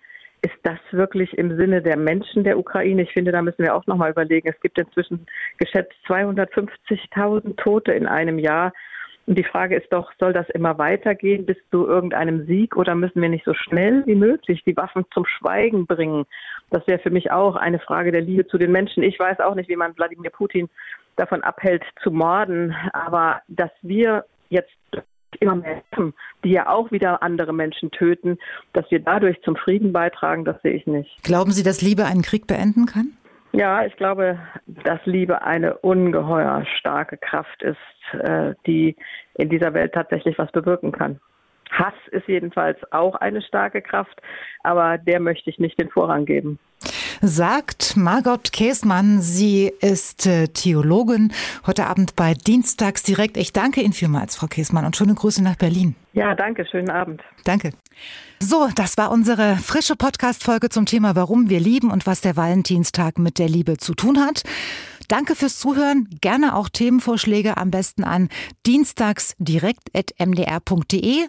Ist 0.43 0.55
das 0.63 0.79
wirklich 0.93 1.37
im 1.37 1.57
Sinne 1.57 1.83
der 1.83 1.97
Menschen 1.97 2.45
der 2.45 2.59
Ukraine? 2.59 3.03
Ich 3.03 3.13
finde, 3.13 3.33
da 3.33 3.43
müssen 3.43 3.65
wir 3.65 3.75
auch 3.75 3.87
nochmal 3.87 4.13
überlegen. 4.13 4.49
Es 4.49 4.61
gibt 4.61 4.79
inzwischen 4.79 5.27
geschätzt 5.59 5.95
250.000 6.07 7.57
Tote 7.57 7.93
in 7.93 8.07
einem 8.07 8.39
Jahr. 8.39 8.73
Und 9.27 9.37
die 9.37 9.45
Frage 9.45 9.75
ist 9.75 9.93
doch, 9.93 10.13
soll 10.21 10.33
das 10.33 10.49
immer 10.51 10.79
weitergehen 10.79 11.47
bis 11.47 11.57
zu 11.73 11.89
irgendeinem 11.89 12.47
Sieg 12.47 12.77
oder 12.77 12.95
müssen 12.95 13.21
wir 13.21 13.29
nicht 13.29 13.45
so 13.45 13.55
schnell 13.55 14.07
wie 14.07 14.15
möglich 14.15 14.63
die 14.65 14.77
Waffen 14.77 15.05
zum 15.13 15.27
Schweigen 15.27 15.87
bringen? 15.87 16.27
Das 16.71 16.87
wäre 16.87 16.99
für 16.99 17.11
mich 17.11 17.31
auch 17.31 17.57
eine 17.57 17.79
Frage 17.79 18.13
der 18.13 18.23
Liebe 18.23 18.47
zu 18.47 18.59
den 18.59 18.73
Menschen. 18.73 19.03
Ich 19.03 19.19
weiß 19.19 19.41
auch 19.41 19.55
nicht, 19.55 19.69
wie 19.69 19.77
man 19.77 19.97
Wladimir 19.97 20.31
Putin 20.31 20.69
davon 21.17 21.43
abhält 21.43 21.83
zu 22.03 22.11
morden, 22.11 22.75
aber 22.93 23.41
dass 23.49 23.71
wir 23.83 24.25
jetzt 24.49 24.71
immer 25.41 25.57
mehr 25.57 25.83
die 26.45 26.51
ja 26.51 26.69
auch 26.69 26.91
wieder 26.93 27.23
andere 27.23 27.53
Menschen 27.53 27.91
töten, 27.91 28.39
dass 28.73 28.91
wir 28.91 29.01
dadurch 29.01 29.41
zum 29.43 29.57
Frieden 29.57 29.93
beitragen, 29.93 30.45
das 30.45 30.61
sehe 30.63 30.73
ich 30.73 30.87
nicht. 30.87 31.23
Glauben 31.25 31.53
Sie, 31.53 31.63
dass 31.63 31.83
Liebe 31.83 32.05
einen 32.05 32.23
Krieg 32.23 32.47
beenden 32.47 32.87
kann? 32.87 33.13
Ja, 33.53 33.85
ich 33.85 33.97
glaube, 33.97 34.39
dass 34.85 35.01
Liebe 35.07 35.43
eine 35.43 35.79
ungeheuer 35.79 36.65
starke 36.79 37.17
Kraft 37.17 37.63
ist, 37.63 37.77
äh, 38.23 38.55
die 38.67 38.97
in 39.35 39.49
dieser 39.49 39.73
Welt 39.73 39.93
tatsächlich 39.95 40.39
was 40.39 40.53
bewirken 40.53 40.93
kann. 40.93 41.21
Hass 41.79 41.95
ist 42.11 42.29
jedenfalls 42.29 42.79
auch 42.93 43.15
eine 43.17 43.43
starke 43.43 43.83
Kraft, 43.83 44.21
aber 44.63 44.99
der 44.99 45.21
möchte 45.21 45.51
ich 45.51 45.59
nicht 45.59 45.79
den 45.79 45.91
Vorrang 45.91 46.25
geben. 46.25 46.59
Sagt 47.23 47.97
Margot 47.97 48.53
Käßmann, 48.53 49.21
sie 49.21 49.73
ist 49.81 50.27
äh, 50.27 50.49
Theologin, 50.49 51.33
heute 51.67 51.87
Abend 51.87 52.15
bei 52.15 52.35
Dienstags 52.35 53.03
direkt. 53.03 53.39
Ich 53.39 53.55
danke 53.55 53.81
Ihnen 53.81 53.95
vielmals, 53.95 54.37
Frau 54.37 54.47
Käßmann, 54.47 54.85
und 54.85 54.97
schöne 54.97 55.15
Grüße 55.15 55.43
nach 55.43 55.57
Berlin. 55.57 55.97
Ja, 56.13 56.35
danke, 56.35 56.67
schönen 56.67 56.91
Abend. 56.91 57.23
Danke. 57.45 57.71
So, 58.39 58.69
das 58.75 58.99
war 58.99 59.11
unsere 59.11 59.57
frische 59.57 59.97
Podcast-Folge 59.97 60.69
zum 60.69 60.85
Thema 60.85 61.17
Warum 61.17 61.49
wir 61.49 61.61
lieben 61.61 61.91
und 61.91 62.07
was 62.07 62.21
der 62.21 62.37
Valentinstag 62.37 63.19
mit 63.19 63.39
der 63.39 63.49
Liebe 63.49 63.79
zu 63.79 63.95
tun 63.95 64.21
hat. 64.21 64.43
Danke 65.09 65.35
fürs 65.37 65.59
Zuhören. 65.59 66.11
Gerne 66.21 66.55
auch 66.55 66.69
Themenvorschläge 66.69 67.57
am 67.57 67.71
besten 67.71 68.05
an 68.05 68.29
dienstagsdirekt.mdr.de. 68.67 71.29